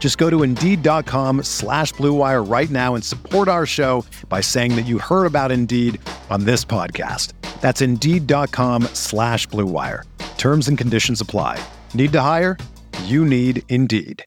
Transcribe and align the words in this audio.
Just 0.00 0.18
go 0.18 0.28
to 0.30 0.42
Indeed.com 0.42 1.44
slash 1.44 1.92
BlueWire 1.94 2.50
right 2.50 2.70
now 2.70 2.94
and 2.96 3.04
support 3.04 3.46
our 3.46 3.66
show 3.66 4.04
by 4.28 4.40
saying 4.40 4.74
that 4.74 4.86
you 4.86 4.98
heard 4.98 5.26
about 5.26 5.52
Indeed 5.52 6.00
on 6.30 6.44
this 6.44 6.64
podcast. 6.64 7.34
That's 7.60 7.82
Indeed.com 7.82 8.84
slash 8.94 9.46
BlueWire. 9.48 10.02
Terms 10.38 10.66
and 10.68 10.76
conditions 10.78 11.20
apply. 11.20 11.62
Need 11.94 12.12
to 12.12 12.20
hire? 12.22 12.56
You 13.04 13.24
need 13.26 13.62
Indeed. 13.68 14.24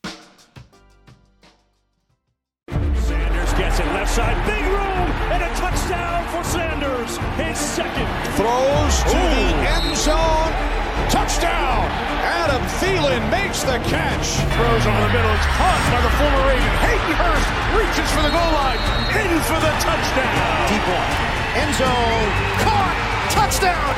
Sanders 2.69 3.53
gets 3.53 3.79
it 3.79 3.85
left 3.87 4.13
side, 4.13 4.37
big 4.45 4.63
room, 4.65 5.09
and 5.33 5.43
a 5.43 5.49
touchdown 5.55 6.27
for 6.29 6.43
Sanders. 6.47 7.17
His 7.35 7.57
second. 7.57 8.07
Throws 8.35 9.03
to 9.03 9.17
the 9.17 9.47
end 9.73 9.97
zone. 9.97 10.53
Touchdown! 11.09 11.92
Adam 13.13 13.29
Thielen 13.29 13.29
makes 13.29 13.61
the 13.61 13.77
catch. 13.85 14.41
Throws 14.57 14.85
over 14.89 15.01
the 15.05 15.13
middle. 15.13 15.33
It's 15.37 15.49
caught 15.53 15.83
by 15.93 16.01
the 16.01 16.13
former 16.17 16.41
Raven. 16.49 16.73
Hayden 16.81 17.13
Hurst 17.13 17.49
reaches 17.77 18.09
for 18.09 18.25
the 18.25 18.33
goal 18.33 18.51
line. 18.57 18.81
In 19.13 19.37
for 19.45 19.59
the 19.61 19.73
touchdown. 19.85 20.33
Deep 20.65 20.81
one. 20.89 21.11
End 21.53 21.73
zone. 21.77 22.29
Caught. 22.65 22.97
Touchdown. 23.29 23.93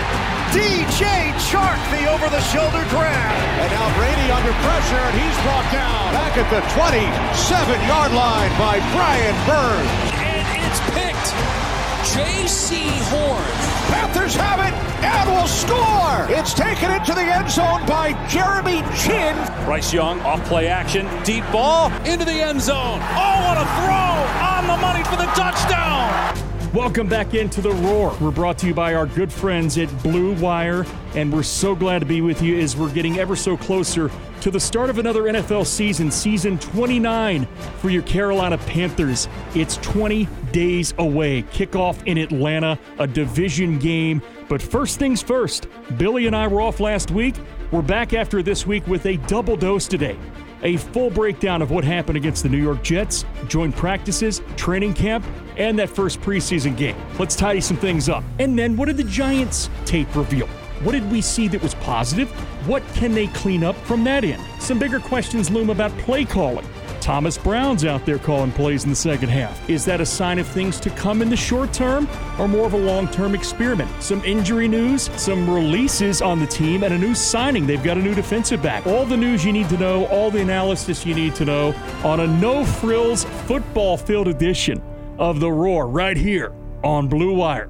DJ 0.51 1.31
Chark, 1.47 1.79
the 1.91 2.07
over 2.11 2.27
the 2.27 2.43
shoulder 2.51 2.83
grab. 2.91 3.35
And 3.63 3.71
now 3.71 3.87
Brady 3.95 4.31
under 4.31 4.51
pressure, 4.63 4.99
and 4.99 5.15
he's 5.15 5.37
brought 5.43 5.67
down 5.71 6.11
back 6.11 6.35
at 6.35 6.47
the 6.51 6.63
27 6.75 7.87
yard 7.87 8.11
line 8.11 8.51
by 8.59 8.79
Brian 8.95 9.35
Burns. 9.47 9.91
And 10.19 10.47
it's 10.63 10.79
picked. 10.91 11.64
Jaycee 12.13 13.01
Horn. 13.09 13.43
Panthers 13.91 14.35
have 14.35 14.59
it 14.59 14.73
and 15.03 15.29
will 15.29 15.47
score. 15.47 16.27
It's 16.29 16.53
taken 16.53 16.91
into 16.91 17.13
the 17.13 17.21
end 17.21 17.49
zone 17.49 17.85
by 17.87 18.13
Jeremy 18.27 18.83
Chinn. 18.95 19.35
Bryce 19.65 19.91
Young 19.91 20.19
off 20.21 20.43
play 20.45 20.67
action. 20.67 21.07
Deep 21.23 21.43
ball 21.51 21.91
into 22.05 22.25
the 22.25 22.31
end 22.31 22.61
zone. 22.61 22.99
Oh, 23.01 23.37
what 23.47 23.57
a 23.57 23.65
throw! 23.75 24.05
On 24.45 24.67
the 24.67 24.77
money 24.77 25.03
for 25.03 25.15
the 25.15 25.29
touchdown. 25.33 26.44
Welcome 26.75 27.07
back 27.07 27.33
into 27.33 27.61
the 27.61 27.71
Roar. 27.71 28.17
We're 28.19 28.31
brought 28.31 28.57
to 28.57 28.67
you 28.67 28.73
by 28.73 28.95
our 28.95 29.05
good 29.05 29.31
friends 29.31 29.77
at 29.77 29.87
Blue 30.03 30.33
Wire, 30.33 30.85
and 31.15 31.31
we're 31.31 31.41
so 31.41 31.73
glad 31.73 31.99
to 31.99 32.05
be 32.05 32.19
with 32.19 32.41
you 32.41 32.59
as 32.59 32.75
we're 32.75 32.91
getting 32.91 33.17
ever 33.17 33.37
so 33.37 33.55
closer 33.55 34.11
to 34.41 34.51
the 34.51 34.59
start 34.59 34.89
of 34.89 34.97
another 34.97 35.23
NFL 35.23 35.65
season, 35.65 36.11
season 36.11 36.59
29 36.59 37.47
for 37.77 37.89
your 37.89 38.01
Carolina 38.01 38.57
Panthers. 38.57 39.29
It's 39.55 39.77
20 39.77 40.27
days 40.51 40.93
away. 40.97 41.43
Kickoff 41.43 42.05
in 42.07 42.17
Atlanta, 42.17 42.77
a 42.99 43.07
division 43.07 43.79
game. 43.79 44.21
But 44.49 44.61
first 44.61 44.99
things 44.99 45.21
first, 45.21 45.67
Billy 45.95 46.27
and 46.27 46.35
I 46.35 46.45
were 46.45 46.59
off 46.59 46.81
last 46.81 47.09
week. 47.09 47.35
We're 47.71 47.83
back 47.83 48.13
after 48.13 48.43
this 48.43 48.67
week 48.67 48.85
with 48.85 49.05
a 49.05 49.15
double 49.15 49.55
dose 49.55 49.87
today 49.87 50.17
a 50.65 50.75
full 50.77 51.11
breakdown 51.11 51.61
of 51.61 51.69
what 51.69 51.83
happened 51.83 52.17
against 52.17 52.43
the 52.43 52.49
New 52.49 52.61
York 52.61 52.83
Jets, 52.83 53.23
joint 53.47 53.73
practices, 53.75 54.41
training 54.57 54.95
camp, 54.95 55.23
and 55.57 55.79
that 55.79 55.89
first 55.89 56.19
preseason 56.21 56.75
game. 56.75 56.97
Let's 57.17 57.35
tidy 57.35 57.61
some 57.61 57.77
things 57.77 58.09
up. 58.09 58.23
And 58.39 58.57
then, 58.57 58.75
what 58.75 58.87
did 58.87 58.97
the 58.97 59.03
Giants 59.03 59.69
tape 59.85 60.13
reveal? 60.15 60.47
What 60.83 60.91
did 60.91 61.09
we 61.09 61.21
see 61.21 61.47
that 61.49 61.61
was 61.61 61.75
positive? 61.75 62.29
What 62.67 62.83
can 62.95 63.13
they 63.13 63.27
clean 63.27 63.63
up 63.63 63.75
from 63.85 64.03
that 64.03 64.23
end? 64.23 64.43
Some 64.59 64.79
bigger 64.79 64.99
questions 64.99 65.49
loom 65.49 65.69
about 65.69 65.95
play 65.99 66.25
calling. 66.25 66.67
Thomas 67.05 67.37
Brown's 67.37 67.85
out 67.85 68.03
there 68.03 68.17
calling 68.17 68.51
plays 68.51 68.83
in 68.83 68.89
the 68.89 68.95
second 68.95 69.29
half. 69.29 69.69
Is 69.69 69.85
that 69.85 70.01
a 70.01 70.05
sign 70.07 70.39
of 70.39 70.47
things 70.47 70.79
to 70.79 70.89
come 70.89 71.21
in 71.21 71.29
the 71.29 71.37
short 71.37 71.71
term 71.71 72.09
or 72.39 72.47
more 72.47 72.65
of 72.65 72.73
a 72.73 72.77
long 72.79 73.07
term 73.09 73.35
experiment? 73.35 73.91
Some 74.01 74.25
injury 74.25 74.67
news, 74.67 75.11
some 75.15 75.47
releases 75.47 76.23
on 76.23 76.39
the 76.39 76.47
team, 76.47 76.83
and 76.83 76.95
a 76.95 76.97
new 76.97 77.13
signing. 77.13 77.67
They've 77.67 77.83
got 77.83 77.97
a 77.97 78.01
new 78.01 78.15
defensive 78.15 78.63
back. 78.63 78.87
All 78.87 79.05
the 79.05 79.15
news 79.15 79.45
you 79.45 79.53
need 79.53 79.69
to 79.69 79.77
know, 79.77 80.07
all 80.07 80.31
the 80.31 80.41
analysis 80.41 81.05
you 81.05 81.13
need 81.13 81.35
to 81.35 81.45
know 81.45 81.75
on 82.03 82.21
a 82.21 82.25
no 82.25 82.65
frills 82.65 83.23
football 83.45 83.97
field 83.97 84.27
edition 84.27 84.81
of 85.19 85.39
The 85.39 85.51
Roar 85.51 85.87
right 85.87 86.17
here 86.17 86.53
on 86.83 87.07
Blue 87.07 87.35
Wire. 87.35 87.69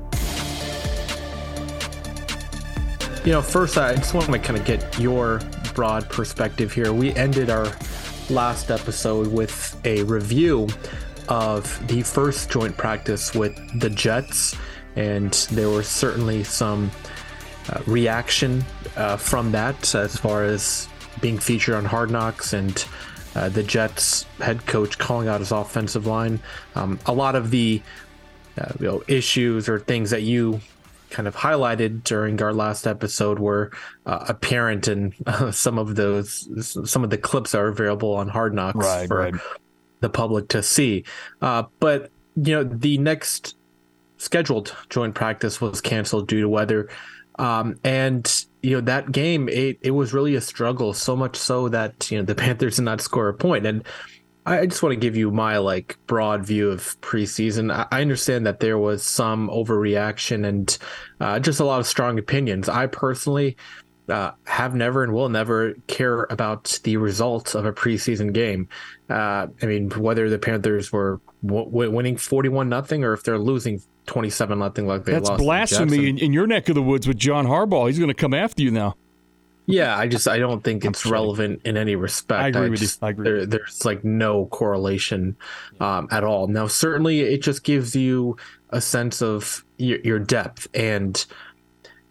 You 3.25 3.34
know, 3.34 3.41
first, 3.41 3.78
I 3.78 3.95
just 3.95 4.13
want 4.13 4.28
to 4.28 4.40
kind 4.40 4.57
of 4.57 4.63
get 4.63 4.97
your 4.97 5.41
broad 5.74 6.09
perspective 6.09 6.72
here. 6.72 6.94
We 6.94 7.13
ended 7.16 7.50
our 7.50 7.66
last 8.30 8.72
episode 8.72 9.28
with 9.28 9.80
a 9.86 10.03
review 10.03 10.68
of 11.30 11.88
the 11.88 12.02
first 12.02 12.50
joint 12.50 12.75
practice 12.78 13.34
with 13.34 13.56
the 13.80 13.90
Jets, 13.90 14.56
and 14.96 15.34
there 15.52 15.69
was 15.69 15.88
certainly 15.88 16.44
some 16.44 16.91
uh, 17.69 17.81
reaction 17.88 18.63
uh, 18.96 19.18
from 19.18 19.52
that 19.52 19.96
as 19.96 20.18
far 20.18 20.44
as 20.44 20.88
being 21.22 21.40
featured 21.40 21.75
on 21.75 21.86
Hard 21.86 22.12
Knocks 22.12 22.53
and 22.53 22.86
uh, 23.36 23.50
the 23.50 23.63
Jets 23.63 24.24
head 24.40 24.66
coach 24.66 24.97
calling 24.97 25.28
out 25.28 25.40
his 25.40 25.52
offensive 25.52 26.06
line. 26.06 26.40
Um, 26.75 27.00
a 27.06 27.13
lot 27.13 27.36
of 27.36 27.52
the 27.52 27.81
uh, 28.57 28.72
you 28.80 28.86
know, 28.86 29.03
issues 29.07 29.68
or 29.68 29.80
things 29.80 30.12
that 30.12 30.24
you 30.24 30.62
kind 31.09 31.27
of 31.27 31.35
highlighted 31.35 32.03
during 32.03 32.41
our 32.41 32.53
last 32.53 32.88
episode 32.88 33.39
were 33.39 33.71
uh, 34.05 34.25
apparent 34.29 34.88
and 34.88 35.13
uh, 35.27 35.51
some 35.51 35.77
of 35.77 35.95
those 35.95 36.47
some 36.89 37.03
of 37.03 37.09
the 37.09 37.17
clips 37.17 37.55
are 37.55 37.67
available 37.67 38.13
on 38.13 38.27
Hard 38.27 38.53
Knocks 38.53 38.75
Right, 38.75 39.07
for 39.07 39.17
right. 39.17 39.33
the 40.01 40.09
public 40.09 40.49
to 40.49 40.63
see. 40.63 41.03
Uh, 41.41 41.63
but 41.79 42.11
you 42.35 42.53
know, 42.53 42.63
the 42.63 42.97
next 42.97 43.55
scheduled 44.17 44.75
joint 44.89 45.15
practice 45.15 45.61
was 45.61 45.81
canceled 45.81 46.27
due 46.27 46.41
to 46.41 46.49
weather, 46.49 46.89
um, 47.39 47.79
and 47.83 48.45
you 48.61 48.71
know 48.71 48.81
that 48.81 49.11
game 49.11 49.47
it 49.49 49.77
it 49.81 49.91
was 49.91 50.13
really 50.13 50.35
a 50.35 50.41
struggle. 50.41 50.94
So 50.94 51.15
much 51.15 51.35
so 51.35 51.69
that 51.69 52.11
you 52.11 52.17
know 52.17 52.25
the 52.25 52.35
Panthers 52.44 52.77
did 52.77 52.83
not 52.83 53.01
score 53.01 53.29
a 53.29 53.33
point 53.33 53.65
and. 53.65 53.83
I 54.47 54.66
just 54.67 54.83
want 54.83 54.94
to 54.94 55.00
give 55.00 55.16
you 55.16 55.31
my 55.31 55.57
like 55.57 55.97
broad 56.06 56.45
view 56.45 56.69
of 56.69 57.00
preseason. 57.01 57.88
I 57.91 58.01
understand 58.01 58.45
that 58.45 58.59
there 58.59 58.78
was 58.78 59.03
some 59.03 59.50
overreaction 59.50 60.45
and 60.45 60.78
uh, 61.19 61.39
just 61.39 61.59
a 61.59 61.66
lot 61.66 61.79
of 61.79 61.88
strong 61.88 62.19
opinions. 62.19 62.69
I 62.69 62.85
personally 62.85 63.57
uh, 64.07 64.31
have 64.45 64.75
never 64.75 65.03
and 65.03 65.13
will 65.13 65.29
never 65.29 65.73
care 65.88 66.28
about 66.29 66.79
the 66.83 66.97
results 66.97 67.56
of 67.56 67.66
a 67.66 67.73
preseason 67.73 68.33
game. 68.33 68.69
Uh, 69.09 69.47
I 69.61 69.66
mean, 69.66 69.89
whether 69.89 70.29
the 70.29 70.38
Panthers 70.38 70.91
were 70.91 71.22
w- 71.44 71.66
w- 71.66 71.91
winning 71.91 72.16
forty-one 72.17 72.69
nothing 72.69 73.03
or 73.03 73.13
if 73.13 73.23
they're 73.23 73.39
losing 73.39 73.81
twenty-seven 74.06 74.59
nothing 74.59 74.85
like 74.85 75.06
they 75.06 75.13
That's 75.13 75.29
lost. 75.29 75.39
to 75.39 75.44
the 75.44 75.51
Jets. 75.51 75.77
blasphemy 75.77 76.09
in, 76.09 76.17
in 76.19 76.33
your 76.33 76.45
neck 76.45 76.69
of 76.69 76.75
the 76.75 76.83
woods 76.83 77.07
with 77.07 77.18
John 77.18 77.47
Harbaugh. 77.47 77.88
He's 77.88 77.97
going 77.97 78.09
to 78.09 78.13
come 78.13 78.36
after 78.36 78.62
you 78.62 78.69
now. 78.69 78.95
Yeah, 79.67 79.97
I 79.97 80.07
just 80.07 80.27
I 80.27 80.38
don't 80.38 80.63
think 80.63 80.85
it's 80.85 81.06
relevant 81.06 81.62
in 81.65 81.75
any 81.75 81.95
respect. 81.95 82.44
I 82.44 82.47
agree 82.50 82.69
with 82.69 82.81
you. 82.81 82.88
I 83.01 83.09
agree. 83.09 83.23
There, 83.23 83.45
there's 83.45 83.83
like 83.83 84.03
no 84.03 84.45
correlation 84.47 85.35
um, 85.79 86.07
at 86.12 86.23
all. 86.23 86.47
Now, 86.47 86.67
certainly, 86.67 87.21
it 87.21 87.41
just 87.41 87.63
gives 87.63 87.95
you 87.95 88.38
a 88.69 88.79
sense 88.79 89.21
of 89.21 89.65
your, 89.77 90.00
your 90.01 90.19
depth, 90.19 90.67
and 90.73 91.25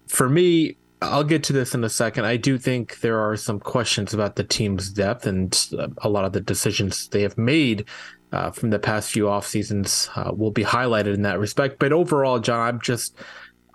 for 0.07 0.29
me, 0.29 0.77
I'll 1.01 1.23
get 1.23 1.43
to 1.45 1.53
this 1.53 1.73
in 1.73 1.83
a 1.83 1.89
second. 1.89 2.25
I 2.25 2.37
do 2.37 2.57
think 2.57 2.99
there 3.01 3.19
are 3.19 3.35
some 3.37 3.59
questions 3.59 4.13
about 4.13 4.35
the 4.35 4.43
team's 4.43 4.89
depth 4.89 5.25
and 5.25 5.67
uh, 5.77 5.87
a 5.99 6.09
lot 6.09 6.25
of 6.25 6.33
the 6.33 6.41
decisions 6.41 7.07
they 7.09 7.21
have 7.21 7.37
made 7.37 7.85
uh, 8.31 8.51
from 8.51 8.69
the 8.69 8.79
past 8.79 9.11
few 9.11 9.29
off 9.29 9.45
seasons 9.45 10.09
uh, 10.15 10.31
will 10.35 10.51
be 10.51 10.63
highlighted 10.63 11.13
in 11.13 11.21
that 11.23 11.39
respect. 11.39 11.79
But 11.79 11.93
overall, 11.93 12.39
John, 12.39 12.67
I'm 12.67 12.81
just 12.81 13.15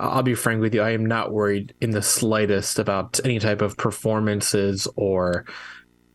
I'll 0.01 0.23
be 0.23 0.35
frank 0.35 0.63
with 0.63 0.75
you. 0.75 0.81
I 0.81 0.91
am 0.91 1.05
not 1.05 1.31
worried 1.31 1.75
in 1.81 1.91
the 1.91 2.03
slightest 2.03 2.79
about 2.79 3.21
any 3.23 3.39
type 3.39 3.61
of 3.61 3.77
performances 3.77 4.89
or 4.97 5.45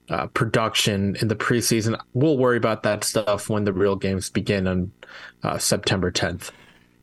uh, 0.09 0.27
production 0.27 1.15
in 1.21 1.27
the 1.27 1.35
preseason. 1.35 1.99
We'll 2.13 2.37
worry 2.37 2.57
about 2.57 2.83
that 2.83 3.03
stuff 3.03 3.47
when 3.47 3.63
the 3.63 3.73
real 3.73 3.95
games 3.95 4.29
begin 4.29 4.67
on 4.67 4.91
uh, 5.43 5.57
September 5.59 6.11
10th. 6.11 6.51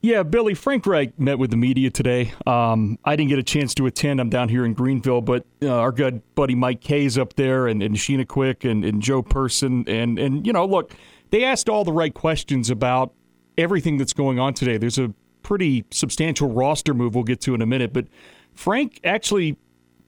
Yeah, 0.01 0.25
Billy, 0.25 0.55
Frank 0.55 0.85
Reich 0.85 1.17
met 1.21 1.39
with 1.39 1.53
the 1.53 1.57
media 1.57 1.89
today. 1.89 2.33
Um, 2.45 2.99
I 3.05 3.15
didn't 3.15 3.31
get 3.31 3.39
a 3.39 3.45
chance 3.45 3.73
to 3.77 3.87
attend. 3.87 4.21
I'm 4.21 4.31
down 4.31 4.49
here 4.49 4.65
in 4.65 4.75
Greenville, 4.75 5.21
but 5.21 5.47
uh, 5.63 5.69
our 5.69 5.93
good 5.93 6.23
buddy 6.35 6.57
Mike 6.57 6.81
Kaye's 6.81 7.17
up 7.17 7.35
there 7.35 7.69
and, 7.69 7.81
and 7.81 7.95
Sheena 7.95 8.27
Quick 8.27 8.65
and, 8.65 8.85
and 8.85 9.01
Joe 9.01 9.23
Person. 9.23 9.85
And, 9.87 10.19
and, 10.19 10.45
you 10.45 10.53
know, 10.53 10.67
look, 10.67 10.93
they 11.31 11.45
asked 11.45 11.69
all 11.69 11.85
the 11.85 11.93
right 11.93 12.13
questions 12.13 12.69
about 12.69 13.15
everything 13.57 13.97
that's 13.97 14.13
going 14.13 14.41
on 14.41 14.55
today. 14.55 14.77
There's 14.77 14.99
a 14.99 15.15
pretty 15.43 15.85
substantial 15.91 16.51
roster 16.51 16.95
move 16.95 17.15
we'll 17.15 17.25
get 17.25 17.41
to 17.43 17.55
in 17.55 17.63
a 17.63 17.67
minute, 17.67 17.93
but 17.93 18.07
Frank 18.55 19.01
actually 19.05 19.57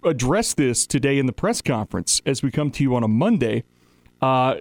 addressed 0.02 0.56
this 0.56 0.86
today 0.86 1.18
in 1.18 1.26
the 1.26 1.32
press 1.32 1.62
conference 1.62 2.20
as 2.26 2.42
we 2.42 2.50
come 2.50 2.70
to 2.70 2.82
you 2.82 2.94
on 2.94 3.02
a 3.02 3.08
Monday. 3.08 3.64
Uh, 4.20 4.56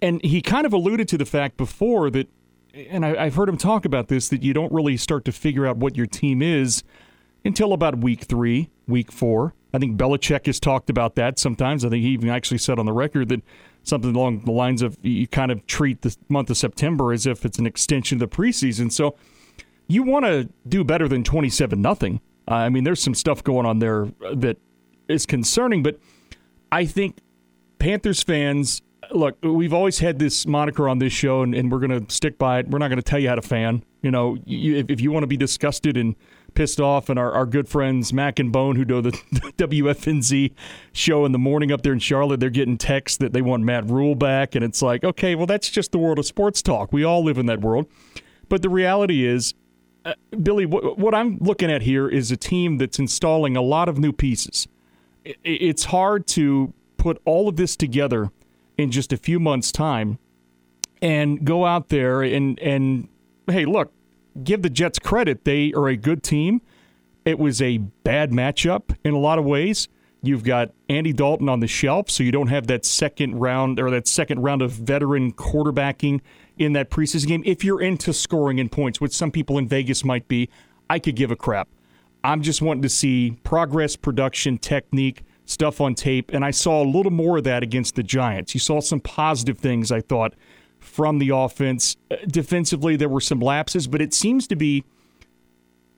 and 0.00 0.24
he 0.24 0.40
kind 0.40 0.66
of 0.66 0.72
alluded 0.72 1.08
to 1.08 1.18
the 1.18 1.26
fact 1.26 1.56
before 1.56 2.10
that 2.10 2.28
and 2.74 3.04
I, 3.04 3.24
have 3.24 3.34
heard 3.34 3.48
him 3.48 3.56
talk 3.56 3.84
about 3.84 4.08
this, 4.08 4.28
that 4.28 4.42
you 4.42 4.52
don't 4.52 4.72
really 4.72 4.96
start 4.96 5.24
to 5.26 5.32
figure 5.32 5.66
out 5.66 5.76
what 5.76 5.96
your 5.96 6.06
team 6.06 6.42
is 6.42 6.82
until 7.44 7.72
about 7.72 7.98
week 7.98 8.24
three, 8.24 8.70
week 8.88 9.12
four. 9.12 9.54
I 9.72 9.78
think 9.78 9.96
Belichick 9.96 10.46
has 10.46 10.60
talked 10.60 10.90
about 10.90 11.14
that 11.16 11.38
sometimes. 11.38 11.84
I 11.84 11.88
think 11.88 12.02
he 12.02 12.10
even 12.10 12.28
actually 12.28 12.58
said 12.58 12.78
on 12.78 12.86
the 12.86 12.92
record 12.92 13.28
that 13.28 13.42
something 13.82 14.14
along 14.14 14.44
the 14.44 14.52
lines 14.52 14.82
of 14.82 14.98
you 15.02 15.26
kind 15.26 15.50
of 15.50 15.66
treat 15.66 16.02
the 16.02 16.16
month 16.28 16.50
of 16.50 16.56
September 16.56 17.12
as 17.12 17.26
if 17.26 17.44
it's 17.44 17.58
an 17.58 17.66
extension 17.66 18.20
of 18.20 18.30
the 18.30 18.36
preseason. 18.36 18.90
So 18.90 19.16
you 19.86 20.02
want 20.02 20.24
to 20.24 20.48
do 20.66 20.84
better 20.84 21.08
than 21.08 21.24
27 21.24 21.80
nothing. 21.80 22.20
I 22.46 22.68
mean, 22.68 22.84
there's 22.84 23.02
some 23.02 23.14
stuff 23.14 23.42
going 23.42 23.66
on 23.66 23.78
there 23.78 24.04
uh, 24.04 24.34
that 24.36 24.58
is 25.08 25.26
concerning, 25.26 25.82
but 25.82 25.98
I 26.70 26.84
think 26.84 27.18
Panthers 27.78 28.22
fans 28.22 28.82
uh, 29.02 29.14
look, 29.16 29.36
we've 29.42 29.72
always 29.72 29.98
had 29.98 30.18
this 30.18 30.46
moniker 30.46 30.88
on 30.88 30.98
this 30.98 31.12
show, 31.12 31.42
and, 31.42 31.54
and 31.54 31.70
we're 31.70 31.78
going 31.78 32.06
to 32.06 32.14
stick 32.14 32.38
by 32.38 32.60
it. 32.60 32.68
We're 32.68 32.78
not 32.78 32.88
going 32.88 32.98
to 32.98 33.02
tell 33.02 33.18
you 33.18 33.28
how 33.28 33.34
to 33.34 33.42
fan. 33.42 33.84
You 34.02 34.10
know, 34.10 34.36
you, 34.44 34.76
if, 34.76 34.90
if, 34.90 35.00
you 35.00 35.10
want 35.10 35.22
to 35.22 35.26
be 35.26 35.36
disgusted 35.36 35.96
and 35.96 36.14
pissed 36.54 36.80
off, 36.80 37.08
and 37.08 37.18
our, 37.18 37.32
our 37.32 37.46
good 37.46 37.68
friends 37.68 38.12
Mac 38.12 38.38
and 38.38 38.52
Bone, 38.52 38.76
who 38.76 38.84
do 38.84 39.00
the 39.00 39.10
WFNZ 39.56 40.52
show 40.92 41.24
in 41.24 41.32
the 41.32 41.38
morning 41.38 41.72
up 41.72 41.82
there 41.82 41.92
in 41.92 41.98
Charlotte, 41.98 42.40
they're 42.40 42.50
getting 42.50 42.76
texts 42.76 43.18
that 43.18 43.32
they 43.32 43.42
want 43.42 43.62
Matt 43.62 43.88
Rhule 43.88 44.14
back, 44.14 44.54
and 44.54 44.64
it's 44.64 44.82
like, 44.82 45.04
okay, 45.04 45.34
well, 45.34 45.46
that's 45.46 45.70
just 45.70 45.92
the 45.92 45.98
world 45.98 46.18
of 46.18 46.26
sports 46.26 46.60
talk. 46.60 46.92
We 46.92 47.04
all 47.04 47.24
live 47.24 47.38
in 47.38 47.46
that 47.46 47.60
world. 47.60 47.86
But 48.48 48.62
the 48.62 48.68
reality 48.68 49.26
is, 49.26 49.54
uh, 50.04 50.14
Billy, 50.42 50.66
what, 50.66 50.98
what 50.98 51.14
I'm 51.14 51.38
looking 51.40 51.70
at 51.70 51.82
here 51.82 52.08
is 52.08 52.30
a 52.30 52.36
team 52.36 52.78
that's 52.78 52.98
installing 52.98 53.56
a 53.56 53.62
lot 53.62 53.88
of 53.88 53.98
new 53.98 54.12
pieces. 54.12 54.68
It, 55.24 55.38
it's 55.44 55.84
hard 55.84 56.26
to 56.28 56.72
put 56.96 57.20
all 57.24 57.48
of 57.48 57.56
this 57.56 57.76
together– 57.76 58.30
in 58.76 58.90
just 58.90 59.12
a 59.12 59.16
few 59.16 59.38
months' 59.38 59.72
time 59.72 60.18
and 61.00 61.44
go 61.44 61.66
out 61.66 61.88
there 61.88 62.22
and 62.22 62.58
and 62.60 63.08
hey, 63.46 63.64
look, 63.64 63.92
give 64.42 64.62
the 64.62 64.70
Jets 64.70 64.98
credit. 64.98 65.44
They 65.44 65.72
are 65.72 65.88
a 65.88 65.96
good 65.96 66.22
team. 66.22 66.62
It 67.24 67.38
was 67.38 67.62
a 67.62 67.78
bad 67.78 68.30
matchup 68.30 68.96
in 69.04 69.14
a 69.14 69.18
lot 69.18 69.38
of 69.38 69.44
ways. 69.44 69.88
You've 70.22 70.44
got 70.44 70.70
Andy 70.88 71.12
Dalton 71.12 71.48
on 71.48 71.60
the 71.60 71.66
shelf, 71.66 72.10
so 72.10 72.22
you 72.22 72.32
don't 72.32 72.48
have 72.48 72.66
that 72.68 72.86
second 72.86 73.38
round 73.38 73.78
or 73.78 73.90
that 73.90 74.08
second 74.08 74.42
round 74.42 74.62
of 74.62 74.72
veteran 74.72 75.32
quarterbacking 75.32 76.20
in 76.58 76.72
that 76.74 76.90
preseason 76.90 77.26
game. 77.26 77.42
If 77.44 77.64
you're 77.64 77.80
into 77.80 78.12
scoring 78.12 78.60
and 78.60 78.70
points, 78.70 79.00
which 79.00 79.12
some 79.12 79.30
people 79.30 79.58
in 79.58 79.68
Vegas 79.68 80.04
might 80.04 80.28
be, 80.28 80.48
I 80.88 80.98
could 80.98 81.16
give 81.16 81.30
a 81.30 81.36
crap. 81.36 81.68
I'm 82.22 82.42
just 82.42 82.62
wanting 82.62 82.82
to 82.82 82.88
see 82.88 83.36
progress, 83.42 83.96
production, 83.96 84.58
technique 84.58 85.24
stuff 85.44 85.80
on 85.80 85.94
tape, 85.94 86.30
and 86.32 86.44
I 86.44 86.50
saw 86.52 86.82
a 86.82 86.88
little 86.88 87.12
more 87.12 87.38
of 87.38 87.44
that 87.44 87.62
against 87.62 87.96
the 87.96 88.02
Giants. 88.02 88.54
You 88.54 88.60
saw 88.60 88.80
some 88.80 89.00
positive 89.00 89.58
things, 89.58 89.92
I 89.92 90.00
thought, 90.00 90.34
from 90.78 91.18
the 91.18 91.30
offense. 91.30 91.96
Uh, 92.10 92.16
defensively, 92.26 92.96
there 92.96 93.10
were 93.10 93.20
some 93.20 93.40
lapses, 93.40 93.86
but 93.86 94.00
it 94.00 94.14
seems 94.14 94.46
to 94.48 94.56
be 94.56 94.84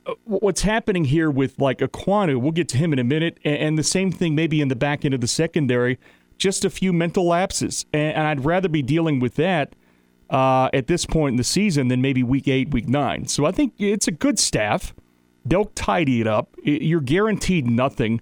uh, 0.05 0.15
what's 0.25 0.63
happening 0.63 1.05
here 1.05 1.31
with 1.31 1.61
like 1.61 1.79
Ekwonu. 1.79 2.41
We'll 2.41 2.53
get 2.53 2.69
to 2.71 2.77
him 2.77 2.93
in 2.93 2.99
a 2.99 3.05
minute, 3.05 3.39
and 3.45 3.79
the 3.79 3.85
same 3.85 4.11
thing 4.11 4.35
maybe 4.35 4.61
in 4.61 4.69
the 4.69 4.77
back 4.77 5.05
end 5.05 5.15
of 5.15 5.21
the 5.21 5.29
secondary. 5.29 5.99
Just 6.39 6.65
a 6.65 6.71
few 6.71 6.93
mental 6.93 7.27
lapses, 7.27 7.87
and 7.93 8.27
I'd 8.27 8.45
rather 8.45 8.69
be 8.69 8.83
dealing 8.83 9.21
with 9.21 9.37
that 9.37 9.75
uh, 10.31 10.69
at 10.73 10.87
this 10.87 11.07
point 11.07 11.35
in 11.35 11.37
the 11.37 11.45
season 11.45 11.89
than 11.89 12.01
maybe 12.01 12.23
week 12.23 12.49
eight, 12.49 12.71
week 12.71 12.89
nine. 12.89 13.27
So 13.27 13.45
I 13.45 13.53
think 13.53 13.75
it's 13.79 14.09
a 14.09 14.13
good 14.13 14.39
staff. 14.39 14.95
They'll 15.45 15.67
tidy 15.67 16.21
it 16.21 16.27
up. 16.27 16.55
You're 16.63 17.01
guaranteed 17.01 17.67
nothing 17.69 18.21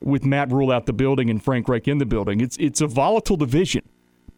with 0.00 0.24
Matt 0.24 0.50
Rhule 0.50 0.72
out 0.72 0.86
the 0.86 0.92
building 0.92 1.30
and 1.30 1.42
Frank 1.42 1.68
Reich 1.68 1.86
in 1.86 1.98
the 1.98 2.06
building. 2.06 2.40
It's 2.40 2.56
it's 2.56 2.80
a 2.80 2.86
volatile 2.86 3.36
division. 3.36 3.82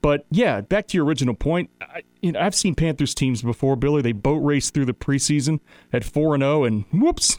But 0.04 0.26
yeah, 0.30 0.60
back 0.60 0.86
to 0.88 0.98
your 0.98 1.06
original 1.06 1.34
point. 1.34 1.70
I, 1.80 2.02
you 2.20 2.32
know, 2.32 2.40
I've 2.40 2.54
seen 2.54 2.74
Panthers 2.74 3.14
teams 3.14 3.40
before, 3.40 3.74
Billy. 3.74 4.02
They 4.02 4.12
boat 4.12 4.36
race 4.36 4.68
through 4.68 4.84
the 4.84 4.92
preseason 4.92 5.60
at 5.94 6.04
four 6.04 6.34
and 6.34 6.42
zero, 6.42 6.60
oh 6.60 6.64
and 6.64 6.84
whoops, 6.92 7.38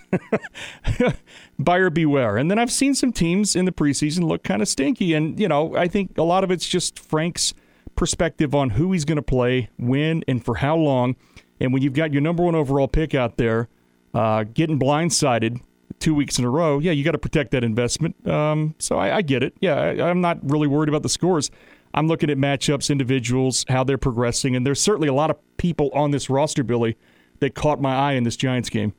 buyer 1.59 1.91
beware. 1.91 2.37
And 2.37 2.49
then 2.49 2.57
I've 2.57 2.71
seen 2.71 2.95
some 2.95 3.13
teams 3.13 3.55
in 3.55 3.65
the 3.65 3.71
preseason 3.71 4.23
look 4.23 4.41
kind 4.41 4.63
of 4.63 4.67
stinky. 4.67 5.13
And 5.13 5.39
you 5.39 5.47
know, 5.47 5.75
I 5.75 5.87
think 5.87 6.17
a 6.17 6.23
lot 6.23 6.43
of 6.43 6.49
it's 6.49 6.67
just 6.67 6.97
Frank's 6.97 7.53
perspective 7.95 8.53
on 8.53 8.71
who 8.71 8.91
he's 8.91 9.05
going 9.05 9.17
to 9.17 9.21
play, 9.21 9.69
when, 9.77 10.23
and 10.27 10.43
for 10.43 10.55
how 10.55 10.75
long. 10.75 11.15
And 11.59 11.73
when 11.73 11.81
you've 11.81 11.93
got 11.93 12.11
your 12.11 12.21
number 12.21 12.43
one 12.43 12.55
overall 12.55 12.87
pick 12.87 13.15
out 13.15 13.37
there, 13.37 13.69
uh, 14.13 14.43
getting 14.43 14.79
blindsided 14.79 15.61
two 15.99 16.13
weeks 16.13 16.37
in 16.37 16.45
a 16.45 16.49
row, 16.49 16.79
yeah, 16.79 16.91
you 16.91 17.03
got 17.03 17.11
to 17.11 17.17
protect 17.17 17.51
that 17.51 17.63
investment. 17.63 18.27
Um, 18.27 18.75
so 18.79 18.97
I, 18.97 19.17
I, 19.17 19.21
get 19.21 19.43
it. 19.43 19.53
Yeah, 19.61 19.75
I, 19.75 20.09
I'm 20.09 20.21
not 20.21 20.39
really 20.49 20.67
worried 20.67 20.89
about 20.89 21.03
the 21.03 21.09
scores. 21.09 21.51
I'm 21.93 22.07
looking 22.07 22.29
at 22.29 22.37
matchups, 22.37 22.89
individuals, 22.89 23.65
how 23.69 23.83
they're 23.83 23.97
progressing, 23.97 24.55
and 24.55 24.65
there's 24.65 24.81
certainly 24.81 25.07
a 25.07 25.13
lot 25.13 25.29
of 25.29 25.37
people 25.57 25.89
on 25.93 26.11
this 26.11 26.29
roster, 26.29 26.63
Billy, 26.63 26.97
that 27.39 27.55
caught 27.55 27.81
my 27.81 27.95
eye 27.95 28.13
in 28.13 28.23
this 28.23 28.35
Giants 28.35 28.69
game. 28.69 28.93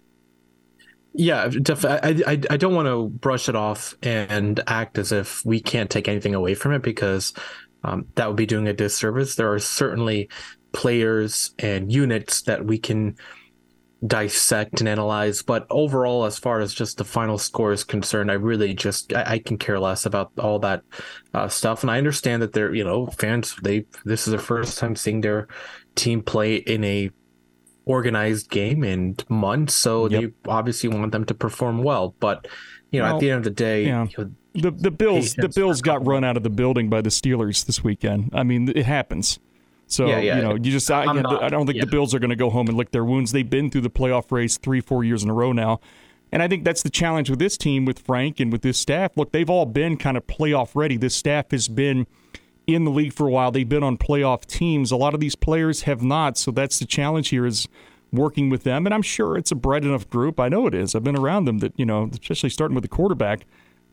Yeah, 1.18 1.50
I, 1.84 2.22
I, 2.26 2.40
I 2.50 2.56
don't 2.58 2.74
want 2.74 2.88
to 2.88 3.08
brush 3.08 3.48
it 3.48 3.56
off 3.56 3.94
and 4.02 4.60
act 4.66 4.98
as 4.98 5.12
if 5.12 5.44
we 5.46 5.60
can't 5.60 5.88
take 5.88 6.08
anything 6.08 6.34
away 6.34 6.54
from 6.54 6.72
it 6.72 6.82
because 6.82 7.32
um, 7.86 8.06
that 8.16 8.26
would 8.26 8.36
be 8.36 8.46
doing 8.46 8.66
a 8.66 8.72
disservice. 8.72 9.36
There 9.36 9.52
are 9.52 9.58
certainly 9.60 10.28
players 10.72 11.54
and 11.58 11.90
units 11.92 12.42
that 12.42 12.66
we 12.66 12.78
can 12.78 13.16
dissect 14.06 14.80
and 14.80 14.88
analyze 14.90 15.40
but 15.40 15.66
overall 15.70 16.26
as 16.26 16.38
far 16.38 16.60
as 16.60 16.74
just 16.74 16.98
the 16.98 17.04
final 17.04 17.38
score 17.38 17.72
is 17.72 17.82
concerned 17.82 18.30
i 18.30 18.34
really 18.34 18.74
just 18.74 19.10
i, 19.14 19.24
I 19.32 19.38
can 19.38 19.56
care 19.56 19.80
less 19.80 20.04
about 20.04 20.32
all 20.38 20.58
that 20.58 20.82
uh, 21.32 21.48
stuff 21.48 21.82
and 21.82 21.90
i 21.90 21.96
understand 21.96 22.42
that 22.42 22.52
they're 22.52 22.74
you 22.74 22.84
know 22.84 23.06
fans 23.06 23.56
they 23.62 23.86
this 24.04 24.28
is 24.28 24.32
their 24.32 24.38
first 24.38 24.78
time 24.78 24.96
seeing 24.96 25.22
their 25.22 25.48
team 25.94 26.22
play 26.22 26.56
in 26.56 26.84
a 26.84 27.10
organized 27.86 28.50
game 28.50 28.84
in 28.84 29.16
months 29.30 29.74
so 29.74 30.10
yep. 30.10 30.20
they 30.20 30.50
obviously 30.50 30.90
want 30.90 31.10
them 31.10 31.24
to 31.24 31.34
perform 31.34 31.82
well 31.82 32.14
but 32.20 32.46
you 32.90 33.00
know 33.00 33.06
well, 33.06 33.14
at 33.14 33.20
the 33.20 33.30
end 33.30 33.38
of 33.38 33.44
the 33.44 33.50
day 33.50 33.86
yeah. 33.86 34.06
you 34.10 34.24
know, 34.24 34.30
the 34.56 34.70
the 34.70 34.90
bills 34.90 35.34
the 35.34 35.48
bills 35.48 35.80
got 35.80 36.04
run 36.06 36.24
out 36.24 36.36
of 36.36 36.42
the 36.42 36.50
building 36.50 36.88
by 36.88 37.00
the 37.00 37.10
steelers 37.10 37.66
this 37.66 37.82
weekend 37.84 38.30
i 38.32 38.42
mean 38.42 38.68
it 38.74 38.86
happens 38.86 39.38
so 39.88 40.06
yeah, 40.06 40.18
yeah. 40.18 40.36
you 40.36 40.42
know, 40.42 40.54
you 40.54 40.72
just 40.72 40.90
I, 40.90 41.04
know, 41.04 41.38
I 41.40 41.48
don't 41.48 41.64
think 41.64 41.76
yeah. 41.76 41.84
the 41.84 41.90
Bills 41.90 42.12
are 42.12 42.18
going 42.18 42.30
to 42.30 42.36
go 42.36 42.50
home 42.50 42.66
and 42.66 42.76
lick 42.76 42.90
their 42.90 43.04
wounds. 43.04 43.30
They've 43.30 43.48
been 43.48 43.70
through 43.70 43.82
the 43.82 43.90
playoff 43.90 44.32
race 44.32 44.58
three, 44.58 44.80
four 44.80 45.04
years 45.04 45.22
in 45.22 45.30
a 45.30 45.32
row 45.32 45.52
now, 45.52 45.80
and 46.32 46.42
I 46.42 46.48
think 46.48 46.64
that's 46.64 46.82
the 46.82 46.90
challenge 46.90 47.30
with 47.30 47.38
this 47.38 47.56
team, 47.56 47.84
with 47.84 48.00
Frank 48.00 48.40
and 48.40 48.50
with 48.50 48.62
this 48.62 48.78
staff. 48.78 49.16
Look, 49.16 49.32
they've 49.32 49.48
all 49.48 49.64
been 49.64 49.96
kind 49.96 50.16
of 50.16 50.26
playoff 50.26 50.70
ready. 50.74 50.96
This 50.96 51.14
staff 51.14 51.52
has 51.52 51.68
been 51.68 52.06
in 52.66 52.84
the 52.84 52.90
league 52.90 53.12
for 53.12 53.28
a 53.28 53.30
while. 53.30 53.52
They've 53.52 53.68
been 53.68 53.84
on 53.84 53.96
playoff 53.96 54.44
teams. 54.44 54.90
A 54.90 54.96
lot 54.96 55.14
of 55.14 55.20
these 55.20 55.36
players 55.36 55.82
have 55.82 56.02
not. 56.02 56.36
So 56.36 56.50
that's 56.50 56.80
the 56.80 56.84
challenge 56.84 57.28
here 57.28 57.46
is 57.46 57.68
working 58.12 58.50
with 58.50 58.64
them. 58.64 58.86
And 58.86 58.94
I'm 58.94 59.02
sure 59.02 59.36
it's 59.36 59.52
a 59.52 59.54
bright 59.54 59.84
enough 59.84 60.10
group. 60.10 60.40
I 60.40 60.48
know 60.48 60.66
it 60.66 60.74
is. 60.74 60.96
I've 60.96 61.04
been 61.04 61.16
around 61.16 61.44
them 61.44 61.58
that 61.58 61.72
you 61.76 61.86
know, 61.86 62.10
especially 62.12 62.50
starting 62.50 62.74
with 62.74 62.82
the 62.82 62.88
quarterback 62.88 63.46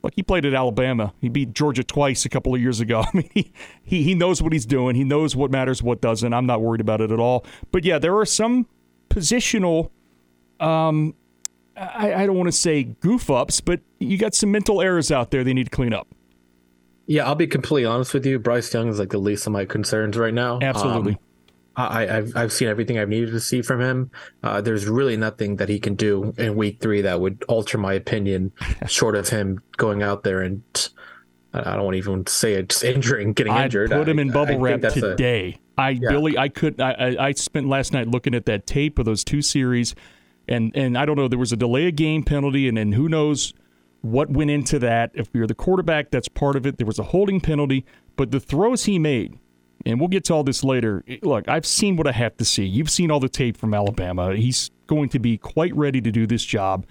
Look, 0.04 0.14
he 0.16 0.24
played 0.24 0.46
at 0.46 0.54
Alabama. 0.54 1.14
He 1.22 1.30
beat 1.30 1.54
Georgia 1.54 1.84
twice 1.84 2.26
a 2.26 2.30
couple 2.30 2.54
of 2.54 2.62
years 2.62 2.82
ago. 2.82 3.04
I 3.14 3.18
mean, 3.18 3.30
he, 3.34 3.54
he, 3.84 4.04
he 4.04 4.16
knows 4.16 4.42
what 4.42 4.52
he's 4.52 4.66
doing. 4.66 4.96
He 4.96 5.04
knows 5.04 5.36
what 5.36 5.50
matters, 5.50 5.82
what 5.82 6.02
doesn't. 6.02 6.34
I'm 6.34 6.46
not 6.46 6.62
worried 6.62 6.82
about 6.82 7.02
it 7.02 7.12
at 7.12 7.20
all. 7.20 7.46
But 7.72 7.86
yeah, 7.86 8.00
there 8.00 8.16
are 8.18 8.26
some 8.26 8.68
positional, 9.10 9.90
um, 10.60 11.16
I, 11.78 12.14
I 12.14 12.26
don't 12.26 12.36
want 12.36 12.50
to 12.50 12.58
say 12.58 12.84
goof 12.84 13.30
ups, 13.30 13.62
but 13.62 13.80
you 14.00 14.18
got 14.18 14.36
some 14.36 14.52
mental 14.52 14.82
errors 14.82 15.10
out 15.10 15.32
there 15.32 15.44
they 15.44 15.54
need 15.54 15.66
to 15.66 15.76
clean 15.76 15.94
up. 15.94 16.08
Yeah, 17.06 17.26
I'll 17.26 17.36
be 17.36 17.48
completely 17.48 17.86
honest 17.86 18.14
with 18.14 18.26
you. 18.26 18.40
Bryce 18.40 18.74
Young 18.74 18.88
is 18.90 19.00
like 19.00 19.10
the 19.10 19.18
least 19.18 19.46
of 19.46 19.54
my 19.54 19.66
concerns 19.66 20.18
right 20.18 20.34
now. 20.34 20.60
Absolutely. 20.62 21.14
Um, 21.14 21.20
I, 21.76 22.06
have 22.06 22.36
I've 22.36 22.54
seen 22.54 22.68
everything 22.68 23.00
I've 23.00 23.10
needed 23.10 23.32
to 23.32 23.40
see 23.40 23.62
from 23.62 23.82
him. 23.82 24.12
Uh, 24.44 24.62
there's 24.62 24.86
really 24.86 25.18
nothing 25.18 25.56
that 25.56 25.70
he 25.70 25.80
can 25.80 25.96
do 25.96 26.34
in 26.38 26.56
week 26.56 26.80
three 26.80 27.02
that 27.02 27.20
would 27.20 27.44
alter 27.48 27.78
my 27.78 27.94
opinion, 27.94 28.52
short 28.88 29.16
of 29.16 29.30
him 29.30 29.62
going 29.78 30.04
out 30.04 30.24
there 30.24 30.42
and 30.42 30.64
I 31.54 31.76
don't 31.76 31.84
want 31.84 31.94
to 31.94 31.98
even 32.00 32.26
say 32.26 32.54
it, 32.54 32.70
just 32.70 32.84
injuring, 32.84 33.34
getting 33.34 33.54
injured. 33.54 33.92
I 33.92 33.96
injured. 33.96 34.06
Put 34.06 34.10
him 34.10 34.20
in 34.20 34.32
bubble 34.32 34.58
wrap 34.58 34.82
today. 34.82 35.60
A, 35.78 35.82
I 35.82 35.90
yeah. 35.92 36.10
Billy, 36.10 36.38
I 36.38 36.50
could. 36.50 36.82
I, 36.82 37.16
I 37.20 37.32
spent 37.34 37.68
last 37.68 37.94
night 37.94 38.08
looking 38.08 38.34
at 38.34 38.46
that 38.48 38.66
tape 38.66 38.98
of 38.98 39.06
those 39.06 39.24
two 39.24 39.42
series, 39.44 39.94
and 40.48 40.72
and 40.76 40.98
I 40.98 41.06
don't 41.06 41.16
know. 41.16 41.28
There 41.28 41.38
was 41.38 41.52
a 41.52 41.58
delay 41.58 41.88
of 41.88 41.96
game 41.96 42.24
penalty, 42.24 42.68
and 42.68 42.78
and 42.78 42.96
who 42.96 43.08
knows 43.08 43.54
what 44.02 44.32
went 44.32 44.50
into 44.50 44.80
that. 44.80 45.12
If 45.14 45.30
you're 45.34 45.46
the 45.46 45.54
quarterback, 45.54 46.10
that's 46.10 46.28
part 46.28 46.56
of 46.56 46.66
it. 46.66 46.78
There 46.78 46.88
was 46.88 46.98
a 46.98 47.04
holding 47.04 47.40
penalty, 47.40 47.86
but 48.16 48.32
the 48.32 48.40
throws 48.40 48.86
he 48.86 48.98
made 48.98 49.38
and 49.86 50.00
we'll 50.00 50.10
get 50.10 50.24
to 50.26 50.34
all 50.34 50.44
this 50.44 50.64
later. 50.64 51.04
Look, 51.22 51.48
I've 51.48 51.66
seen 51.66 51.98
what 51.98 52.08
I 52.08 52.12
have 52.12 52.38
to 52.38 52.46
see. 52.46 52.66
You've 52.66 52.90
seen 52.90 53.12
all 53.12 53.20
the 53.20 53.30
tape 53.30 53.58
from 53.58 53.74
Alabama. 53.74 54.36
He's 54.36 54.72
going 54.88 55.10
to 55.10 55.20
be 55.20 55.38
quite 55.38 55.76
ready 55.76 56.02
to 56.02 56.12
do 56.12 56.26
this 56.26 56.46
job. 56.46 56.86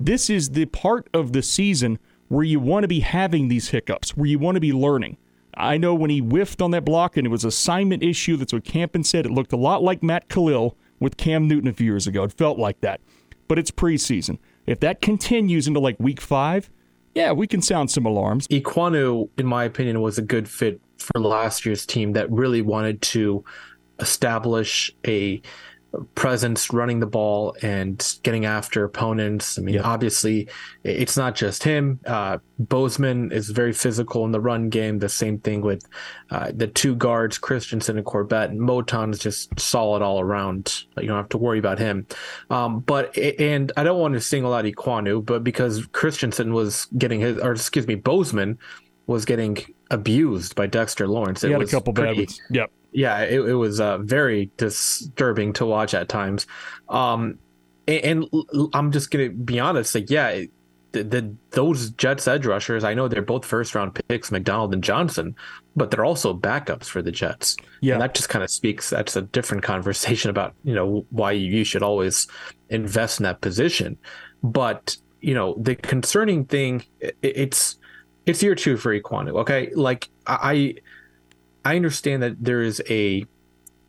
This 0.00 0.28
is 0.28 0.50
the 0.50 0.66
part 0.66 1.08
of 1.14 1.32
the 1.32 1.42
season 1.42 1.98
where 2.28 2.44
you 2.44 2.58
want 2.58 2.82
to 2.84 2.88
be 2.88 3.00
having 3.00 3.48
these 3.48 3.68
hiccups, 3.68 4.16
where 4.16 4.26
you 4.26 4.38
want 4.38 4.56
to 4.56 4.60
be 4.60 4.72
learning. 4.72 5.16
I 5.56 5.76
know 5.76 5.94
when 5.94 6.10
he 6.10 6.18
whiffed 6.18 6.60
on 6.60 6.72
that 6.72 6.84
block 6.84 7.16
and 7.16 7.26
it 7.26 7.30
was 7.30 7.44
assignment 7.44 8.02
issue, 8.02 8.36
that's 8.36 8.52
what 8.52 8.64
Campen 8.64 9.04
said. 9.04 9.26
It 9.26 9.30
looked 9.30 9.52
a 9.52 9.56
lot 9.56 9.82
like 9.82 10.02
Matt 10.02 10.28
Kalil 10.28 10.76
with 10.98 11.16
Cam 11.16 11.46
Newton 11.46 11.68
a 11.68 11.72
few 11.72 11.86
years 11.86 12.08
ago. 12.08 12.24
It 12.24 12.32
felt 12.32 12.58
like 12.58 12.80
that. 12.80 13.00
But 13.46 13.58
it's 13.58 13.70
preseason. 13.70 14.38
If 14.66 14.80
that 14.80 15.00
continues 15.00 15.68
into 15.68 15.78
like 15.78 16.00
week 16.00 16.20
five, 16.20 16.70
yeah, 17.14 17.30
we 17.30 17.46
can 17.46 17.62
sound 17.62 17.90
some 17.90 18.06
alarms. 18.06 18.48
Ekwonu, 18.48 19.28
in 19.38 19.46
my 19.46 19.64
opinion, 19.64 20.00
was 20.00 20.18
a 20.18 20.22
good 20.22 20.48
fit 20.48 20.80
for 21.04 21.20
last 21.20 21.64
year's 21.64 21.86
team 21.86 22.12
that 22.14 22.30
really 22.30 22.62
wanted 22.62 23.02
to 23.02 23.44
establish 24.00 24.90
a 25.06 25.40
presence 26.14 26.72
running 26.72 27.00
the 27.00 27.06
ball 27.06 27.56
and 27.62 28.18
getting 28.22 28.44
after 28.44 28.84
opponents. 28.84 29.58
I 29.58 29.62
mean, 29.62 29.76
yeah. 29.76 29.82
obviously, 29.82 30.48
it's 30.82 31.16
not 31.16 31.34
just 31.34 31.62
him. 31.62 32.00
Uh, 32.06 32.38
Bozeman 32.58 33.32
is 33.32 33.50
very 33.50 33.72
physical 33.72 34.24
in 34.24 34.32
the 34.32 34.40
run 34.40 34.68
game. 34.68 34.98
The 34.98 35.08
same 35.08 35.38
thing 35.38 35.60
with 35.60 35.86
uh, 36.30 36.52
the 36.54 36.66
two 36.66 36.96
guards, 36.96 37.38
Christensen 37.38 37.96
and 37.96 38.06
Corbett. 38.06 38.50
And 38.50 38.60
Moton 38.60 39.12
is 39.12 39.18
just 39.18 39.58
solid 39.58 40.02
all 40.02 40.20
around. 40.20 40.84
You 40.98 41.08
don't 41.08 41.16
have 41.16 41.28
to 41.30 41.38
worry 41.38 41.58
about 41.58 41.78
him. 41.78 42.06
Um, 42.50 42.80
but 42.80 43.16
and 43.16 43.72
I 43.76 43.84
don't 43.84 44.00
want 44.00 44.14
to 44.14 44.20
single 44.20 44.52
out 44.52 44.64
Ekwonu, 44.64 45.24
but 45.24 45.44
because 45.44 45.86
Christensen 45.88 46.52
was 46.52 46.86
getting 46.98 47.20
his, 47.20 47.38
or 47.38 47.52
excuse 47.52 47.86
me, 47.86 47.94
Bozeman 47.94 48.58
was 49.06 49.24
getting 49.24 49.58
abused 49.90 50.54
by 50.54 50.66
Dexter 50.66 51.06
Lawrence. 51.06 51.42
He 51.42 51.48
it 51.48 51.52
had 51.52 51.62
a 51.62 51.66
couple 51.66 51.92
pretty, 51.92 52.12
bad 52.12 52.18
ones. 52.18 52.40
Yep 52.50 52.70
yeah, 52.94 53.22
it, 53.22 53.40
it 53.40 53.54
was 53.54 53.80
uh, 53.80 53.98
very 53.98 54.50
disturbing 54.56 55.52
to 55.54 55.66
watch 55.66 55.94
at 55.94 56.08
times. 56.08 56.46
Um, 56.88 57.40
and, 57.88 58.24
and, 58.32 58.70
I'm 58.72 58.92
just 58.92 59.10
gonna 59.10 59.30
be 59.30 59.58
honest, 59.58 59.94
like 59.96 60.08
yeah, 60.08 60.44
the, 60.92 61.02
the, 61.02 61.34
those 61.50 61.90
Jets 61.90 62.28
edge 62.28 62.46
rushers, 62.46 62.84
I 62.84 62.94
know 62.94 63.08
they're 63.08 63.20
both 63.20 63.44
first 63.44 63.74
round 63.74 64.00
picks, 64.08 64.30
McDonald 64.30 64.72
and 64.72 64.82
Johnson, 64.82 65.34
but 65.74 65.90
they're 65.90 66.04
also 66.04 66.32
backups 66.32 66.84
for 66.84 67.02
the 67.02 67.10
Jets. 67.10 67.56
Yeah, 67.80 67.94
and 67.94 68.02
that 68.02 68.14
just 68.14 68.28
kind 68.28 68.44
of 68.44 68.50
speaks. 68.50 68.90
That's 68.90 69.16
a 69.16 69.22
different 69.22 69.62
conversation 69.64 70.30
about 70.30 70.54
you 70.62 70.74
know 70.74 71.04
why 71.10 71.32
you 71.32 71.64
should 71.64 71.82
always 71.82 72.28
invest 72.70 73.18
in 73.18 73.24
that 73.24 73.40
position. 73.40 73.98
But 74.44 74.96
you 75.20 75.34
know 75.34 75.56
the 75.58 75.74
concerning 75.74 76.44
thing, 76.44 76.84
it, 77.00 77.16
it's 77.22 77.76
it's 78.26 78.42
year 78.42 78.54
two 78.54 78.76
for 78.76 78.98
Ekwonu. 78.98 79.40
Okay, 79.40 79.70
like 79.74 80.08
I 80.26 80.76
I 81.64 81.76
understand 81.76 82.22
that 82.22 82.42
there 82.42 82.62
is 82.62 82.82
a 82.88 83.26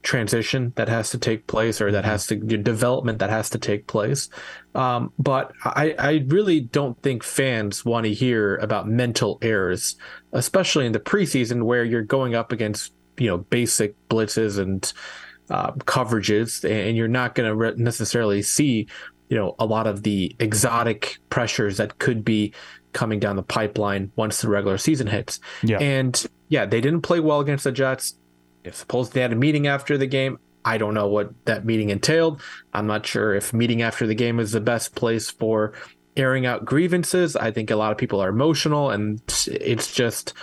transition 0.06 0.72
that 0.76 0.88
has 0.88 1.10
to 1.10 1.18
take 1.18 1.48
place 1.48 1.82
or 1.82 1.92
that 1.92 2.06
has 2.06 2.28
to 2.28 2.36
development 2.36 3.18
that 3.18 3.32
has 3.32 3.50
to 3.50 3.58
take 3.58 3.88
place 3.88 4.30
um, 4.76 5.12
but 5.18 5.52
I, 5.64 5.96
I 5.98 6.26
really 6.28 6.60
don't 6.60 7.02
think 7.02 7.24
fans 7.24 7.84
want 7.84 8.06
to 8.06 8.14
hear 8.14 8.58
about 8.58 8.88
mental 8.88 9.40
errors 9.42 9.96
especially 10.32 10.86
in 10.86 10.92
the 10.92 11.00
preseason 11.00 11.64
where 11.64 11.84
you're 11.84 12.04
going 12.04 12.36
up 12.36 12.52
against 12.52 12.94
you 13.18 13.28
know 13.28 13.40
basic 13.40 13.96
blitzes 14.08 14.60
and 14.60 14.94
uh, 15.50 15.72
coverages 15.72 16.64
and 16.70 16.96
you're 16.96 17.08
not 17.08 17.34
going 17.34 17.50
to 17.50 17.56
re- 17.56 17.74
necessarily 17.76 18.44
see 18.44 18.88
you 19.30 19.38
know 19.38 19.56
a 19.58 19.66
lot 19.66 19.88
of 19.88 20.04
the 20.04 20.36
exotic 20.40 21.18
pressures 21.30 21.78
that 21.78 21.98
could 21.98 22.24
be 22.24 22.54
coming 22.96 23.20
down 23.20 23.36
the 23.36 23.44
pipeline 23.44 24.12
once 24.16 24.42
the 24.42 24.50
regular 24.50 24.80
season 24.80 25.06
hits 25.06 25.40
yeah. 25.62 25.78
and 25.78 26.26
yeah, 26.50 26.66
they 26.66 26.82
didn't 26.82 27.02
play 27.02 27.20
well 27.20 27.40
against 27.40 27.64
the 27.64 27.72
Jets. 27.72 28.16
If 28.64 28.76
suppose 28.76 29.10
they 29.10 29.22
had 29.22 29.32
a 29.32 29.36
meeting 29.36 29.68
after 29.68 29.98
the 29.98 30.08
game, 30.08 30.40
I 30.64 30.78
don't 30.78 30.94
know 30.94 31.08
what 31.08 31.34
that 31.46 31.66
meeting 31.66 31.90
entailed. 31.90 32.42
I'm 32.74 32.88
not 32.88 33.06
sure 33.06 33.36
if 33.36 33.54
meeting 33.54 33.82
after 33.82 34.08
the 34.08 34.16
game 34.16 34.40
is 34.40 34.52
the 34.52 34.62
best 34.62 34.96
place 34.96 35.30
for 35.30 35.74
airing 36.18 36.46
out 36.46 36.66
grievances. 36.66 37.36
I 37.36 37.52
think 37.52 37.70
a 37.70 37.76
lot 37.76 37.92
of 37.92 37.98
people 37.98 38.20
are 38.22 38.30
emotional, 38.30 38.90
and 38.90 39.22
it's 39.48 39.94
just 39.94 40.34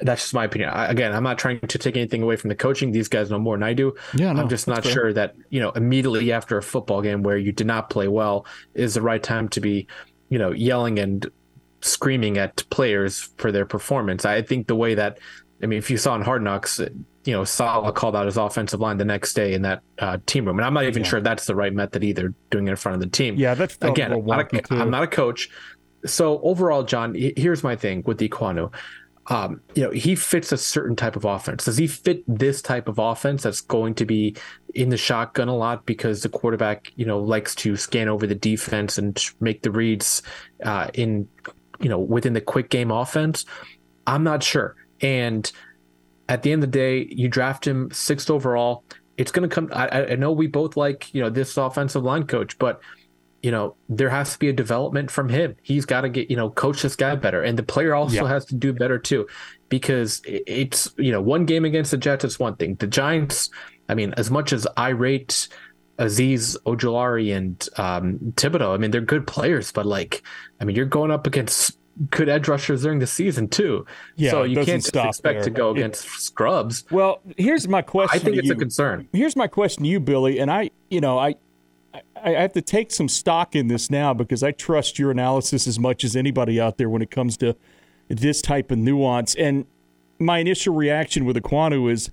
that's 0.00 0.22
just 0.22 0.34
my 0.34 0.44
opinion. 0.44 0.70
I, 0.70 0.86
again, 0.86 1.12
I'm 1.12 1.24
not 1.24 1.38
trying 1.38 1.60
to 1.60 1.78
take 1.78 1.96
anything 1.96 2.22
away 2.22 2.36
from 2.36 2.48
the 2.48 2.54
coaching. 2.54 2.92
These 2.92 3.08
guys 3.08 3.30
know 3.30 3.38
more 3.38 3.56
than 3.56 3.64
I 3.64 3.74
do. 3.74 3.94
Yeah, 4.14 4.32
no, 4.32 4.42
I'm 4.42 4.48
just 4.48 4.68
not 4.68 4.84
fair. 4.84 4.92
sure 4.92 5.12
that 5.12 5.34
you 5.50 5.60
know 5.60 5.70
immediately 5.72 6.32
after 6.32 6.56
a 6.56 6.62
football 6.62 7.02
game 7.02 7.22
where 7.22 7.36
you 7.36 7.52
did 7.52 7.66
not 7.66 7.90
play 7.90 8.08
well 8.08 8.46
is 8.74 8.94
the 8.94 9.02
right 9.02 9.22
time 9.22 9.48
to 9.50 9.60
be, 9.60 9.86
you 10.30 10.38
know, 10.38 10.52
yelling 10.52 10.98
and 10.98 11.30
screaming 11.80 12.38
at 12.38 12.68
players 12.70 13.30
for 13.38 13.52
their 13.52 13.66
performance. 13.66 14.24
I 14.24 14.42
think 14.42 14.66
the 14.66 14.74
way 14.74 14.94
that, 14.94 15.18
I 15.62 15.66
mean, 15.66 15.78
if 15.78 15.90
you 15.90 15.96
saw 15.96 16.14
in 16.14 16.22
Hard 16.22 16.42
Knocks, 16.42 16.80
you 17.24 17.32
know, 17.32 17.44
Saleh 17.44 17.94
called 17.94 18.16
out 18.16 18.26
his 18.26 18.36
offensive 18.36 18.80
line 18.80 18.96
the 18.96 19.04
next 19.04 19.34
day 19.34 19.52
in 19.54 19.62
that 19.62 19.82
uh, 19.98 20.18
team 20.26 20.46
room, 20.46 20.58
and 20.58 20.64
I'm 20.64 20.74
not 20.74 20.84
even 20.84 21.02
yeah. 21.02 21.08
sure 21.08 21.20
that's 21.20 21.46
the 21.46 21.54
right 21.54 21.74
method 21.74 22.02
either, 22.02 22.32
doing 22.50 22.68
it 22.68 22.70
in 22.70 22.76
front 22.76 22.94
of 22.94 23.00
the 23.00 23.08
team. 23.08 23.36
Yeah, 23.36 23.54
that's 23.54 23.76
again, 23.82 24.12
I'm 24.12 24.24
not, 24.24 24.52
a, 24.52 24.74
I'm 24.74 24.90
not 24.90 25.02
a 25.02 25.08
coach. 25.08 25.50
So 26.06 26.40
overall, 26.40 26.84
John, 26.84 27.14
here's 27.14 27.62
my 27.62 27.76
thing 27.76 28.02
with 28.06 28.18
Ekwonu. 28.20 28.72
Um, 29.30 29.60
you 29.74 29.82
know, 29.82 29.90
he 29.90 30.14
fits 30.14 30.52
a 30.52 30.56
certain 30.56 30.96
type 30.96 31.14
of 31.14 31.26
offense. 31.26 31.66
Does 31.66 31.76
he 31.76 31.86
fit 31.86 32.24
this 32.26 32.62
type 32.62 32.88
of 32.88 32.98
offense 32.98 33.42
that's 33.42 33.60
going 33.60 33.94
to 33.96 34.06
be 34.06 34.34
in 34.74 34.88
the 34.88 34.96
shotgun 34.96 35.48
a 35.48 35.54
lot 35.54 35.84
because 35.84 36.22
the 36.22 36.30
quarterback, 36.30 36.92
you 36.96 37.04
know, 37.04 37.18
likes 37.18 37.54
to 37.56 37.76
scan 37.76 38.08
over 38.08 38.26
the 38.26 38.34
defense 38.34 38.96
and 38.96 39.22
make 39.40 39.60
the 39.62 39.70
reads 39.70 40.22
uh, 40.64 40.88
in 40.94 41.28
you 41.80 41.88
know, 41.88 41.98
within 41.98 42.32
the 42.32 42.40
quick 42.40 42.70
game 42.70 42.90
offense? 42.90 43.44
I'm 44.06 44.24
not 44.24 44.42
sure. 44.42 44.74
And 45.00 45.50
at 46.28 46.42
the 46.42 46.52
end 46.52 46.62
of 46.62 46.72
the 46.72 46.78
day, 46.78 47.08
you 47.10 47.28
draft 47.28 47.66
him 47.66 47.90
sixth 47.90 48.30
overall. 48.30 48.84
It's 49.16 49.30
going 49.30 49.48
to 49.48 49.54
come. 49.54 49.70
I, 49.72 50.12
I 50.12 50.14
know 50.16 50.32
we 50.32 50.46
both 50.46 50.76
like, 50.76 51.12
you 51.14 51.22
know, 51.22 51.30
this 51.30 51.56
offensive 51.56 52.02
line 52.02 52.26
coach, 52.26 52.58
but 52.58 52.80
you 53.40 53.52
know, 53.52 53.76
there 53.88 54.10
has 54.10 54.32
to 54.32 54.38
be 54.40 54.48
a 54.48 54.52
development 54.52 55.12
from 55.12 55.28
him. 55.28 55.54
He's 55.62 55.86
got 55.86 56.00
to 56.00 56.08
get, 56.08 56.28
you 56.28 56.36
know, 56.36 56.50
coach 56.50 56.82
this 56.82 56.96
guy 56.96 57.14
better. 57.14 57.40
And 57.42 57.56
the 57.56 57.62
player 57.62 57.94
also 57.94 58.24
yeah. 58.24 58.28
has 58.28 58.44
to 58.46 58.56
do 58.56 58.72
better 58.72 58.98
too, 58.98 59.28
because 59.68 60.20
it's, 60.26 60.92
you 60.98 61.12
know, 61.12 61.22
one 61.22 61.46
game 61.46 61.64
against 61.64 61.92
the 61.92 61.98
Jets 61.98 62.24
is 62.24 62.40
one 62.40 62.56
thing. 62.56 62.74
The 62.74 62.88
Giants, 62.88 63.48
I 63.88 63.94
mean, 63.94 64.12
as 64.16 64.28
much 64.28 64.52
as 64.52 64.66
I 64.76 64.88
rate 64.88 65.46
Azeez 65.98 66.56
Ojulari 66.64 67.36
and 67.36 67.68
um, 67.76 68.18
Thibodeaux. 68.36 68.74
I 68.74 68.76
mean, 68.76 68.90
they're 68.90 69.00
good 69.00 69.26
players, 69.26 69.72
but 69.72 69.86
like, 69.86 70.22
I 70.60 70.64
mean, 70.64 70.76
you're 70.76 70.86
going 70.86 71.10
up 71.10 71.26
against 71.26 71.76
good 72.10 72.28
edge 72.28 72.46
rushers 72.46 72.82
during 72.82 73.00
the 73.00 73.06
season 73.06 73.48
too. 73.48 73.84
Yeah, 74.16 74.30
so 74.30 74.42
you 74.44 74.64
can't 74.64 74.86
expect 74.86 75.22
there. 75.22 75.42
to 75.42 75.50
go 75.50 75.70
against 75.70 76.04
it, 76.04 76.10
scrubs. 76.10 76.84
Well, 76.90 77.20
here's 77.36 77.66
my 77.66 77.82
question. 77.82 78.20
I 78.20 78.22
think 78.22 78.36
it's 78.36 78.46
you. 78.46 78.54
a 78.54 78.56
concern. 78.56 79.08
Here's 79.12 79.34
my 79.34 79.48
question 79.48 79.82
to 79.82 79.88
you, 79.88 79.98
Billy, 79.98 80.38
and 80.38 80.50
I, 80.50 80.70
you 80.90 81.00
know, 81.00 81.18
I. 81.18 81.34
I 82.22 82.30
have 82.32 82.52
to 82.52 82.60
take 82.60 82.92
some 82.92 83.08
stock 83.08 83.56
in 83.56 83.68
this 83.68 83.90
now 83.90 84.12
because 84.12 84.42
I 84.42 84.52
trust 84.52 84.98
your 84.98 85.10
analysis 85.10 85.66
as 85.66 85.78
much 85.78 86.04
as 86.04 86.14
anybody 86.14 86.60
out 86.60 86.76
there 86.76 86.88
when 86.88 87.00
it 87.00 87.10
comes 87.10 87.36
to 87.38 87.56
this 88.08 88.42
type 88.42 88.70
of 88.70 88.78
nuance. 88.78 89.34
And 89.34 89.64
my 90.18 90.38
initial 90.38 90.74
reaction 90.74 91.24
with 91.24 91.36
Ekwonu 91.36 91.90
is, 91.90 92.10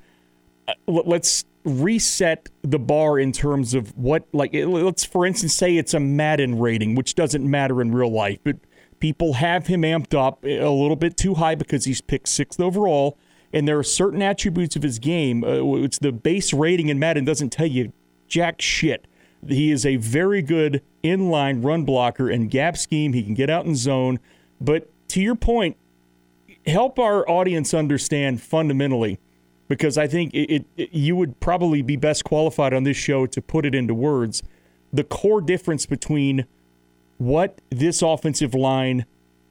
uh, 0.68 0.74
let's 0.88 1.44
reset 1.66 2.50
the 2.62 2.80
bar 2.80 3.20
in 3.20 3.32
terms 3.32 3.74
of 3.74 3.96
what 3.98 4.28
like 4.32 4.52
let's 4.54 5.04
for 5.04 5.26
instance 5.26 5.54
say 5.54 5.78
it's 5.78 5.94
a 5.94 6.00
Madden 6.00 6.60
rating 6.60 6.96
which 6.96 7.16
doesn't 7.16 7.50
matter 7.50 7.82
in 7.82 7.92
real 7.92 8.12
life 8.12 8.40
but 8.44 8.58
people 9.00 9.34
have 9.34 9.68
him 9.68 9.82
amped 9.82 10.14
up 10.14 10.44
a 10.44 10.70
little 10.70 10.96
bit 10.96 11.18
too 11.18 11.36
high 11.36 11.56
because 11.56 11.86
he's 11.86 12.02
picked 12.02 12.28
6th 12.28 12.60
overall 12.60 13.18
and 13.52 13.68
there 13.68 13.80
are 13.80 13.84
certain 13.84 14.22
attributes 14.22 14.76
of 14.76 14.84
his 14.84 15.00
game 15.00 15.44
uh, 15.44 15.76
it's 15.78 15.98
the 16.00 16.12
base 16.12 16.54
rating 16.54 16.90
in 16.90 17.00
Madden 17.00 17.26
doesn't 17.26 17.50
tell 17.50 17.68
you 17.68 17.92
jack 18.28 18.62
shit. 18.62 19.08
He 19.48 19.72
is 19.72 19.86
a 19.86 19.98
very 19.98 20.42
good 20.42 20.82
inline 21.04 21.64
run 21.64 21.84
blocker 21.86 22.30
and 22.30 22.50
gap 22.50 22.78
scheme. 22.78 23.14
He 23.14 23.24
can 23.24 23.34
get 23.34 23.50
out 23.50 23.66
in 23.66 23.76
zone. 23.76 24.20
But 24.60 24.90
to 25.10 25.22
your 25.22 25.36
point 25.36 25.78
help 26.66 26.98
our 26.98 27.30
audience 27.30 27.76
understand 27.76 28.42
fundamentally 28.42 29.20
because 29.68 29.98
I 29.98 30.08
think 30.08 30.34
it, 30.34 30.66
it, 30.78 30.94
you 30.94 31.16
would 31.16 31.40
probably 31.40 31.82
be 31.82 31.96
best 31.96 32.24
qualified 32.24 32.74
on 32.74 32.84
this 32.84 32.98
show 32.98 33.26
to 33.26 33.42
put 33.42 33.66
it 33.66 33.74
into 33.74 33.94
words. 33.94 34.44
The 34.94 35.04
core 35.04 35.42
difference 35.42 35.86
between 35.86 36.46
what 37.18 37.60
this 37.70 38.02
offensive 38.02 38.54
line 38.54 39.06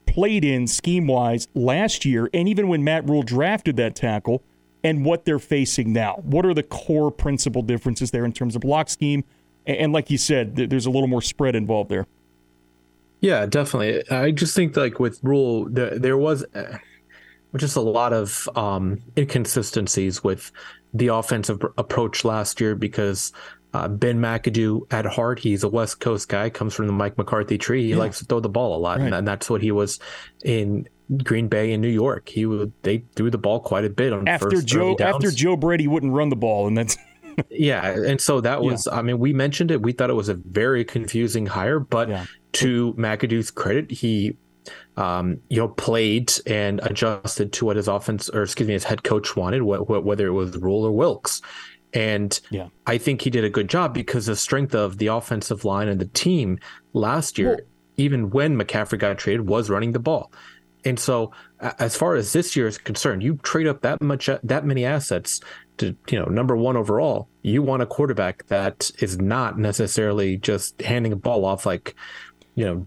played 0.06 0.44
in 0.44 0.66
scheme 0.66 1.06
wise 1.06 1.48
last 1.54 2.04
year, 2.04 2.30
and 2.32 2.48
even 2.48 2.68
when 2.68 2.84
Matt 2.84 3.08
Rhule 3.08 3.22
drafted 3.22 3.76
that 3.76 3.96
tackle, 3.96 4.42
and 4.84 5.04
what 5.04 5.24
they're 5.24 5.38
facing 5.38 5.92
now. 5.92 6.20
What 6.22 6.44
are 6.44 6.52
the 6.52 6.62
core 6.62 7.10
principal 7.10 7.62
differences 7.62 8.10
there 8.10 8.24
in 8.24 8.32
terms 8.32 8.54
of 8.54 8.60
block 8.60 8.90
scheme? 8.90 9.24
And, 9.66 9.94
like 9.94 10.10
you 10.10 10.18
said, 10.18 10.56
there's 10.56 10.84
a 10.84 10.90
little 10.90 11.08
more 11.08 11.22
spread 11.22 11.56
involved 11.56 11.90
there. 11.90 12.06
Yeah, 13.20 13.46
definitely. 13.46 14.06
I 14.10 14.30
just 14.30 14.54
think 14.54 14.76
like 14.76 15.00
with 15.00 15.18
Rhule, 15.22 15.64
there 15.70 16.18
was. 16.18 16.44
Uh, 16.54 16.76
just 17.56 17.76
a 17.76 17.80
lot 17.80 18.12
of 18.12 18.48
um, 18.56 19.00
inconsistencies 19.16 20.22
with 20.24 20.50
the 20.92 21.08
offensive 21.08 21.60
approach 21.78 22.24
last 22.24 22.60
year 22.60 22.74
because 22.74 23.32
uh, 23.74 23.88
Ben 23.88 24.20
McAdoo 24.20 24.82
at 24.92 25.04
heart, 25.04 25.40
he's 25.40 25.64
a 25.64 25.68
West 25.68 26.00
Coast 26.00 26.28
guy, 26.28 26.48
comes 26.48 26.74
from 26.74 26.86
the 26.86 26.92
Mike 26.92 27.18
McCarthy 27.18 27.58
tree. 27.58 27.82
He 27.82 27.90
yeah. 27.90 27.96
likes 27.96 28.20
to 28.20 28.24
throw 28.24 28.40
the 28.40 28.48
ball 28.48 28.76
a 28.76 28.78
lot, 28.78 28.98
right. 28.98 29.06
and, 29.06 29.14
and, 29.14 29.26
that's 29.26 29.50
what 29.50 29.60
he 29.60 29.72
was 29.72 29.98
in 30.44 30.88
Green 31.24 31.48
Bay 31.48 31.72
and 31.72 31.82
New 31.82 31.88
York. 31.88 32.28
He 32.28 32.46
would 32.46 32.72
they 32.82 33.04
threw 33.16 33.30
the 33.30 33.38
ball 33.38 33.60
quite 33.60 33.84
a 33.84 33.90
bit 33.90 34.12
on 34.12 34.28
after 34.28 34.62
Joe 34.62 34.96
after 35.00 35.30
Joe 35.32 35.56
Brady 35.56 35.88
wouldn't 35.88 36.12
run 36.12 36.28
the 36.28 36.36
ball, 36.36 36.68
and 36.68 36.78
that's 36.78 36.96
yeah. 37.50 37.84
And 37.84 38.20
so 38.20 38.40
that 38.40 38.62
was 38.62 38.86
yeah. 38.86 38.98
I 38.98 39.02
mean 39.02 39.18
we 39.18 39.32
mentioned 39.32 39.72
it. 39.72 39.82
We 39.82 39.92
thought 39.92 40.08
it 40.08 40.14
was 40.14 40.28
a 40.28 40.34
very 40.34 40.84
confusing 40.84 41.46
hire, 41.46 41.80
but 41.80 42.08
yeah. 42.08 42.26
to 42.52 42.94
McAdoo's 42.94 43.50
credit, 43.50 43.90
he 43.90 44.36
um, 44.96 45.40
you 45.48 45.58
know 45.58 45.68
played 45.68 46.32
and 46.46 46.80
adjusted 46.82 47.52
to 47.54 47.64
what 47.64 47.76
his 47.76 47.88
offense 47.88 48.28
or 48.28 48.42
excuse 48.42 48.66
me 48.66 48.74
his 48.74 48.84
head 48.84 49.02
coach 49.04 49.36
wanted, 49.36 49.62
what, 49.62 49.88
what, 49.88 50.04
whether 50.04 50.26
it 50.26 50.32
was 50.32 50.56
Rhule 50.56 50.84
or 50.84 50.92
Wilks. 50.92 51.40
And 51.92 52.38
yeah. 52.50 52.68
I 52.86 52.98
think 52.98 53.22
he 53.22 53.30
did 53.30 53.44
a 53.44 53.50
good 53.50 53.68
job 53.68 53.94
because 53.94 54.26
the 54.26 54.34
strength 54.34 54.74
of 54.74 54.98
the 54.98 55.06
offensive 55.06 55.64
line 55.64 55.88
and 55.88 56.00
the 56.00 56.06
team 56.06 56.58
last 56.92 57.38
year, 57.38 57.48
well, 57.48 57.58
even 57.96 58.30
when 58.30 58.58
McCaffrey 58.58 58.98
got 58.98 59.16
traded, 59.16 59.46
was 59.46 59.70
running 59.70 59.92
the 59.92 60.00
ball. 60.00 60.32
And 60.84 60.98
so, 60.98 61.32
as 61.60 61.96
far 61.96 62.14
as 62.14 62.32
this 62.32 62.56
year 62.56 62.66
is 62.66 62.76
concerned, 62.76 63.22
you 63.22 63.36
trade 63.42 63.66
up 63.66 63.80
that 63.82 64.02
much, 64.02 64.28
that 64.42 64.66
many 64.66 64.84
assets 64.84 65.40
to, 65.78 65.96
you 66.10 66.18
know, 66.18 66.26
number 66.26 66.56
one 66.56 66.76
overall. 66.76 67.28
You 67.42 67.62
want 67.62 67.82
a 67.82 67.86
quarterback 67.86 68.46
that 68.48 68.90
is 68.98 69.18
not 69.18 69.58
necessarily 69.58 70.36
just 70.36 70.80
handing 70.82 71.12
a 71.12 71.16
ball 71.16 71.44
off 71.46 71.64
like, 71.64 71.94
you 72.54 72.66
know, 72.66 72.86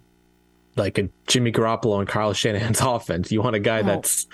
like 0.78 0.98
a 0.98 1.10
Jimmy 1.28 1.52
Garoppolo 1.52 2.00
and 2.00 2.08
Kyle 2.08 2.34
Shanahan's 2.34 2.82
offense. 2.82 3.32
You 3.32 3.42
want 3.42 3.56
a 3.56 3.60
guy 3.60 3.82
that's 3.82 4.28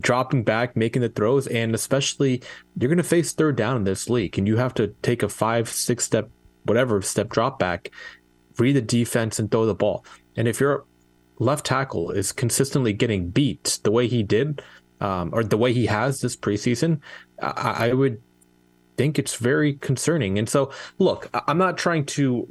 dropping 0.00 0.44
back, 0.44 0.76
making 0.76 1.02
the 1.02 1.08
throws, 1.08 1.46
and 1.46 1.74
especially 1.74 2.42
you're 2.78 2.88
going 2.88 2.98
to 2.98 3.02
face 3.04 3.32
third 3.32 3.56
down 3.56 3.76
in 3.76 3.84
this 3.84 4.10
league, 4.10 4.38
and 4.38 4.46
you 4.46 4.56
have 4.56 4.74
to 4.74 4.88
take 5.02 5.22
a 5.22 5.28
five, 5.28 5.68
six 5.68 6.04
step, 6.04 6.28
whatever 6.64 7.00
step 7.02 7.28
drop 7.28 7.58
back, 7.58 7.90
read 8.58 8.76
the 8.76 8.82
defense, 8.82 9.38
and 9.38 9.50
throw 9.50 9.66
the 9.66 9.74
ball. 9.74 10.04
And 10.36 10.48
if 10.48 10.60
your 10.60 10.84
left 11.38 11.66
tackle 11.66 12.10
is 12.10 12.32
consistently 12.32 12.92
getting 12.92 13.30
beat 13.30 13.78
the 13.82 13.90
way 13.90 14.06
he 14.06 14.22
did, 14.22 14.62
um, 15.00 15.30
or 15.32 15.44
the 15.44 15.56
way 15.56 15.72
he 15.72 15.86
has 15.86 16.20
this 16.20 16.36
preseason, 16.36 17.00
I, 17.40 17.88
I 17.88 17.92
would 17.92 18.20
think 18.96 19.18
it's 19.18 19.36
very 19.36 19.74
concerning. 19.74 20.38
And 20.38 20.48
so, 20.48 20.70
look, 20.98 21.28
I'm 21.48 21.58
not 21.58 21.76
trying 21.76 22.06
to, 22.06 22.46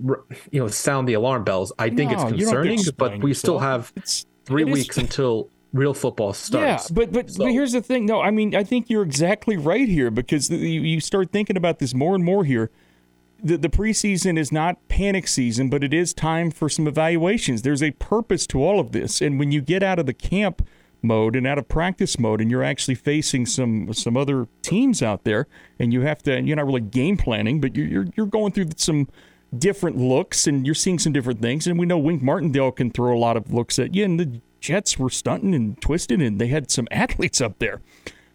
you 0.52 0.60
know, 0.60 0.68
sound 0.68 1.08
the 1.08 1.14
alarm 1.14 1.44
bells. 1.44 1.72
I 1.80 1.90
think 1.90 2.12
no, 2.12 2.18
it's 2.18 2.32
concerning, 2.32 2.80
but 2.98 3.20
we 3.20 3.34
still 3.34 3.60
have 3.60 3.92
it's, 3.96 4.26
three 4.46 4.64
weeks 4.64 4.98
until 4.98 5.50
real 5.74 5.94
football 5.94 6.34
starts. 6.34 6.90
Yeah, 6.90 6.94
but 6.94 7.12
but, 7.12 7.32
so. 7.32 7.44
but 7.44 7.52
here's 7.52 7.74
the 7.74 7.82
thing. 7.82 8.06
No, 8.06 8.22
I 8.22 8.32
mean 8.32 8.56
I 8.56 8.64
think 8.64 8.90
you're 8.90 9.04
exactly 9.04 9.58
right 9.58 9.88
here 9.88 10.12
because 10.12 10.50
you, 10.50 10.58
you 10.58 11.00
start 11.00 11.32
thinking 11.32 11.58
about 11.58 11.80
this 11.80 11.94
more 11.94 12.16
and 12.16 12.24
more 12.24 12.46
here. 12.46 12.70
The, 13.44 13.58
the 13.58 13.70
preseason 13.70 14.38
is 14.38 14.54
not 14.54 14.88
panic 14.88 15.28
season, 15.28 15.70
but 15.70 15.84
it 15.84 15.94
is 15.94 16.14
time 16.14 16.50
for 16.50 16.70
some 16.70 16.88
evaluations. 16.88 17.64
There's 17.64 17.84
a 17.84 17.92
purpose 17.92 18.48
to 18.48 18.64
all 18.64 18.80
of 18.80 18.94
this, 18.94 19.20
and 19.20 19.38
when 19.38 19.52
you 19.52 19.60
get 19.60 19.84
out 19.84 20.00
of 20.00 20.06
the 20.06 20.14
camp 20.14 20.66
mode 21.04 21.36
and 21.36 21.46
out 21.46 21.58
of 21.58 21.68
practice 21.68 22.18
mode, 22.18 22.42
and 22.42 22.50
you're 22.50 22.64
actually 22.64 22.96
facing 22.96 23.46
some 23.46 23.94
some 23.94 24.18
other 24.18 24.48
teams 24.62 25.02
out 25.02 25.24
there, 25.24 25.48
and 25.80 25.94
you 25.94 26.02
have 26.02 26.24
to, 26.24 26.42
you're 26.42 26.56
not 26.56 26.66
really 26.66 26.82
game 26.82 27.18
planning, 27.18 27.60
but 27.62 27.76
you're 27.76 27.88
you're, 27.88 28.06
you're 28.16 28.26
going 28.26 28.52
through 28.54 28.70
some 28.78 29.08
different 29.58 29.98
looks 29.98 30.48
and 30.48 30.66
you're 30.66 30.76
seeing 30.76 30.98
some 30.98 31.14
different 31.14 31.42
things. 31.42 31.68
And 31.68 31.78
we 31.78 31.86
know 31.86 31.98
Wink 31.98 32.24
Martindale 32.24 32.72
can 32.72 32.90
throw 32.90 33.16
a 33.16 33.20
lot 33.20 33.38
of 33.38 33.54
looks 33.54 33.78
at 33.80 33.94
you, 33.94 34.04
and 34.04 34.20
the 34.20 34.42
Jets 34.60 34.98
were 34.98 35.10
stunting 35.10 35.54
and 35.54 35.80
twisting, 35.82 36.22
and 36.22 36.40
they 36.40 36.48
had 36.48 36.72
some 36.72 36.88
athletes 36.92 37.42
up 37.42 37.60
there. 37.60 37.82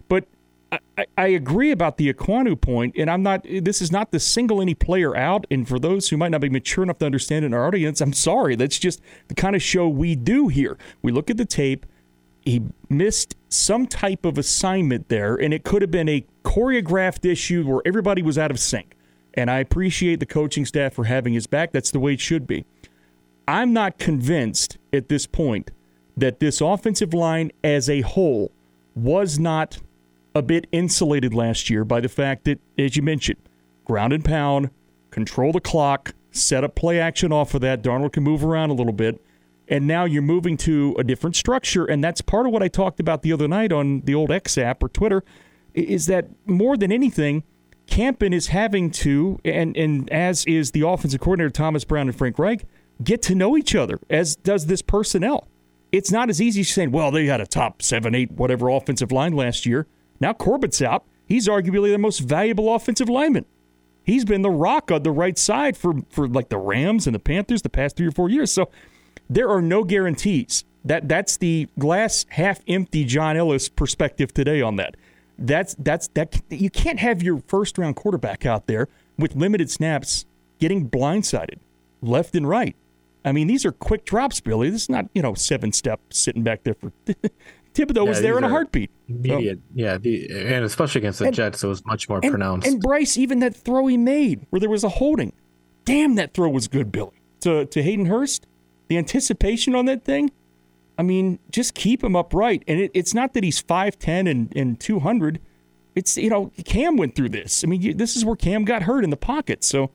But 0.08 0.26
I, 0.70 1.06
I, 1.16 1.26
agree 1.28 1.70
about 1.70 1.96
the 1.96 2.12
Ekwonu 2.12 2.60
point, 2.60 2.94
and 2.98 3.10
I'm 3.10 3.22
not. 3.22 3.44
This 3.44 3.80
is 3.80 3.90
not 3.90 4.12
to 4.12 4.20
single 4.20 4.60
any 4.60 4.74
player 4.74 5.16
out. 5.16 5.46
And 5.50 5.66
for 5.66 5.78
those 5.78 6.10
who 6.10 6.18
might 6.18 6.30
not 6.30 6.42
be 6.42 6.50
mature 6.50 6.84
enough 6.84 6.98
to 6.98 7.06
understand 7.06 7.44
in 7.44 7.54
our 7.54 7.66
audience, 7.66 8.02
I'm 8.02 8.12
sorry. 8.12 8.54
That's 8.56 8.78
just 8.78 9.00
the 9.28 9.34
kind 9.34 9.56
of 9.56 9.62
show 9.62 9.88
we 9.88 10.14
do 10.14 10.48
here. 10.48 10.76
We 11.00 11.12
look 11.12 11.30
at 11.30 11.38
the 11.38 11.46
tape. 11.46 11.86
He 12.48 12.62
missed 12.88 13.36
some 13.50 13.86
type 13.86 14.24
of 14.24 14.38
assignment 14.38 15.10
there, 15.10 15.36
and 15.36 15.52
it 15.52 15.64
could 15.64 15.82
have 15.82 15.90
been 15.90 16.08
a 16.08 16.24
choreographed 16.44 17.30
issue 17.30 17.62
where 17.64 17.82
everybody 17.84 18.22
was 18.22 18.38
out 18.38 18.50
of 18.50 18.58
sync. 18.58 18.96
And 19.34 19.50
I 19.50 19.58
appreciate 19.58 20.18
the 20.18 20.26
coaching 20.26 20.64
staff 20.64 20.94
for 20.94 21.04
having 21.04 21.34
his 21.34 21.46
back. 21.46 21.72
That's 21.72 21.90
the 21.90 22.00
way 22.00 22.14
it 22.14 22.20
should 22.20 22.46
be. 22.46 22.64
I'm 23.46 23.74
not 23.74 23.98
convinced 23.98 24.78
at 24.94 25.10
this 25.10 25.26
point 25.26 25.70
that 26.16 26.40
this 26.40 26.62
offensive 26.62 27.12
line 27.12 27.52
as 27.62 27.90
a 27.90 28.00
whole 28.00 28.50
was 28.94 29.38
not 29.38 29.78
a 30.34 30.40
bit 30.40 30.66
insulated 30.72 31.34
last 31.34 31.68
year 31.68 31.84
by 31.84 32.00
the 32.00 32.08
fact 32.08 32.44
that, 32.44 32.60
as 32.78 32.96
you 32.96 33.02
mentioned, 33.02 33.38
ground 33.84 34.14
and 34.14 34.24
pound, 34.24 34.70
control 35.10 35.52
the 35.52 35.60
clock, 35.60 36.14
set 36.30 36.64
up 36.64 36.74
play 36.74 36.98
action 36.98 37.30
off 37.30 37.52
of 37.52 37.60
that. 37.60 37.82
Darnold 37.82 38.12
can 38.12 38.22
move 38.22 38.42
around 38.42 38.70
a 38.70 38.74
little 38.74 38.92
bit. 38.92 39.22
And 39.70 39.86
now 39.86 40.04
you're 40.04 40.22
moving 40.22 40.56
to 40.58 40.96
a 40.98 41.04
different 41.04 41.36
structure. 41.36 41.84
And 41.84 42.02
that's 42.02 42.20
part 42.20 42.46
of 42.46 42.52
what 42.52 42.62
I 42.62 42.68
talked 42.68 43.00
about 43.00 43.22
the 43.22 43.32
other 43.32 43.46
night 43.46 43.72
on 43.72 44.00
the 44.00 44.14
old 44.14 44.30
X 44.30 44.56
app 44.56 44.82
or 44.82 44.88
Twitter 44.88 45.22
is 45.74 46.06
that 46.06 46.28
more 46.46 46.76
than 46.76 46.90
anything, 46.90 47.44
Campen 47.86 48.32
is 48.32 48.48
having 48.48 48.90
to, 48.90 49.38
and, 49.44 49.76
and 49.76 50.10
as 50.10 50.44
is 50.46 50.72
the 50.72 50.86
offensive 50.86 51.20
coordinator 51.20 51.50
Thomas 51.50 51.84
Brown 51.84 52.08
and 52.08 52.16
Frank 52.16 52.38
Reich, 52.38 52.64
get 53.02 53.22
to 53.22 53.34
know 53.34 53.56
each 53.56 53.74
other, 53.74 53.98
as 54.10 54.36
does 54.36 54.66
this 54.66 54.82
personnel 54.82 55.46
it's 55.92 56.10
not 56.10 56.28
as 56.28 56.40
easy 56.40 56.60
as 56.60 56.68
saying, 56.68 56.90
well, 56.90 57.10
they 57.10 57.26
had 57.26 57.40
a 57.40 57.46
top 57.46 57.82
seven, 57.82 58.14
eight, 58.14 58.32
whatever 58.32 58.68
offensive 58.68 59.12
line 59.12 59.32
last 59.32 59.66
year. 59.66 59.86
Now 60.20 60.32
Corbett's 60.32 60.82
out. 60.82 61.04
He's 61.26 61.48
arguably 61.48 61.92
the 61.92 61.98
most 61.98 62.20
valuable 62.20 62.74
offensive 62.74 63.08
lineman. 63.08 63.44
He's 64.02 64.24
been 64.24 64.42
the 64.42 64.50
rock 64.50 64.90
on 64.90 65.02
the 65.02 65.10
right 65.10 65.36
side 65.36 65.76
for, 65.76 65.94
for 66.10 66.26
like 66.26 66.48
the 66.48 66.58
Rams 66.58 67.06
and 67.06 67.14
the 67.14 67.20
Panthers 67.20 67.62
the 67.62 67.68
past 67.68 67.96
three 67.96 68.06
or 68.06 68.10
four 68.10 68.30
years. 68.30 68.50
So 68.50 68.70
there 69.28 69.48
are 69.48 69.62
no 69.62 69.84
guarantees. 69.84 70.64
That 70.84 71.08
that's 71.08 71.36
the 71.36 71.68
glass 71.78 72.24
half 72.30 72.60
empty 72.66 73.04
John 73.04 73.36
Ellis 73.36 73.68
perspective 73.68 74.32
today 74.32 74.62
on 74.62 74.76
that. 74.76 74.96
That's 75.38 75.74
that's 75.78 76.08
that 76.08 76.40
you 76.48 76.70
can't 76.70 76.98
have 76.98 77.22
your 77.22 77.42
first 77.46 77.78
round 77.78 77.96
quarterback 77.96 78.46
out 78.46 78.66
there 78.66 78.88
with 79.18 79.34
limited 79.34 79.70
snaps 79.70 80.24
getting 80.58 80.88
blindsided 80.88 81.58
left 82.00 82.34
and 82.34 82.48
right. 82.48 82.76
I 83.24 83.32
mean, 83.32 83.46
these 83.46 83.66
are 83.66 83.72
quick 83.72 84.04
drops, 84.04 84.40
Billy. 84.40 84.70
This 84.70 84.82
is 84.82 84.88
not, 84.88 85.06
you 85.12 85.22
know, 85.22 85.34
seven 85.34 85.72
step 85.72 86.00
sitting 86.10 86.42
back 86.42 86.62
there 86.62 86.74
for 86.74 86.92
Thibodeaux 87.74 87.96
yeah, 87.96 88.02
was 88.02 88.20
there 88.22 88.38
in 88.38 88.44
a 88.44 88.48
heartbeat. 88.48 88.90
Immediate, 89.08 89.60
yeah, 89.74 89.98
the, 89.98 90.28
and 90.30 90.64
especially 90.64 91.00
against 91.00 91.18
the 91.18 91.26
and, 91.26 91.34
Jets, 91.34 91.62
it 91.62 91.66
was 91.66 91.84
much 91.84 92.08
more 92.08 92.20
and, 92.22 92.30
pronounced. 92.30 92.66
And 92.66 92.80
Bryce, 92.80 93.16
even 93.16 93.40
that 93.40 93.54
throw 93.54 93.86
he 93.86 93.96
made 93.96 94.46
where 94.50 94.60
there 94.60 94.70
was 94.70 94.84
a 94.84 94.88
holding, 94.88 95.32
damn, 95.84 96.14
that 96.14 96.32
throw 96.34 96.48
was 96.48 96.68
good, 96.68 96.90
Billy. 96.90 97.12
To 97.40 97.66
to 97.66 97.82
Hayden 97.82 98.06
Hurst, 98.06 98.46
the 98.88 98.98
anticipation 98.98 99.74
on 99.74 99.84
that 99.86 100.04
thing. 100.04 100.30
I 100.98 101.02
mean, 101.02 101.38
just 101.50 101.74
keep 101.74 102.02
him 102.02 102.16
upright. 102.16 102.64
And 102.66 102.80
it, 102.80 102.90
it's 102.92 103.14
not 103.14 103.34
that 103.34 103.44
he's 103.44 103.62
5'10 103.62 104.28
and, 104.28 104.52
and 104.56 104.80
200. 104.80 105.40
It's, 105.94 106.16
you 106.16 106.28
know, 106.28 106.50
Cam 106.64 106.96
went 106.96 107.14
through 107.14 107.28
this. 107.28 107.62
I 107.62 107.68
mean, 107.68 107.80
you, 107.80 107.94
this 107.94 108.16
is 108.16 108.24
where 108.24 108.36
Cam 108.36 108.64
got 108.64 108.82
hurt 108.82 109.04
in 109.04 109.10
the 109.10 109.16
pocket. 109.16 109.62
So 109.62 109.92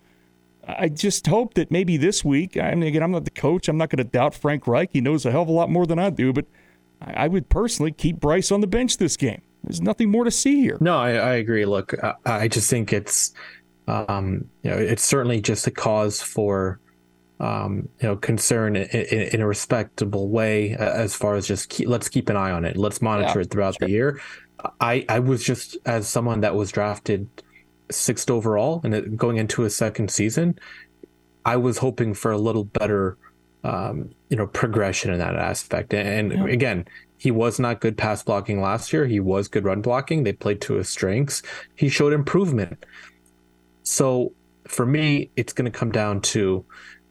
I 0.65 0.87
just 0.87 1.27
hope 1.27 1.55
that 1.55 1.71
maybe 1.71 1.97
this 1.97 2.23
week, 2.23 2.55
I 2.55 2.73
mean, 2.73 2.83
again, 2.83 3.03
I'm 3.03 3.11
not 3.11 3.25
the 3.25 3.31
coach. 3.31 3.67
I'm 3.67 3.77
not 3.77 3.89
going 3.89 3.97
to 3.97 4.09
doubt 4.09 4.33
Frank 4.33 4.65
Reich. 4.65 4.91
He 4.93 5.01
knows 5.01 5.25
a 5.25 5.31
hell 5.31 5.41
of 5.41 5.49
a 5.49 5.51
lot 5.51 5.69
more 5.69 5.85
than 5.85 5.99
I 5.99 6.09
do, 6.09 6.31
but 6.31 6.45
I, 7.01 7.27
would 7.27 7.49
personally 7.49 7.91
keep 7.91 8.19
Bryce 8.19 8.51
on 8.51 8.61
the 8.61 8.67
bench 8.67 8.97
this 8.97 9.17
game. 9.17 9.41
There's 9.63 9.81
nothing 9.81 10.09
more 10.09 10.23
to 10.23 10.31
see 10.31 10.61
here. 10.61 10.77
No, 10.79 10.97
I, 10.97 11.11
I 11.11 11.33
agree. 11.33 11.65
Look, 11.65 11.93
I, 12.01 12.13
I, 12.25 12.47
just 12.47 12.69
think 12.69 12.93
it's, 12.93 13.33
um, 13.87 14.49
you 14.61 14.71
know, 14.71 14.77
it's 14.77 15.03
certainly 15.03 15.41
just 15.41 15.67
a 15.67 15.71
cause 15.71 16.21
for, 16.21 16.79
um, 17.43 17.89
you 17.99 18.07
know, 18.07 18.15
concern 18.15 18.77
in, 18.77 18.85
in, 18.85 19.41
a 19.41 19.45
respectable 19.45 20.29
way 20.29 20.75
as 20.75 21.13
far 21.13 21.35
as 21.35 21.45
just 21.45 21.67
keep, 21.67 21.89
let's 21.89 22.07
keep 22.07 22.29
an 22.29 22.37
eye 22.37 22.51
on 22.51 22.63
it. 22.63 22.77
Let's 22.77 23.01
monitor 23.01 23.39
yeah, 23.39 23.41
it 23.41 23.51
throughout 23.51 23.75
sure. 23.77 23.87
the 23.87 23.91
year. 23.91 24.21
I, 24.79 25.05
I 25.09 25.19
was 25.19 25.43
just 25.43 25.75
as 25.85 26.07
someone 26.07 26.39
that 26.39 26.55
was 26.55 26.71
drafted 26.71 27.27
sixth 27.91 28.31
overall 28.31 28.79
and 28.85 29.19
going 29.19 29.35
into 29.35 29.65
a 29.65 29.69
second 29.69 30.09
season, 30.09 30.57
I 31.43 31.57
was 31.57 31.79
hoping 31.79 32.13
for 32.13 32.31
a 32.31 32.37
little 32.37 32.63
better, 32.63 33.17
um, 33.65 34.11
you 34.29 34.37
know, 34.37 34.47
progression 34.47 35.11
in 35.11 35.19
that 35.19 35.35
aspect. 35.35 35.93
And, 35.93 36.31
yeah. 36.31 36.45
again, 36.45 36.85
he 37.17 37.29
was 37.29 37.59
not 37.59 37.81
good 37.81 37.97
pass 37.97 38.23
blocking 38.23 38.61
last 38.61 38.93
year. 38.93 39.05
He 39.05 39.19
was 39.19 39.49
good 39.49 39.65
run 39.65 39.81
blocking. 39.81 40.23
They 40.23 40.31
played 40.31 40.61
to 40.61 40.75
his 40.75 40.87
strengths. 40.87 41.41
He 41.75 41.89
showed 41.89 42.13
improvement. 42.13 42.85
So 43.83 44.31
for 44.65 44.85
me, 44.85 45.29
it's 45.35 45.51
going 45.51 45.69
to 45.69 45.77
come 45.77 45.91
down 45.91 46.21
to 46.21 46.63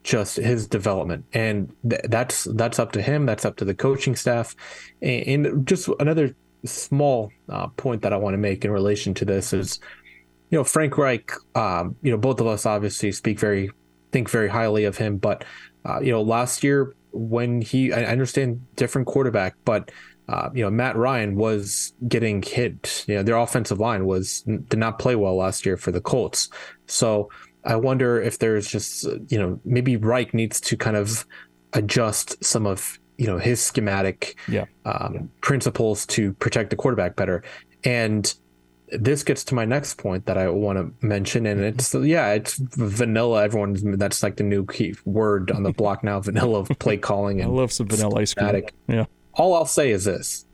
just 0.03 0.35
his 0.37 0.67
development, 0.67 1.25
and 1.33 1.73
th- 1.89 2.01
that's 2.09 2.45
that's 2.55 2.79
up 2.79 2.91
to 2.93 3.01
him. 3.01 3.25
That's 3.25 3.45
up 3.45 3.55
to 3.57 3.65
the 3.65 3.73
coaching 3.73 4.15
staff. 4.15 4.55
And, 5.01 5.45
and 5.45 5.67
just 5.67 5.89
another 5.99 6.35
small 6.65 7.31
uh, 7.49 7.67
point 7.67 8.01
that 8.03 8.13
I 8.13 8.17
want 8.17 8.33
to 8.33 8.37
make 8.37 8.63
in 8.63 8.71
relation 8.71 9.13
to 9.15 9.25
this 9.25 9.53
is 9.53 9.79
you 10.53 10.59
know, 10.59 10.63
Frank 10.63 10.99
Reich, 10.99 11.31
um, 11.55 11.95
you 12.03 12.11
know, 12.11 12.17
both 12.17 12.39
of 12.39 12.45
us 12.45 12.67
obviously 12.67 13.11
speak 13.11 13.39
very, 13.39 13.71
think 14.11 14.29
very 14.29 14.47
highly 14.47 14.83
of 14.85 14.95
him. 14.95 15.17
But, 15.17 15.45
uh, 15.83 15.99
you 15.99 16.11
know, 16.11 16.21
last 16.21 16.63
year 16.63 16.93
when 17.11 17.59
he, 17.59 17.91
I 17.91 18.05
understand 18.05 18.63
different 18.75 19.07
quarterback, 19.07 19.55
but, 19.65 19.89
uh, 20.29 20.51
you 20.53 20.63
know, 20.63 20.69
Matt 20.69 20.95
Ryan 20.95 21.37
was 21.37 21.93
getting 22.07 22.43
hit. 22.43 23.03
You 23.07 23.15
know, 23.15 23.23
their 23.23 23.37
offensive 23.37 23.79
line 23.79 24.05
was, 24.05 24.43
did 24.43 24.77
not 24.77 24.99
play 24.99 25.15
well 25.15 25.35
last 25.35 25.65
year 25.65 25.75
for 25.75 25.91
the 25.91 26.01
Colts. 26.01 26.49
So 26.85 27.29
I 27.65 27.75
wonder 27.75 28.21
if 28.21 28.39
there's 28.39 28.67
just, 28.67 29.05
you 29.29 29.37
know, 29.37 29.59
maybe 29.63 29.95
Reich 29.97 30.33
needs 30.33 30.59
to 30.61 30.77
kind 30.77 30.97
of 30.97 31.25
adjust 31.73 32.43
some 32.43 32.65
of 32.65 32.99
you 33.17 33.27
know 33.27 33.37
his 33.37 33.61
schematic 33.61 34.35
yeah. 34.47 34.65
um, 34.85 35.29
principles 35.41 36.05
to 36.07 36.33
protect 36.33 36.69
the 36.69 36.75
quarterback 36.75 37.15
better. 37.15 37.43
And 37.83 38.33
this 38.89 39.23
gets 39.23 39.43
to 39.45 39.55
my 39.55 39.65
next 39.65 39.97
point 39.97 40.25
that 40.25 40.37
I 40.37 40.49
want 40.49 40.77
to 40.77 41.05
mention, 41.05 41.45
and 41.45 41.61
it's 41.61 41.93
yeah, 41.93 42.33
it's 42.33 42.57
vanilla. 42.57 43.43
Everyone 43.43 43.97
that's 43.97 44.23
like 44.23 44.37
the 44.37 44.43
new 44.43 44.65
key 44.65 44.95
word 45.05 45.51
on 45.51 45.63
the 45.63 45.71
block 45.81 46.03
now. 46.03 46.19
Vanilla 46.19 46.63
play 46.63 46.97
calling. 46.97 47.41
And 47.41 47.51
I 47.51 47.53
love 47.53 47.71
some 47.71 47.87
vanilla 47.87 48.21
ice 48.21 48.33
cream. 48.33 48.63
Yeah. 48.87 49.05
All 49.33 49.55
I'll 49.55 49.65
say 49.65 49.91
is 49.91 50.05
this: 50.05 50.45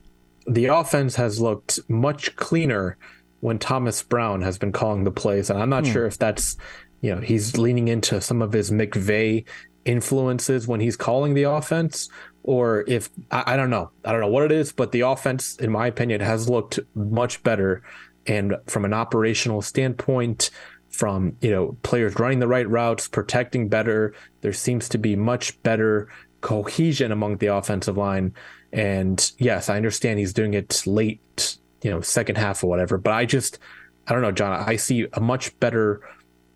the 0.48 0.66
offense 0.66 1.16
has 1.16 1.40
looked 1.42 1.80
much 1.90 2.36
cleaner 2.36 2.98
when 3.42 3.58
Thomas 3.58 4.04
Brown 4.04 4.42
has 4.42 4.58
been 4.58 4.72
calling 4.72 5.04
the 5.04 5.12
plays, 5.12 5.50
and 5.50 5.62
I'm 5.62 5.70
not 5.70 5.86
hmm. 5.86 5.94
sure 5.94 6.06
if 6.06 6.18
that's 6.18 6.58
you 7.02 7.14
know 7.14 7.22
he's 7.22 7.58
leaning 7.58 7.88
into 7.88 8.22
some 8.22 8.42
of 8.42 8.54
his 8.54 8.72
McVay 8.72 9.46
influences 9.86 10.68
when 10.68 10.80
he's 10.80 10.96
calling 10.96 11.34
the 11.34 11.44
offense, 11.44 12.10
or 12.44 12.84
if 12.88 13.10
I, 13.32 13.54
I, 13.54 13.58
don't 13.58 13.70
know, 13.70 13.92
I 14.06 14.12
don't 14.12 14.22
know 14.22 14.28
what 14.28 14.44
it 14.44 14.52
is, 14.52 14.72
but 14.72 14.92
the 14.92 15.02
offense, 15.02 15.56
in 15.58 15.72
my 15.72 15.88
opinion, 15.88 16.22
has 16.22 16.50
looked 16.50 16.80
much 16.96 17.42
better. 17.44 17.82
And 18.28 18.56
from 18.68 18.86
an 18.86 18.94
operational 18.94 19.62
standpoint, 19.62 20.52
from 20.90 21.36
you 21.42 21.52
know 21.52 21.78
players 21.84 22.18
running 22.20 22.40
the 22.40 22.48
right 22.48 22.70
routes, 22.70 23.08
protecting 23.08 23.70
better, 23.70 24.14
there 24.42 24.54
seems 24.54 24.90
to 24.90 24.98
be 24.98 25.16
much 25.16 25.62
better 25.64 26.10
cohesion 26.42 27.12
among 27.12 27.38
the 27.38 27.48
offensive 27.48 27.98
line. 27.98 28.34
And 28.72 29.32
yes, 29.38 29.70
I 29.70 29.78
understand 29.78 30.20
he's 30.20 30.34
doing 30.34 30.54
it 30.54 30.84
late, 30.86 31.58
you 31.82 31.90
know, 31.90 32.02
second 32.02 32.38
half 32.38 32.64
or 32.64 32.68
whatever. 32.70 32.98
But 32.98 33.14
I 33.14 33.26
just, 33.26 33.60
I 34.08 34.14
don't 34.14 34.22
know, 34.22 34.32
John. 34.32 34.54
I 34.54 34.76
see 34.76 35.08
a 35.14 35.20
much 35.20 35.58
better 35.60 36.02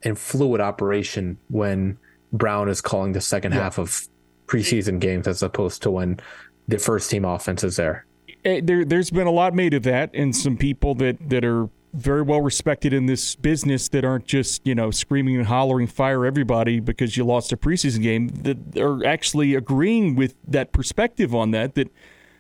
and 0.04 0.18
fluid 0.18 0.62
operation 0.62 1.38
when 1.50 1.98
Brown 2.32 2.70
is 2.70 2.82
calling 2.82 3.14
the 3.14 3.22
second 3.22 3.54
yeah. 3.54 3.64
half 3.64 3.78
of 3.78 4.08
preseason 4.48 5.00
games 5.00 5.28
as 5.28 5.42
opposed 5.42 5.82
to 5.84 5.92
when 5.92 6.20
the 6.68 6.78
first 6.78 7.10
team 7.10 7.26
offense 7.26 7.64
is 7.64 7.76
there. 7.76 8.06
Eh, 8.46 8.62
there, 8.64 8.84
there's 8.84 9.10
been 9.10 9.28
a 9.28 9.32
lot 9.32 9.54
made 9.54 9.74
of 9.74 9.84
that, 9.84 10.12
and 10.14 10.36
some 10.36 10.58
people 10.58 10.96
that 10.96 11.30
that 11.30 11.46
are 11.46 11.70
very 11.94 12.24
well 12.24 12.42
respected 12.42 12.92
in 12.92 13.06
this 13.06 13.36
business 13.36 13.88
that 13.90 14.04
aren't 14.04 14.26
just 14.26 14.66
you 14.66 14.74
know 14.74 14.90
screaming 14.90 15.38
and 15.38 15.46
hollering 15.46 15.88
fire 15.88 16.26
everybody 16.26 16.80
because 16.80 17.16
you 17.16 17.24
lost 17.24 17.52
a 17.52 17.58
preseason 17.58 18.02
game 18.02 18.28
that 18.30 18.80
are 18.80 19.06
actually 19.06 19.54
agreeing 19.54 20.16
with 20.16 20.36
that 20.48 20.72
perspective 20.72 21.36
on 21.36 21.52
that 21.52 21.76
that 21.76 21.92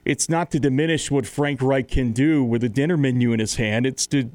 it's 0.06 0.28
not 0.28 0.50
to 0.52 0.60
diminish 0.60 1.12
what 1.12 1.26
Frank 1.28 1.62
Reich 1.62 1.88
can 1.88 2.12
do 2.12 2.44
with 2.44 2.64
a 2.64 2.70
dinner 2.70 2.98
menu 2.98 3.32
in 3.32 3.40
his 3.40 3.56
hand 3.56 3.86
it's 3.86 4.08
to, 4.08 4.18
you 4.18 4.32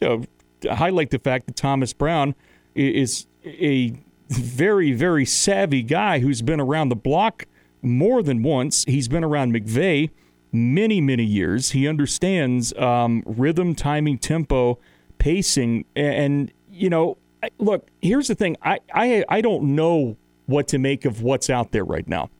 know, 0.00 0.24
to 0.60 0.76
highlight 0.76 1.10
the 1.10 1.18
fact 1.18 1.46
that 1.46 1.56
Thomas 1.56 1.92
Brown 1.92 2.34
is 2.74 3.26
a 3.44 3.94
very, 4.28 4.92
very 4.92 5.24
savvy 5.24 5.82
guy 5.82 6.20
who's 6.20 6.42
been 6.42 6.60
around 6.60 6.88
the 6.88 6.96
block 6.96 7.46
more 7.82 8.22
than 8.22 8.42
once. 8.42 8.84
He's 8.84 9.08
been 9.08 9.24
around 9.24 9.52
McVay 9.52 10.10
many, 10.52 11.00
many 11.00 11.24
years. 11.24 11.70
He 11.72 11.88
understands 11.88 12.72
um, 12.74 13.22
rhythm, 13.26 13.74
timing, 13.74 14.18
tempo, 14.18 14.78
pacing. 15.18 15.84
And, 15.96 16.52
you 16.70 16.90
know, 16.90 17.18
look, 17.58 17.88
here's 18.00 18.28
the 18.28 18.34
thing 18.34 18.56
I, 18.62 18.78
I, 18.94 19.24
I 19.28 19.40
don't 19.40 19.74
know 19.74 20.16
what 20.46 20.68
to 20.68 20.78
make 20.78 21.04
of 21.04 21.22
what's 21.22 21.50
out 21.50 21.72
there 21.72 21.84
right 21.84 22.06
now. 22.06 22.30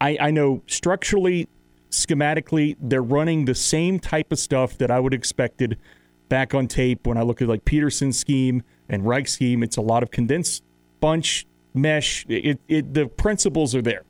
I, 0.00 0.16
I 0.20 0.30
know 0.30 0.62
structurally, 0.66 1.48
schematically, 1.90 2.76
they're 2.80 3.02
running 3.02 3.44
the 3.44 3.54
same 3.54 3.98
type 3.98 4.32
of 4.32 4.38
stuff 4.38 4.78
that 4.78 4.90
I 4.90 5.00
would 5.00 5.14
expected 5.14 5.78
back 6.28 6.54
on 6.54 6.68
tape 6.68 7.06
when 7.06 7.18
I 7.18 7.22
look 7.22 7.42
at 7.42 7.48
like 7.48 7.64
Pederson's 7.64 8.18
scheme 8.18 8.62
and 8.90 9.06
Reich 9.06 9.28
scheme. 9.28 9.62
It's 9.62 9.78
a 9.78 9.80
lot 9.80 10.02
of 10.02 10.10
condensed 10.10 10.62
bunch, 11.00 11.46
mesh. 11.72 12.26
It, 12.28 12.60
it, 12.68 12.92
the 12.92 13.06
principles 13.06 13.74
are 13.74 13.80
there. 13.80 14.04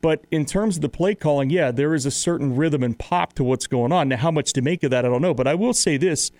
But 0.00 0.24
in 0.30 0.46
terms 0.46 0.76
of 0.76 0.82
the 0.82 0.88
play 0.88 1.16
calling, 1.16 1.50
yeah, 1.50 1.72
there 1.72 1.92
is 1.94 2.06
a 2.06 2.10
certain 2.12 2.54
rhythm 2.54 2.84
and 2.84 2.96
pop 2.96 3.32
to 3.32 3.42
what's 3.42 3.66
going 3.66 3.90
on. 3.90 4.08
Now, 4.08 4.18
how 4.18 4.30
much 4.30 4.52
to 4.52 4.62
make 4.62 4.84
of 4.84 4.92
that, 4.92 5.04
I 5.04 5.08
don't 5.08 5.22
know. 5.22 5.34
But 5.34 5.48
I 5.48 5.56
will 5.56 5.74
say 5.74 5.96
this 5.96 6.30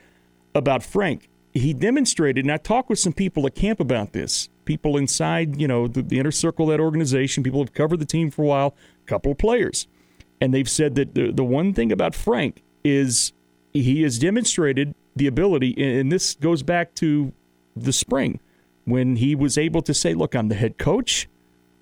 about 0.55 0.85
Frank. 0.85 1.29
He 1.53 1.75
demonstrated, 1.75 2.45
and 2.45 2.53
I 2.53 2.59
talked 2.59 2.89
with 2.89 3.01
some 3.01 3.13
people 3.13 3.47
at 3.47 3.57
camp 3.57 3.81
about 3.81 4.13
this, 4.13 4.49
people 4.65 4.97
inside, 4.97 5.61
you 5.61 5.67
know, 5.67 5.89
the, 5.89 6.03
the 6.03 6.21
inner 6.21 6.31
circle 6.31 6.67
of 6.67 6.77
that 6.77 6.81
organization, 6.81 7.43
people 7.43 7.61
have 7.61 7.73
covered 7.73 7.99
the 7.99 8.07
team 8.07 8.31
for 8.31 8.43
a 8.43 8.47
while, 8.47 8.77
a 9.03 9.07
couple 9.07 9.33
of 9.33 9.39
players. 9.39 9.89
And 10.41 10.55
they've 10.55 10.69
said 10.69 10.95
that 10.95 11.15
the, 11.15 11.33
the 11.33 11.43
one 11.43 11.73
thing 11.75 11.91
about 11.91 12.15
Frank 12.15 12.63
is 12.85 13.33
he 13.73 14.03
has 14.03 14.19
demonstrated 14.19 14.95
the 15.17 15.27
ability, 15.27 15.75
and 15.79 16.13
this 16.13 16.35
goes 16.37 16.63
back 16.63 16.95
to 16.97 17.33
the 17.77 17.93
spring 17.93 18.41
when 18.85 19.17
he 19.17 19.35
was 19.35 19.59
able 19.59 19.83
to 19.83 19.95
say, 19.95 20.15
Look, 20.15 20.35
I'm 20.35 20.49
the 20.49 20.55
head 20.55 20.79
coach. 20.79 21.29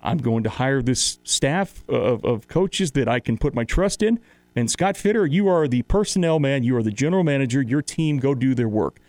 I'm 0.01 0.19
going 0.19 0.43
to 0.43 0.49
hire 0.49 0.81
this 0.81 1.19
staff 1.23 1.83
of, 1.89 2.23
of 2.23 2.47
coaches 2.47 2.91
that 2.91 3.07
I 3.07 3.19
can 3.19 3.37
put 3.37 3.55
my 3.55 3.63
trust 3.63 4.03
in. 4.03 4.19
And 4.55 4.69
Scott 4.71 4.95
Fitter, 4.95 5.25
you 5.25 5.47
are 5.47 5.67
the 5.67 5.81
personnel 5.83 6.39
man. 6.39 6.63
You 6.63 6.77
are 6.77 6.83
the 6.83 6.91
general 6.91 7.23
manager. 7.23 7.61
Your 7.61 7.81
team 7.81 8.17
go 8.17 8.35
do 8.35 8.53
their 8.53 8.69
work. 8.69 8.99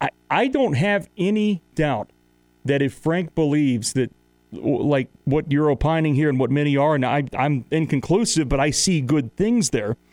I, 0.00 0.10
I 0.30 0.48
don't 0.48 0.74
have 0.74 1.08
any 1.16 1.62
doubt 1.74 2.10
that 2.64 2.80
if 2.80 2.94
Frank 2.94 3.34
believes 3.34 3.92
that, 3.94 4.12
like 4.52 5.08
what 5.24 5.50
you're 5.50 5.70
opining 5.70 6.14
here 6.14 6.28
and 6.28 6.38
what 6.38 6.50
many 6.50 6.76
are, 6.76 6.94
and 6.94 7.04
I, 7.04 7.24
I'm 7.36 7.64
inconclusive, 7.70 8.48
but 8.48 8.60
I 8.60 8.70
see 8.70 9.00
good 9.00 9.36
things 9.36 9.70
there– 9.70 9.96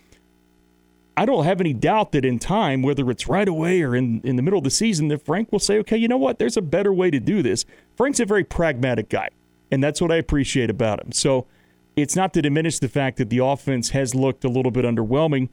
I 1.17 1.25
don't 1.25 1.45
have 1.45 1.60
any 1.60 1.73
doubt 1.73 2.12
that 2.12 2.23
in 2.23 2.38
time, 2.38 2.84
whether 2.84 3.10
it's 3.10 3.27
right 3.27 3.47
away 3.47 3.82
or 3.82 3.95
in, 3.95 4.21
in 4.23 4.36
the 4.36 4.43
middle 4.43 4.60
of 4.60 4.63
the 4.63 4.69
season, 4.69 5.08
that 5.08 5.25
Frank 5.25 5.51
will 5.51 5.60
say, 5.60 5.80
okay, 5.80 5.97
you 5.97 6.08
know 6.08 6.17
what? 6.17 6.38
There's 6.38 6.58
a 6.58 6.62
better 6.62 6.93
way 6.93 7.10
to 7.10 7.19
do 7.19 7.41
this. 7.41 7.65
Frank's 7.95 8.19
a 8.19 8.25
very 8.25 8.43
pragmatic 8.43 9.10
guy, 9.10 9.30
and 9.71 9.84
that's 9.84 9.99
what 9.99 10.12
I 10.12 10.17
appreciate 10.17 10.69
about 10.69 11.03
him. 11.03 11.12
So 11.12 11.47
it's 11.95 12.15
not 12.15 12.36
to 12.36 12.41
diminish 12.43 12.77
the 12.77 12.88
fact 12.88 13.17
that 13.17 13.32
the 13.32 13.39
offense 13.39 13.89
has 13.89 14.13
looked 14.13 14.45
a 14.45 14.47
little 14.47 14.71
bit 14.71 14.86
underwhelming 14.86 15.49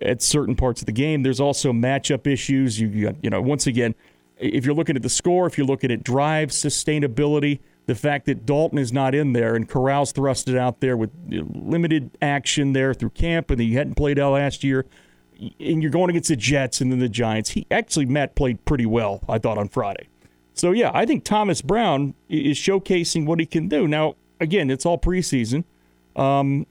at 0.00 0.22
certain 0.22 0.56
parts 0.56 0.80
of 0.80 0.86
the 0.86 0.92
game. 0.92 1.22
There's 1.22 1.40
also 1.40 1.74
matchup 1.74 2.26
issues. 2.26 2.80
You, 2.80 3.04
got, 3.04 3.22
you 3.22 3.28
know, 3.28 3.42
once 3.42 3.66
again, 3.66 3.94
if 4.38 4.64
you're 4.64 4.74
looking 4.74 4.96
at 4.96 5.02
the 5.02 5.10
score, 5.10 5.46
if 5.46 5.58
you're 5.58 5.66
looking 5.66 5.90
at 5.90 6.02
drive 6.02 6.48
sustainability, 6.48 7.60
the 7.86 7.94
fact 7.94 8.26
that 8.26 8.46
Dalton 8.46 8.78
is 8.78 8.92
not 8.92 9.14
in 9.14 9.32
there 9.32 9.54
and 9.56 9.68
Corral's 9.68 10.12
thrusted 10.12 10.56
out 10.56 10.80
there 10.80 10.96
with 10.96 11.10
limited 11.28 12.16
action 12.22 12.72
there 12.72 12.94
through 12.94 13.10
camp 13.10 13.50
and 13.50 13.60
he 13.60 13.74
hadn't 13.74 13.94
played 13.94 14.18
out 14.18 14.32
last 14.32 14.62
year, 14.62 14.86
and 15.58 15.82
you're 15.82 15.90
going 15.90 16.10
against 16.10 16.28
the 16.28 16.36
Jets 16.36 16.80
and 16.80 16.92
then 16.92 17.00
the 17.00 17.08
Giants. 17.08 17.50
He 17.50 17.66
actually 17.70 18.06
Matt 18.06 18.34
played 18.34 18.64
pretty 18.64 18.86
well, 18.86 19.22
I 19.28 19.38
thought, 19.38 19.58
on 19.58 19.68
Friday. 19.68 20.08
So 20.54 20.72
yeah, 20.72 20.90
I 20.94 21.06
think 21.06 21.24
Thomas 21.24 21.62
Brown 21.62 22.14
is 22.28 22.56
showcasing 22.56 23.26
what 23.26 23.40
he 23.40 23.46
can 23.46 23.68
do. 23.68 23.88
Now, 23.88 24.16
again, 24.38 24.70
it's 24.70 24.86
all 24.86 24.98
preseason. 24.98 25.64
Um, 26.14 26.66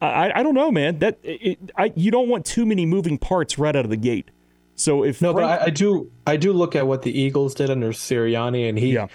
I, 0.00 0.30
I 0.32 0.42
don't 0.42 0.54
know, 0.54 0.70
man. 0.70 1.00
That 1.00 1.18
it, 1.22 1.72
I, 1.76 1.92
you 1.96 2.10
don't 2.10 2.28
want 2.28 2.46
too 2.46 2.64
many 2.64 2.86
moving 2.86 3.18
parts 3.18 3.58
right 3.58 3.74
out 3.74 3.84
of 3.84 3.90
the 3.90 3.96
gate. 3.96 4.30
So 4.76 5.02
if 5.02 5.20
no, 5.20 5.32
Frank, 5.32 5.48
but 5.48 5.60
I, 5.60 5.64
I, 5.66 5.70
do 5.70 6.10
I 6.26 6.36
do 6.36 6.52
look 6.52 6.76
at 6.76 6.86
what 6.86 7.02
the 7.02 7.10
Eagles 7.10 7.54
did 7.54 7.68
under 7.68 7.88
Sirianni, 7.88 8.68
and 8.68 8.78
he 8.78 8.92
yeah. 8.92 9.08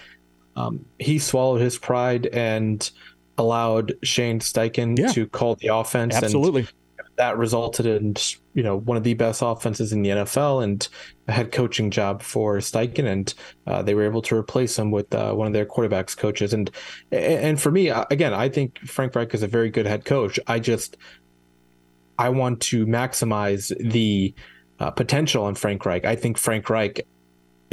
Um, 0.55 0.85
he 0.99 1.19
swallowed 1.19 1.61
his 1.61 1.77
pride 1.77 2.27
and 2.27 2.89
allowed 3.37 3.93
Shane 4.03 4.39
Steichen 4.39 4.97
yeah. 4.97 5.11
to 5.11 5.27
call 5.27 5.55
the 5.55 5.67
offense. 5.67 6.15
Absolutely. 6.15 6.61
And 6.61 6.71
that 7.15 7.37
resulted 7.37 7.85
in 7.85 8.15
you 8.53 8.63
know 8.63 8.77
one 8.77 8.97
of 8.97 9.03
the 9.03 9.13
best 9.13 9.41
offenses 9.43 9.93
in 9.93 10.01
the 10.01 10.09
NFL 10.09 10.63
and 10.63 10.87
a 11.27 11.31
head 11.31 11.51
coaching 11.51 11.91
job 11.91 12.21
for 12.21 12.57
Steichen, 12.57 13.05
and 13.05 13.33
uh, 13.67 13.81
they 13.81 13.93
were 13.93 14.03
able 14.03 14.21
to 14.23 14.35
replace 14.35 14.77
him 14.77 14.91
with 14.91 15.13
uh, 15.13 15.33
one 15.33 15.47
of 15.47 15.53
their 15.53 15.65
quarterbacks 15.65 16.17
coaches. 16.17 16.53
And 16.53 16.69
and 17.11 17.59
for 17.61 17.71
me, 17.71 17.89
uh, 17.89 18.05
again, 18.09 18.33
I 18.33 18.49
think 18.49 18.79
Frank 18.79 19.15
Reich 19.15 19.33
is 19.33 19.43
a 19.43 19.47
very 19.47 19.69
good 19.69 19.85
head 19.85 20.05
coach. 20.05 20.39
I 20.47 20.59
just 20.59 20.97
I 22.17 22.29
want 22.29 22.61
to 22.61 22.85
maximize 22.85 23.75
the 23.91 24.33
uh, 24.79 24.91
potential 24.91 25.47
in 25.47 25.55
Frank 25.55 25.85
Reich. 25.85 26.05
I 26.05 26.15
think 26.15 26.37
Frank 26.37 26.69
Reich 26.69 27.05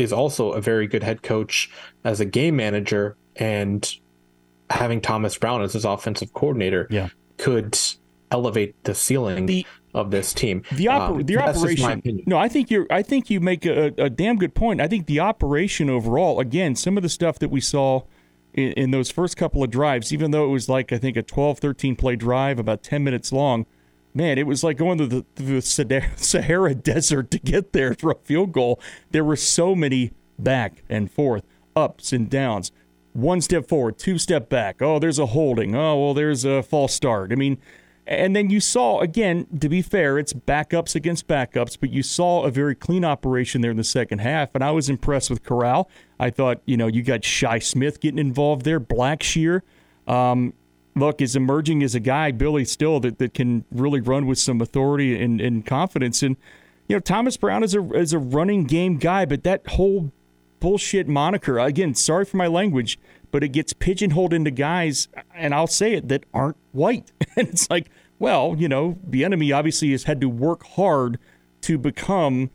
is 0.00 0.12
also 0.12 0.52
a 0.52 0.60
very 0.60 0.86
good 0.86 1.02
head 1.02 1.22
coach 1.22 1.70
as 2.04 2.20
a 2.20 2.24
game 2.24 2.56
manager 2.56 3.16
and 3.36 3.96
having 4.70 5.00
Thomas 5.00 5.36
Brown 5.36 5.62
as 5.62 5.72
his 5.72 5.84
offensive 5.84 6.32
coordinator 6.32 6.86
yeah. 6.90 7.08
could 7.36 7.78
elevate 8.30 8.82
the 8.84 8.94
ceiling 8.94 9.46
the, 9.46 9.66
of 9.94 10.10
this 10.10 10.32
team. 10.32 10.62
The, 10.72 10.86
oper- 10.86 11.20
um, 11.20 11.22
the 11.26 11.38
operation. 11.38 12.22
No, 12.26 12.38
I 12.38 12.48
think 12.48 12.70
you're. 12.70 12.86
I 12.90 13.02
think 13.02 13.30
you 13.30 13.40
make 13.40 13.66
a, 13.66 13.92
a, 13.98 14.08
damn 14.08 14.36
good 14.36 14.54
point. 14.54 14.80
I 14.80 14.88
think 14.88 15.06
the 15.06 15.20
operation 15.20 15.90
overall. 15.90 16.40
Again, 16.40 16.76
some 16.76 16.96
of 16.96 17.02
the 17.02 17.08
stuff 17.08 17.38
that 17.40 17.50
we 17.50 17.60
saw 17.60 18.02
in, 18.54 18.72
in, 18.72 18.90
those 18.90 19.10
first 19.10 19.36
couple 19.36 19.62
of 19.62 19.70
drives, 19.70 20.12
even 20.12 20.30
though 20.30 20.44
it 20.44 20.50
was 20.50 20.68
like 20.68 20.92
I 20.92 20.98
think 20.98 21.16
a 21.16 21.22
12, 21.22 21.58
13 21.58 21.96
play 21.96 22.16
drive, 22.16 22.58
about 22.58 22.82
10 22.82 23.02
minutes 23.02 23.32
long. 23.32 23.66
Man, 24.12 24.38
it 24.38 24.46
was 24.46 24.64
like 24.64 24.76
going 24.76 24.98
to 24.98 25.06
the, 25.06 25.24
the 25.36 25.60
Sahara 26.16 26.74
Desert 26.74 27.30
to 27.30 27.38
get 27.38 27.72
there 27.72 27.94
for 27.94 28.10
a 28.10 28.16
field 28.16 28.52
goal. 28.52 28.80
There 29.10 29.24
were 29.24 29.36
so 29.36 29.74
many 29.74 30.12
back 30.38 30.82
and 30.88 31.10
forth, 31.10 31.44
ups 31.76 32.12
and 32.12 32.28
downs. 32.28 32.72
One 33.12 33.40
step 33.40 33.68
forward, 33.68 33.98
two 33.98 34.18
step 34.18 34.48
back. 34.48 34.80
Oh, 34.80 34.98
there's 34.98 35.18
a 35.18 35.26
holding. 35.26 35.74
Oh, 35.74 35.98
well, 35.98 36.14
there's 36.14 36.44
a 36.44 36.62
false 36.62 36.94
start. 36.94 37.32
I 37.32 37.34
mean, 37.34 37.58
and 38.06 38.34
then 38.34 38.50
you 38.50 38.60
saw, 38.60 39.00
again, 39.00 39.46
to 39.60 39.68
be 39.68 39.82
fair, 39.82 40.18
it's 40.18 40.32
backups 40.32 40.94
against 40.96 41.28
backups, 41.28 41.76
but 41.78 41.90
you 41.90 42.02
saw 42.02 42.42
a 42.42 42.50
very 42.50 42.74
clean 42.74 43.04
operation 43.04 43.60
there 43.60 43.70
in 43.70 43.76
the 43.76 43.84
second 43.84 44.20
half. 44.20 44.50
And 44.54 44.64
I 44.64 44.72
was 44.72 44.88
impressed 44.88 45.30
with 45.30 45.44
Corral. 45.44 45.88
I 46.18 46.30
thought, 46.30 46.60
you 46.66 46.76
know, 46.76 46.88
you 46.88 47.02
got 47.02 47.24
Shi 47.24 47.60
Smith 47.60 48.00
getting 48.00 48.18
involved 48.18 48.64
there, 48.64 48.80
Blackshear. 48.80 49.62
Um, 50.08 50.54
look, 50.94 51.20
is 51.20 51.36
emerging 51.36 51.82
as 51.82 51.94
a 51.94 52.00
guy, 52.00 52.30
Billy, 52.32 52.64
still 52.64 53.00
that, 53.00 53.18
that 53.18 53.34
can 53.34 53.64
really 53.70 54.00
run 54.00 54.26
with 54.26 54.38
some 54.38 54.60
authority 54.60 55.20
and, 55.20 55.40
and 55.40 55.64
confidence. 55.64 56.22
And, 56.22 56.36
you 56.88 56.96
know, 56.96 57.00
Thomas 57.00 57.36
Brown 57.36 57.62
is 57.62 57.74
a, 57.74 57.92
is 57.92 58.12
a 58.12 58.18
running 58.18 58.64
game 58.64 58.96
guy, 58.96 59.24
but 59.24 59.42
that 59.44 59.66
whole 59.68 60.12
bullshit 60.58 61.08
moniker, 61.08 61.58
again, 61.58 61.94
sorry 61.94 62.24
for 62.24 62.36
my 62.36 62.46
language, 62.46 62.98
but 63.30 63.44
it 63.44 63.48
gets 63.48 63.72
pigeonholed 63.72 64.32
into 64.32 64.50
guys, 64.50 65.08
and 65.34 65.54
I'll 65.54 65.66
say 65.66 65.94
it, 65.94 66.08
that 66.08 66.24
aren't 66.34 66.56
white. 66.72 67.12
and 67.36 67.48
it's 67.48 67.70
like, 67.70 67.90
well, 68.18 68.54
you 68.58 68.68
know, 68.68 68.98
the 69.02 69.24
enemy 69.24 69.52
obviously 69.52 69.92
has 69.92 70.04
had 70.04 70.20
to 70.20 70.28
work 70.28 70.64
hard 70.64 71.18
to 71.62 71.78
become 71.78 72.50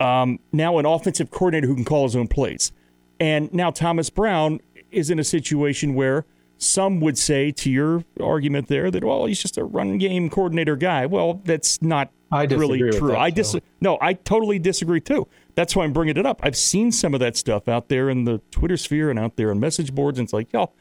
um, 0.00 0.38
now 0.52 0.78
an 0.78 0.86
offensive 0.86 1.30
coordinator 1.30 1.66
who 1.66 1.74
can 1.74 1.84
call 1.84 2.04
his 2.04 2.16
own 2.16 2.28
plays. 2.28 2.72
And 3.18 3.52
now 3.52 3.70
Thomas 3.70 4.10
Brown 4.10 4.60
is 4.90 5.10
in 5.10 5.18
a 5.18 5.24
situation 5.24 5.94
where 5.94 6.24
some 6.58 7.00
would 7.00 7.18
say 7.18 7.50
to 7.52 7.70
your 7.70 8.04
argument 8.20 8.68
there 8.68 8.90
that 8.90 9.04
well 9.04 9.26
he's 9.26 9.40
just 9.40 9.58
a 9.58 9.64
run 9.64 9.98
game 9.98 10.30
coordinator 10.30 10.76
guy. 10.76 11.06
Well, 11.06 11.40
that's 11.44 11.82
not 11.82 12.10
I 12.30 12.44
really 12.44 12.78
true. 12.78 13.08
That, 13.08 13.18
I 13.18 13.30
dis 13.30 13.52
so. 13.52 13.60
no, 13.80 13.98
I 14.00 14.14
totally 14.14 14.58
disagree 14.58 15.00
too. 15.00 15.28
That's 15.54 15.76
why 15.76 15.84
I'm 15.84 15.92
bringing 15.92 16.16
it 16.16 16.26
up. 16.26 16.40
I've 16.42 16.56
seen 16.56 16.92
some 16.92 17.14
of 17.14 17.20
that 17.20 17.36
stuff 17.36 17.68
out 17.68 17.88
there 17.88 18.10
in 18.10 18.24
the 18.24 18.40
Twitter 18.50 18.76
sphere 18.76 19.10
and 19.10 19.18
out 19.18 19.36
there 19.36 19.50
on 19.50 19.60
message 19.60 19.94
boards, 19.94 20.18
and 20.18 20.26
it's 20.26 20.32
like 20.32 20.52
y'all 20.52 20.74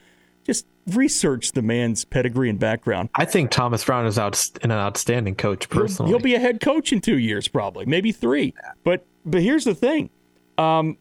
just 0.45 0.65
research 0.87 1.53
the 1.53 1.61
man's 1.61 2.05
pedigree 2.05 2.49
and 2.49 2.59
background. 2.59 3.09
I 3.15 3.25
think 3.25 3.51
Thomas 3.51 3.83
Brown 3.83 4.05
is 4.05 4.19
out 4.19 4.49
an 4.61 4.71
outstanding 4.71 5.35
coach 5.35 5.69
personally. 5.69 6.09
He'll, 6.09 6.19
he'll, 6.19 6.23
be 6.23 6.35
a 6.35 6.39
head 6.39 6.61
coach 6.61 6.93
in 6.93 7.01
two 7.01 7.17
years, 7.17 7.47
probably, 7.47 7.85
maybe 7.85 8.11
three. 8.11 8.53
But 8.83 9.05
but 9.25 9.41
here's 9.41 9.65
the 9.65 9.75
thing. 9.75 10.09
Um, 10.57 10.97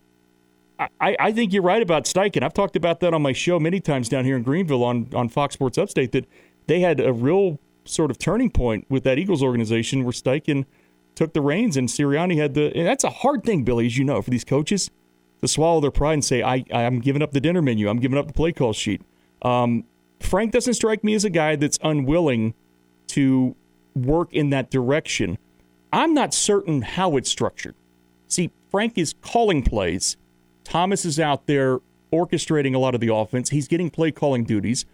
I, 1.00 1.16
I 1.18 1.32
think 1.32 1.52
you're 1.52 1.62
right 1.62 1.82
about 1.82 2.04
Steichen. 2.04 2.42
I've 2.42 2.54
talked 2.54 2.76
about 2.76 3.00
that 3.00 3.14
on 3.14 3.22
my 3.22 3.32
show 3.32 3.58
many 3.60 3.80
times 3.80 4.08
down 4.08 4.24
here 4.24 4.36
in 4.36 4.42
Greenville 4.42 4.84
on, 4.84 5.08
on 5.14 5.28
Fox 5.28 5.54
Sports 5.54 5.78
Upstate 5.78 6.12
that 6.12 6.26
they 6.66 6.80
had 6.80 7.00
a 7.00 7.12
real 7.12 7.58
sort 7.84 8.10
of 8.10 8.18
turning 8.18 8.50
point 8.50 8.86
with 8.88 9.04
that 9.04 9.18
Eagles 9.18 9.42
organization 9.42 10.04
where 10.04 10.12
Steichen 10.12 10.64
took 11.14 11.32
the 11.32 11.40
reins 11.40 11.76
and 11.76 11.88
Sirianni 11.88 12.36
had 12.36 12.54
the. 12.54 12.72
that's 12.74 13.04
a 13.04 13.10
hard 13.10 13.44
thing, 13.44 13.62
Billy, 13.62 13.86
as 13.86 13.96
you 13.96 14.04
know, 14.04 14.22
for 14.22 14.30
these 14.30 14.44
coaches 14.44 14.90
to 15.40 15.48
swallow 15.48 15.80
their 15.80 15.90
pride 15.90 16.14
and 16.14 16.24
say, 16.24 16.42
I, 16.42 16.64
I'm 16.72 17.00
giving 17.00 17.22
up 17.22 17.32
the 17.32 17.40
dinner 17.40 17.62
menu. 17.62 17.88
I'm 17.88 18.00
giving 18.00 18.18
up 18.18 18.26
the 18.26 18.32
play 18.32 18.52
call 18.52 18.72
sheet. 18.72 19.02
Um, 19.42 19.84
Frank 20.20 20.52
doesn't 20.52 20.74
strike 20.74 21.04
me 21.04 21.14
as 21.14 21.24
a 21.24 21.30
guy 21.30 21.56
that's 21.56 21.78
unwilling 21.82 22.54
to 23.08 23.54
work 23.94 24.32
in 24.32 24.50
that 24.50 24.70
direction. 24.70 25.38
I'm 25.92 26.14
not 26.14 26.34
certain 26.34 26.82
how 26.82 27.16
it's 27.16 27.30
structured. 27.30 27.74
See, 28.26 28.50
Frank 28.70 28.98
is 28.98 29.14
calling 29.20 29.62
plays 29.62 30.16
Thomas 30.64 31.04
is 31.04 31.20
out 31.20 31.46
there 31.46 31.80
orchestrating 32.12 32.74
a 32.74 32.78
lot 32.78 32.94
of 32.94 33.00
the 33.00 33.12
offense. 33.12 33.50
He's 33.50 33.68
getting 33.68 33.90
play 33.90 34.10
calling 34.10 34.44
duties. 34.44 34.86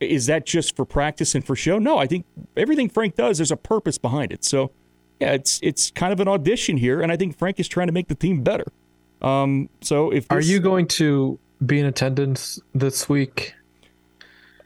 Is 0.00 0.26
that 0.26 0.44
just 0.44 0.76
for 0.76 0.84
practice 0.84 1.34
and 1.34 1.44
for 1.44 1.54
show? 1.54 1.78
No, 1.78 1.98
I 1.98 2.06
think 2.06 2.26
everything 2.56 2.88
Frank 2.88 3.14
does, 3.14 3.38
there's 3.38 3.52
a 3.52 3.56
purpose 3.56 3.96
behind 3.96 4.32
it. 4.32 4.44
So, 4.44 4.72
yeah, 5.20 5.32
it's 5.32 5.60
it's 5.62 5.90
kind 5.92 6.12
of 6.12 6.20
an 6.20 6.28
audition 6.28 6.76
here, 6.76 7.00
and 7.00 7.12
I 7.12 7.16
think 7.16 7.38
Frank 7.38 7.60
is 7.60 7.68
trying 7.68 7.86
to 7.86 7.92
make 7.92 8.08
the 8.08 8.14
team 8.14 8.42
better. 8.42 8.66
Um, 9.22 9.70
so 9.80 10.10
if 10.10 10.28
this, 10.28 10.36
are 10.36 10.40
you 10.40 10.58
going 10.58 10.86
to 10.88 11.38
be 11.64 11.78
in 11.78 11.86
attendance 11.86 12.60
this 12.74 13.08
week? 13.08 13.54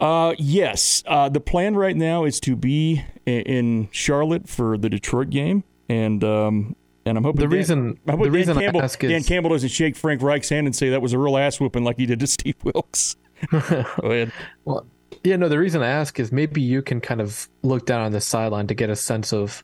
Uh, 0.01 0.35
yes. 0.39 1.03
Uh, 1.07 1.29
the 1.29 1.41
plan 1.41 1.77
right 1.77 1.97
now 1.97 2.25
is 2.25 2.41
to 2.41 2.57
be 2.57 3.05
in 3.27 3.89
Charlotte 3.91 4.49
for 4.49 4.79
the 4.79 4.89
Detroit 4.89 5.31
game, 5.31 5.65
and 5.89 6.25
um, 6.25 6.77
and 7.09 7.19
I'm 7.19 7.25
hoping 7.25 7.41
the 7.41 7.47
Dan, 7.49 7.59
reason 7.59 7.99
the 8.05 8.13
Dan 8.13 8.31
reason 8.31 8.59
Campbell, 8.59 8.81
I 8.81 8.85
ask 8.85 9.03
is 9.03 9.11
Dan 9.11 9.23
Campbell 9.23 9.51
doesn't 9.51 9.69
shake 9.69 9.97
Frank 9.97 10.23
Reich's 10.23 10.49
hand 10.49 10.67
and 10.67 10.75
say 10.75 10.91
that 10.91 11.03
was 11.03 11.13
a 11.13 11.19
real 11.19 11.37
ass 11.37 11.59
whooping 11.61 11.85
like 11.85 11.99
he 11.99 12.07
did 12.07 12.21
to 12.21 12.27
Steve 12.27 12.57
Wilks. 12.63 13.17
Go 13.51 13.59
ahead. 14.03 14.33
Well, 14.65 14.87
yeah, 15.25 15.37
no. 15.37 15.49
The 15.49 15.59
reason 15.59 15.83
I 15.83 15.89
ask 15.89 16.19
is 16.21 16.33
maybe 16.33 16.61
you 16.61 16.83
can 16.83 17.01
kind 17.01 17.21
of 17.21 17.49
look 17.63 17.87
down 17.87 18.03
on 18.03 18.13
the 18.13 18.21
sideline 18.21 18.67
to 18.69 18.75
get 18.75 18.91
a 18.91 18.97
sense 18.97 19.33
of 19.33 19.63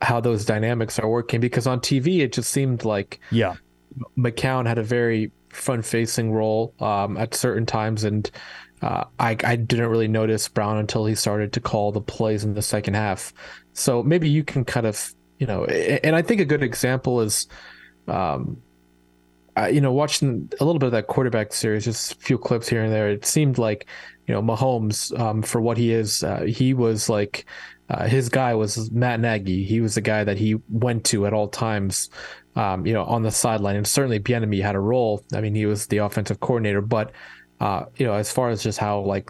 how 0.00 0.20
those 0.20 0.44
dynamics 0.44 0.98
are 0.98 1.08
working 1.08 1.40
because 1.40 1.66
on 1.66 1.80
TV 1.80 2.20
it 2.20 2.32
just 2.32 2.50
seemed 2.50 2.84
like 2.84 3.20
yeah, 3.30 3.54
McCown 4.18 4.66
had 4.66 4.78
a 4.78 4.82
very 4.82 5.30
front-facing 5.50 6.32
role 6.32 6.74
um, 6.80 7.16
at 7.16 7.34
certain 7.34 7.66
times 7.66 8.04
and. 8.04 8.30
Uh, 8.80 9.04
I, 9.20 9.36
I 9.44 9.54
didn't 9.54 9.86
really 9.90 10.08
notice 10.08 10.48
Brown 10.48 10.76
until 10.76 11.06
he 11.06 11.14
started 11.14 11.52
to 11.52 11.60
call 11.60 11.92
the 11.92 12.00
plays 12.00 12.42
in 12.42 12.54
the 12.54 12.62
second 12.62 12.94
half. 12.94 13.32
So 13.74 14.02
maybe 14.02 14.28
you 14.28 14.42
can 14.42 14.64
kind 14.64 14.86
of 14.86 15.14
you 15.42 15.48
know, 15.48 15.64
and 15.64 16.14
I 16.14 16.22
think 16.22 16.40
a 16.40 16.44
good 16.44 16.62
example 16.62 17.20
is, 17.20 17.48
um, 18.06 18.62
I, 19.56 19.70
you 19.70 19.80
know, 19.80 19.92
watching 19.92 20.48
a 20.60 20.64
little 20.64 20.78
bit 20.78 20.86
of 20.86 20.92
that 20.92 21.08
quarterback 21.08 21.52
series, 21.52 21.84
just 21.84 22.12
a 22.12 22.14
few 22.14 22.38
clips 22.38 22.68
here 22.68 22.84
and 22.84 22.92
there. 22.92 23.10
It 23.10 23.24
seemed 23.24 23.58
like, 23.58 23.88
you 24.28 24.34
know, 24.34 24.40
Mahomes, 24.40 25.18
um, 25.18 25.42
for 25.42 25.60
what 25.60 25.76
he 25.76 25.90
is, 25.90 26.22
uh, 26.22 26.42
he 26.42 26.74
was 26.74 27.08
like, 27.08 27.44
uh, 27.90 28.06
his 28.06 28.28
guy 28.28 28.54
was 28.54 28.92
Matt 28.92 29.18
Nagy. 29.18 29.64
He 29.64 29.80
was 29.80 29.96
the 29.96 30.00
guy 30.00 30.22
that 30.22 30.38
he 30.38 30.60
went 30.68 31.04
to 31.06 31.26
at 31.26 31.32
all 31.32 31.48
times, 31.48 32.08
um, 32.54 32.86
you 32.86 32.92
know, 32.92 33.02
on 33.02 33.22
the 33.24 33.32
sideline. 33.32 33.74
And 33.74 33.84
certainly 33.84 34.20
Bieniemy 34.20 34.62
had 34.62 34.76
a 34.76 34.80
role. 34.80 35.24
I 35.34 35.40
mean, 35.40 35.56
he 35.56 35.66
was 35.66 35.88
the 35.88 35.96
offensive 35.96 36.38
coordinator, 36.38 36.82
but, 36.82 37.10
uh, 37.58 37.86
you 37.96 38.06
know, 38.06 38.12
as 38.12 38.30
far 38.30 38.50
as 38.50 38.62
just 38.62 38.78
how 38.78 39.00
like 39.00 39.28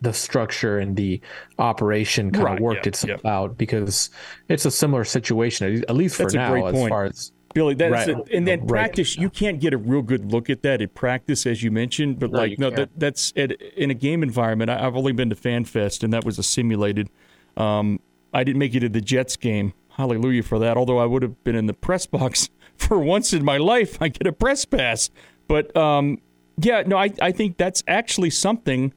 the 0.00 0.12
structure 0.12 0.78
and 0.78 0.96
the 0.96 1.20
operation 1.58 2.30
kind 2.30 2.44
right, 2.44 2.54
of 2.54 2.60
worked 2.60 2.86
yeah, 2.86 2.90
itself 2.90 3.20
yeah. 3.24 3.30
out 3.30 3.58
because 3.58 4.10
it's 4.48 4.64
a 4.64 4.70
similar 4.70 5.04
situation 5.04 5.84
at 5.88 5.96
least 5.96 6.16
for 6.16 6.22
that's 6.22 6.34
now 6.34 6.66
as 6.66 6.88
far 6.88 7.04
as 7.04 7.32
Billy, 7.54 7.74
that's 7.74 8.06
right, 8.06 8.08
a, 8.08 8.36
and 8.36 8.46
then 8.46 8.60
right. 8.60 8.68
practice. 8.68 9.16
You 9.16 9.30
can't 9.30 9.58
get 9.58 9.72
a 9.72 9.78
real 9.78 10.02
good 10.02 10.30
look 10.30 10.50
at 10.50 10.62
that 10.62 10.82
at 10.82 10.94
practice, 10.94 11.46
as 11.46 11.62
you 11.62 11.70
mentioned. 11.70 12.18
But 12.18 12.30
no, 12.30 12.38
like, 12.38 12.58
no, 12.58 12.70
that, 12.70 12.90
that's 12.96 13.32
at, 13.36 13.52
in 13.52 13.90
a 13.90 13.94
game 13.94 14.22
environment. 14.22 14.70
I, 14.70 14.78
have 14.78 14.96
only 14.96 15.12
been 15.12 15.30
to 15.30 15.34
FanFest, 15.34 16.02
and 16.04 16.12
that 16.12 16.24
was 16.24 16.38
a 16.38 16.42
simulated. 16.42 17.08
Um, 17.56 18.00
I 18.34 18.44
didn't 18.44 18.58
make 18.58 18.74
it 18.74 18.80
to 18.80 18.88
the 18.88 19.00
Jets 19.00 19.36
game. 19.36 19.72
Hallelujah 19.88 20.42
for 20.42 20.58
that. 20.58 20.76
Although 20.76 20.98
I 20.98 21.06
would 21.06 21.22
have 21.22 21.42
been 21.42 21.56
in 21.56 21.66
the 21.66 21.74
press 21.74 22.06
box 22.06 22.50
for 22.76 22.98
once 22.98 23.32
in 23.32 23.44
my 23.44 23.56
life, 23.56 24.00
I 24.00 24.08
get 24.08 24.26
a 24.26 24.32
press 24.32 24.64
pass. 24.64 25.10
But 25.48 25.74
um, 25.76 26.18
yeah, 26.58 26.82
no, 26.86 26.96
I, 26.96 27.12
I 27.20 27.32
think 27.32 27.56
that's 27.56 27.82
actually 27.88 28.30
something 28.30 28.92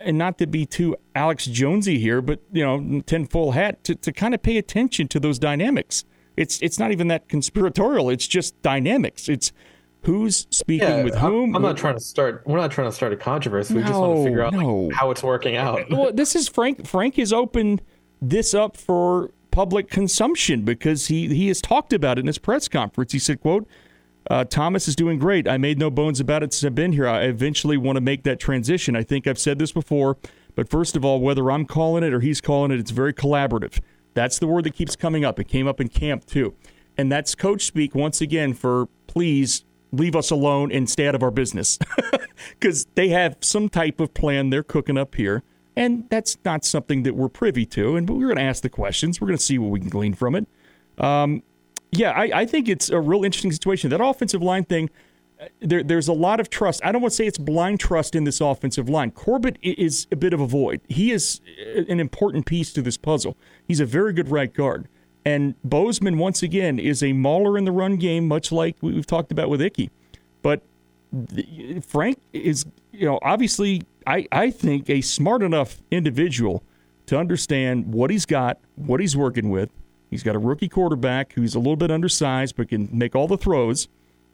and 0.00 0.18
not 0.18 0.38
to 0.38 0.46
be 0.46 0.66
too 0.66 0.96
Alex 1.14 1.46
Jonesy 1.46 1.98
here, 1.98 2.20
but 2.20 2.40
you 2.52 2.64
know, 2.64 3.00
ten 3.02 3.26
full 3.26 3.52
hat 3.52 3.84
to, 3.84 3.94
to 3.94 4.12
kind 4.12 4.34
of 4.34 4.42
pay 4.42 4.58
attention 4.58 5.08
to 5.08 5.20
those 5.20 5.38
dynamics. 5.38 6.04
It's 6.36 6.60
it's 6.60 6.78
not 6.78 6.92
even 6.92 7.08
that 7.08 7.28
conspiratorial. 7.28 8.10
It's 8.10 8.26
just 8.26 8.60
dynamics. 8.62 9.28
It's 9.28 9.52
who's 10.02 10.46
speaking 10.50 10.88
yeah, 10.88 11.04
with 11.04 11.16
whom. 11.16 11.54
I'm 11.56 11.62
not 11.62 11.76
trying 11.76 11.94
to 11.94 12.00
start. 12.00 12.42
We're 12.46 12.58
not 12.58 12.70
trying 12.70 12.88
to 12.88 12.92
start 12.92 13.12
a 13.12 13.16
controversy. 13.16 13.74
We 13.74 13.82
just 13.82 13.94
want 13.94 14.18
to 14.18 14.24
figure 14.24 14.42
out 14.42 14.52
no. 14.52 14.74
like, 14.74 14.94
how 14.94 15.10
it's 15.10 15.22
working 15.22 15.56
out. 15.56 15.90
well, 15.90 16.12
this 16.12 16.36
is 16.36 16.48
Frank. 16.48 16.86
Frank 16.86 17.16
has 17.16 17.32
opened 17.32 17.82
this 18.20 18.54
up 18.54 18.76
for 18.76 19.30
public 19.50 19.88
consumption 19.90 20.62
because 20.62 21.06
he 21.06 21.28
he 21.28 21.48
has 21.48 21.60
talked 21.60 21.92
about 21.92 22.18
it 22.18 22.20
in 22.20 22.26
his 22.26 22.38
press 22.38 22.68
conference. 22.68 23.12
He 23.12 23.18
said, 23.18 23.40
"quote." 23.40 23.68
Uh, 24.28 24.44
Thomas 24.44 24.88
is 24.88 24.96
doing 24.96 25.18
great. 25.18 25.46
I 25.46 25.56
made 25.56 25.78
no 25.78 25.90
bones 25.90 26.18
about 26.20 26.42
it 26.42 26.52
since 26.52 26.66
I've 26.66 26.74
been 26.74 26.92
here. 26.92 27.06
I 27.06 27.22
eventually 27.22 27.76
want 27.76 27.96
to 27.96 28.00
make 28.00 28.24
that 28.24 28.40
transition. 28.40 28.96
I 28.96 29.02
think 29.02 29.26
I've 29.26 29.38
said 29.38 29.58
this 29.58 29.72
before, 29.72 30.16
but 30.54 30.68
first 30.68 30.96
of 30.96 31.04
all, 31.04 31.20
whether 31.20 31.50
I'm 31.50 31.64
calling 31.64 32.02
it 32.02 32.12
or 32.12 32.20
he's 32.20 32.40
calling 32.40 32.70
it, 32.72 32.80
it's 32.80 32.90
very 32.90 33.14
collaborative. 33.14 33.80
That's 34.14 34.38
the 34.38 34.46
word 34.46 34.64
that 34.64 34.74
keeps 34.74 34.96
coming 34.96 35.24
up. 35.24 35.38
It 35.38 35.44
came 35.44 35.68
up 35.68 35.80
in 35.80 35.88
camp 35.88 36.24
too. 36.24 36.54
And 36.96 37.12
that's 37.12 37.34
coach 37.34 37.64
speak 37.64 37.94
once 37.94 38.20
again 38.20 38.54
for 38.54 38.88
please 39.06 39.64
leave 39.92 40.16
us 40.16 40.30
alone 40.30 40.72
and 40.72 40.88
stay 40.88 41.06
out 41.06 41.14
of 41.14 41.22
our 41.22 41.30
business. 41.30 41.78
Because 42.50 42.86
they 42.94 43.08
have 43.08 43.38
some 43.40 43.68
type 43.68 43.98
of 43.98 44.12
plan 44.14 44.50
they're 44.50 44.62
cooking 44.62 44.98
up 44.98 45.14
here. 45.14 45.42
And 45.74 46.08
that's 46.10 46.36
not 46.44 46.64
something 46.64 47.02
that 47.02 47.16
we're 47.16 47.28
privy 47.28 47.66
to. 47.66 47.96
And 47.96 48.08
we're 48.08 48.26
going 48.26 48.36
to 48.36 48.42
ask 48.42 48.62
the 48.62 48.68
questions. 48.68 49.20
We're 49.20 49.28
going 49.28 49.38
to 49.38 49.44
see 49.44 49.58
what 49.58 49.70
we 49.70 49.80
can 49.80 49.88
glean 49.88 50.14
from 50.14 50.34
it. 50.34 50.46
Um, 50.98 51.42
yeah, 51.96 52.10
I, 52.10 52.30
I 52.40 52.46
think 52.46 52.68
it's 52.68 52.90
a 52.90 53.00
real 53.00 53.24
interesting 53.24 53.52
situation. 53.52 53.90
That 53.90 54.02
offensive 54.02 54.42
line 54.42 54.64
thing, 54.64 54.90
uh, 55.40 55.46
there, 55.60 55.82
there's 55.82 56.08
a 56.08 56.12
lot 56.12 56.40
of 56.40 56.50
trust. 56.50 56.80
I 56.84 56.92
don't 56.92 57.02
want 57.02 57.12
to 57.12 57.16
say 57.16 57.26
it's 57.26 57.38
blind 57.38 57.80
trust 57.80 58.14
in 58.14 58.24
this 58.24 58.40
offensive 58.40 58.88
line. 58.88 59.10
Corbett 59.10 59.58
is 59.62 60.06
a 60.10 60.16
bit 60.16 60.32
of 60.32 60.40
a 60.40 60.46
void. 60.46 60.80
He 60.88 61.12
is 61.12 61.40
uh, 61.76 61.82
an 61.88 62.00
important 62.00 62.46
piece 62.46 62.72
to 62.74 62.82
this 62.82 62.96
puzzle. 62.96 63.36
He's 63.66 63.80
a 63.80 63.86
very 63.86 64.12
good 64.12 64.28
right 64.28 64.52
guard. 64.52 64.88
And 65.24 65.54
Bozeman, 65.64 66.18
once 66.18 66.42
again, 66.42 66.78
is 66.78 67.02
a 67.02 67.12
mauler 67.12 67.58
in 67.58 67.64
the 67.64 67.72
run 67.72 67.96
game, 67.96 68.28
much 68.28 68.52
like 68.52 68.76
we've 68.80 69.06
talked 69.06 69.32
about 69.32 69.48
with 69.48 69.60
Ickey. 69.60 69.90
But 70.40 70.62
Frank 71.84 72.18
is, 72.32 72.64
you 72.92 73.06
know, 73.06 73.18
obviously, 73.22 73.82
I, 74.06 74.28
I 74.30 74.50
think 74.50 74.88
a 74.88 75.00
smart 75.00 75.42
enough 75.42 75.82
individual 75.90 76.62
to 77.06 77.18
understand 77.18 77.92
what 77.92 78.10
he's 78.10 78.26
got, 78.26 78.58
what 78.76 79.00
he's 79.00 79.16
working 79.16 79.50
with, 79.50 79.70
He's 80.10 80.22
got 80.22 80.36
a 80.36 80.38
rookie 80.38 80.68
quarterback 80.68 81.32
who's 81.32 81.54
a 81.54 81.58
little 81.58 81.76
bit 81.76 81.90
undersized 81.90 82.56
but 82.56 82.68
can 82.68 82.88
make 82.92 83.14
all 83.14 83.26
the 83.26 83.36
throws. 83.36 83.88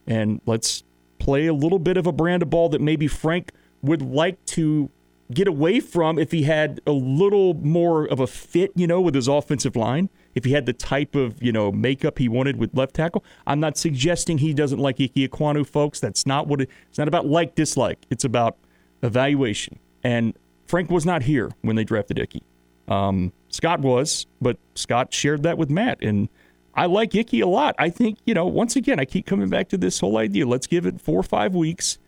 And 0.06 0.40
let's 0.46 0.82
play 1.18 1.46
a 1.46 1.54
little 1.54 1.78
bit 1.78 1.96
of 1.96 2.06
a 2.06 2.12
brand 2.12 2.42
of 2.42 2.50
ball 2.50 2.68
that 2.70 2.80
maybe 2.80 3.06
Frank 3.06 3.52
would 3.82 4.02
like 4.02 4.44
to 4.46 4.90
get 5.32 5.48
away 5.48 5.80
from 5.80 6.18
if 6.18 6.30
he 6.30 6.42
had 6.42 6.80
a 6.86 6.92
little 6.92 7.54
more 7.54 8.06
of 8.06 8.20
a 8.20 8.26
fit, 8.26 8.72
you 8.74 8.86
know, 8.86 9.00
with 9.00 9.14
his 9.14 9.28
offensive 9.28 9.76
line. 9.76 10.08
If 10.34 10.44
he 10.44 10.52
had 10.52 10.66
the 10.66 10.72
type 10.72 11.14
of, 11.14 11.42
you 11.42 11.52
know, 11.52 11.70
makeup 11.72 12.18
he 12.18 12.28
wanted 12.28 12.56
with 12.56 12.74
left 12.76 12.94
tackle. 12.94 13.24
I'm 13.46 13.60
not 13.60 13.76
suggesting 13.76 14.38
he 14.38 14.52
doesn't 14.52 14.78
like 14.78 15.00
Ike 15.00 15.14
Ekwonu, 15.14 15.66
folks. 15.66 16.00
That's 16.00 16.26
not 16.26 16.48
what 16.48 16.62
it, 16.62 16.70
it's 16.88 16.98
not 16.98 17.08
about 17.08 17.26
like 17.26 17.54
dislike. 17.54 17.98
It's 18.10 18.24
about 18.24 18.56
evaluation. 19.02 19.78
And 20.02 20.34
Frank 20.66 20.90
was 20.90 21.04
not 21.04 21.22
here 21.22 21.50
when 21.60 21.76
they 21.76 21.84
drafted 21.84 22.18
Ickey. 22.18 22.42
Um, 22.88 23.32
Scott 23.52 23.80
was, 23.80 24.26
but 24.40 24.58
Scott 24.74 25.14
shared 25.14 25.44
that 25.44 25.58
with 25.58 25.70
Matt. 25.70 26.02
And 26.02 26.28
I 26.74 26.86
like 26.86 27.14
Ickey 27.14 27.40
a 27.40 27.46
lot. 27.46 27.74
I 27.78 27.90
think, 27.90 28.18
you 28.24 28.34
know, 28.34 28.46
once 28.46 28.76
again, 28.76 28.98
I 28.98 29.04
keep 29.04 29.26
coming 29.26 29.48
back 29.48 29.68
to 29.68 29.76
this 29.76 30.00
whole 30.00 30.16
idea. 30.16 30.46
Let's 30.46 30.66
give 30.66 30.86
it 30.86 31.00
four 31.00 31.20
or 31.20 31.22
five 31.22 31.54
weeks. 31.54 31.98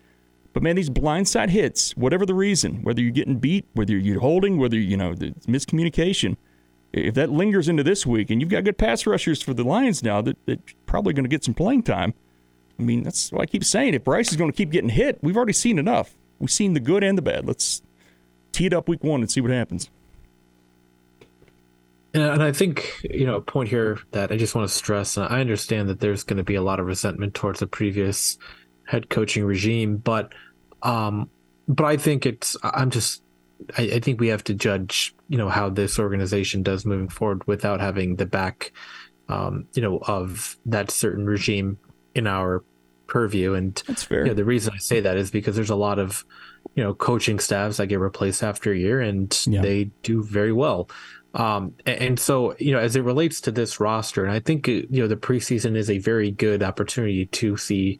But 0.53 0.63
man, 0.63 0.75
these 0.75 0.89
blindside 0.89 1.49
hits, 1.49 1.95
whatever 1.95 2.25
the 2.25 2.33
reason, 2.33 2.81
whether 2.83 3.01
you're 3.01 3.11
getting 3.11 3.37
beat, 3.37 3.65
whether 3.73 3.95
you're 3.95 4.21
holding, 4.21 4.57
whether, 4.57 4.77
you 4.77 4.97
know, 4.97 5.13
the 5.13 5.31
miscommunication, 5.47 6.37
if 6.93 7.13
that 7.15 7.29
lingers 7.29 7.67
into 7.67 7.83
this 7.83 8.05
week 8.05 8.29
and 8.29 8.41
you've 8.41 8.49
got 8.49 8.63
good 8.63 8.77
pass 8.77 9.05
rushers 9.05 9.41
for 9.41 9.53
the 9.53 9.63
Lions 9.63 10.01
now 10.01 10.21
that, 10.21 10.37
that 10.45 10.59
probably 10.85 11.13
going 11.13 11.25
to 11.25 11.29
get 11.29 11.43
some 11.43 11.53
playing 11.53 11.83
time, 11.83 12.13
I 12.79 12.83
mean, 12.83 13.03
that's 13.03 13.31
what 13.31 13.41
I 13.41 13.45
keep 13.45 13.63
saying. 13.63 13.93
If 13.93 14.03
Bryce 14.03 14.31
is 14.31 14.37
going 14.37 14.51
to 14.51 14.55
keep 14.55 14.71
getting 14.71 14.89
hit, 14.89 15.19
we've 15.21 15.37
already 15.37 15.53
seen 15.53 15.77
enough. 15.77 16.15
We've 16.39 16.51
seen 16.51 16.73
the 16.73 16.79
good 16.79 17.03
and 17.03 17.17
the 17.17 17.21
bad. 17.21 17.45
Let's 17.45 17.81
tee 18.51 18.65
it 18.65 18.73
up 18.73 18.87
week 18.87 19.03
one 19.03 19.21
and 19.21 19.29
see 19.29 19.41
what 19.41 19.51
happens. 19.51 19.89
And 22.15 22.41
I 22.41 22.51
think, 22.51 23.01
you 23.03 23.25
know, 23.25 23.35
a 23.35 23.41
point 23.41 23.69
here 23.69 23.99
that 24.11 24.31
I 24.31 24.37
just 24.37 24.55
want 24.55 24.67
to 24.67 24.73
stress, 24.73 25.17
I 25.17 25.41
understand 25.41 25.89
that 25.89 25.99
there's 25.99 26.23
going 26.23 26.37
to 26.37 26.43
be 26.43 26.55
a 26.55 26.61
lot 26.61 26.79
of 26.79 26.85
resentment 26.85 27.33
towards 27.33 27.59
the 27.59 27.67
previous 27.67 28.37
head 28.85 29.09
coaching 29.09 29.43
regime, 29.43 29.97
but 29.97 30.33
um 30.83 31.29
but 31.67 31.85
I 31.85 31.97
think 31.97 32.25
it's 32.25 32.55
I'm 32.63 32.89
just 32.89 33.23
I, 33.77 33.83
I 33.83 33.99
think 33.99 34.19
we 34.19 34.27
have 34.27 34.43
to 34.45 34.53
judge, 34.53 35.15
you 35.29 35.37
know, 35.37 35.49
how 35.49 35.69
this 35.69 35.97
organization 35.97 36.63
does 36.63 36.85
moving 36.85 37.09
forward 37.09 37.45
without 37.47 37.79
having 37.79 38.15
the 38.15 38.25
back 38.25 38.71
um, 39.29 39.67
you 39.73 39.81
know, 39.81 39.97
of 39.99 40.57
that 40.65 40.91
certain 40.91 41.25
regime 41.25 41.77
in 42.13 42.27
our 42.27 42.63
purview. 43.07 43.53
And 43.53 43.81
that's 43.87 44.03
fair. 44.03 44.21
You 44.21 44.27
know, 44.27 44.33
the 44.33 44.45
reason 44.45 44.73
I 44.73 44.77
say 44.77 44.99
that 45.01 45.17
is 45.17 45.31
because 45.31 45.55
there's 45.55 45.69
a 45.69 45.75
lot 45.75 45.99
of, 45.99 46.25
you 46.75 46.83
know, 46.83 46.93
coaching 46.93 47.39
staffs 47.39 47.77
that 47.77 47.87
get 47.87 47.99
replaced 47.99 48.43
after 48.43 48.71
a 48.71 48.77
year 48.77 49.01
and 49.01 49.37
yeah. 49.47 49.61
they 49.61 49.85
do 50.03 50.23
very 50.23 50.53
well. 50.53 50.89
Um, 51.35 51.73
and 51.85 52.17
so, 52.17 52.55
you 52.59 52.71
know, 52.71 52.79
as 52.79 52.95
it 52.95 53.03
relates 53.03 53.41
to 53.41 53.51
this 53.51 53.79
roster, 53.79 54.23
and 54.23 54.33
I 54.33 54.39
think, 54.39 54.67
you 54.67 54.87
know, 54.89 55.07
the 55.07 55.17
preseason 55.17 55.75
is 55.75 55.89
a 55.89 55.97
very 55.99 56.31
good 56.31 56.63
opportunity 56.63 57.25
to 57.25 57.57
see, 57.57 57.99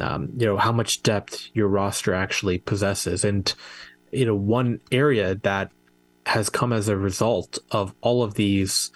um, 0.00 0.30
you 0.36 0.46
know, 0.46 0.56
how 0.56 0.72
much 0.72 1.02
depth 1.04 1.48
your 1.54 1.68
roster 1.68 2.12
actually 2.12 2.58
possesses. 2.58 3.24
And, 3.24 3.52
you 4.10 4.26
know, 4.26 4.34
one 4.34 4.80
area 4.90 5.36
that 5.36 5.70
has 6.26 6.50
come 6.50 6.72
as 6.72 6.88
a 6.88 6.96
result 6.96 7.58
of 7.70 7.94
all 8.00 8.24
of 8.24 8.34
these 8.34 8.90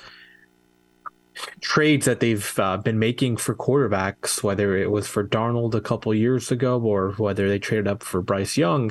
trades 1.60 2.06
that 2.06 2.18
they've 2.18 2.58
uh, 2.58 2.78
been 2.78 2.98
making 2.98 3.36
for 3.36 3.54
quarterbacks, 3.54 4.42
whether 4.42 4.76
it 4.76 4.90
was 4.90 5.06
for 5.06 5.22
Darnold 5.22 5.74
a 5.74 5.80
couple 5.80 6.12
years 6.12 6.50
ago 6.50 6.80
or 6.80 7.12
whether 7.12 7.48
they 7.48 7.60
traded 7.60 7.86
up 7.86 8.02
for 8.02 8.22
Bryce 8.22 8.56
Young, 8.56 8.90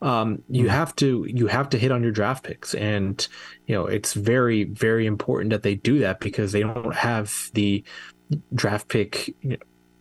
um, 0.00 0.42
you 0.48 0.64
mm-hmm. 0.64 0.70
have 0.70 0.94
to 0.96 1.26
you 1.28 1.46
have 1.48 1.68
to 1.70 1.78
hit 1.78 1.90
on 1.90 2.02
your 2.02 2.12
draft 2.12 2.44
picks, 2.44 2.74
and 2.74 3.26
you 3.66 3.74
know 3.74 3.86
it's 3.86 4.14
very 4.14 4.64
very 4.64 5.06
important 5.06 5.50
that 5.50 5.62
they 5.62 5.74
do 5.74 5.98
that 6.00 6.20
because 6.20 6.52
they 6.52 6.60
don't 6.60 6.94
have 6.94 7.50
the 7.54 7.82
draft 8.54 8.88
pick 8.88 9.34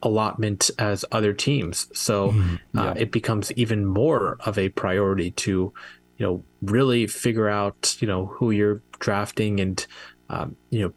allotment 0.03 0.69
as 0.77 1.03
other 1.11 1.33
teams, 1.33 1.87
so. 1.93 2.29
Uh, 2.29 2.33
yeah. 2.73 2.81
uh, 2.81 2.93
it 2.95 3.11
becomes 3.11 3.51
even 3.53 3.85
more 3.85 4.37
of 4.45 4.57
a 4.57 4.69
priority 4.69 5.31
to 5.31 5.73
you 6.17 6.25
know 6.25 6.43
really 6.61 7.07
figure 7.07 7.47
out 7.47 7.95
you 7.99 8.07
know 8.07 8.25
who 8.25 8.51
you're 8.51 8.81
drafting 8.99 9.59
and 9.59 9.87
um, 10.29 10.55
you 10.69 10.81
know 10.81 10.93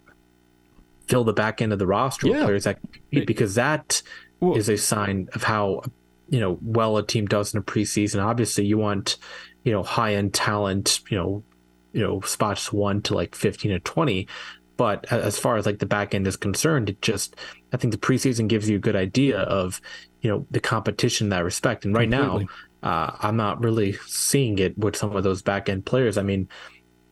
fill 1.06 1.24
the 1.24 1.32
back 1.32 1.60
end 1.60 1.72
of 1.72 1.78
the 1.78 1.86
roster 1.86 2.26
yeah. 2.26 2.34
with 2.34 2.42
players 2.44 2.64
that 2.64 2.78
because 3.10 3.54
that 3.54 4.02
well, 4.40 4.56
is 4.56 4.68
a 4.68 4.76
sign 4.76 5.28
of 5.34 5.42
how 5.42 5.82
you 6.30 6.40
know 6.40 6.58
well 6.62 6.96
a 6.96 7.06
team 7.06 7.26
does 7.26 7.52
in 7.52 7.60
a 7.60 7.62
preseason. 7.62 8.24
Obviously, 8.24 8.64
you 8.64 8.78
want 8.78 9.18
you 9.64 9.72
know 9.72 9.82
high 9.82 10.14
end 10.14 10.32
talent, 10.32 11.00
you 11.10 11.18
know, 11.18 11.42
you 11.92 12.00
know 12.00 12.20
spots 12.22 12.72
one 12.72 13.02
to 13.02 13.14
like 13.14 13.34
fifteen 13.34 13.72
or 13.72 13.80
twenty. 13.80 14.26
But 14.76 15.12
as 15.12 15.38
far 15.38 15.58
as 15.58 15.66
like 15.66 15.78
the 15.78 15.86
back 15.86 16.14
end 16.14 16.26
is 16.26 16.38
concerned, 16.38 16.88
it 16.88 17.02
just 17.02 17.36
I 17.72 17.76
think 17.76 17.92
the 17.92 17.98
preseason 17.98 18.48
gives 18.48 18.70
you 18.70 18.76
a 18.76 18.80
good 18.80 18.96
idea 18.96 19.40
of 19.40 19.80
you 20.22 20.30
know 20.30 20.46
the 20.50 20.60
competition 20.60 21.26
in 21.26 21.30
that 21.30 21.44
respect. 21.44 21.84
And 21.84 21.94
right 21.94 22.10
completely. 22.10 22.48
now, 22.82 22.88
uh, 22.88 23.16
I'm 23.20 23.36
not 23.36 23.62
really 23.62 23.92
seeing 24.06 24.58
it 24.58 24.78
with 24.78 24.96
some 24.96 25.14
of 25.14 25.22
those 25.24 25.42
back 25.42 25.68
end 25.68 25.84
players. 25.84 26.16
I 26.16 26.22
mean, 26.22 26.48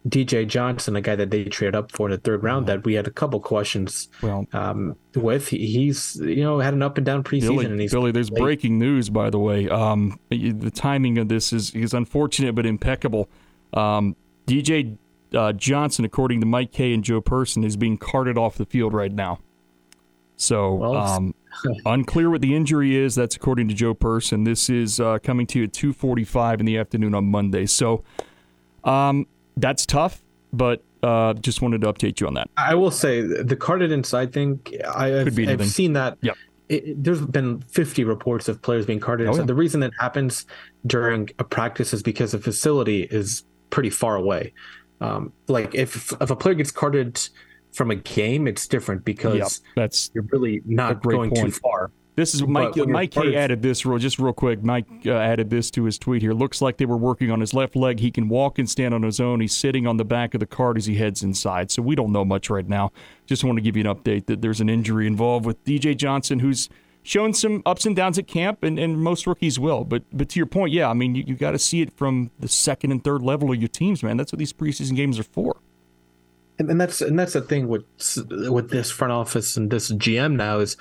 DJ 0.08 0.46
Johnson, 0.46 0.96
a 0.96 1.00
guy 1.00 1.16
that 1.16 1.30
they 1.30 1.44
traded 1.44 1.74
up 1.74 1.92
for 1.92 2.08
in 2.08 2.12
the 2.12 2.18
third 2.18 2.42
round, 2.42 2.66
that 2.66 2.84
we 2.84 2.94
had 2.94 3.06
a 3.06 3.10
couple 3.10 3.40
questions 3.40 4.08
well, 4.22 4.46
um, 4.52 4.96
with. 5.14 5.48
He's 5.48 6.16
you 6.16 6.42
know 6.42 6.60
had 6.60 6.74
an 6.74 6.82
up 6.82 6.96
and 6.96 7.04
down 7.04 7.24
preseason, 7.24 7.48
Billy, 7.48 7.66
and 7.66 7.80
he's 7.80 7.92
Billy. 7.92 8.12
There's 8.12 8.30
late. 8.30 8.40
breaking 8.40 8.78
news, 8.78 9.10
by 9.10 9.30
the 9.30 9.38
way. 9.38 9.68
Um, 9.68 10.18
the 10.30 10.70
timing 10.70 11.18
of 11.18 11.28
this 11.28 11.52
is 11.52 11.74
is 11.74 11.94
unfortunate 11.94 12.54
but 12.54 12.64
impeccable. 12.64 13.28
Um, 13.72 14.16
DJ 14.46 14.96
uh, 15.34 15.52
Johnson, 15.52 16.04
according 16.04 16.40
to 16.40 16.46
Mike 16.46 16.72
Kaye 16.72 16.94
and 16.94 17.04
Joe 17.04 17.20
Person, 17.20 17.64
is 17.64 17.76
being 17.76 17.98
carted 17.98 18.38
off 18.38 18.56
the 18.56 18.66
field 18.66 18.94
right 18.94 19.12
now. 19.12 19.40
So 20.36 20.74
well, 20.74 20.96
um, 20.96 21.34
unclear 21.86 22.30
what 22.30 22.40
the 22.40 22.54
injury 22.54 22.96
is. 22.96 23.14
That's 23.16 23.36
according 23.36 23.68
to 23.68 23.74
Joe 23.74 23.94
Person. 23.94 24.44
This 24.44 24.70
is 24.70 25.00
uh, 25.00 25.18
coming 25.18 25.46
to 25.48 25.58
you 25.58 25.64
at 25.64 25.72
2:45 25.72 26.60
in 26.60 26.66
the 26.66 26.78
afternoon 26.78 27.14
on 27.14 27.26
Monday. 27.26 27.66
So. 27.66 28.04
Um, 28.84 29.26
that's 29.60 29.86
tough, 29.86 30.22
but 30.52 30.82
uh, 31.02 31.34
just 31.34 31.62
wanted 31.62 31.82
to 31.82 31.92
update 31.92 32.20
you 32.20 32.26
on 32.26 32.34
that. 32.34 32.50
I 32.56 32.74
will 32.74 32.90
say 32.90 33.20
the 33.20 33.56
carded 33.56 33.92
inside 33.92 34.32
thing. 34.32 34.60
I, 34.94 35.08
have 35.08 35.38
I've 35.38 35.66
seen 35.66 35.92
that. 35.94 36.18
Yep. 36.22 36.36
It, 36.68 37.02
there's 37.02 37.22
been 37.22 37.60
50 37.62 38.04
reports 38.04 38.48
of 38.48 38.60
players 38.60 38.84
being 38.84 39.00
carded. 39.00 39.28
Oh, 39.28 39.36
yeah. 39.36 39.42
The 39.42 39.54
reason 39.54 39.80
that 39.80 39.92
happens 39.98 40.44
during 40.86 41.30
a 41.38 41.44
practice 41.44 41.94
is 41.94 42.02
because 42.02 42.32
the 42.32 42.38
facility 42.38 43.04
is 43.04 43.44
pretty 43.70 43.90
far 43.90 44.16
away. 44.16 44.52
Um, 45.00 45.32
like 45.46 45.74
if 45.74 46.12
if 46.20 46.30
a 46.30 46.36
player 46.36 46.54
gets 46.54 46.70
carded 46.70 47.20
from 47.72 47.90
a 47.90 47.94
game, 47.94 48.46
it's 48.46 48.66
different 48.66 49.04
because 49.04 49.36
yep, 49.36 49.50
that's 49.76 50.10
you're 50.12 50.26
really 50.30 50.60
not 50.66 51.02
going 51.02 51.30
point. 51.30 51.46
too 51.46 51.52
far. 51.52 51.90
This 52.18 52.34
is 52.34 52.42
Mike. 52.42 52.74
Mike 52.74 53.12
Kaye 53.12 53.36
added 53.36 53.62
this 53.62 53.86
real, 53.86 53.96
just 53.96 54.18
real 54.18 54.32
quick. 54.32 54.64
Mike 54.64 54.86
uh, 55.06 55.12
added 55.12 55.50
this 55.50 55.70
to 55.70 55.84
his 55.84 56.00
tweet 56.00 56.20
here. 56.20 56.32
Looks 56.32 56.60
like 56.60 56.76
they 56.76 56.84
were 56.84 56.96
working 56.96 57.30
on 57.30 57.38
his 57.38 57.54
left 57.54 57.76
leg. 57.76 58.00
He 58.00 58.10
can 58.10 58.28
walk 58.28 58.58
and 58.58 58.68
stand 58.68 58.92
on 58.92 59.04
his 59.04 59.20
own. 59.20 59.40
He's 59.40 59.56
sitting 59.56 59.86
on 59.86 59.98
the 59.98 60.04
back 60.04 60.34
of 60.34 60.40
the 60.40 60.46
cart 60.46 60.76
as 60.76 60.86
he 60.86 60.96
heads 60.96 61.22
inside. 61.22 61.70
So 61.70 61.80
we 61.80 61.94
don't 61.94 62.10
know 62.10 62.24
much 62.24 62.50
right 62.50 62.68
now. 62.68 62.90
Just 63.26 63.44
want 63.44 63.56
to 63.58 63.62
give 63.62 63.76
you 63.76 63.88
an 63.88 63.96
update 63.96 64.26
that 64.26 64.42
there's 64.42 64.60
an 64.60 64.68
injury 64.68 65.06
involved 65.06 65.46
with 65.46 65.62
DJ 65.62 65.96
Johnson, 65.96 66.40
who's 66.40 66.68
shown 67.04 67.34
some 67.34 67.62
ups 67.64 67.86
and 67.86 67.94
downs 67.94 68.18
at 68.18 68.26
camp, 68.26 68.64
and, 68.64 68.80
and 68.80 68.98
most 69.00 69.24
rookies 69.24 69.60
will. 69.60 69.84
But 69.84 70.02
but 70.12 70.28
to 70.30 70.40
your 70.40 70.46
point, 70.46 70.72
yeah, 70.72 70.90
I 70.90 70.94
mean 70.94 71.14
you, 71.14 71.22
you 71.24 71.36
got 71.36 71.52
to 71.52 71.58
see 71.60 71.82
it 71.82 71.96
from 71.96 72.32
the 72.40 72.48
second 72.48 72.90
and 72.90 73.04
third 73.04 73.22
level 73.22 73.52
of 73.52 73.58
your 73.58 73.68
teams, 73.68 74.02
man. 74.02 74.16
That's 74.16 74.32
what 74.32 74.40
these 74.40 74.52
preseason 74.52 74.96
games 74.96 75.20
are 75.20 75.22
for. 75.22 75.58
And, 76.58 76.68
and 76.68 76.80
that's 76.80 77.00
and 77.00 77.16
that's 77.16 77.34
the 77.34 77.42
thing 77.42 77.68
with 77.68 77.84
with 78.50 78.70
this 78.70 78.90
front 78.90 79.12
office 79.12 79.56
and 79.56 79.70
this 79.70 79.92
GM 79.92 80.34
now 80.34 80.58
is 80.58 80.76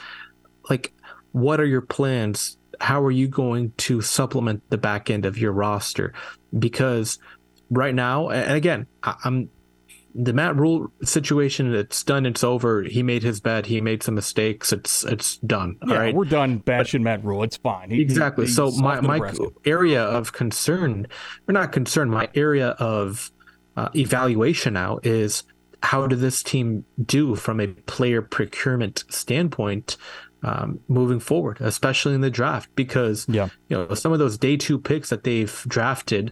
like 0.70 0.94
what 1.38 1.60
are 1.60 1.66
your 1.66 1.82
plans? 1.82 2.58
How 2.80 3.04
are 3.04 3.12
you 3.12 3.28
going 3.28 3.72
to 3.78 4.02
supplement 4.02 4.62
the 4.70 4.78
back 4.78 5.10
end 5.10 5.26
of 5.26 5.38
your 5.38 5.52
roster? 5.52 6.14
Because 6.58 7.20
right 7.70 7.96
now, 7.96 8.30
and 8.30 8.54
again, 8.54 8.88
I'm 9.04 9.50
the 10.14 10.34
Matt 10.34 10.56
Rhule 10.56 10.92
situation. 11.04 11.74
It's 11.74 12.04
done. 12.04 12.26
It's 12.26 12.44
over. 12.44 12.84
He 12.84 13.04
made 13.04 13.24
his 13.24 13.40
bet. 13.40 13.68
He 13.68 13.82
made 13.82 14.02
some 14.04 14.16
mistakes. 14.16 14.74
It's 14.74 15.04
it's 15.04 15.38
done. 15.38 15.78
Yeah, 15.86 15.94
all 15.94 16.00
right, 16.00 16.16
we're 16.16 16.26
done 16.26 16.58
bashing 16.58 17.04
but, 17.04 17.10
Matt 17.10 17.24
Rhule. 17.24 17.44
It's 17.44 17.58
fine. 17.58 17.92
He, 17.92 18.02
exactly. 18.02 18.46
He, 18.46 18.52
so 18.52 18.72
my 18.72 19.00
my 19.02 19.34
area 19.66 20.04
of 20.04 20.34
concern, 20.34 21.08
or 21.48 21.54
not 21.54 21.72
concern, 21.72 22.10
my 22.10 22.30
area 22.34 22.70
of 22.80 23.32
uh, 23.76 23.90
evaluation 23.96 24.74
now 24.74 25.00
is 25.04 25.44
how 25.84 26.08
did 26.08 26.20
this 26.20 26.42
team 26.42 26.84
do 27.06 27.36
from 27.36 27.60
a 27.60 27.68
player 27.68 28.22
procurement 28.22 29.04
standpoint 29.10 29.98
um, 30.48 30.80
moving 30.88 31.20
forward, 31.20 31.58
especially 31.60 32.14
in 32.14 32.22
the 32.22 32.30
draft, 32.30 32.70
because 32.76 33.26
yeah. 33.28 33.50
you 33.68 33.78
know 33.78 33.94
some 33.94 34.14
of 34.14 34.20
those 34.20 34.38
day 34.38 34.56
two 34.56 34.80
picks 34.80 35.10
that 35.10 35.26
they've 35.26 35.64
drafted, 35.68 36.32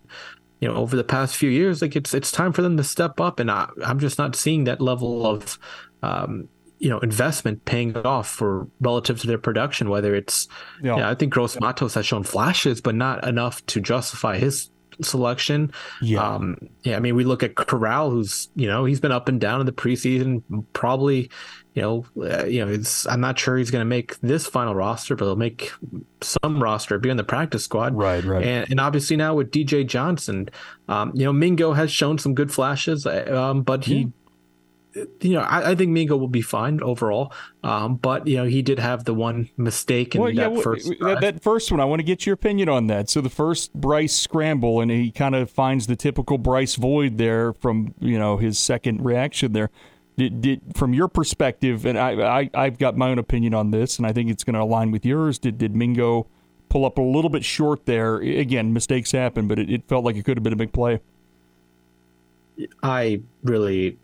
you 0.62 0.70
know, 0.70 0.76
over 0.76 0.96
the 0.96 1.04
past 1.04 1.36
few 1.36 1.50
years, 1.50 1.82
like 1.82 1.98
it's 1.98 2.14
it's 2.14 2.32
time 2.32 2.54
for 2.54 2.62
them 2.62 2.78
to 2.78 2.84
step 2.84 3.20
up, 3.20 3.42
and 3.42 3.52
I, 3.52 3.68
am 3.84 4.00
just 4.00 4.18
not 4.18 4.36
seeing 4.36 4.64
that 4.66 4.80
level 4.80 5.28
of 5.28 5.60
um, 6.02 6.48
you 6.80 6.90
know 6.90 7.00
investment 7.00 7.66
paying 7.66 7.98
off 7.98 8.30
for 8.30 8.70
relative 8.80 9.20
to 9.20 9.28
their 9.28 9.38
production. 9.38 9.90
Whether 9.90 10.16
it's 10.16 10.48
yeah, 10.82 10.96
yeah 10.96 11.10
I 11.10 11.16
think 11.16 11.34
Gross 11.34 11.60
Matos 11.60 11.96
has 11.96 12.06
shown 12.06 12.24
flashes, 12.24 12.80
but 12.80 12.96
not 12.96 13.28
enough 13.28 13.66
to 13.66 13.82
justify 13.82 14.38
his 14.38 14.70
selection. 15.02 15.74
Yeah. 16.02 16.26
Um, 16.26 16.56
yeah. 16.84 16.96
I 16.96 17.00
mean, 17.02 17.16
we 17.16 17.26
look 17.26 17.44
at 17.44 17.56
Corral, 17.56 18.12
who's, 18.12 18.48
you 18.56 18.66
know, 18.66 18.86
he's 18.86 19.02
been 19.02 19.12
up 19.12 19.28
and 19.28 19.42
down 19.42 19.60
in 19.60 19.66
the 19.66 19.74
preseason, 19.74 20.42
probably, 20.72 21.30
you 21.76 21.82
know, 21.82 22.06
uh, 22.22 22.46
you 22.46 22.66
know, 22.66 22.72
it's, 22.72 23.06
I'm 23.06 23.20
not 23.20 23.38
sure 23.38 23.58
he's 23.58 23.70
going 23.70 23.82
to 23.82 23.86
make 23.86 24.18
this 24.22 24.48
final 24.48 24.74
roster, 24.74 25.16
but 25.16 25.26
he'll 25.26 25.36
make 25.36 25.74
some 26.22 26.64
roster, 26.64 26.98
be 26.98 27.12
on 27.12 27.18
the 27.18 27.24
practice 27.24 27.66
squad. 27.66 27.94
Right. 27.94 28.24
Right. 28.24 28.46
And, 28.46 28.72
and 28.72 28.80
obviously 28.80 29.18
now 29.18 29.36
with 29.36 29.52
DJ 29.52 29.86
Johnson, 29.86 30.50
um, 30.88 31.12
you 31.14 31.26
know, 31.26 31.34
Mingo 31.34 31.74
has 31.74 31.92
shown 31.92 32.18
some 32.18 32.34
good 32.34 32.52
flashes, 32.52 33.06
uh, 33.06 33.26
um, 33.30 33.64
but 33.64 33.84
he, 33.84 34.14
you 35.20 35.34
know, 35.34 35.42
I, 35.42 35.72
I, 35.72 35.76
think 35.76 35.92
Mingo 35.92 36.16
will 36.16 36.30
be 36.30 36.42
fine 36.42 36.82
overall. 36.82 37.34
Um, 37.62 37.98
but 37.98 38.26
you 38.26 38.38
know, 38.38 38.46
he 38.46 38.62
did 38.62 38.80
have 38.80 39.04
the 39.04 39.14
one 39.14 39.50
mistake 39.58 40.16
in 40.16 40.22
well, 40.22 40.34
that 40.34 40.54
yeah, 40.54 40.62
first. 40.62 40.90
That, 41.02 41.20
that, 41.20 41.44
first 41.44 41.72
one, 41.72 41.82
I 41.82 41.86
want 41.86 42.00
to 42.00 42.06
get 42.06 42.26
your 42.26 42.34
opinion 42.34 42.70
on 42.70 42.88
that. 42.88 43.10
So 43.10 43.20
the 43.20 43.30
first 43.30 43.74
Bryce 43.74 44.16
scramble, 44.16 44.80
and 44.80 44.90
he 44.90 45.12
kind 45.12 45.36
of 45.36 45.52
finds 45.52 45.88
the 45.88 45.98
typical 45.98 46.38
Bryce 46.38 46.76
void 46.76 47.18
there 47.18 47.52
from 47.52 47.94
you 48.00 48.18
know 48.18 48.38
his 48.38 48.58
second 48.58 49.04
reaction 49.04 49.52
there. 49.52 49.70
Did, 50.18 50.42
did 50.42 50.62
from 50.76 50.94
your 50.94 51.08
perspective, 51.10 51.86
and 51.86 51.98
I, 51.98 52.50
I 52.54 52.64
have 52.64 52.78
got 52.78 52.96
my 52.96 53.10
own 53.10 53.20
opinion 53.20 53.54
on 53.54 53.72
this, 53.72 53.98
and 53.98 54.08
I 54.08 54.14
think 54.14 54.30
it's 54.30 54.46
going 54.46 54.54
to 54.54 54.62
align 54.62 54.92
with 54.92 55.06
yours. 55.06 55.38
Did 55.38 55.58
did 55.58 55.76
Mingo 55.76 56.28
pull 56.70 56.86
up 56.86 56.98
a 56.98 57.02
little 57.02 57.30
bit 57.30 57.44
short 57.44 57.86
there? 57.86 58.18
Again, 58.18 58.72
mistakes 58.72 59.12
happen, 59.12 59.48
but 59.48 59.60
it, 59.60 59.70
it 59.70 59.88
felt 59.90 60.06
like 60.06 60.16
it 60.16 60.24
could 60.24 60.38
have 60.38 60.44
been 60.44 60.54
a 60.54 60.58
big 60.58 60.72
play. 60.72 61.02
I 62.82 63.22
really 63.44 63.98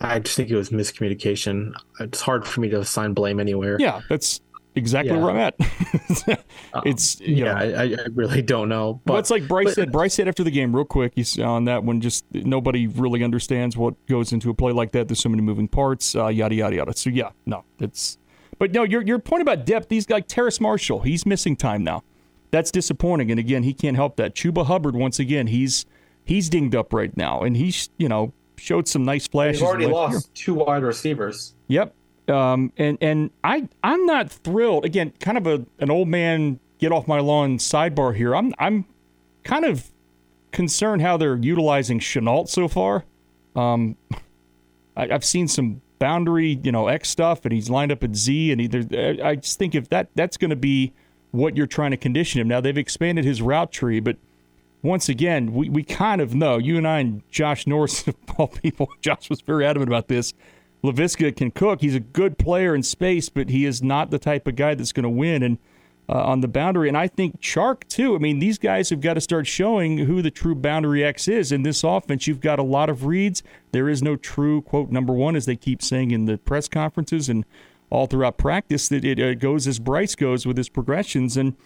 I 0.00 0.18
just 0.18 0.36
think 0.36 0.50
it 0.50 0.56
was 0.56 0.70
miscommunication. 0.70 1.74
It's 1.98 2.20
hard 2.20 2.46
for 2.46 2.60
me 2.60 2.68
to 2.70 2.80
assign 2.80 3.12
blame 3.12 3.38
anywhere. 3.38 3.76
Yeah, 3.78 4.00
that's 4.08 4.40
exactly 4.74 5.14
yeah. 5.14 5.20
where 5.20 5.30
I'm 5.30 5.36
at. 5.36 5.54
it's 6.84 7.20
um, 7.20 7.26
yeah, 7.26 7.54
I, 7.54 7.82
I, 7.82 8.06
really 8.12 8.42
don't 8.42 8.68
know. 8.68 9.00
But 9.04 9.12
well, 9.12 9.20
it's 9.20 9.30
like 9.30 9.46
Bryce 9.48 9.66
but, 9.66 9.74
said. 9.74 9.92
Bryce 9.92 10.14
said 10.14 10.28
after 10.28 10.44
the 10.44 10.50
game, 10.50 10.74
real 10.74 10.84
quick, 10.84 11.12
he's 11.14 11.38
on 11.38 11.64
that 11.64 11.84
one. 11.84 12.00
Just 12.00 12.24
nobody 12.32 12.86
really 12.86 13.22
understands 13.24 13.76
what 13.76 13.94
goes 14.06 14.32
into 14.32 14.50
a 14.50 14.54
play 14.54 14.72
like 14.72 14.92
that. 14.92 15.08
There's 15.08 15.20
so 15.20 15.28
many 15.28 15.42
moving 15.42 15.68
parts. 15.68 16.14
Uh, 16.14 16.28
yada 16.28 16.54
yada 16.54 16.76
yada. 16.76 16.96
So 16.96 17.10
yeah, 17.10 17.30
no, 17.46 17.64
it's. 17.78 18.18
But 18.58 18.72
no, 18.72 18.82
your 18.82 19.02
your 19.02 19.18
point 19.18 19.42
about 19.42 19.64
depth. 19.64 19.88
These 19.88 20.08
like 20.10 20.28
Terrace 20.28 20.60
Marshall, 20.60 21.00
he's 21.00 21.24
missing 21.24 21.56
time 21.56 21.82
now. 21.82 22.02
That's 22.50 22.70
disappointing. 22.70 23.30
And 23.30 23.38
again, 23.38 23.62
he 23.62 23.72
can't 23.72 23.96
help 23.96 24.16
that. 24.16 24.34
Chuba 24.34 24.66
Hubbard, 24.66 24.96
once 24.96 25.18
again, 25.18 25.46
he's 25.46 25.86
he's 26.24 26.48
dinged 26.48 26.74
up 26.74 26.92
right 26.92 27.16
now, 27.16 27.40
and 27.40 27.56
he's 27.56 27.90
you 27.98 28.08
know 28.08 28.32
showed 28.56 28.86
some 28.86 29.04
nice 29.04 29.26
flashes. 29.26 29.60
He's 29.60 29.68
already 29.68 29.86
lost 29.86 30.12
year. 30.12 30.32
two 30.34 30.54
wide 30.54 30.82
receivers. 30.82 31.54
Yep. 31.68 31.94
Um, 32.30 32.72
and 32.76 32.96
and 33.00 33.30
I 33.44 33.68
I'm 33.82 34.06
not 34.06 34.30
thrilled. 34.30 34.84
Again, 34.84 35.12
kind 35.20 35.36
of 35.36 35.46
a 35.46 35.66
an 35.78 35.90
old 35.90 36.08
man 36.08 36.60
get 36.78 36.92
off 36.92 37.06
my 37.06 37.20
lawn 37.20 37.58
sidebar 37.58 38.14
here. 38.14 38.34
I'm 38.34 38.54
I'm 38.58 38.86
kind 39.44 39.64
of 39.64 39.90
concerned 40.52 41.02
how 41.02 41.16
they're 41.16 41.36
utilizing 41.36 41.98
Shenault 41.98 42.48
so 42.48 42.68
far. 42.68 43.04
Um, 43.56 43.96
I, 44.96 45.06
have 45.06 45.24
seen 45.24 45.48
some 45.48 45.82
boundary, 45.98 46.60
you 46.62 46.72
know, 46.72 46.88
X 46.88 47.08
stuff, 47.08 47.44
and 47.44 47.52
he's 47.52 47.70
lined 47.70 47.92
up 47.92 48.02
at 48.02 48.16
Z, 48.16 48.52
and 48.52 48.60
either 48.60 49.24
I 49.24 49.36
just 49.36 49.58
think 49.58 49.74
if 49.74 49.88
that 49.90 50.08
that's 50.14 50.36
going 50.36 50.50
to 50.50 50.56
be 50.56 50.92
what 51.30 51.56
you're 51.56 51.66
trying 51.66 51.92
to 51.92 51.96
condition 51.96 52.40
him. 52.40 52.48
Now 52.48 52.60
they've 52.60 52.76
expanded 52.76 53.24
his 53.24 53.40
route 53.40 53.72
tree, 53.72 54.00
but 54.00 54.16
once 54.82 55.08
again, 55.08 55.52
we, 55.52 55.68
we 55.68 55.82
kind 55.82 56.20
of 56.20 56.34
know, 56.34 56.58
you 56.58 56.76
and 56.76 56.88
I 56.88 57.00
and 57.00 57.22
Josh 57.30 57.66
Norris, 57.66 58.06
of 58.08 58.16
all 58.36 58.48
people, 58.48 58.90
Josh 59.00 59.30
was 59.30 59.40
very 59.40 59.64
adamant 59.66 59.88
about 59.88 60.08
this. 60.08 60.32
Laviska 60.82 61.34
can 61.36 61.50
cook. 61.50 61.80
He's 61.80 61.94
a 61.94 62.00
good 62.00 62.38
player 62.38 62.74
in 62.74 62.82
space, 62.82 63.28
but 63.28 63.50
he 63.50 63.64
is 63.64 63.82
not 63.82 64.10
the 64.10 64.18
type 64.18 64.46
of 64.46 64.56
guy 64.56 64.74
that's 64.74 64.92
going 64.92 65.04
to 65.04 65.10
win 65.10 65.42
and 65.42 65.58
uh, 66.08 66.24
on 66.24 66.40
the 66.40 66.48
boundary. 66.48 66.88
And 66.88 66.96
I 66.96 67.06
think 67.06 67.40
Chark, 67.40 67.86
too. 67.88 68.16
I 68.16 68.18
mean, 68.18 68.40
these 68.40 68.58
guys 68.58 68.90
have 68.90 69.00
got 69.00 69.14
to 69.14 69.20
start 69.20 69.46
showing 69.46 69.98
who 69.98 70.22
the 70.22 70.30
true 70.30 70.56
boundary 70.56 71.04
X 71.04 71.28
is. 71.28 71.52
In 71.52 71.62
this 71.62 71.84
offense, 71.84 72.26
you've 72.26 72.40
got 72.40 72.58
a 72.58 72.64
lot 72.64 72.90
of 72.90 73.06
reads. 73.06 73.42
There 73.72 73.88
is 73.88 74.02
no 74.02 74.16
true, 74.16 74.62
quote, 74.62 74.90
number 74.90 75.12
one, 75.12 75.36
as 75.36 75.46
they 75.46 75.54
keep 75.54 75.82
saying 75.82 76.10
in 76.10 76.24
the 76.24 76.38
press 76.38 76.66
conferences 76.66 77.28
and 77.28 77.44
all 77.90 78.06
throughout 78.06 78.38
practice, 78.38 78.88
that 78.88 79.04
it 79.04 79.38
goes 79.38 79.68
as 79.68 79.78
Bryce 79.78 80.14
goes 80.14 80.46
with 80.46 80.56
his 80.56 80.68
progressions. 80.68 81.36
And 81.36 81.56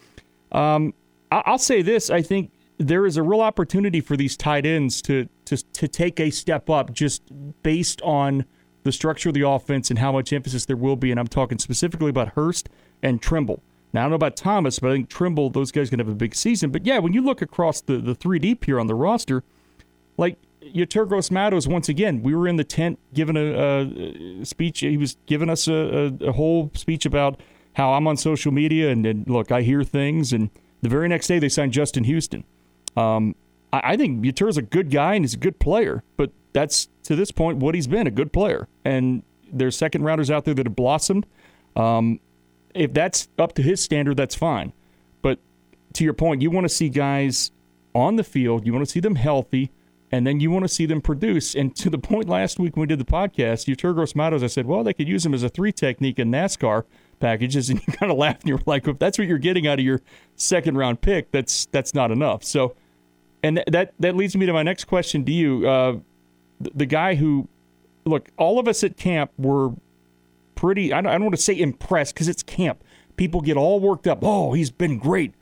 um, 0.51 0.93
I'll 1.31 1.57
say 1.57 1.81
this 1.81 2.09
I 2.09 2.21
think 2.21 2.51
there 2.77 3.05
is 3.05 3.17
a 3.17 3.23
real 3.23 3.41
opportunity 3.41 4.01
for 4.01 4.17
these 4.17 4.35
tight 4.37 4.65
ends 4.65 5.01
to 5.03 5.27
to 5.45 5.57
to 5.57 5.87
take 5.87 6.19
a 6.19 6.29
step 6.29 6.69
up 6.69 6.93
just 6.93 7.23
based 7.63 8.01
on 8.01 8.45
the 8.85 8.91
structure 8.91 9.29
of 9.29 9.35
the 9.35 9.41
offense 9.41 9.89
and 9.89 9.99
how 9.99 10.11
much 10.11 10.31
emphasis 10.31 10.65
there 10.65 10.77
will 10.77 10.95
be. 10.95 11.09
And 11.09 11.19
I'm 11.19 11.27
talking 11.27 11.57
specifically 11.57 12.11
about 12.11 12.29
Hurst 12.29 12.69
and 13.01 13.19
Tremble. 13.19 13.63
Now 13.91 14.01
I 14.01 14.03
don't 14.03 14.11
know 14.11 14.15
about 14.15 14.37
Thomas, 14.37 14.77
but 14.77 14.91
I 14.91 14.93
think 14.93 15.09
Tremble, 15.09 15.49
those 15.49 15.71
guys 15.71 15.89
going 15.89 15.97
to 15.97 16.05
have 16.05 16.13
a 16.13 16.15
big 16.15 16.35
season. 16.35 16.69
But 16.69 16.85
yeah, 16.85 16.99
when 16.99 17.11
you 17.11 17.21
look 17.21 17.41
across 17.41 17.81
the 17.81 17.97
the 17.97 18.13
three 18.13 18.39
deep 18.39 18.65
here 18.65 18.79
on 18.79 18.87
the 18.87 18.93
roster, 18.93 19.43
like 20.17 20.37
Yetur 20.61 21.07
Gross-Matos, 21.07 21.67
once 21.67 21.89
again, 21.89 22.21
we 22.21 22.35
were 22.35 22.47
in 22.47 22.57
the 22.57 22.63
tent 22.63 22.99
giving 23.13 23.35
a, 23.35 24.41
a 24.41 24.45
speech. 24.45 24.81
He 24.81 24.97
was 24.97 25.17
giving 25.25 25.49
us 25.49 25.67
a, 25.67 25.73
a, 26.21 26.27
a, 26.27 26.31
whole 26.31 26.71
speech 26.75 27.05
about 27.05 27.39
how 27.73 27.93
I'm 27.93 28.07
on 28.07 28.17
social 28.17 28.51
media 28.51 28.89
and, 28.89 29.05
and 29.05 29.27
look, 29.27 29.51
I 29.51 29.61
hear 29.61 29.83
things. 29.83 30.31
And 30.33 30.49
the 30.81 30.89
very 30.89 31.07
next 31.07 31.27
day, 31.27 31.39
they 31.39 31.49
signed 31.49 31.73
Justin 31.73 32.03
Houston. 32.03 32.43
Um, 32.95 33.35
I, 33.71 33.81
I 33.83 33.97
think 33.97 34.25
is 34.41 34.57
a 34.57 34.61
good 34.61 34.89
guy 34.89 35.15
and 35.15 35.23
he's 35.23 35.33
a 35.33 35.37
good 35.37 35.59
player, 35.59 36.03
but 36.17 36.31
that's 36.53 36.89
to 37.05 37.15
this 37.15 37.31
point 37.31 37.57
what 37.57 37.75
he's 37.75 37.87
been 37.87 38.07
a 38.07 38.11
good 38.11 38.33
player. 38.33 38.67
And 38.83 39.23
there's 39.51 39.77
second 39.77 40.03
rounders 40.03 40.29
out 40.29 40.45
there 40.45 40.53
that 40.53 40.65
have 40.65 40.75
blossomed. 40.75 41.25
Um, 41.75 42.19
if 42.73 42.93
that's 42.93 43.29
up 43.37 43.53
to 43.53 43.61
his 43.61 43.81
standard, 43.81 44.17
that's 44.17 44.35
fine. 44.35 44.73
But 45.21 45.39
to 45.93 46.03
your 46.03 46.13
point, 46.13 46.41
you 46.41 46.51
want 46.51 46.65
to 46.65 46.69
see 46.69 46.89
guys 46.89 47.51
on 47.93 48.17
the 48.17 48.23
field, 48.23 48.65
you 48.65 48.73
want 48.73 48.85
to 48.85 48.91
see 48.91 48.99
them 48.99 49.15
healthy, 49.15 49.71
and 50.11 50.27
then 50.27 50.39
you 50.39 50.51
want 50.51 50.63
to 50.65 50.69
see 50.69 50.85
them 50.85 50.99
produce. 50.99 51.55
And 51.55 51.75
to 51.77 51.89
the 51.89 51.97
point 52.09 52.27
last 52.27 52.59
week 52.59 52.75
when 52.75 52.81
we 52.81 52.87
did 52.87 52.99
the 52.99 53.05
podcast, 53.05 53.73
Yetur 53.73 53.93
Gross-Matos, 53.93 54.43
I 54.43 54.47
said, 54.47 54.65
well, 54.65 54.83
they 54.83 54.93
could 54.93 55.07
use 55.07 55.25
him 55.25 55.33
as 55.33 55.43
a 55.43 55.49
three 55.49 55.71
technique 55.71 56.19
in 56.19 56.31
NASCAR 56.31 56.83
packages, 57.19 57.69
and 57.71 57.81
you 57.85 57.93
kind 57.93 58.11
of 58.11 58.17
laughed 58.17 58.41
and 58.41 58.49
you 58.49 58.55
were 58.55 58.63
like, 58.65 58.87
if 58.87 58.99
that's 58.99 59.17
what 59.17 59.27
you're 59.27 59.37
getting 59.37 59.67
out 59.67 59.79
of 59.79 59.85
your 59.85 60.01
second 60.35 60.77
round 60.77 61.01
pick, 61.01 61.31
that's 61.31 61.67
that's 61.67 61.93
not 61.93 62.11
enough. 62.11 62.43
So 62.43 62.75
and 63.43 63.63
that 63.67 63.93
that 63.99 64.15
leads 64.15 64.35
me 64.35 64.47
to 64.47 64.53
my 64.53 64.63
next 64.63 64.85
question 64.85 65.23
to 65.25 65.31
you. 65.31 65.67
Uh, 65.67 65.97
the, 66.59 66.85
guy 66.85 67.15
who, 67.15 67.47
look, 68.05 68.29
all 68.37 68.59
of 68.59 68.67
us 68.67 68.83
at 68.83 68.97
camp 68.97 69.31
were 69.37 69.71
pretty. 70.55 70.93
I 70.93 71.01
don't, 71.01 71.11
I 71.11 71.13
don't 71.13 71.23
want 71.23 71.35
to 71.35 71.41
say 71.41 71.59
impressed 71.59 72.13
because 72.13 72.27
it's 72.27 72.43
camp. 72.43 72.83
People 73.17 73.41
get 73.41 73.57
all 73.57 73.79
worked 73.79 74.07
up. 74.07 74.19
Oh, 74.21 74.53
he's 74.53 74.71
been 74.71 74.97
great. 74.97 75.33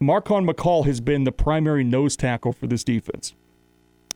Marquan 0.00 0.48
McCall 0.48 0.84
has 0.86 1.00
been 1.00 1.24
the 1.24 1.32
primary 1.32 1.84
nose 1.84 2.16
tackle 2.16 2.52
for 2.52 2.66
this 2.66 2.82
defense, 2.82 3.34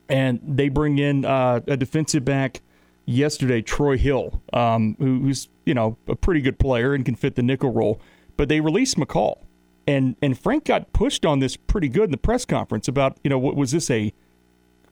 and 0.08 0.40
they 0.44 0.68
bring 0.68 0.98
in 0.98 1.24
uh, 1.24 1.60
a 1.66 1.76
defensive 1.76 2.24
back 2.24 2.60
yesterday, 3.06 3.62
Troy 3.62 3.96
Hill, 3.96 4.42
um, 4.52 4.96
who's 4.98 5.48
you 5.64 5.74
know 5.74 5.96
a 6.08 6.16
pretty 6.16 6.40
good 6.40 6.58
player 6.58 6.92
and 6.92 7.04
can 7.04 7.14
fit 7.14 7.36
the 7.36 7.42
nickel 7.42 7.72
role. 7.72 8.00
But 8.36 8.48
they 8.48 8.60
released 8.60 8.96
McCall, 8.96 9.38
and 9.86 10.16
and 10.20 10.38
Frank 10.38 10.64
got 10.64 10.92
pushed 10.92 11.24
on 11.24 11.38
this 11.38 11.56
pretty 11.56 11.88
good 11.88 12.04
in 12.04 12.10
the 12.10 12.18
press 12.18 12.44
conference 12.44 12.88
about 12.88 13.16
you 13.22 13.30
know 13.30 13.38
what 13.38 13.56
was 13.56 13.70
this 13.70 13.90
a 13.90 14.12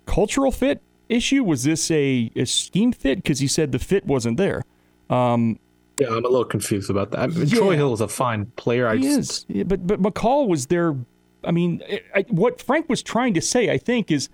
cultural 0.07 0.53
fit 0.53 0.81
issue? 1.09 1.45
Was 1.45 1.65
this 1.65 1.91
a, 1.91 2.31
a 2.37 2.45
scheme 2.45 2.93
fit? 2.93 3.23
Because 3.23 3.41
he 3.41 3.47
said 3.47 3.73
the 3.73 3.79
fit 3.79 4.07
wasn't 4.07 4.37
there. 4.37 4.63
Um, 5.11 5.59
yeah, 5.99 6.09
I'm 6.09 6.25
a 6.25 6.29
little 6.29 6.45
confused 6.45 6.91
about 6.91 7.13
that. 7.13 7.21
I 7.21 7.27
mean, 7.29 7.47
yeah, 7.47 7.59
Troy 7.59 7.77
Hill 7.77 7.93
is 7.93 8.01
a 8.01 8.09
fine 8.09 8.47
player. 8.57 8.89
I 8.89 8.97
he 8.97 9.03
just... 9.03 9.49
is, 9.51 9.57
yeah, 9.57 9.63
but 9.65 9.87
but 9.87 10.03
McCall 10.03 10.49
was 10.49 10.67
there. 10.67 10.97
I 11.45 11.51
mean, 11.51 11.83
I, 12.15 12.25
what 12.29 12.61
Frank 12.61 12.89
was 12.89 13.03
trying 13.03 13.35
to 13.35 13.41
say, 13.41 13.71
I 13.71 13.79
think, 13.79 14.11
is 14.11 14.29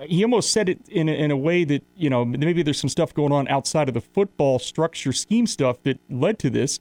he 0.00 0.24
almost 0.24 0.52
said 0.52 0.68
it 0.68 0.80
in 0.88 1.08
a, 1.08 1.12
in 1.12 1.30
a 1.30 1.36
way 1.36 1.64
that 1.64 1.84
you 1.96 2.10
know 2.10 2.24
maybe 2.24 2.62
there's 2.62 2.80
some 2.80 2.88
stuff 2.88 3.14
going 3.14 3.32
on 3.32 3.46
outside 3.48 3.88
of 3.88 3.94
the 3.94 4.00
football 4.00 4.58
structure 4.58 5.12
scheme 5.12 5.46
stuff 5.46 5.82
that 5.82 5.98
led 6.10 6.38
to 6.40 6.50
this 6.50 6.80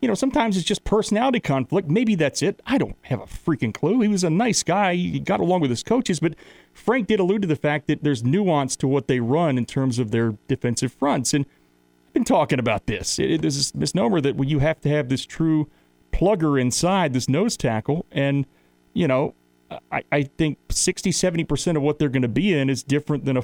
you 0.00 0.06
know, 0.06 0.14
sometimes 0.14 0.56
it's 0.56 0.66
just 0.66 0.84
personality 0.84 1.40
conflict. 1.40 1.88
Maybe 1.88 2.14
that's 2.14 2.40
it. 2.40 2.60
I 2.64 2.78
don't 2.78 2.96
have 3.02 3.20
a 3.20 3.24
freaking 3.24 3.74
clue. 3.74 4.00
He 4.00 4.08
was 4.08 4.22
a 4.22 4.30
nice 4.30 4.62
guy. 4.62 4.94
He 4.94 5.18
got 5.18 5.40
along 5.40 5.60
with 5.60 5.70
his 5.70 5.82
coaches, 5.82 6.20
but 6.20 6.34
Frank 6.72 7.08
did 7.08 7.18
allude 7.18 7.42
to 7.42 7.48
the 7.48 7.56
fact 7.56 7.88
that 7.88 8.04
there's 8.04 8.22
nuance 8.22 8.76
to 8.76 8.86
what 8.86 9.08
they 9.08 9.18
run 9.18 9.58
in 9.58 9.66
terms 9.66 9.98
of 9.98 10.12
their 10.12 10.36
defensive 10.46 10.92
fronts. 10.92 11.34
And 11.34 11.46
I've 12.06 12.12
been 12.12 12.24
talking 12.24 12.60
about 12.60 12.86
this. 12.86 13.18
It, 13.18 13.42
there's 13.42 13.56
this 13.56 13.74
misnomer 13.74 14.20
that 14.20 14.36
well, 14.36 14.48
you 14.48 14.60
have 14.60 14.80
to 14.82 14.88
have 14.88 15.08
this 15.08 15.26
true 15.26 15.68
plugger 16.12 16.60
inside 16.60 17.12
this 17.12 17.28
nose 17.28 17.56
tackle. 17.56 18.06
And, 18.12 18.46
you 18.94 19.08
know, 19.08 19.34
I, 19.90 20.04
I 20.12 20.22
think 20.22 20.58
60, 20.70 21.10
70% 21.10 21.76
of 21.76 21.82
what 21.82 21.98
they're 21.98 22.08
going 22.08 22.22
to 22.22 22.28
be 22.28 22.54
in 22.54 22.70
is 22.70 22.84
different 22.84 23.24
than 23.24 23.36
a, 23.36 23.42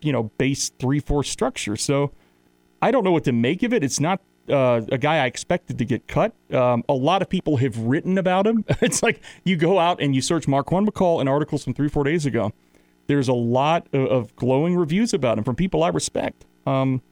you 0.00 0.12
know, 0.12 0.24
base 0.38 0.70
3 0.78 1.00
4 1.00 1.24
structure. 1.24 1.76
So 1.76 2.12
I 2.80 2.92
don't 2.92 3.02
know 3.02 3.12
what 3.12 3.24
to 3.24 3.32
make 3.32 3.64
of 3.64 3.72
it. 3.72 3.82
It's 3.82 3.98
not 3.98 4.20
uh, 4.50 4.82
a 4.90 4.98
guy 4.98 5.22
I 5.22 5.26
expected 5.26 5.78
to 5.78 5.84
get 5.84 6.06
cut. 6.06 6.34
Um, 6.52 6.84
a 6.88 6.94
lot 6.94 7.22
of 7.22 7.28
people 7.28 7.56
have 7.58 7.76
written 7.78 8.18
about 8.18 8.46
him. 8.46 8.64
it's 8.80 9.02
like 9.02 9.20
you 9.44 9.56
go 9.56 9.78
out 9.78 10.00
and 10.00 10.14
you 10.14 10.20
search 10.20 10.46
Marquan 10.46 10.86
McCall 10.86 11.20
in 11.20 11.28
articles 11.28 11.64
from 11.64 11.74
three, 11.74 11.88
four 11.88 12.04
days 12.04 12.26
ago. 12.26 12.52
There's 13.06 13.28
a 13.28 13.34
lot 13.34 13.86
of, 13.92 14.06
of 14.06 14.36
glowing 14.36 14.76
reviews 14.76 15.14
about 15.14 15.38
him 15.38 15.44
from 15.44 15.56
people 15.56 15.82
I 15.82 15.88
respect. 15.88 16.44
Um, 16.66 17.02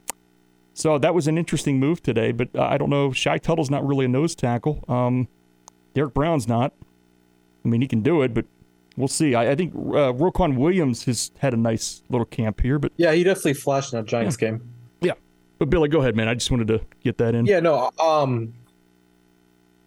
so 0.74 0.98
that 0.98 1.14
was 1.14 1.26
an 1.26 1.38
interesting 1.38 1.80
move 1.80 2.02
today, 2.02 2.32
but 2.32 2.54
I 2.54 2.76
don't 2.76 2.90
know. 2.90 3.10
Shy 3.12 3.38
Tuttle's 3.38 3.70
not 3.70 3.86
really 3.86 4.04
a 4.04 4.08
nose 4.08 4.34
tackle. 4.34 4.84
Um, 4.88 5.28
Derrick 5.94 6.12
Brown's 6.12 6.46
not. 6.46 6.74
I 7.64 7.68
mean, 7.68 7.80
he 7.80 7.88
can 7.88 8.02
do 8.02 8.20
it, 8.20 8.34
but 8.34 8.44
we'll 8.96 9.08
see. 9.08 9.34
I, 9.34 9.52
I 9.52 9.54
think 9.54 9.74
uh, 9.74 10.12
Roquan 10.12 10.56
Williams 10.56 11.04
has 11.04 11.30
had 11.38 11.54
a 11.54 11.56
nice 11.56 12.02
little 12.10 12.26
camp 12.26 12.60
here, 12.60 12.78
but 12.78 12.92
yeah, 12.98 13.12
he 13.12 13.24
definitely 13.24 13.54
flashed 13.54 13.94
in 13.94 14.00
that 14.00 14.06
Giants 14.06 14.36
yeah. 14.40 14.50
game. 14.50 14.75
But 15.58 15.70
Billy, 15.70 15.88
go 15.88 16.00
ahead, 16.00 16.16
man. 16.16 16.28
I 16.28 16.34
just 16.34 16.50
wanted 16.50 16.68
to 16.68 16.80
get 17.02 17.18
that 17.18 17.34
in. 17.34 17.46
Yeah, 17.46 17.60
no. 17.60 17.90
Um, 17.98 18.52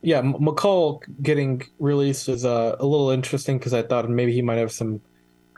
yeah, 0.01 0.21
McCall 0.21 1.01
getting 1.21 1.61
released 1.79 2.29
is 2.29 2.45
uh, 2.45 2.75
a 2.79 2.85
little 2.85 3.11
interesting 3.11 3.57
because 3.57 3.73
I 3.73 3.81
thought 3.81 4.09
maybe 4.09 4.33
he 4.33 4.41
might 4.41 4.57
have 4.57 4.71
some 4.71 5.01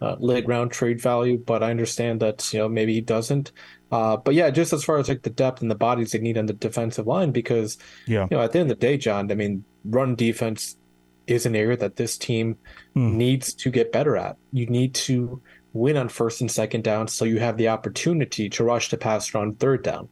uh, 0.02 0.16
late 0.20 0.48
round 0.48 0.72
trade 0.72 1.00
value, 1.00 1.38
but 1.38 1.64
I 1.64 1.70
understand 1.70 2.20
that 2.22 2.52
you 2.54 2.60
know 2.60 2.68
maybe 2.68 2.94
he 2.94 3.02
doesn't. 3.02 3.52
Uh, 3.92 4.18
but 4.18 4.34
yeah, 4.34 4.50
just 4.50 4.74
as 4.74 4.84
far 4.84 4.98
as 4.98 5.10
like 5.10 5.22
the 5.22 5.30
depth 5.30 5.62
and 5.62 5.70
the 5.70 5.76
bodies 5.76 6.12
they 6.12 6.20
need 6.20 6.38
on 6.38 6.48
the 6.48 6.54
defensive 6.54 7.08
line, 7.08 7.32
because 7.32 7.78
yeah, 8.08 8.28
you 8.32 8.38
know 8.38 8.44
at 8.44 8.52
the 8.52 8.60
end 8.60 8.72
of 8.72 8.80
the 8.80 8.86
day, 8.86 8.98
John, 8.98 9.32
I 9.32 9.36
mean, 9.36 9.64
run 9.86 10.16
defense 10.16 10.78
is 11.28 11.46
an 11.46 11.56
area 11.56 11.78
that 11.78 11.98
this 11.98 12.18
team 12.18 12.58
mm. 12.96 13.14
needs 13.14 13.54
to 13.54 13.70
get 13.70 13.92
better 13.92 14.18
at. 14.18 14.38
You 14.52 14.66
need 14.66 14.96
to 14.96 15.40
win 15.74 15.98
on 15.98 16.10
first 16.10 16.42
and 16.42 16.52
second 16.52 16.84
down, 16.84 17.08
so 17.08 17.26
you 17.26 17.40
have 17.40 17.58
the 17.58 17.70
opportunity 17.70 18.50
to 18.50 18.64
rush 18.64 18.90
the 18.90 18.98
passer 18.98 19.38
on 19.38 19.56
third 19.56 19.84
down. 19.84 20.10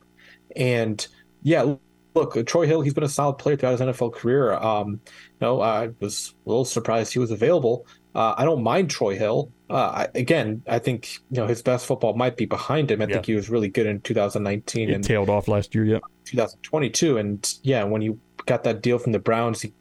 And 0.55 1.05
yeah, 1.43 1.75
look, 2.15 2.45
Troy 2.45 2.65
Hill, 2.65 2.81
he's 2.81 2.93
been 2.93 3.03
a 3.03 3.09
solid 3.09 3.35
player 3.35 3.55
throughout 3.55 3.79
his 3.79 3.81
NFL 3.81 4.13
career. 4.13 4.53
Um, 4.53 5.01
you 5.09 5.17
know, 5.41 5.61
I 5.61 5.89
was 5.99 6.33
a 6.45 6.49
little 6.49 6.65
surprised 6.65 7.13
he 7.13 7.19
was 7.19 7.31
available. 7.31 7.85
Uh, 8.15 8.33
I 8.37 8.45
don't 8.45 8.63
mind 8.63 8.89
Troy 8.89 9.15
Hill. 9.15 9.51
Uh, 9.69 9.75
I, 9.75 10.07
again, 10.15 10.63
I 10.67 10.79
think 10.79 11.19
you 11.29 11.37
know 11.37 11.47
his 11.47 11.61
best 11.61 11.85
football 11.85 12.15
might 12.15 12.37
be 12.37 12.45
behind 12.45 12.89
him. 12.89 13.01
I 13.01 13.05
yeah. 13.05 13.15
think 13.15 13.27
he 13.27 13.35
was 13.35 13.49
really 13.49 13.69
good 13.69 13.85
in 13.85 14.01
2019 14.01 14.89
it 14.89 14.93
and 14.93 15.03
tailed 15.03 15.29
off 15.29 15.47
last 15.47 15.75
year. 15.75 15.85
Yeah, 15.85 15.99
2022, 16.25 17.17
and 17.17 17.55
yeah, 17.61 17.83
when 17.83 18.01
he 18.01 18.15
got 18.47 18.63
that 18.63 18.81
deal 18.81 18.97
from 18.97 19.11
the 19.11 19.19
Browns, 19.19 19.61
he 19.61 19.73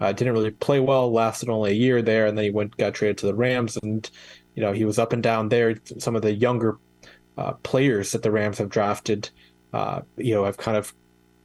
uh, 0.00 0.12
didn't 0.12 0.32
really 0.32 0.50
play 0.50 0.80
well. 0.80 1.12
Lasted 1.12 1.50
only 1.50 1.72
a 1.72 1.74
year 1.74 2.00
there, 2.00 2.26
and 2.26 2.38
then 2.38 2.44
he 2.46 2.50
went 2.50 2.74
got 2.78 2.94
traded 2.94 3.18
to 3.18 3.26
the 3.26 3.34
Rams, 3.34 3.76
and 3.82 4.10
you 4.54 4.62
know 4.62 4.72
he 4.72 4.84
was 4.84 4.98
up 4.98 5.12
and 5.12 5.22
down 5.22 5.48
there. 5.48 5.76
Some 5.98 6.16
of 6.16 6.22
the 6.22 6.34
younger 6.34 6.78
uh, 7.36 7.52
players 7.62 8.12
that 8.12 8.22
the 8.22 8.30
Rams 8.30 8.58
have 8.58 8.68
drafted, 8.68 9.30
uh, 9.72 10.02
you 10.16 10.34
know, 10.34 10.44
have 10.44 10.56
kind 10.56 10.76
of 10.76 10.94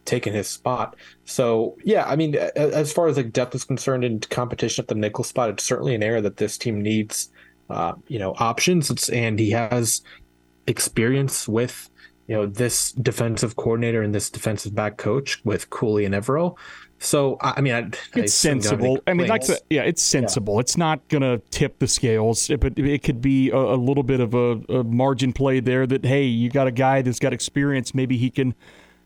taken 0.04 0.32
his 0.32 0.48
spot. 0.48 0.96
So 1.24 1.76
yeah, 1.84 2.04
I 2.06 2.16
mean, 2.16 2.34
as 2.34 2.92
far 2.92 3.08
as 3.08 3.16
like 3.16 3.32
depth 3.32 3.54
is 3.54 3.64
concerned 3.64 4.04
and 4.04 4.28
competition 4.30 4.82
at 4.82 4.88
the 4.88 4.94
nickel 4.94 5.24
spot, 5.24 5.50
it's 5.50 5.64
certainly 5.64 5.94
an 5.94 6.02
area 6.02 6.20
that 6.22 6.36
this 6.36 6.58
team 6.58 6.80
needs, 6.80 7.30
uh, 7.68 7.94
you 8.08 8.18
know, 8.18 8.34
options. 8.38 8.90
It's, 8.90 9.08
and 9.08 9.38
he 9.38 9.50
has 9.50 10.02
experience 10.66 11.48
with 11.48 11.90
you 12.28 12.36
know 12.36 12.46
this 12.46 12.92
defensive 12.92 13.56
coordinator 13.56 14.02
and 14.02 14.14
this 14.14 14.30
defensive 14.30 14.74
back 14.74 14.96
coach 14.98 15.44
with 15.44 15.70
Cooley 15.70 16.04
and 16.04 16.14
Evero. 16.14 16.56
So 17.02 17.38
I 17.40 17.62
mean, 17.62 17.72
I, 17.72 17.78
it's 18.14 18.44
I 18.44 18.50
sensible. 18.50 18.98
I 19.06 19.14
mean, 19.14 19.26
yeah, 19.70 19.82
it's 19.82 20.02
sensible. 20.02 20.54
Yeah. 20.54 20.60
It's 20.60 20.76
not 20.76 21.08
gonna 21.08 21.38
tip 21.50 21.78
the 21.78 21.88
scales, 21.88 22.48
but 22.60 22.78
it 22.78 23.02
could 23.02 23.22
be 23.22 23.50
a, 23.50 23.56
a 23.56 23.76
little 23.76 24.02
bit 24.02 24.20
of 24.20 24.34
a, 24.34 24.60
a, 24.68 24.84
margin 24.84 25.32
play 25.32 25.60
there. 25.60 25.86
That 25.86 26.04
hey, 26.04 26.24
you 26.24 26.50
got 26.50 26.66
a 26.66 26.70
guy 26.70 27.00
that's 27.00 27.18
got 27.18 27.32
experience. 27.32 27.94
Maybe 27.94 28.18
he 28.18 28.28
can 28.28 28.54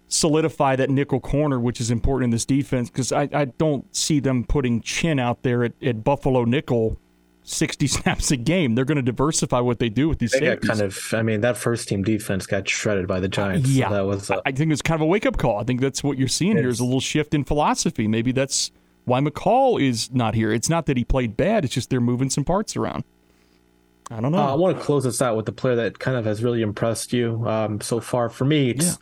solidify 0.08 0.74
that 0.74 0.90
nickel 0.90 1.20
corner, 1.20 1.60
which 1.60 1.80
is 1.80 1.92
important 1.92 2.24
in 2.24 2.30
this 2.30 2.44
defense. 2.44 2.90
Because 2.90 3.12
I, 3.12 3.28
I 3.32 3.44
don't 3.44 3.94
see 3.94 4.18
them 4.18 4.42
putting 4.42 4.80
Chinn 4.80 5.20
out 5.20 5.44
there 5.44 5.62
at, 5.62 5.80
at 5.80 6.02
Buffalo 6.02 6.44
nickel 6.44 6.98
60 7.44 7.86
snaps 7.86 8.30
a 8.30 8.36
game. 8.36 8.74
They're 8.74 8.84
going 8.84 8.96
to 8.96 9.02
diversify 9.02 9.60
what 9.60 9.78
they 9.78 9.88
do 9.88 10.08
with 10.08 10.18
these. 10.18 10.32
They 10.32 10.56
kind 10.56 10.80
of. 10.80 10.98
I 11.12 11.22
mean, 11.22 11.42
that 11.42 11.56
first 11.56 11.88
team 11.88 12.02
defense 12.02 12.46
got 12.46 12.68
shredded 12.68 13.06
by 13.06 13.20
the 13.20 13.28
Giants. 13.28 13.68
Yeah, 13.68 13.88
so 13.88 13.94
that 13.94 14.06
was. 14.06 14.30
Uh, 14.30 14.40
I 14.44 14.52
think 14.52 14.72
it's 14.72 14.82
kind 14.82 15.00
of 15.00 15.02
a 15.02 15.06
wake 15.06 15.26
up 15.26 15.38
call. 15.38 15.58
I 15.58 15.64
think 15.64 15.80
that's 15.80 16.02
what 16.02 16.18
you're 16.18 16.28
seeing 16.28 16.56
here 16.56 16.68
is 16.68 16.80
a 16.80 16.84
little 16.84 17.00
shift 17.00 17.34
in 17.34 17.44
philosophy. 17.44 18.08
Maybe 18.08 18.32
that's 18.32 18.72
why 19.04 19.20
McCall 19.20 19.80
is 19.80 20.10
not 20.12 20.34
here. 20.34 20.52
It's 20.52 20.68
not 20.68 20.86
that 20.86 20.96
he 20.96 21.04
played 21.04 21.36
bad. 21.36 21.64
It's 21.64 21.74
just 21.74 21.90
they're 21.90 22.00
moving 22.00 22.30
some 22.30 22.44
parts 22.44 22.76
around. 22.76 23.04
I 24.10 24.20
don't 24.20 24.32
know. 24.32 24.38
Uh, 24.38 24.52
I 24.52 24.54
want 24.54 24.76
to 24.76 24.82
close 24.82 25.04
this 25.04 25.22
out 25.22 25.36
with 25.36 25.46
the 25.46 25.52
player 25.52 25.76
that 25.76 25.98
kind 25.98 26.16
of 26.16 26.24
has 26.24 26.42
really 26.42 26.62
impressed 26.62 27.12
you 27.12 27.46
um, 27.46 27.80
so 27.80 28.00
far. 28.00 28.28
For 28.28 28.44
me, 28.44 28.70
it's. 28.70 28.86
Yeah. 28.86 28.96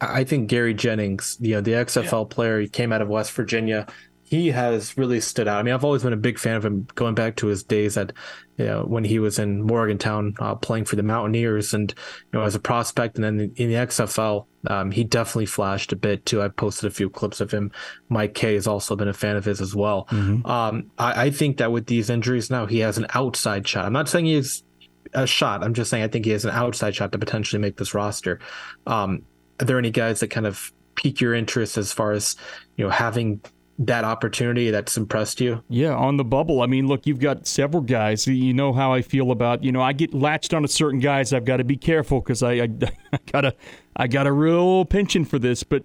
I 0.00 0.22
think 0.22 0.48
Gary 0.48 0.74
Jennings, 0.74 1.38
you 1.40 1.54
know, 1.54 1.60
the 1.60 1.72
XFL 1.72 2.24
yeah. 2.24 2.34
player, 2.34 2.60
he 2.60 2.68
came 2.68 2.92
out 2.92 3.00
of 3.00 3.08
West 3.08 3.32
Virginia 3.32 3.88
he 4.32 4.50
has 4.50 4.96
really 4.96 5.20
stood 5.20 5.46
out. 5.46 5.58
I 5.58 5.62
mean, 5.62 5.74
I've 5.74 5.84
always 5.84 6.04
been 6.04 6.14
a 6.14 6.16
big 6.16 6.38
fan 6.38 6.56
of 6.56 6.64
him, 6.64 6.88
going 6.94 7.14
back 7.14 7.36
to 7.36 7.48
his 7.48 7.62
days 7.62 7.98
at 7.98 8.14
you 8.56 8.64
know, 8.64 8.82
when 8.82 9.04
he 9.04 9.18
was 9.18 9.38
in 9.38 9.62
Morgantown 9.62 10.32
uh, 10.38 10.54
playing 10.54 10.86
for 10.86 10.96
the 10.96 11.02
Mountaineers, 11.02 11.74
and 11.74 11.92
you 12.32 12.38
know, 12.38 12.42
as 12.42 12.54
a 12.54 12.58
prospect, 12.58 13.16
and 13.16 13.24
then 13.24 13.52
in 13.56 13.68
the 13.68 13.74
XFL, 13.74 14.46
um, 14.68 14.90
he 14.90 15.04
definitely 15.04 15.44
flashed 15.44 15.92
a 15.92 15.96
bit 15.96 16.24
too. 16.24 16.40
I 16.40 16.48
posted 16.48 16.90
a 16.90 16.94
few 16.94 17.10
clips 17.10 17.42
of 17.42 17.50
him. 17.50 17.72
Mike 18.08 18.32
Kaye 18.32 18.54
has 18.54 18.66
also 18.66 18.96
been 18.96 19.06
a 19.06 19.12
fan 19.12 19.36
of 19.36 19.44
his 19.44 19.60
as 19.60 19.76
well. 19.76 20.06
Mm-hmm. 20.10 20.46
Um, 20.46 20.90
I, 20.96 21.24
I 21.24 21.30
think 21.30 21.58
that 21.58 21.70
with 21.70 21.84
these 21.84 22.08
injuries 22.08 22.48
now, 22.48 22.64
he 22.64 22.78
has 22.78 22.96
an 22.96 23.08
outside 23.10 23.68
shot. 23.68 23.84
I'm 23.84 23.92
not 23.92 24.08
saying 24.08 24.24
he's 24.24 24.64
a 25.12 25.26
shot. 25.26 25.62
I'm 25.62 25.74
just 25.74 25.90
saying 25.90 26.04
I 26.04 26.08
think 26.08 26.24
he 26.24 26.30
has 26.30 26.46
an 26.46 26.52
outside 26.52 26.94
shot 26.94 27.12
to 27.12 27.18
potentially 27.18 27.60
make 27.60 27.76
this 27.76 27.92
roster. 27.92 28.40
Um, 28.86 29.24
are 29.60 29.66
there 29.66 29.78
any 29.78 29.90
guys 29.90 30.20
that 30.20 30.28
kind 30.28 30.46
of 30.46 30.72
pique 30.94 31.20
your 31.20 31.34
interest 31.34 31.76
as 31.76 31.92
far 31.92 32.12
as 32.12 32.34
you 32.76 32.84
know 32.84 32.90
having 32.90 33.42
that 33.78 34.04
opportunity 34.04 34.70
that's 34.70 34.96
impressed 34.96 35.40
you? 35.40 35.62
Yeah, 35.68 35.94
on 35.94 36.16
the 36.16 36.24
bubble. 36.24 36.62
I 36.62 36.66
mean, 36.66 36.86
look, 36.86 37.06
you've 37.06 37.20
got 37.20 37.46
several 37.46 37.82
guys. 37.82 38.26
You 38.26 38.54
know 38.54 38.72
how 38.72 38.92
I 38.92 39.02
feel 39.02 39.30
about. 39.30 39.64
You 39.64 39.72
know, 39.72 39.80
I 39.80 39.92
get 39.92 40.14
latched 40.14 40.54
onto 40.54 40.68
certain 40.68 41.00
guys. 41.00 41.32
I've 41.32 41.44
got 41.44 41.58
to 41.58 41.64
be 41.64 41.76
careful 41.76 42.20
because 42.20 42.42
I, 42.42 42.52
I, 42.52 42.68
I 43.12 43.18
got 43.30 43.44
a 43.44 43.54
I 43.96 44.06
got 44.06 44.26
a 44.26 44.32
real 44.32 44.84
penchant 44.84 45.28
for 45.28 45.38
this. 45.38 45.62
But 45.62 45.84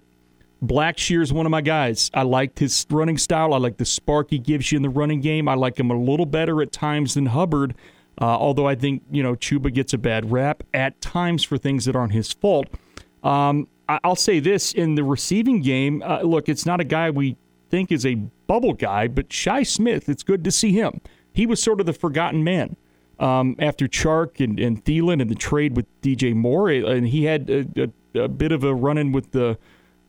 Blackshear's 0.62 1.32
one 1.32 1.46
of 1.46 1.50
my 1.50 1.60
guys. 1.60 2.10
I 2.14 2.22
liked 2.22 2.58
his 2.58 2.86
running 2.90 3.18
style. 3.18 3.54
I 3.54 3.58
like 3.58 3.78
the 3.78 3.84
spark 3.84 4.30
he 4.30 4.38
gives 4.38 4.72
you 4.72 4.76
in 4.76 4.82
the 4.82 4.90
running 4.90 5.20
game. 5.20 5.48
I 5.48 5.54
like 5.54 5.78
him 5.78 5.90
a 5.90 5.98
little 5.98 6.26
better 6.26 6.60
at 6.62 6.72
times 6.72 7.14
than 7.14 7.26
Hubbard. 7.26 7.74
Uh, 8.20 8.24
although 8.24 8.66
I 8.66 8.74
think 8.74 9.02
you 9.10 9.22
know 9.22 9.34
Chuba 9.34 9.72
gets 9.72 9.92
a 9.92 9.98
bad 9.98 10.30
rap 10.30 10.62
at 10.74 11.00
times 11.00 11.44
for 11.44 11.56
things 11.56 11.84
that 11.84 11.94
aren't 11.94 12.12
his 12.12 12.32
fault. 12.32 12.66
Um, 13.22 13.68
I, 13.88 14.00
will 14.04 14.16
say 14.16 14.40
this 14.40 14.72
in 14.72 14.94
the 14.96 15.04
receiving 15.04 15.62
game. 15.62 16.02
Uh, 16.02 16.22
look, 16.22 16.48
it's 16.48 16.66
not 16.66 16.80
a 16.80 16.84
guy 16.84 17.10
we 17.10 17.36
think 17.70 17.92
is 17.92 18.04
a 18.04 18.14
bubble 18.46 18.72
guy, 18.72 19.08
but 19.08 19.32
Shi 19.32 19.64
Smith, 19.64 20.08
it's 20.08 20.22
good 20.22 20.44
to 20.44 20.50
see 20.50 20.72
him. 20.72 21.00
He 21.32 21.46
was 21.46 21.62
sort 21.62 21.80
of 21.80 21.86
the 21.86 21.92
forgotten 21.92 22.42
man 22.42 22.76
um, 23.18 23.56
after 23.58 23.86
Chark 23.86 24.42
and, 24.42 24.58
and 24.58 24.84
Thielen 24.84 25.20
and 25.20 25.30
the 25.30 25.34
trade 25.34 25.76
with 25.76 25.86
DJ 26.00 26.34
Moore, 26.34 26.70
and 26.70 27.08
he 27.08 27.24
had 27.24 27.50
a, 27.50 27.90
a, 28.14 28.20
a 28.20 28.28
bit 28.28 28.52
of 28.52 28.64
a 28.64 28.74
run 28.74 28.98
in 28.98 29.12
with 29.12 29.32
the 29.32 29.58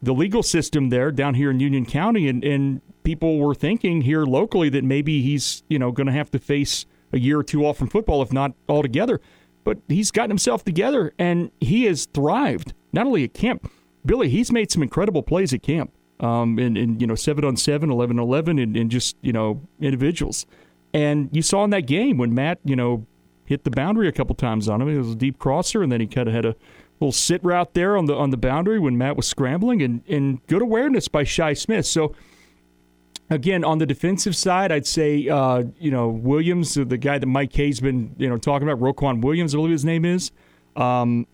the 0.01 0.13
legal 0.13 0.41
system 0.41 0.89
there 0.89 1.11
down 1.11 1.33
here 1.33 1.51
in 1.51 1.59
Union 1.59 1.85
County, 1.85 2.29
and, 2.29 2.41
and 2.41 2.81
people 3.03 3.37
were 3.37 3.53
thinking 3.53 3.99
here 3.99 4.23
locally 4.23 4.69
that 4.69 4.83
maybe 4.83 5.21
he's 5.21 5.63
you 5.67 5.77
know 5.77 5.91
going 5.91 6.07
to 6.07 6.13
have 6.13 6.31
to 6.31 6.39
face 6.39 6.85
a 7.11 7.19
year 7.19 7.39
or 7.39 7.43
two 7.43 7.65
off 7.65 7.77
from 7.77 7.89
football, 7.89 8.21
if 8.21 8.31
not 8.31 8.53
altogether. 8.69 9.19
But 9.65 9.79
he's 9.89 10.09
gotten 10.09 10.29
himself 10.29 10.63
together, 10.63 11.13
and 11.19 11.51
he 11.59 11.83
has 11.83 12.05
thrived 12.05 12.73
not 12.93 13.05
only 13.05 13.25
at 13.25 13.33
camp. 13.33 13.69
Billy, 14.05 14.29
he's 14.29 14.51
made 14.51 14.71
some 14.71 14.81
incredible 14.81 15.21
plays 15.21 15.53
at 15.53 15.61
camp 15.61 15.91
um, 16.19 16.59
and, 16.59 16.77
and, 16.77 17.01
you 17.01 17.07
know, 17.07 17.15
7 17.15 17.43
on 17.45 17.55
7, 17.55 17.89
11 17.89 18.19
on 18.19 18.25
11, 18.25 18.59
and, 18.59 18.75
and 18.75 18.91
just, 18.91 19.15
you 19.21 19.31
know, 19.31 19.61
individuals. 19.79 20.45
And 20.93 21.29
you 21.31 21.41
saw 21.41 21.63
in 21.63 21.69
that 21.69 21.81
game 21.81 22.17
when 22.17 22.33
Matt, 22.33 22.59
you 22.65 22.75
know, 22.75 23.05
hit 23.45 23.63
the 23.63 23.71
boundary 23.71 24.07
a 24.07 24.11
couple 24.11 24.35
times 24.35 24.67
on 24.67 24.81
him. 24.81 24.89
It 24.89 24.97
was 24.97 25.11
a 25.11 25.15
deep 25.15 25.39
crosser, 25.39 25.81
and 25.81 25.91
then 25.91 26.01
he 26.01 26.07
kind 26.07 26.27
of 26.27 26.33
had 26.33 26.45
a 26.45 26.55
little 26.99 27.11
sit 27.11 27.43
route 27.43 27.73
there 27.73 27.97
on 27.97 28.05
the 28.05 28.15
on 28.15 28.29
the 28.29 28.37
boundary 28.37 28.79
when 28.79 28.97
Matt 28.97 29.15
was 29.15 29.27
scrambling, 29.27 29.81
and, 29.81 30.03
and 30.07 30.45
good 30.47 30.61
awareness 30.61 31.07
by 31.07 31.23
Shi 31.23 31.55
Smith. 31.55 31.85
So, 31.85 32.13
again, 33.29 33.63
on 33.63 33.77
the 33.77 33.85
defensive 33.85 34.35
side, 34.35 34.71
I'd 34.71 34.87
say, 34.87 35.27
uh, 35.29 35.63
you 35.79 35.91
know, 35.91 36.09
Williams, 36.09 36.73
the 36.73 36.97
guy 36.97 37.17
that 37.17 37.25
Mike 37.25 37.51
Kaye's 37.51 37.79
been, 37.79 38.15
you 38.17 38.27
know, 38.27 38.37
talking 38.37 38.67
about, 38.67 38.81
Roquan 38.81 39.21
Williams, 39.21 39.53
I 39.53 39.57
believe 39.57 39.71
his 39.71 39.85
name 39.85 40.05
is. 40.05 40.31
Um, 40.75 41.27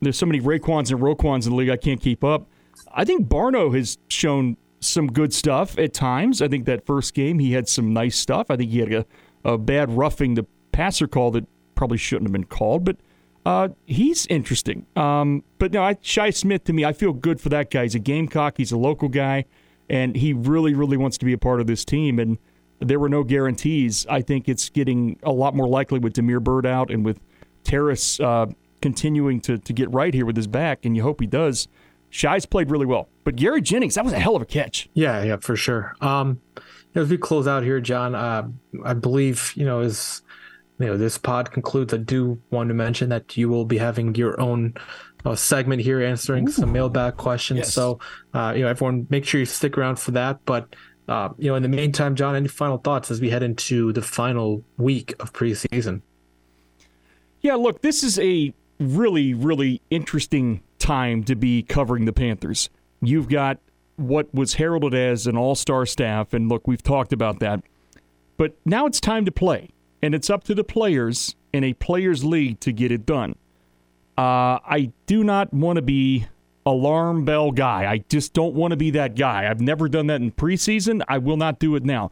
there's 0.00 0.18
so 0.18 0.26
many 0.26 0.40
Raequans 0.40 0.90
and 0.90 1.00
Roquans 1.00 1.44
in 1.44 1.50
the 1.50 1.56
league, 1.56 1.70
I 1.70 1.76
can't 1.76 2.00
keep 2.00 2.24
up. 2.24 2.46
I 2.92 3.04
think 3.04 3.28
Barno 3.28 3.74
has 3.74 3.98
shown 4.08 4.56
some 4.80 5.06
good 5.08 5.32
stuff 5.32 5.78
at 5.78 5.92
times. 5.92 6.42
I 6.42 6.48
think 6.48 6.66
that 6.66 6.86
first 6.86 7.14
game 7.14 7.38
he 7.38 7.52
had 7.52 7.68
some 7.68 7.92
nice 7.92 8.16
stuff. 8.16 8.50
I 8.50 8.56
think 8.56 8.70
he 8.70 8.78
had 8.80 8.92
a, 8.92 9.06
a 9.44 9.58
bad 9.58 9.90
roughing 9.90 10.34
the 10.34 10.46
passer 10.72 11.06
call 11.06 11.30
that 11.32 11.46
probably 11.74 11.98
shouldn't 11.98 12.26
have 12.26 12.32
been 12.32 12.44
called, 12.44 12.84
but 12.84 12.96
uh, 13.46 13.68
he's 13.86 14.26
interesting. 14.26 14.86
Um, 14.96 15.44
but 15.58 15.72
no, 15.72 15.82
I, 15.82 15.96
Shi 16.00 16.30
Smith 16.32 16.64
to 16.64 16.72
me, 16.72 16.84
I 16.84 16.92
feel 16.92 17.12
good 17.12 17.40
for 17.40 17.48
that 17.50 17.70
guy. 17.70 17.82
He's 17.82 17.94
a 17.94 17.98
Gamecock. 17.98 18.56
He's 18.56 18.72
a 18.72 18.78
local 18.78 19.08
guy, 19.08 19.44
and 19.88 20.16
he 20.16 20.32
really, 20.32 20.74
really 20.74 20.96
wants 20.96 21.18
to 21.18 21.24
be 21.24 21.32
a 21.32 21.38
part 21.38 21.60
of 21.60 21.66
this 21.66 21.84
team. 21.84 22.18
And 22.18 22.38
there 22.80 22.98
were 22.98 23.08
no 23.08 23.22
guarantees. 23.22 24.06
I 24.08 24.22
think 24.22 24.48
it's 24.48 24.70
getting 24.70 25.18
a 25.22 25.32
lot 25.32 25.54
more 25.54 25.68
likely 25.68 25.98
with 25.98 26.14
Damiere 26.14 26.40
Byrd 26.40 26.66
out 26.66 26.90
and 26.90 27.04
with 27.04 27.20
Terrace 27.64 28.18
uh, 28.20 28.46
continuing 28.80 29.40
to 29.42 29.58
to 29.58 29.72
get 29.72 29.90
right 29.90 30.12
here 30.12 30.26
with 30.26 30.36
his 30.36 30.46
back, 30.46 30.84
and 30.84 30.96
you 30.96 31.02
hope 31.02 31.20
he 31.20 31.26
does. 31.26 31.68
Shi's 32.14 32.46
played 32.46 32.70
really 32.70 32.86
well, 32.86 33.08
but 33.24 33.34
Gary 33.34 33.60
Jennings, 33.60 33.96
that 33.96 34.04
was 34.04 34.12
a 34.12 34.20
hell 34.20 34.36
of 34.36 34.42
a 34.42 34.46
catch. 34.46 34.88
Yeah, 34.94 35.24
yeah, 35.24 35.36
for 35.38 35.56
sure. 35.56 35.96
Um, 36.00 36.40
as 36.94 37.10
we 37.10 37.18
close 37.18 37.48
out 37.48 37.64
here, 37.64 37.80
John, 37.80 38.14
uh, 38.14 38.46
I 38.84 38.94
believe 38.94 39.52
you 39.56 39.64
know 39.64 39.80
as 39.80 40.22
you 40.78 40.86
know 40.86 40.96
this 40.96 41.18
pod 41.18 41.50
concludes, 41.50 41.92
I 41.92 41.96
do 41.96 42.40
want 42.52 42.68
to 42.68 42.74
mention 42.74 43.08
that 43.08 43.36
you 43.36 43.48
will 43.48 43.64
be 43.64 43.78
having 43.78 44.14
your 44.14 44.40
own 44.40 44.74
uh, 45.24 45.34
segment 45.34 45.82
here, 45.82 46.00
answering 46.00 46.48
Ooh. 46.48 46.52
some 46.52 46.70
mailbag 46.72 47.16
questions. 47.16 47.58
Yes. 47.58 47.74
So, 47.74 47.98
uh, 48.32 48.52
you 48.54 48.62
know, 48.62 48.68
everyone, 48.68 49.08
make 49.10 49.24
sure 49.24 49.40
you 49.40 49.46
stick 49.46 49.76
around 49.76 49.98
for 49.98 50.12
that. 50.12 50.38
But 50.44 50.68
uh, 51.08 51.30
you 51.36 51.48
know, 51.48 51.56
in 51.56 51.64
the 51.64 51.68
meantime, 51.68 52.14
John, 52.14 52.36
any 52.36 52.46
final 52.46 52.78
thoughts 52.78 53.10
as 53.10 53.20
we 53.20 53.30
head 53.30 53.42
into 53.42 53.92
the 53.92 54.02
final 54.02 54.62
week 54.76 55.16
of 55.18 55.32
preseason? 55.32 56.02
Yeah, 57.40 57.56
look, 57.56 57.82
this 57.82 58.04
is 58.04 58.20
a 58.20 58.54
really, 58.78 59.34
really 59.34 59.82
interesting 59.90 60.62
time 60.84 61.24
to 61.24 61.34
be 61.34 61.62
covering 61.62 62.04
the 62.04 62.12
Panthers. 62.12 62.68
You've 63.00 63.28
got 63.28 63.58
what 63.96 64.32
was 64.34 64.54
heralded 64.54 64.94
as 64.94 65.26
an 65.26 65.36
all 65.36 65.54
star 65.54 65.86
staff, 65.86 66.34
and 66.34 66.48
look, 66.48 66.68
we've 66.68 66.82
talked 66.82 67.12
about 67.12 67.40
that. 67.40 67.62
But 68.36 68.54
now 68.66 68.84
it's 68.84 69.00
time 69.00 69.24
to 69.24 69.32
play, 69.32 69.70
and 70.02 70.14
it's 70.14 70.28
up 70.28 70.44
to 70.44 70.54
the 70.54 70.64
players 70.64 71.36
in 71.54 71.64
a 71.64 71.72
players' 71.72 72.22
league 72.22 72.60
to 72.60 72.72
get 72.72 72.92
it 72.92 73.06
done. 73.06 73.36
Uh, 74.18 74.60
I 74.66 74.92
do 75.06 75.24
not 75.24 75.54
want 75.54 75.76
to 75.76 75.82
be 75.82 76.26
alarm 76.66 77.24
bell 77.24 77.50
guy. 77.50 77.90
I 77.90 77.98
just 78.08 78.34
don't 78.34 78.54
want 78.54 78.72
to 78.72 78.76
be 78.76 78.90
that 78.90 79.16
guy. 79.16 79.48
I've 79.48 79.60
never 79.60 79.88
done 79.88 80.08
that 80.08 80.20
in 80.20 80.32
preseason. 80.32 81.02
I 81.08 81.18
will 81.18 81.36
not 81.36 81.58
do 81.58 81.76
it 81.76 81.84
now. 81.84 82.10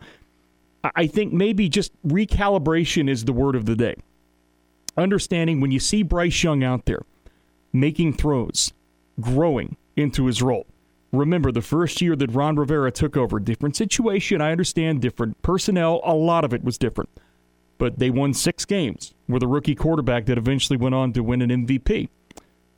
I 0.97 1.07
think 1.07 1.33
maybe 1.33 1.69
just 1.69 1.93
recalibration 2.07 3.09
is 3.09 3.25
the 3.25 3.33
word 3.33 3.55
of 3.55 3.67
the 3.67 3.77
day. 3.77 3.97
Understanding 4.97 5.61
when 5.61 5.71
you 5.71 5.79
see 5.79 6.03
Bryce 6.03 6.43
Young 6.43 6.65
out 6.65 6.87
there 6.87 7.03
making 7.73 8.15
throws, 8.15 8.73
growing 9.21 9.77
into 9.97 10.27
his 10.27 10.43
role. 10.43 10.67
Remember, 11.13 11.53
the 11.53 11.63
first 11.63 12.01
year 12.01 12.17
that 12.17 12.31
Ron 12.33 12.57
Rivera 12.57 12.91
took 12.91 13.17
over, 13.17 13.39
different 13.39 13.77
situation. 13.77 14.41
I 14.41 14.51
understand, 14.51 15.03
different 15.03 15.41
personnel. 15.43 16.01
A 16.05 16.15
lot 16.15 16.45
of 16.45 16.55
it 16.55 16.65
was 16.65 16.79
different. 16.79 17.11
But 17.77 17.99
they 17.99 18.09
won 18.09 18.33
six 18.33 18.65
games 18.65 19.13
with 19.29 19.43
a 19.43 19.47
rookie 19.47 19.75
quarterback 19.75 20.27
that 20.27 20.39
eventually 20.39 20.79
went 20.79 20.95
on 20.95 21.13
to 21.13 21.23
win 21.23 21.43
an 21.43 21.67
MVP. 21.67 22.09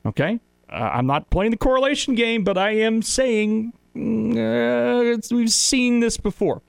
Okay? 0.05 0.39
Uh, 0.69 0.75
I'm 0.75 1.05
not 1.05 1.29
playing 1.29 1.51
the 1.51 1.57
correlation 1.57 2.15
game, 2.15 2.43
but 2.43 2.57
I 2.57 2.71
am 2.71 3.01
saying 3.01 3.71
uh, 3.95 5.17
we've 5.31 5.51
seen 5.51 6.01
this 6.01 6.17
before. 6.17 6.61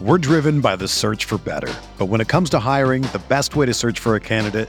We're 0.00 0.18
driven 0.18 0.60
by 0.60 0.76
the 0.76 0.88
search 0.88 1.24
for 1.24 1.38
better. 1.38 1.72
But 1.96 2.06
when 2.06 2.20
it 2.20 2.28
comes 2.28 2.50
to 2.50 2.58
hiring, 2.58 3.02
the 3.02 3.22
best 3.28 3.56
way 3.56 3.64
to 3.64 3.72
search 3.72 4.00
for 4.00 4.16
a 4.16 4.20
candidate 4.20 4.68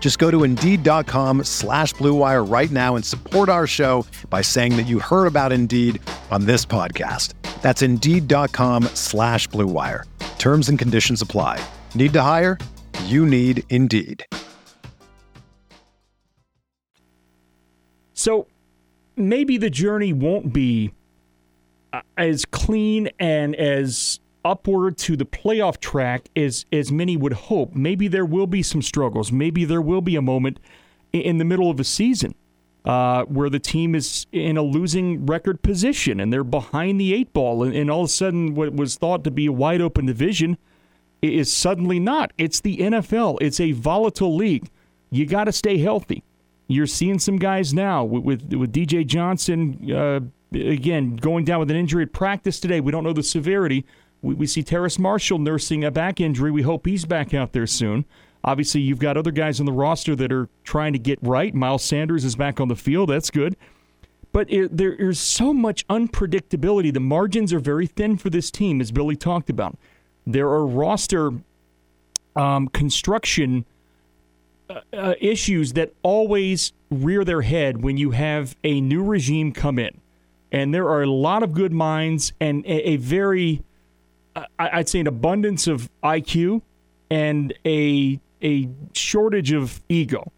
Just 0.00 0.18
go 0.18 0.30
to 0.30 0.44
Indeed.com 0.44 1.44
slash 1.44 1.92
BlueWire 1.94 2.50
right 2.50 2.70
now 2.70 2.96
and 2.96 3.04
support 3.04 3.50
our 3.50 3.66
show 3.66 4.06
by 4.30 4.40
saying 4.40 4.76
that 4.76 4.86
you 4.86 5.00
heard 5.00 5.26
about 5.26 5.52
Indeed 5.52 6.00
on 6.30 6.46
this 6.46 6.64
podcast. 6.64 7.34
That's 7.60 7.82
Indeed.com 7.82 8.84
slash 8.94 9.46
BlueWire. 9.50 10.04
Terms 10.38 10.70
and 10.70 10.78
conditions 10.78 11.20
apply. 11.20 11.62
Need 11.94 12.14
to 12.14 12.22
hire? 12.22 12.56
You 13.04 13.26
need 13.26 13.64
Indeed. 13.68 14.24
So 18.14 18.46
maybe 19.16 19.58
the 19.58 19.70
journey 19.70 20.12
won't 20.12 20.52
be 20.52 20.92
uh, 21.92 22.02
as 22.16 22.44
clean 22.44 23.10
and 23.18 23.54
as 23.54 24.20
upward 24.48 24.96
to 24.96 25.16
the 25.16 25.26
playoff 25.26 25.78
track 25.78 26.28
as 26.34 26.64
as 26.72 26.90
many 26.90 27.16
would 27.16 27.34
hope. 27.34 27.74
Maybe 27.74 28.08
there 28.08 28.24
will 28.24 28.46
be 28.46 28.62
some 28.62 28.82
struggles. 28.82 29.30
Maybe 29.30 29.64
there 29.64 29.82
will 29.82 30.00
be 30.00 30.16
a 30.16 30.22
moment 30.22 30.58
in 31.12 31.38
the 31.38 31.44
middle 31.44 31.70
of 31.70 31.78
a 31.78 31.84
season 31.84 32.34
uh, 32.84 33.24
where 33.24 33.50
the 33.50 33.58
team 33.58 33.94
is 33.94 34.26
in 34.32 34.56
a 34.56 34.62
losing 34.62 35.26
record 35.26 35.62
position 35.62 36.20
and 36.20 36.32
they're 36.32 36.44
behind 36.44 37.00
the 37.00 37.14
eight 37.14 37.32
ball, 37.32 37.62
and, 37.62 37.74
and 37.74 37.90
all 37.90 38.00
of 38.00 38.06
a 38.06 38.12
sudden, 38.12 38.54
what 38.54 38.74
was 38.74 38.96
thought 38.96 39.24
to 39.24 39.30
be 39.30 39.46
a 39.46 39.52
wide 39.52 39.80
open 39.80 40.06
division 40.06 40.56
is 41.20 41.52
suddenly 41.52 41.98
not. 41.98 42.32
It's 42.38 42.60
the 42.60 42.78
NFL. 42.78 43.38
It's 43.40 43.60
a 43.60 43.72
volatile 43.72 44.34
league. 44.34 44.70
You 45.10 45.26
got 45.26 45.44
to 45.44 45.52
stay 45.52 45.78
healthy. 45.78 46.22
You're 46.68 46.86
seeing 46.86 47.18
some 47.18 47.36
guys 47.36 47.74
now 47.74 48.04
with 48.04 48.24
with, 48.24 48.54
with 48.54 48.72
DJ 48.72 49.06
Johnson. 49.06 49.90
Uh, 49.92 50.20
again, 50.52 51.16
going 51.16 51.44
down 51.44 51.60
with 51.60 51.70
an 51.70 51.76
injury 51.76 52.04
at 52.04 52.12
practice 52.12 52.60
today. 52.60 52.80
We 52.80 52.92
don't 52.92 53.04
know 53.04 53.12
the 53.12 53.22
severity. 53.22 53.84
We, 54.22 54.34
we 54.34 54.46
see 54.46 54.62
Terrace 54.62 54.98
Marshall 54.98 55.38
nursing 55.38 55.84
a 55.84 55.90
back 55.90 56.20
injury. 56.20 56.50
We 56.50 56.62
hope 56.62 56.86
he's 56.86 57.04
back 57.04 57.34
out 57.34 57.52
there 57.52 57.66
soon. 57.66 58.04
Obviously, 58.44 58.80
you've 58.80 58.98
got 59.00 59.16
other 59.16 59.30
guys 59.32 59.60
on 59.60 59.66
the 59.66 59.72
roster 59.72 60.14
that 60.16 60.32
are 60.32 60.48
trying 60.64 60.92
to 60.92 60.98
get 60.98 61.18
right. 61.22 61.54
Miles 61.54 61.82
Sanders 61.82 62.24
is 62.24 62.36
back 62.36 62.60
on 62.60 62.68
the 62.68 62.76
field. 62.76 63.10
That's 63.10 63.30
good. 63.30 63.56
But 64.32 64.50
it, 64.52 64.76
there 64.76 64.92
is 64.92 65.18
so 65.18 65.52
much 65.52 65.86
unpredictability. 65.88 66.92
The 66.92 67.00
margins 67.00 67.52
are 67.52 67.58
very 67.58 67.86
thin 67.86 68.16
for 68.16 68.30
this 68.30 68.50
team, 68.50 68.80
as 68.80 68.92
Billy 68.92 69.16
talked 69.16 69.50
about. 69.50 69.76
There 70.26 70.48
are 70.48 70.66
roster 70.66 71.32
um, 72.36 72.68
construction 72.68 73.64
uh, 74.70 74.80
uh, 74.92 75.14
issues 75.20 75.72
that 75.72 75.92
always 76.02 76.72
rear 76.90 77.24
their 77.24 77.42
head 77.42 77.82
when 77.82 77.96
you 77.96 78.12
have 78.12 78.56
a 78.62 78.80
new 78.80 79.02
regime 79.02 79.52
come 79.52 79.78
in. 79.78 80.00
And 80.52 80.72
there 80.72 80.88
are 80.88 81.02
a 81.02 81.10
lot 81.10 81.42
of 81.42 81.52
good 81.52 81.72
minds 81.72 82.32
and 82.40 82.64
a, 82.64 82.90
a 82.90 82.96
very 82.96 83.62
I'd 84.58 84.88
say 84.88 85.00
an 85.00 85.06
abundance 85.06 85.66
of 85.66 85.90
IQ 86.02 86.62
and 87.10 87.52
a 87.66 88.20
a 88.42 88.68
shortage 88.92 89.52
of 89.52 89.80
ego 89.88 90.32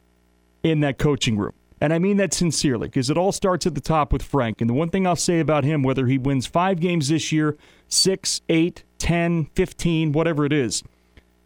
in 0.63 0.81
that 0.81 0.99
coaching 0.99 1.37
room. 1.37 1.53
And 1.81 1.93
I 1.93 1.99
mean 1.99 2.19
that 2.19 2.35
sincerely 2.35 2.89
because 2.89 3.09
it 3.09 3.17
all 3.17 3.33
starts 3.33 3.67
at 3.67 3.75
the 3.75 3.81
top 3.81 4.13
with 4.13 4.23
Frank. 4.23 4.61
And 4.61 4.69
the 4.69 4.75
one 4.75 4.91
thing 4.91 5.07
I'll 5.07 5.17
say 5.17 5.41
about 5.41 5.65
him, 5.65 5.83
whether 5.83 6.07
he 6.07 6.19
wins 6.19 6.47
five 6.47 6.79
games 6.79 7.09
this 7.09 7.33
year, 7.33 7.57
six, 7.89 8.43
eight, 8.49 8.85
ten, 8.99 9.47
fifteen, 9.55 10.13
whatever 10.13 10.45
it 10.45 10.53
is, 10.53 10.83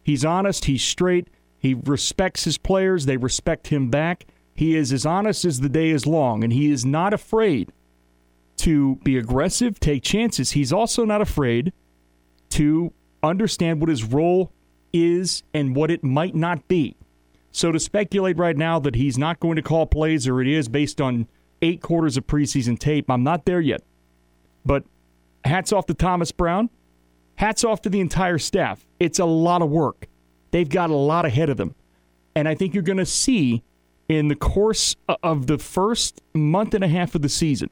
he's 0.03 0.25
honest, 0.25 0.65
he's 0.65 0.83
straight, 0.83 1.29
he 1.59 1.75
respects 1.75 2.45
his 2.45 2.59
players, 2.59 3.07
they 3.07 3.17
respect 3.17 3.69
him 3.69 3.91
back. 3.91 4.27
He 4.57 4.77
is 4.77 4.93
as 4.93 5.07
honest 5.07 5.45
as 5.45 5.61
the 5.61 5.69
day 5.69 5.91
is 5.91 6.07
long, 6.07 6.45
and 6.45 6.53
he 6.53 6.71
is 6.71 6.85
not 6.85 7.13
afraid 7.13 7.73
to 8.59 8.97
be 8.97 9.17
aggressive, 9.17 9.81
take 9.81 10.03
chances. 10.03 10.53
He's 10.53 10.73
also 10.73 11.05
not 11.05 11.21
afraid 11.21 11.73
to 12.55 12.93
understand 13.23 13.81
what 13.81 13.89
his 13.89 14.05
role 14.05 14.53
is 14.93 15.43
and 15.53 15.75
what 15.75 15.91
it 15.91 16.05
might 16.05 16.37
not 16.37 16.69
be. 16.69 16.97
So 17.51 17.73
to 17.73 17.81
speculate 17.81 18.39
right 18.39 18.57
now 18.57 18.79
that 18.81 18.95
he's 18.95 19.19
not 19.19 19.41
going 19.41 19.57
to 19.57 19.63
call 19.63 19.87
plays 19.87 20.29
or 20.29 20.41
it 20.41 20.47
is 20.47 20.69
based 20.69 21.01
on 21.01 21.27
eight 21.63 21.83
quarters 21.83 22.17
of 22.17 22.27
preseason 22.27 22.79
tape, 22.79 23.11
I'm 23.11 23.25
not 23.25 23.45
there 23.45 23.61
yet. 23.61 23.83
But 24.65 24.85
hats 25.45 25.73
off 25.73 25.87
to 25.87 25.95
Thomas 25.95 26.31
Brown. 26.31 26.71
Hats 27.37 27.65
off 27.65 27.83
to 27.83 27.91
the 27.91 28.01
entire 28.01 28.39
staff. 28.39 28.87
It's 29.01 29.19
a 29.19 29.25
lot 29.25 29.63
of 29.63 29.71
work. 29.71 30.07
They've 30.53 30.69
got 30.69 30.91
a 30.91 30.95
lot 30.95 31.27
ahead 31.27 31.51
of 31.51 31.57
them. 31.57 31.75
And 32.37 32.47
I 32.47 32.55
think 32.55 32.73
you're 32.73 32.85
going 32.85 32.99
to 32.99 33.07
see 33.07 33.65
in 34.09 34.29
the 34.29 34.37
course 34.37 34.95
of 35.25 35.49
the 35.49 35.59
first 35.59 36.21
month 36.35 36.75
and 36.75 36.85
a 36.85 36.89
half 36.89 37.17
of 37.17 37.23
the 37.23 37.29
season. 37.29 37.71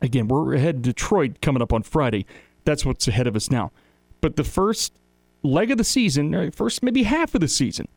Again, 0.00 0.28
we're 0.28 0.54
ahead 0.54 0.76
to 0.76 0.92
Detroit 0.92 1.42
coming 1.42 1.60
up 1.60 1.74
on 1.74 1.82
Friday 1.82 2.24
that's 2.64 2.84
what's 2.84 3.08
ahead 3.08 3.26
of 3.26 3.36
us 3.36 3.50
now. 3.50 3.72
But 4.20 4.36
the 4.36 4.44
first 4.44 4.92
leg 5.42 5.70
of 5.70 5.78
the 5.78 5.84
season, 5.84 6.50
first 6.52 6.82
maybe 6.82 7.04
half 7.04 7.34
of 7.34 7.40
the 7.40 7.48
season, 7.48 7.88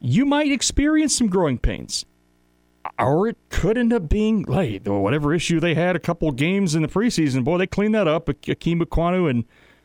you 0.00 0.24
might 0.26 0.50
experience 0.50 1.16
some 1.16 1.28
growing 1.28 1.58
pains. 1.58 2.04
Or 2.98 3.28
it 3.28 3.38
could 3.48 3.78
end 3.78 3.92
up 3.92 4.08
being 4.08 4.42
like 4.42 4.86
whatever 4.86 5.32
issue 5.32 5.58
they 5.58 5.74
had 5.74 5.96
a 5.96 6.00
couple 6.00 6.30
games 6.32 6.74
in 6.74 6.82
the 6.82 6.88
preseason. 6.88 7.42
Boy, 7.42 7.56
they 7.56 7.66
cleaned 7.66 7.94
that 7.94 8.06
up. 8.06 8.26
Ikem 8.26 8.82
Ekwonu 8.82 9.30
and, 9.30 9.44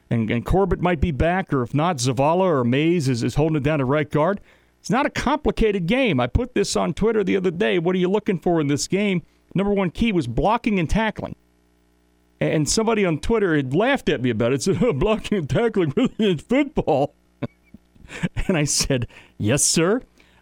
and, 0.09 0.29
and 0.29 0.45
Corbett 0.45 0.81
might 0.81 0.99
be 0.99 1.11
back, 1.11 1.53
or 1.53 1.63
if 1.63 1.73
not, 1.73 1.97
Zavala 1.97 2.41
or 2.41 2.63
Mays 2.65 3.07
is, 3.07 3.23
is 3.23 3.35
holding 3.35 3.55
it 3.55 3.63
down 3.63 3.79
to 3.79 3.85
right 3.85 4.09
guard. 4.09 4.41
It's 4.81 4.89
not 4.89 5.05
a 5.05 5.09
complicated 5.09 5.85
game. 5.87 6.19
I 6.19 6.27
put 6.27 6.53
this 6.53 6.75
on 6.75 6.93
Twitter 6.93 7.23
the 7.23 7.37
other 7.37 7.51
day. 7.51 7.79
What 7.79 7.95
are 7.95 7.99
you 7.99 8.09
looking 8.09 8.39
for 8.39 8.59
in 8.59 8.67
this 8.67 8.87
game? 8.87 9.23
Number 9.55 9.73
one 9.73 9.91
key 9.91 10.11
was 10.11 10.27
blocking 10.27 10.79
and 10.79 10.89
tackling. 10.89 11.35
And 12.41 12.69
somebody 12.69 13.05
on 13.05 13.19
Twitter 13.19 13.55
had 13.55 13.73
laughed 13.73 14.09
at 14.09 14.21
me 14.21 14.29
about 14.29 14.53
it, 14.53 14.61
said, 14.63 14.81
oh, 14.81 14.93
blocking 14.93 15.39
and 15.39 15.49
tackling 15.49 15.93
in 16.17 16.37
football. 16.37 17.15
and 18.47 18.57
I 18.57 18.63
said, 18.63 19.07
yes, 19.37 19.63
sir. 19.63 20.01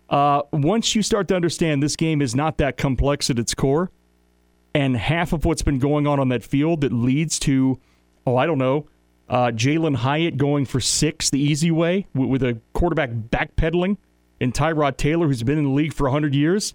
Uh, 0.09 0.43
once 0.53 0.95
you 0.95 1.01
start 1.01 1.27
to 1.27 1.35
understand 1.35 1.83
this 1.83 1.95
game 1.95 2.21
is 2.21 2.33
not 2.35 2.57
that 2.59 2.77
complex 2.77 3.29
at 3.29 3.37
its 3.37 3.53
core, 3.53 3.91
and 4.73 4.95
half 4.95 5.33
of 5.33 5.43
what's 5.43 5.63
been 5.63 5.79
going 5.79 6.07
on 6.07 6.19
on 6.19 6.29
that 6.29 6.43
field 6.43 6.81
that 6.81 6.93
leads 6.93 7.39
to, 7.39 7.79
oh, 8.25 8.37
I 8.37 8.45
don't 8.45 8.57
know, 8.57 8.87
uh, 9.27 9.51
Jalin 9.53 9.97
Hyatt 9.97 10.37
going 10.37 10.65
for 10.65 10.79
six 10.79 11.29
the 11.29 11.39
easy 11.39 11.71
way 11.71 12.07
with, 12.13 12.29
with 12.29 12.43
a 12.43 12.59
quarterback 12.73 13.09
backpedaling, 13.09 13.97
and 14.39 14.53
Tyrod 14.53 14.97
Taylor, 14.97 15.27
who's 15.27 15.43
been 15.43 15.57
in 15.57 15.65
the 15.65 15.71
league 15.71 15.93
for 15.93 16.03
100 16.05 16.33
years 16.33 16.73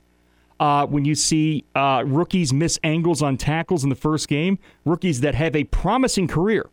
uh, 0.63 0.87
when 0.87 1.05
you 1.05 1.17
see 1.17 1.65
uh, 1.75 2.05
rookies 2.07 2.53
miss 2.53 2.79
angles 2.85 3.21
on 3.21 3.37
tackles 3.37 3.83
in 3.83 3.91
the 3.91 3.97
first 3.97 4.29
game, 4.29 4.61
rookies 4.85 5.21
that 5.21 5.35
have 5.35 5.57
a 5.57 5.65
promising 5.65 6.29
career 6.29 6.71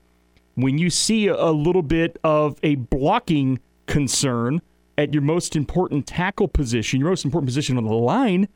when 0.54 0.78
you 0.78 0.92
see 0.92 1.26
a 1.26 1.50
little 1.50 1.82
bit 1.82 2.20
of 2.24 2.60
a 2.62 2.76
blocking 2.76 3.58
concern 3.88 4.62
at 4.96 5.12
your 5.12 5.24
most 5.24 5.56
important 5.56 6.06
tackle 6.06 6.48
position, 6.48 7.00
your 7.00 7.10
most 7.10 7.26
important 7.26 7.48
position 7.48 7.80
on 7.80 7.84
the 7.84 7.92
line 7.92 8.48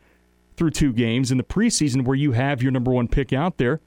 through 0.55 0.69
two 0.69 0.93
games 0.93 1.31
in 1.31 1.39
the 1.39 1.43
preseason 1.43 2.05
where 2.05 2.15
you 2.15 2.33
have 2.33 2.61
your 2.61 2.71
number 2.71 2.91
one 2.91 3.07
pick 3.07 3.33
out 3.33 3.57
there. 3.57 3.81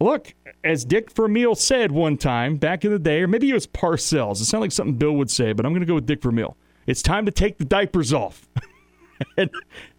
Look, 0.00 0.34
as 0.64 0.84
Dick 0.84 1.12
Vermeil 1.12 1.54
said 1.54 1.92
one 1.92 2.16
time 2.16 2.56
back 2.56 2.84
in 2.84 2.90
the 2.90 2.98
day, 2.98 3.22
or 3.22 3.28
maybe 3.28 3.48
it 3.48 3.54
was 3.54 3.68
Parcells. 3.68 4.40
It 4.40 4.46
sounded 4.46 4.64
like 4.64 4.72
something 4.72 4.96
Bill 4.96 5.12
would 5.12 5.30
say, 5.30 5.52
but 5.52 5.64
I'm 5.64 5.70
going 5.70 5.80
to 5.82 5.86
go 5.86 5.94
with 5.94 6.06
Dick 6.06 6.22
Vermeil. 6.22 6.56
It's 6.88 7.02
time 7.02 7.24
to 7.26 7.30
take 7.30 7.58
the 7.58 7.64
diapers 7.64 8.12
off. 8.12 8.48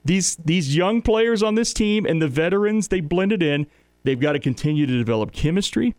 these 0.05 0.36
these 0.38 0.76
young 0.76 1.01
players 1.01 1.43
on 1.43 1.55
this 1.55 1.74
team 1.74 2.05
and 2.05 2.22
the 2.22 2.28
veterans 2.28 2.88
they 2.88 3.01
blended 3.01 3.43
in. 3.43 3.68
They've 4.03 4.20
got 4.20 4.34
to 4.34 4.39
continue 4.39 4.86
to 4.86 4.97
develop 4.97 5.32
chemistry, 5.32 5.95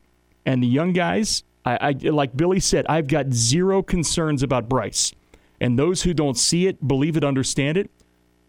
and 0.47 0.63
the 0.63 0.67
young 0.67 0.93
guys. 0.93 1.43
I, 1.65 1.79
I 1.81 2.09
like 2.09 2.37
Billy 2.37 2.61
said, 2.61 2.87
I've 2.89 3.09
got 3.09 3.33
zero 3.33 3.83
concerns 3.83 4.43
about 4.43 4.69
Bryce, 4.69 5.13
and 5.61 5.79
those 5.79 6.03
who 6.03 6.15
don't 6.15 6.39
see 6.39 6.67
it, 6.67 6.87
believe 6.87 7.17
it, 7.17 7.25
understand 7.25 7.77
it, 7.77 7.91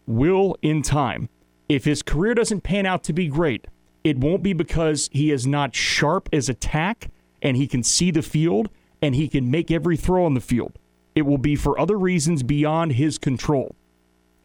will 0.06 0.56
in 0.62 0.82
time. 0.82 1.28
If 1.68 1.84
his 1.84 2.02
career 2.02 2.34
doesn't 2.34 2.62
pan 2.62 2.86
out 2.86 3.04
to 3.04 3.12
be 3.12 3.28
great, 3.28 3.66
it 4.02 4.18
won't 4.18 4.42
be 4.42 4.52
because 4.52 5.08
he 5.12 5.30
is 5.30 5.46
not 5.46 5.74
sharp 5.74 6.28
as 6.32 6.48
attack 6.48 7.10
and 7.42 7.56
he 7.56 7.66
can 7.66 7.82
see 7.82 8.10
the 8.10 8.22
field 8.22 8.70
and 9.02 9.14
he 9.14 9.28
can 9.28 9.50
make 9.50 9.70
every 9.70 9.96
throw 9.96 10.24
on 10.24 10.34
the 10.34 10.40
field. 10.40 10.78
It 11.14 11.22
will 11.22 11.38
be 11.38 11.56
for 11.56 11.78
other 11.78 11.98
reasons 11.98 12.42
beyond 12.42 12.92
his 12.92 13.18
control. 13.18 13.74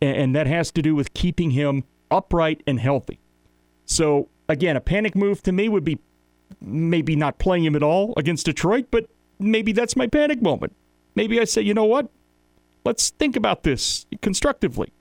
And 0.02 0.36
that 0.36 0.48
has 0.48 0.72
to 0.72 0.82
do 0.82 0.96
with 0.96 1.14
keeping 1.14 1.52
him 1.52 1.84
upright 2.12 2.62
and 2.68 2.80
healthy. 2.80 3.20
So, 3.86 4.30
again, 4.50 4.76
a 4.76 4.82
panic 4.82 5.16
move 5.16 5.42
to 5.44 5.52
me 5.52 5.70
would 5.70 5.84
be 5.84 6.00
maybe 6.62 7.16
not 7.16 7.40
playing 7.40 7.66
him 7.66 7.76
at 7.76 7.84
all 7.84 8.14
against 8.18 8.46
Detroit, 8.46 8.88
but 8.92 9.08
maybe 9.40 9.72
that's 9.72 9.96
my 9.96 10.08
panic 10.08 10.42
moment. 10.42 10.76
Maybe 11.16 11.40
I 11.40 11.46
say, 11.46 11.62
you 11.62 11.74
know 11.74 11.86
what? 11.86 12.10
Let's 12.84 13.10
think 13.10 13.36
about 13.36 13.64
this 13.64 14.06
constructively. 14.22 14.92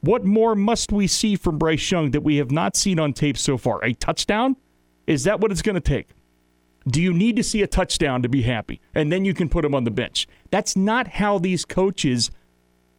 What 0.00 0.24
more 0.24 0.54
must 0.54 0.92
we 0.92 1.06
see 1.06 1.36
from 1.36 1.56
Bryce 1.56 1.90
Young 1.90 2.10
that 2.10 2.22
we 2.22 2.36
have 2.36 2.50
not 2.50 2.76
seen 2.76 2.98
on 2.98 3.14
tape 3.14 3.38
so 3.38 3.56
far? 3.56 3.82
A 3.82 3.94
touchdown? 3.94 4.56
Is 5.06 5.24
that 5.24 5.40
what 5.40 5.50
it's 5.50 5.62
going 5.62 5.74
to 5.74 5.80
take? 5.80 6.10
Do 6.86 7.00
you 7.00 7.14
need 7.14 7.36
to 7.36 7.42
see 7.42 7.62
a 7.62 7.66
touchdown 7.66 8.22
to 8.22 8.28
be 8.28 8.42
happy? 8.42 8.80
And 8.94 9.10
then 9.10 9.24
you 9.24 9.32
can 9.32 9.48
put 9.48 9.64
him 9.64 9.74
on 9.74 9.84
the 9.84 9.90
bench. 9.90 10.28
That's 10.50 10.76
not 10.76 11.08
how 11.08 11.38
these 11.38 11.64
coaches 11.64 12.30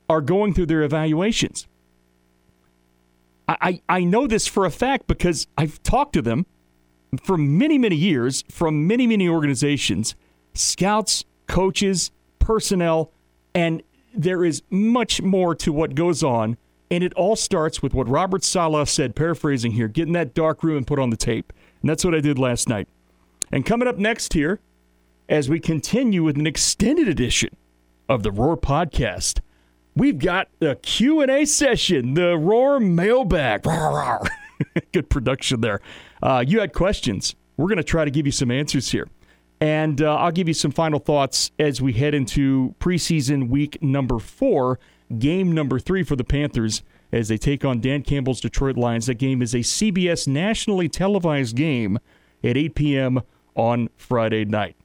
are 0.09 0.21
going 0.21 0.53
through 0.53 0.67
their 0.67 0.83
evaluations. 0.83 1.67
I, 3.47 3.81
I, 3.87 4.03
know 4.03 4.25
this 4.25 4.47
for 4.47 4.65
a 4.65 4.71
fact 4.71 5.05
because 5.05 5.45
I've 5.55 5.81
talked 5.83 6.13
to 6.13 6.23
them 6.23 6.47
for 7.23 7.37
many, 7.37 7.77
many 7.77 7.95
years 7.95 8.43
from 8.49 8.87
many, 8.87 9.05
many 9.05 9.29
organizations, 9.29 10.15
scouts, 10.55 11.25
coaches, 11.45 12.09
personnel, 12.39 13.11
and 13.53 13.83
there 14.15 14.43
is 14.43 14.63
much 14.71 15.21
more 15.21 15.53
to 15.55 15.71
what 15.71 15.93
goes 15.93 16.23
on 16.23 16.57
and 16.91 17.03
it 17.03 17.13
all 17.15 17.35
starts 17.35 17.81
with 17.81 17.93
what 17.93 18.07
Robert 18.07 18.43
Saleh 18.43 18.87
said, 18.87 19.15
paraphrasing 19.15 19.71
here, 19.71 19.87
get 19.87 20.07
in 20.07 20.13
that 20.13 20.33
dark 20.33 20.63
room 20.63 20.77
and 20.77 20.87
put 20.87 20.99
on 20.99 21.09
the 21.09 21.17
tape. 21.17 21.51
And 21.81 21.89
that's 21.89 22.05
what 22.05 22.13
I 22.13 22.19
did 22.19 22.37
last 22.37 22.69
night. 22.69 22.87
And 23.51 23.65
coming 23.65 23.87
up 23.87 23.97
next 23.97 24.33
here, 24.33 24.59
as 25.27 25.49
we 25.49 25.59
continue 25.59 26.23
with 26.23 26.37
an 26.37 26.45
extended 26.45 27.07
edition 27.07 27.49
of 28.07 28.23
the 28.23 28.31
Roar 28.31 28.55
podcast, 28.55 29.39
we've 29.95 30.19
got 30.19 30.49
a 30.61 30.75
Q&A 30.75 31.45
session, 31.45 32.13
the 32.13 32.37
Roar 32.37 32.79
mailbag. 32.79 33.63
Good 34.91 35.09
production 35.09 35.61
there. 35.61 35.81
Uh, 36.21 36.43
you 36.45 36.59
had 36.59 36.73
questions. 36.73 37.35
We're 37.57 37.67
going 37.67 37.77
to 37.77 37.83
try 37.83 38.05
to 38.05 38.11
give 38.11 38.25
you 38.25 38.31
some 38.31 38.51
answers 38.51 38.91
here. 38.91 39.07
And 39.61 40.01
uh, 40.01 40.15
I'll 40.15 40.31
give 40.31 40.47
you 40.47 40.53
some 40.53 40.71
final 40.71 40.99
thoughts 40.99 41.51
as 41.57 41.81
we 41.81 41.93
head 41.93 42.13
into 42.13 42.75
preseason 42.79 43.49
week 43.49 43.81
number 43.81 44.19
four 44.19 44.79
game 45.17 45.51
number 45.51 45.79
three 45.79 46.03
for 46.03 46.15
the 46.15 46.23
Panthers 46.23 46.83
as 47.11 47.29
they 47.29 47.37
take 47.37 47.63
on 47.63 47.79
Dan 47.79 48.01
Campbell's 48.01 48.41
Detroit 48.41 48.75
Lions. 48.75 49.05
That 49.05 49.15
game 49.15 49.41
is 49.41 49.53
a 49.53 49.59
CBS 49.59 50.27
nationally 50.27 50.89
televised 50.89 51.55
game 51.55 51.99
at 52.43 52.57
8 52.57 52.75
p.m. 52.75 53.21
on 53.55 53.89
Friday 53.95 54.43
night. 54.43 54.75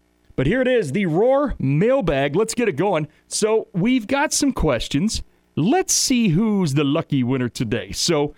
But 0.40 0.46
here 0.46 0.62
it 0.62 0.68
is, 0.68 0.92
the 0.92 1.04
Roar 1.04 1.54
mailbag. 1.58 2.34
Let's 2.34 2.54
get 2.54 2.66
it 2.66 2.76
going. 2.76 3.08
So 3.28 3.68
we've 3.74 4.06
got 4.06 4.32
some 4.32 4.52
questions. 4.52 5.22
Let's 5.54 5.92
see 5.92 6.28
who's 6.28 6.72
the 6.72 6.82
lucky 6.82 7.22
winner 7.22 7.50
today. 7.50 7.92
So 7.92 8.34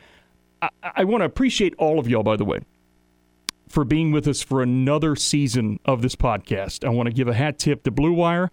I, 0.60 0.70
I 0.82 1.04
want 1.04 1.20
to 1.20 1.26
appreciate 1.26 1.76
all 1.78 2.00
of 2.00 2.08
y'all, 2.08 2.24
by 2.24 2.34
the 2.34 2.44
way, 2.44 2.58
for 3.68 3.84
being 3.84 4.10
with 4.10 4.26
us 4.26 4.42
for 4.42 4.62
another 4.62 5.14
season 5.14 5.78
of 5.84 6.02
this 6.02 6.16
podcast. 6.16 6.84
I 6.84 6.88
want 6.88 7.06
to 7.06 7.12
give 7.12 7.28
a 7.28 7.34
hat 7.34 7.60
tip 7.60 7.84
to 7.84 7.92
Blue 7.92 8.14
Wire 8.14 8.50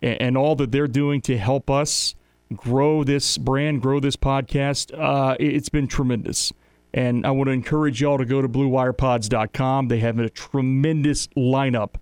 and, 0.00 0.22
and 0.22 0.38
all 0.38 0.54
that 0.54 0.70
they're 0.70 0.86
doing 0.86 1.20
to 1.22 1.36
help 1.36 1.68
us 1.68 2.14
grow 2.54 3.02
this 3.02 3.36
brand, 3.36 3.82
grow 3.82 3.98
this 3.98 4.14
podcast. 4.14 4.96
Uh, 4.96 5.36
it's 5.40 5.70
been 5.70 5.88
tremendous. 5.88 6.52
And 6.94 7.26
I 7.26 7.32
want 7.32 7.48
to 7.48 7.52
encourage 7.52 8.00
y'all 8.00 8.18
to 8.18 8.24
go 8.24 8.40
to 8.40 8.48
BlueWirePods.com. 8.48 9.88
They 9.88 9.98
have 9.98 10.20
a 10.20 10.30
tremendous 10.30 11.26
lineup 11.36 11.96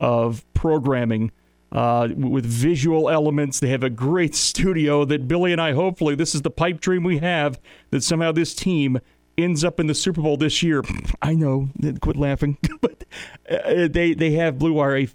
of 0.00 0.44
programming 0.54 1.32
uh, 1.72 2.08
with 2.16 2.44
visual 2.44 3.10
elements. 3.10 3.60
They 3.60 3.68
have 3.68 3.82
a 3.82 3.90
great 3.90 4.34
studio 4.48 5.04
that 5.04 5.28
Billy 5.28 5.52
and 5.52 5.60
I, 5.60 5.72
hopefully, 5.72 6.14
this 6.14 6.34
is 6.34 6.42
the 6.42 6.50
pipe 6.50 6.80
dream 6.80 7.04
we 7.04 7.18
have 7.18 7.60
that 7.90 8.02
somehow 8.02 8.32
this 8.32 8.54
team 8.54 8.98
ends 9.38 9.64
up 9.64 9.78
in 9.78 9.86
the 9.86 9.94
Super 9.94 10.22
Bowl 10.22 10.36
this 10.36 10.62
year. 10.62 10.82
I 11.22 11.34
know, 11.34 11.68
quit 12.00 12.16
laughing, 12.16 12.58
but 12.80 13.04
uh, 13.50 13.88
they 13.88 14.14
they 14.14 14.32
have 14.32 14.58
Blue 14.58 14.72
Wire 14.72 14.96
a 14.96 15.08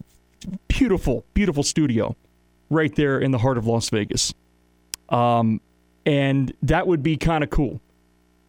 beautiful, 0.68 1.26
beautiful 1.34 1.64
studio 1.64 2.16
right 2.70 2.96
there 2.96 3.20
in 3.20 3.32
the 3.32 3.38
heart 3.38 3.58
of 3.58 3.68
Las 3.68 3.90
Vegas. 3.90 4.34
Um, 5.10 5.62
and 6.06 6.54
that 6.64 6.88
would 6.88 7.04
be 7.04 7.18
kind 7.18 7.44
of 7.44 7.50
cool 7.50 7.82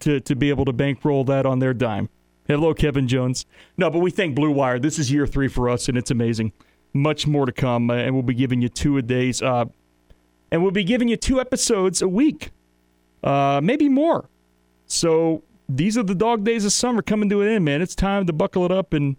to, 0.01 0.21
to 0.21 0.35
be 0.35 0.49
able 0.49 0.65
to 0.65 0.73
bankroll 0.73 1.25
that 1.25 1.45
on 1.45 1.59
their 1.59 1.75
dime. 1.75 2.09
Hello, 2.53 2.75
Kevin 2.75 3.09
Jones. 3.09 3.47
No, 3.79 3.89
but 3.89 4.01
we 4.01 4.11
thank 4.11 4.35
Blue 4.35 4.51
Wire. 4.51 4.79
This 4.79 4.99
is 4.99 5.11
year 5.11 5.27
three 5.27 5.49
for 5.49 5.71
us, 5.71 5.89
and 5.89 5.97
it's 5.97 6.11
amazing. 6.11 6.53
Much 6.93 7.27
more 7.27 7.47
to 7.47 7.53
come, 7.53 7.91
uh, 7.91 7.95
and 7.95 8.15
we'll 8.15 8.23
be 8.23 8.35
giving 8.35 8.61
you 8.61 8.69
two 8.69 8.99
a 8.99 9.03
days. 9.03 9.41
Uh, 9.41 9.65
and 10.51 10.63
we'll 10.63 10.71
be 10.71 10.85
giving 10.85 11.09
you 11.09 11.17
two 11.17 11.41
episodes 11.41 12.03
a 12.03 12.09
week, 12.09 12.51
uh, 13.25 13.61
maybe 13.65 13.89
more. 13.89 14.29
So 14.85 15.43
these 15.67 15.97
are 15.97 16.03
the 16.03 16.15
dog 16.15 16.45
days 16.45 16.67
of 16.67 16.73
summer 16.73 17.01
coming 17.01 17.31
to 17.31 17.41
an 17.41 17.49
end, 17.49 17.65
man. 17.65 17.81
It's 17.81 17.95
time 17.95 18.27
to 18.27 18.33
buckle 18.35 18.67
it 18.67 18.71
up 18.71 18.93
and 18.93 19.17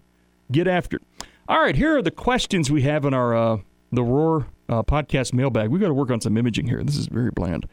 get 0.52 0.68
after 0.68 0.98
it. 0.98 1.04
All 1.48 1.60
right, 1.60 1.76
here 1.76 1.98
are 1.98 2.04
the 2.04 2.12
questions 2.12 2.70
we 2.70 2.84
have 2.84 3.04
in 3.04 3.16
our 3.16 3.36
uh, 3.36 3.58
the 3.92 4.04
Roar 4.04 4.46
uh, 4.70 4.84
podcast 4.84 5.34
mailbag. 5.34 5.72
We've 5.72 5.82
got 5.82 5.88
to 5.88 5.94
work 5.96 6.12
on 6.12 6.22
some 6.22 6.38
imaging 6.38 6.68
here. 6.68 6.84
This 6.84 6.98
is 6.98 7.08
very 7.08 7.32
bland. 7.32 7.66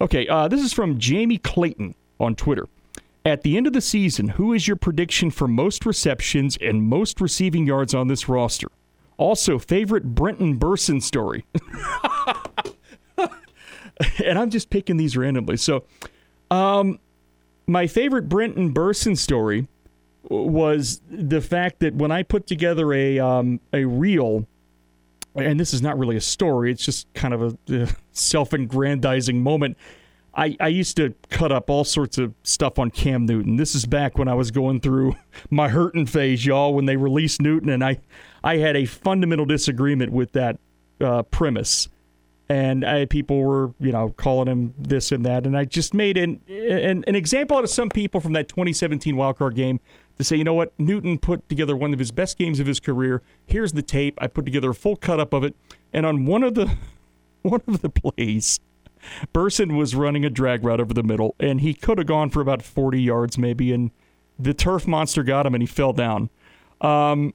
Okay, 0.00 0.26
uh, 0.26 0.48
this 0.48 0.60
is 0.60 0.72
from 0.72 0.98
Jamie 0.98 1.38
Clayton 1.38 1.94
on 2.18 2.34
Twitter. 2.34 2.66
At 3.26 3.42
the 3.42 3.56
end 3.56 3.66
of 3.66 3.72
the 3.72 3.80
season, 3.80 4.28
who 4.28 4.52
is 4.52 4.68
your 4.68 4.76
prediction 4.76 5.30
for 5.30 5.48
most 5.48 5.86
receptions 5.86 6.58
and 6.60 6.82
most 6.82 7.22
receiving 7.22 7.66
yards 7.66 7.94
on 7.94 8.08
this 8.08 8.28
roster? 8.28 8.68
Also, 9.16 9.58
favorite 9.58 10.14
Brenton 10.14 10.58
Bersin 10.58 11.02
story. 11.02 11.46
and 14.24 14.38
I'm 14.38 14.50
just 14.50 14.68
picking 14.68 14.98
these 14.98 15.16
randomly. 15.16 15.56
So, 15.56 15.84
um, 16.50 16.98
my 17.66 17.86
favorite 17.86 18.28
Brenton 18.28 18.74
Bersin 18.74 19.16
story 19.16 19.68
was 20.28 21.00
the 21.10 21.40
fact 21.40 21.80
that 21.80 21.94
when 21.94 22.12
I 22.12 22.24
put 22.24 22.46
together 22.46 22.92
a 22.92 23.18
um, 23.18 23.60
a 23.72 23.84
reel 23.84 24.46
and 25.34 25.58
this 25.58 25.72
is 25.72 25.82
not 25.82 25.98
really 25.98 26.16
a 26.16 26.20
story, 26.20 26.70
it's 26.70 26.84
just 26.84 27.12
kind 27.14 27.34
of 27.34 27.42
a, 27.42 27.56
a 27.82 27.88
self 28.12 28.52
aggrandizing 28.52 29.42
moment. 29.42 29.76
I, 30.36 30.56
I 30.60 30.68
used 30.68 30.96
to 30.96 31.14
cut 31.30 31.52
up 31.52 31.70
all 31.70 31.84
sorts 31.84 32.18
of 32.18 32.34
stuff 32.42 32.78
on 32.78 32.90
Cam 32.90 33.26
Newton. 33.26 33.56
This 33.56 33.74
is 33.74 33.86
back 33.86 34.18
when 34.18 34.28
I 34.28 34.34
was 34.34 34.50
going 34.50 34.80
through 34.80 35.16
my 35.50 35.68
hurting 35.68 36.06
phase, 36.06 36.44
y'all, 36.44 36.74
when 36.74 36.86
they 36.86 36.96
released 36.96 37.40
Newton, 37.40 37.68
and 37.68 37.84
I, 37.84 38.00
I 38.42 38.56
had 38.56 38.76
a 38.76 38.84
fundamental 38.84 39.46
disagreement 39.46 40.12
with 40.12 40.32
that 40.32 40.58
uh, 41.00 41.22
premise. 41.24 41.88
And 42.48 42.84
I, 42.84 43.06
people 43.06 43.40
were, 43.40 43.72
you 43.80 43.90
know, 43.90 44.10
calling 44.10 44.48
him 44.48 44.74
this 44.78 45.12
and 45.12 45.24
that. 45.24 45.46
And 45.46 45.56
I 45.56 45.64
just 45.64 45.94
made 45.94 46.18
an, 46.18 46.40
an, 46.46 47.02
an 47.06 47.14
example 47.14 47.56
out 47.56 47.64
of 47.64 47.70
some 47.70 47.88
people 47.88 48.20
from 48.20 48.34
that 48.34 48.48
2017 48.48 49.14
wildcard 49.16 49.54
game 49.54 49.80
to 50.18 50.24
say, 50.24 50.36
you 50.36 50.44
know 50.44 50.54
what, 50.54 50.72
Newton 50.78 51.18
put 51.18 51.48
together 51.48 51.74
one 51.74 51.94
of 51.94 51.98
his 51.98 52.10
best 52.10 52.36
games 52.36 52.60
of 52.60 52.66
his 52.66 52.80
career. 52.80 53.22
Here's 53.46 53.72
the 53.72 53.82
tape. 53.82 54.18
I 54.20 54.26
put 54.26 54.44
together 54.44 54.70
a 54.70 54.74
full 54.74 54.96
cut 54.96 55.18
up 55.18 55.32
of 55.32 55.42
it, 55.42 55.54
and 55.92 56.04
on 56.04 56.26
one 56.26 56.42
of 56.42 56.54
the 56.54 56.76
one 57.42 57.62
of 57.66 57.80
the 57.80 57.88
plays, 57.88 58.60
Bersin 59.32 59.76
was 59.76 59.94
running 59.94 60.24
a 60.24 60.30
drag 60.30 60.64
route 60.64 60.80
over 60.80 60.94
the 60.94 61.02
middle, 61.02 61.34
and 61.38 61.60
he 61.60 61.74
could 61.74 61.98
have 61.98 62.06
gone 62.06 62.30
for 62.30 62.40
about 62.40 62.62
40 62.62 63.00
yards 63.00 63.38
maybe, 63.38 63.72
and 63.72 63.90
the 64.38 64.54
turf 64.54 64.86
monster 64.86 65.22
got 65.22 65.46
him, 65.46 65.54
and 65.54 65.62
he 65.62 65.66
fell 65.66 65.92
down. 65.92 66.30
Um, 66.80 67.34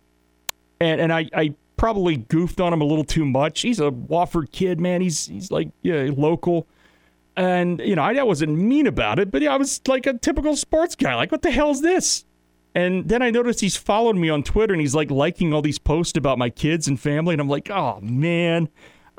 and 0.80 1.02
and 1.02 1.14
I, 1.14 1.30
I 1.34 1.56
probably 1.78 2.18
goofed 2.18 2.60
on 2.60 2.74
him 2.74 2.82
a 2.82 2.86
little 2.86 3.04
too 3.04 3.26
much. 3.26 3.62
He's 3.62 3.80
a 3.80 3.92
Wofford 3.92 4.52
kid, 4.52 4.80
man. 4.80 5.02
He's 5.02 5.28
he's 5.28 5.52
like 5.52 5.70
yeah, 5.82 6.10
local. 6.16 6.68
And 7.36 7.80
you 7.80 7.96
know, 7.96 8.02
I, 8.02 8.14
I 8.16 8.24
wasn't 8.24 8.58
mean 8.58 8.86
about 8.86 9.18
it, 9.20 9.32
but 9.32 9.42
yeah, 9.42 9.54
I 9.54 9.58
was 9.58 9.82
like 9.88 10.06
a 10.06 10.14
typical 10.14 10.56
sports 10.56 10.96
guy. 10.96 11.16
Like, 11.16 11.32
what 11.32 11.42
the 11.42 11.52
hell 11.52 11.72
is 11.72 11.82
this? 11.82 12.26
And 12.76 13.08
then 13.10 13.22
I 13.22 13.32
noticed 13.32 13.62
he's 13.62 13.78
followed 13.78 14.16
me 14.16 14.30
on 14.30 14.44
Twitter 14.44 14.74
and 14.74 14.82
he's 14.82 14.94
like 14.94 15.10
liking 15.10 15.54
all 15.54 15.62
these 15.62 15.80
posts 15.80 16.18
about 16.18 16.38
my 16.38 16.50
kids 16.50 16.88
and 16.88 17.00
family. 17.00 17.34
And 17.34 17.42
I'm 17.42 17.50
like, 17.50 17.70
oh, 17.70 18.00
man. 18.02 18.70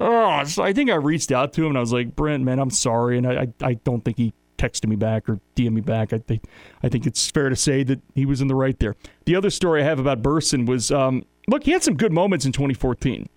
Oh, 0.02 0.42
so 0.44 0.62
I 0.62 0.72
think 0.72 0.90
I 0.90 0.94
reached 0.94 1.30
out 1.30 1.52
to 1.52 1.62
him 1.62 1.68
and 1.68 1.76
I 1.76 1.80
was 1.80 1.92
like, 1.92 2.16
Brent, 2.16 2.42
man, 2.42 2.58
I'm 2.58 2.70
sorry. 2.70 3.18
And 3.18 3.26
I, 3.26 3.42
I, 3.42 3.48
I 3.60 3.74
don't 3.74 4.02
think 4.02 4.16
he 4.16 4.32
texted 4.56 4.88
me 4.88 4.96
back 4.96 5.28
or 5.28 5.40
DM 5.56 5.72
me 5.72 5.82
back. 5.82 6.14
I 6.14 6.18
think 6.18 6.44
I 6.82 6.88
think 6.88 7.06
it's 7.06 7.30
fair 7.30 7.50
to 7.50 7.56
say 7.56 7.82
that 7.84 8.00
he 8.14 8.24
was 8.24 8.40
in 8.40 8.48
the 8.48 8.54
right 8.54 8.78
there. 8.78 8.96
The 9.26 9.36
other 9.36 9.50
story 9.50 9.82
I 9.82 9.84
have 9.84 9.98
about 9.98 10.22
Bersin 10.22 10.66
was 10.66 10.90
um, 10.90 11.24
look, 11.48 11.64
he 11.64 11.72
had 11.72 11.82
some 11.82 11.96
good 11.96 12.12
moments 12.12 12.46
in 12.46 12.52
2014. 12.52 13.28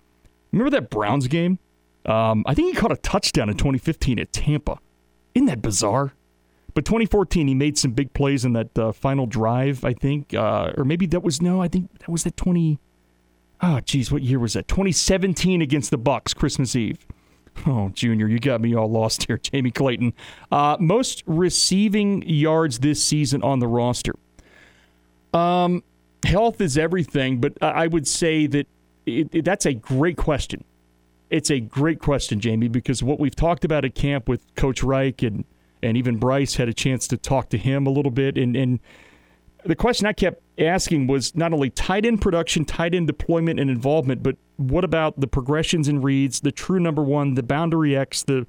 Remember 0.52 0.70
that 0.70 0.88
Browns 0.88 1.28
game? 1.28 1.58
Um, 2.06 2.44
I 2.46 2.54
think 2.54 2.74
he 2.74 2.80
caught 2.80 2.92
a 2.92 2.96
touchdown 2.96 3.50
in 3.50 3.56
2015 3.56 4.18
at 4.18 4.32
Tampa. 4.32 4.78
Isn't 5.34 5.46
that 5.46 5.60
bizarre? 5.60 6.14
But 6.74 6.84
2014, 6.84 7.46
he 7.46 7.54
made 7.54 7.78
some 7.78 7.92
big 7.92 8.12
plays 8.14 8.44
in 8.44 8.52
that 8.54 8.76
uh, 8.78 8.92
final 8.92 9.26
drive, 9.26 9.84
I 9.84 9.92
think, 9.92 10.34
uh, 10.34 10.72
or 10.76 10.84
maybe 10.84 11.06
that 11.06 11.22
was 11.22 11.40
no, 11.40 11.62
I 11.62 11.68
think 11.68 11.98
that 12.00 12.08
was 12.08 12.24
that 12.24 12.36
20. 12.36 12.78
Oh, 13.66 13.80
geez, 13.80 14.12
what 14.12 14.22
year 14.22 14.38
was 14.38 14.52
that? 14.52 14.68
2017 14.68 15.62
against 15.62 15.90
the 15.90 15.96
Bucs, 15.98 16.36
Christmas 16.36 16.76
Eve. 16.76 16.98
Oh, 17.66 17.88
Junior, 17.94 18.28
you 18.28 18.38
got 18.38 18.60
me 18.60 18.74
all 18.74 18.90
lost 18.90 19.26
here, 19.26 19.38
Jamie 19.42 19.70
Clayton. 19.70 20.12
Uh, 20.52 20.76
most 20.78 21.22
receiving 21.24 22.22
yards 22.28 22.80
this 22.80 23.02
season 23.02 23.42
on 23.42 23.60
the 23.60 23.66
roster. 23.66 24.16
Um, 25.32 25.82
health 26.26 26.60
is 26.60 26.76
everything, 26.76 27.40
but 27.40 27.54
I 27.62 27.86
would 27.86 28.06
say 28.06 28.46
that 28.48 28.66
it, 29.06 29.34
it, 29.34 29.44
that's 29.46 29.64
a 29.64 29.72
great 29.72 30.18
question. 30.18 30.62
It's 31.30 31.50
a 31.50 31.58
great 31.58 32.00
question, 32.00 32.40
Jamie, 32.40 32.68
because 32.68 33.02
what 33.02 33.18
we've 33.18 33.34
talked 33.34 33.64
about 33.64 33.86
at 33.86 33.94
camp 33.94 34.28
with 34.28 34.54
Coach 34.56 34.82
Reich 34.82 35.22
and 35.22 35.44
and 35.82 35.96
even 35.96 36.16
Bryce 36.16 36.56
had 36.56 36.68
a 36.68 36.74
chance 36.74 37.06
to 37.08 37.16
talk 37.16 37.50
to 37.50 37.58
him 37.58 37.86
a 37.86 37.90
little 37.90 38.10
bit. 38.10 38.38
And, 38.38 38.56
and 38.56 38.80
the 39.64 39.76
question 39.76 40.06
I 40.06 40.14
kept 40.14 40.42
asking 40.58 41.06
was 41.06 41.34
not 41.34 41.52
only 41.52 41.70
tight 41.70 42.06
end 42.06 42.20
production, 42.20 42.64
tight 42.64 42.94
end 42.94 43.06
deployment 43.06 43.58
and 43.58 43.70
involvement, 43.70 44.22
but 44.22 44.36
what 44.56 44.84
about 44.84 45.18
the 45.20 45.26
progressions 45.26 45.88
and 45.88 46.04
reads, 46.04 46.40
the 46.40 46.52
true 46.52 46.78
number 46.78 47.02
one, 47.02 47.34
the 47.34 47.42
boundary 47.42 47.96
X, 47.96 48.22
the 48.22 48.46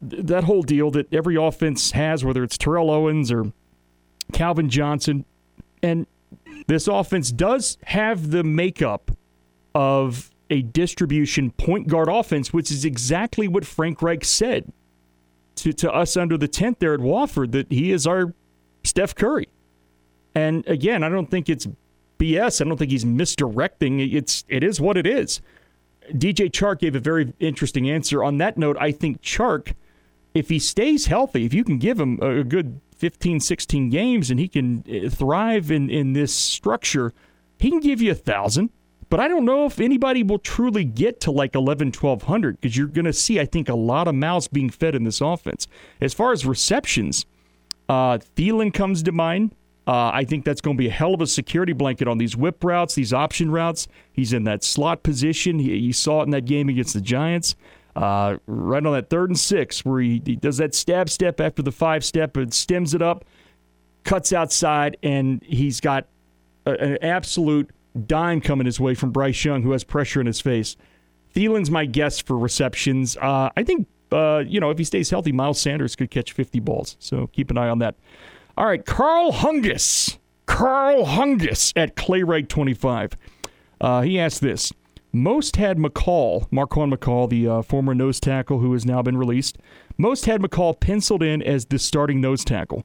that 0.00 0.44
whole 0.44 0.62
deal 0.62 0.90
that 0.90 1.12
every 1.14 1.36
offense 1.36 1.92
has, 1.92 2.24
whether 2.24 2.42
it's 2.42 2.58
Terrell 2.58 2.90
Owens 2.90 3.30
or 3.30 3.52
Calvin 4.32 4.68
Johnson, 4.68 5.24
and 5.80 6.06
this 6.66 6.88
offense 6.88 7.30
does 7.30 7.78
have 7.84 8.30
the 8.30 8.42
makeup 8.42 9.12
of 9.74 10.30
a 10.50 10.62
distribution 10.62 11.50
point 11.52 11.88
guard 11.88 12.08
offense, 12.08 12.52
which 12.52 12.70
is 12.70 12.84
exactly 12.84 13.46
what 13.48 13.64
Frank 13.64 14.02
Reich 14.02 14.24
said 14.24 14.72
to, 15.56 15.72
to 15.72 15.92
us 15.92 16.16
under 16.16 16.36
the 16.36 16.48
tent 16.48 16.80
there 16.80 16.94
at 16.94 17.00
Wofford 17.00 17.52
that 17.52 17.70
he 17.70 17.92
is 17.92 18.06
our 18.06 18.34
Steph 18.84 19.14
Curry. 19.14 19.48
And 20.34 20.66
again, 20.66 21.02
I 21.02 21.08
don't 21.08 21.30
think 21.30 21.48
it's 21.48 21.66
BS. 22.18 22.60
I 22.60 22.68
don't 22.68 22.76
think 22.76 22.90
he's 22.90 23.04
misdirecting. 23.04 24.00
It's 24.00 24.44
it 24.48 24.62
is 24.62 24.80
what 24.80 24.96
it 24.96 25.06
is. 25.06 25.40
DJ 26.10 26.50
Chark 26.50 26.80
gave 26.80 26.94
a 26.94 27.00
very 27.00 27.32
interesting 27.38 27.88
answer. 27.88 28.24
On 28.24 28.38
that 28.38 28.56
note, 28.56 28.76
I 28.80 28.92
think 28.92 29.22
Chark, 29.22 29.74
if 30.34 30.48
he 30.48 30.58
stays 30.58 31.06
healthy, 31.06 31.44
if 31.44 31.54
you 31.54 31.64
can 31.64 31.78
give 31.78 31.98
him 31.98 32.18
a 32.20 32.42
good 32.42 32.80
15, 32.96 33.40
16 33.40 33.88
games 33.88 34.30
and 34.30 34.38
he 34.38 34.48
can 34.48 34.84
uh, 34.88 35.10
thrive 35.10 35.70
in, 35.70 35.90
in 35.90 36.12
this 36.12 36.34
structure, 36.34 37.12
he 37.58 37.70
can 37.70 37.80
give 37.80 38.00
you 38.00 38.12
a 38.12 38.16
thousand. 38.16 38.70
But 39.08 39.20
I 39.20 39.28
don't 39.28 39.44
know 39.44 39.66
if 39.66 39.78
anybody 39.78 40.22
will 40.22 40.38
truly 40.38 40.84
get 40.84 41.20
to 41.20 41.30
like 41.30 41.54
11, 41.54 41.88
1200 41.88 42.60
because 42.60 42.76
you're 42.76 42.86
going 42.86 43.04
to 43.04 43.12
see, 43.12 43.38
I 43.38 43.44
think, 43.44 43.68
a 43.68 43.74
lot 43.74 44.08
of 44.08 44.14
mouths 44.14 44.48
being 44.48 44.70
fed 44.70 44.94
in 44.94 45.04
this 45.04 45.20
offense. 45.20 45.68
As 46.00 46.14
far 46.14 46.32
as 46.32 46.46
receptions, 46.46 47.26
uh, 47.88 48.18
Thielen 48.36 48.72
comes 48.72 49.02
to 49.02 49.12
mind. 49.12 49.54
Uh, 49.86 50.10
I 50.14 50.24
think 50.24 50.44
that's 50.44 50.60
going 50.60 50.76
to 50.76 50.78
be 50.78 50.86
a 50.88 50.92
hell 50.92 51.12
of 51.12 51.20
a 51.20 51.26
security 51.26 51.72
blanket 51.72 52.06
on 52.06 52.18
these 52.18 52.36
whip 52.36 52.62
routes, 52.62 52.94
these 52.94 53.12
option 53.12 53.50
routes. 53.50 53.88
He's 54.12 54.32
in 54.32 54.44
that 54.44 54.62
slot 54.62 55.02
position. 55.02 55.58
He, 55.58 55.76
you 55.76 55.92
saw 55.92 56.20
it 56.20 56.24
in 56.24 56.30
that 56.30 56.44
game 56.44 56.68
against 56.68 56.94
the 56.94 57.00
Giants. 57.00 57.56
Uh, 57.96 58.38
right 58.46 58.86
on 58.86 58.92
that 58.94 59.10
third 59.10 59.28
and 59.28 59.38
six, 59.38 59.84
where 59.84 60.00
he, 60.00 60.22
he 60.24 60.36
does 60.36 60.56
that 60.56 60.74
stab 60.74 61.10
step 61.10 61.40
after 61.40 61.62
the 61.62 61.72
five 61.72 62.04
step 62.04 62.36
and 62.36 62.54
stems 62.54 62.94
it 62.94 63.02
up, 63.02 63.24
cuts 64.04 64.32
outside, 64.32 64.96
and 65.02 65.42
he's 65.42 65.78
got 65.80 66.06
a, 66.64 66.70
an 66.70 66.98
absolute 67.02 67.68
dime 68.06 68.40
coming 68.40 68.64
his 68.64 68.80
way 68.80 68.94
from 68.94 69.10
Bryce 69.10 69.44
Young, 69.44 69.62
who 69.62 69.72
has 69.72 69.84
pressure 69.84 70.20
in 70.20 70.26
his 70.26 70.40
face. 70.40 70.76
Thielen's 71.34 71.70
my 71.70 71.84
guess 71.84 72.18
for 72.20 72.38
receptions. 72.38 73.16
Uh, 73.16 73.50
I 73.56 73.62
think, 73.62 73.86
uh, 74.10 74.44
you 74.46 74.60
know, 74.60 74.70
if 74.70 74.78
he 74.78 74.84
stays 74.84 75.10
healthy, 75.10 75.32
Miles 75.32 75.60
Sanders 75.60 75.96
could 75.96 76.10
catch 76.10 76.32
50 76.32 76.60
balls. 76.60 76.96
So 76.98 77.26
keep 77.28 77.50
an 77.50 77.58
eye 77.58 77.68
on 77.68 77.78
that. 77.80 77.96
All 78.62 78.68
right, 78.68 78.86
Carl 78.86 79.32
Hungus. 79.32 80.18
Carl 80.46 81.04
Hungus 81.04 81.72
at 81.74 81.96
Clayrite25. 81.96 83.14
Uh, 83.80 84.02
he 84.02 84.20
asked 84.20 84.40
this. 84.40 84.72
Most 85.12 85.56
had 85.56 85.78
McCall, 85.78 86.48
Marquan 86.50 86.94
McCall, 86.94 87.28
the 87.28 87.48
uh, 87.48 87.62
former 87.62 87.92
nose 87.92 88.20
tackle 88.20 88.60
who 88.60 88.72
has 88.72 88.86
now 88.86 89.02
been 89.02 89.16
released. 89.16 89.58
Most 89.98 90.26
had 90.26 90.40
McCall 90.40 90.78
penciled 90.78 91.24
in 91.24 91.42
as 91.42 91.64
the 91.64 91.78
starting 91.80 92.20
nose 92.20 92.44
tackle. 92.44 92.84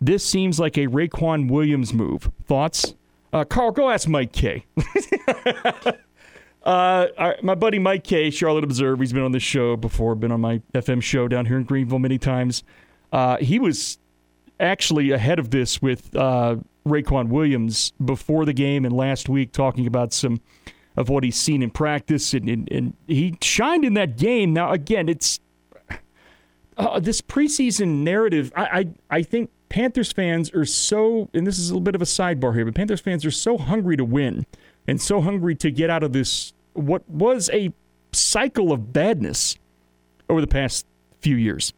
This 0.00 0.24
seems 0.24 0.58
like 0.58 0.76
a 0.76 0.88
Raequan 0.88 1.48
Williams 1.48 1.94
move. 1.94 2.28
Thoughts? 2.44 2.96
Uh, 3.32 3.44
Carl, 3.44 3.70
go 3.70 3.90
ask 3.90 4.08
Mike 4.08 4.32
Kaye. 4.32 4.66
uh, 6.64 7.06
my 7.44 7.54
buddy 7.54 7.78
Mike 7.78 8.02
Kaye, 8.02 8.30
Charlotte 8.30 8.64
Observer, 8.64 9.00
he's 9.00 9.12
been 9.12 9.22
on 9.22 9.30
this 9.30 9.44
show 9.44 9.76
before, 9.76 10.16
been 10.16 10.32
on 10.32 10.40
my 10.40 10.60
FM 10.74 11.00
show 11.00 11.28
down 11.28 11.46
here 11.46 11.58
in 11.58 11.62
Greenville 11.62 12.00
many 12.00 12.18
times. 12.18 12.64
Uh, 13.12 13.36
he 13.36 13.60
was 13.60 13.98
actually 14.62 15.10
ahead 15.10 15.38
of 15.38 15.50
this 15.50 15.82
with 15.82 16.14
uh, 16.16 16.56
Raequan 16.86 17.28
Williams 17.28 17.92
before 18.04 18.44
the 18.44 18.52
game 18.52 18.84
and 18.84 18.94
last 18.94 19.28
week, 19.28 19.52
talking 19.52 19.86
about 19.86 20.12
some 20.12 20.40
of 20.96 21.08
what 21.08 21.24
he's 21.24 21.36
seen 21.36 21.62
in 21.62 21.70
practice, 21.70 22.34
and, 22.34 22.48
and, 22.48 22.70
and 22.70 22.94
he 23.06 23.36
shined 23.40 23.84
in 23.84 23.94
that 23.94 24.16
game. 24.16 24.52
Now, 24.52 24.72
again, 24.72 25.08
it's 25.08 25.40
uh, 26.76 27.00
this 27.00 27.20
preseason 27.20 28.02
narrative. 28.02 28.52
I, 28.54 28.62
I, 28.62 29.18
I 29.18 29.22
think 29.22 29.50
Panthers 29.68 30.12
fans 30.12 30.52
are 30.52 30.66
so, 30.66 31.30
and 31.32 31.46
this 31.46 31.58
is 31.58 31.70
a 31.70 31.72
little 31.72 31.82
bit 31.82 31.94
of 31.94 32.02
a 32.02 32.06
sidebar 32.06 32.54
here, 32.54 32.64
but 32.64 32.74
Panthers 32.74 33.00
fans 33.00 33.24
are 33.24 33.30
so 33.30 33.56
hungry 33.56 33.96
to 33.96 34.04
win 34.04 34.46
and 34.86 35.00
so 35.00 35.20
hungry 35.20 35.54
to 35.56 35.70
get 35.70 35.88
out 35.88 36.02
of 36.02 36.12
this, 36.12 36.52
what 36.74 37.08
was 37.08 37.48
a 37.52 37.72
cycle 38.12 38.72
of 38.72 38.92
badness 38.92 39.56
over 40.28 40.40
the 40.40 40.46
past 40.46 40.86
few 41.20 41.36
years. 41.36 41.72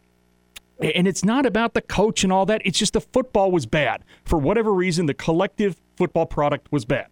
And 0.81 1.07
it's 1.07 1.25
not 1.25 1.47
about 1.47 1.75
the 1.75 1.83
coach 1.83 2.25
and 2.25 2.33
all 2.33 2.47
that. 2.47 2.63
It's 2.65 2.79
just 2.79 2.95
the 2.95 3.01
football 3.01 3.51
was 3.51 3.65
bad. 3.65 4.03
For 4.25 4.39
whatever 4.39 4.73
reason, 4.73 5.07
the 5.07 5.15
collective 5.15 5.81
football 5.97 6.27
product 6.27 6.73
was 6.73 6.85
bad. 6.85 7.07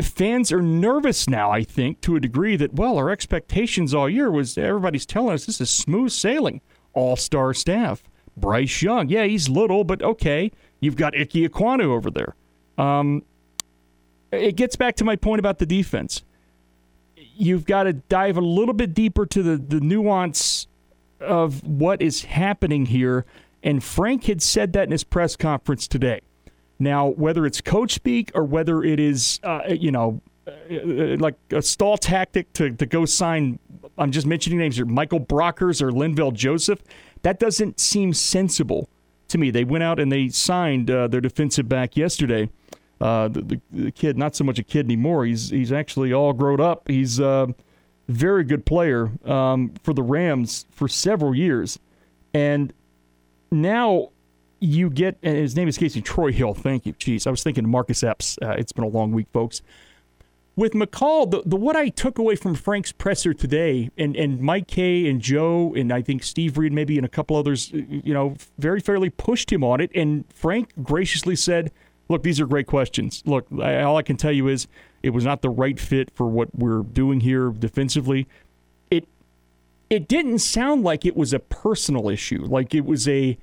Fans 0.00 0.52
are 0.52 0.62
nervous 0.62 1.28
now, 1.28 1.50
I 1.50 1.62
think, 1.62 2.00
to 2.02 2.16
a 2.16 2.20
degree 2.20 2.56
that, 2.56 2.74
well, 2.74 2.96
our 2.98 3.10
expectations 3.10 3.94
all 3.94 4.08
year 4.08 4.30
was 4.30 4.56
everybody's 4.58 5.06
telling 5.06 5.34
us 5.34 5.46
this 5.46 5.60
is 5.60 5.70
smooth 5.70 6.10
sailing, 6.10 6.60
all 6.92 7.16
star 7.16 7.54
staff. 7.54 8.02
Bryce 8.36 8.82
Young. 8.82 9.08
Yeah, 9.08 9.24
he's 9.24 9.48
little, 9.48 9.84
but 9.84 10.02
okay. 10.02 10.52
You've 10.80 10.96
got 10.96 11.18
Ike 11.18 11.30
Ekwonu 11.30 11.84
over 11.84 12.10
there. 12.10 12.34
Um, 12.76 13.22
it 14.30 14.56
gets 14.56 14.76
back 14.76 14.96
to 14.96 15.04
my 15.04 15.16
point 15.16 15.38
about 15.38 15.58
the 15.58 15.66
defense. 15.66 16.22
You've 17.16 17.64
got 17.64 17.84
to 17.84 17.94
dive 17.94 18.36
a 18.36 18.42
little 18.42 18.74
bit 18.74 18.92
deeper 18.92 19.24
to 19.26 19.42
the, 19.42 19.56
the 19.56 19.80
nuance 19.80 20.66
of 21.20 21.62
what 21.64 22.02
is 22.02 22.24
happening 22.24 22.86
here. 22.86 23.24
And 23.62 23.82
Frank 23.82 24.24
had 24.24 24.42
said 24.42 24.72
that 24.74 24.84
in 24.84 24.92
his 24.92 25.04
press 25.04 25.36
conference 25.36 25.88
today. 25.88 26.20
Now, 26.78 27.08
whether 27.08 27.46
it's 27.46 27.60
coach 27.60 27.92
speak 27.94 28.30
or 28.34 28.44
whether 28.44 28.82
it 28.82 29.00
is, 29.00 29.40
uh, 29.42 29.60
you 29.68 29.90
know, 29.90 30.20
uh, 30.46 31.16
like 31.18 31.34
a 31.50 31.62
stall 31.62 31.96
tactic 31.96 32.52
to, 32.52 32.70
to 32.70 32.86
go 32.86 33.04
sign, 33.04 33.58
I'm 33.98 34.12
just 34.12 34.26
mentioning 34.26 34.58
names 34.58 34.76
here, 34.76 34.84
Michael 34.84 35.20
Brockers 35.20 35.80
or 35.80 35.90
Linval 35.90 36.32
Joseph, 36.32 36.82
that 37.22 37.40
doesn't 37.40 37.80
seem 37.80 38.12
sensible 38.12 38.88
to 39.28 39.38
me. 39.38 39.50
They 39.50 39.64
went 39.64 39.84
out 39.84 39.98
and 39.98 40.12
they 40.12 40.28
signed 40.28 40.90
uh, 40.90 41.08
their 41.08 41.20
defensive 41.20 41.68
back 41.68 41.96
yesterday. 41.96 42.50
Uh, 43.00 43.28
the, 43.28 43.42
the, 43.42 43.60
the, 43.72 43.90
kid, 43.90 44.16
not 44.16 44.36
so 44.36 44.44
much 44.44 44.58
a 44.58 44.62
kid 44.62 44.86
anymore. 44.86 45.26
He's 45.26 45.50
he's 45.50 45.70
actually 45.70 46.12
all 46.14 46.32
grown 46.32 46.60
up. 46.60 46.88
He's 46.88 47.20
uh, 47.20 47.48
very 48.08 48.44
good 48.44 48.64
player 48.66 49.10
um, 49.24 49.74
for 49.82 49.92
the 49.92 50.02
Rams 50.02 50.66
for 50.70 50.88
several 50.88 51.34
years, 51.34 51.78
and 52.32 52.72
now 53.50 54.10
you 54.60 54.90
get. 54.90 55.18
And 55.22 55.36
his 55.36 55.56
name 55.56 55.68
is 55.68 55.78
Casey 55.78 56.02
Troy 56.02 56.32
Hill. 56.32 56.54
Thank 56.54 56.86
you. 56.86 56.92
Jeez, 56.94 57.26
I 57.26 57.30
was 57.30 57.42
thinking 57.42 57.68
Marcus 57.68 58.02
Epps. 58.02 58.38
Uh, 58.42 58.50
it's 58.50 58.72
been 58.72 58.84
a 58.84 58.88
long 58.88 59.12
week, 59.12 59.26
folks 59.32 59.62
with 60.56 60.72
McCall, 60.72 61.30
the, 61.30 61.42
the 61.44 61.56
what 61.56 61.76
I 61.76 61.90
took 61.90 62.18
away 62.18 62.34
from 62.34 62.54
Frank's 62.54 62.90
presser 62.90 63.34
today, 63.34 63.90
and, 63.98 64.16
and 64.16 64.40
Mike 64.40 64.66
Kaye 64.66 65.08
and 65.08 65.20
Joe, 65.20 65.74
and 65.76 65.92
I 65.92 66.00
think 66.00 66.24
Steve 66.24 66.56
Reed, 66.56 66.72
maybe, 66.72 66.96
and 66.96 67.04
a 67.04 67.10
couple 67.10 67.36
others, 67.36 67.70
you 67.72 68.14
know, 68.14 68.34
very 68.58 68.80
fairly 68.80 69.10
pushed 69.10 69.52
him 69.52 69.62
on 69.62 69.80
it. 69.82 69.90
And 69.94 70.24
Frank 70.32 70.72
graciously 70.82 71.36
said, 71.36 71.70
Look, 72.08 72.22
these 72.22 72.40
are 72.40 72.46
great 72.46 72.66
questions. 72.66 73.22
Look, 73.26 73.46
I, 73.60 73.82
all 73.82 73.96
I 73.96 74.02
can 74.02 74.16
tell 74.16 74.32
you 74.32 74.48
is 74.48 74.68
it 75.02 75.10
was 75.10 75.24
not 75.24 75.42
the 75.42 75.50
right 75.50 75.78
fit 75.78 76.10
for 76.14 76.26
what 76.26 76.54
we're 76.54 76.82
doing 76.82 77.20
here 77.20 77.50
defensively. 77.50 78.26
It 78.90 79.08
it 79.90 80.08
didn't 80.08 80.40
sound 80.40 80.84
like 80.84 81.04
it 81.04 81.16
was 81.16 81.32
a 81.32 81.38
personal 81.38 82.08
issue, 82.08 82.44
like 82.44 82.74
it 82.74 82.84
was 82.84 83.08
a 83.08 83.38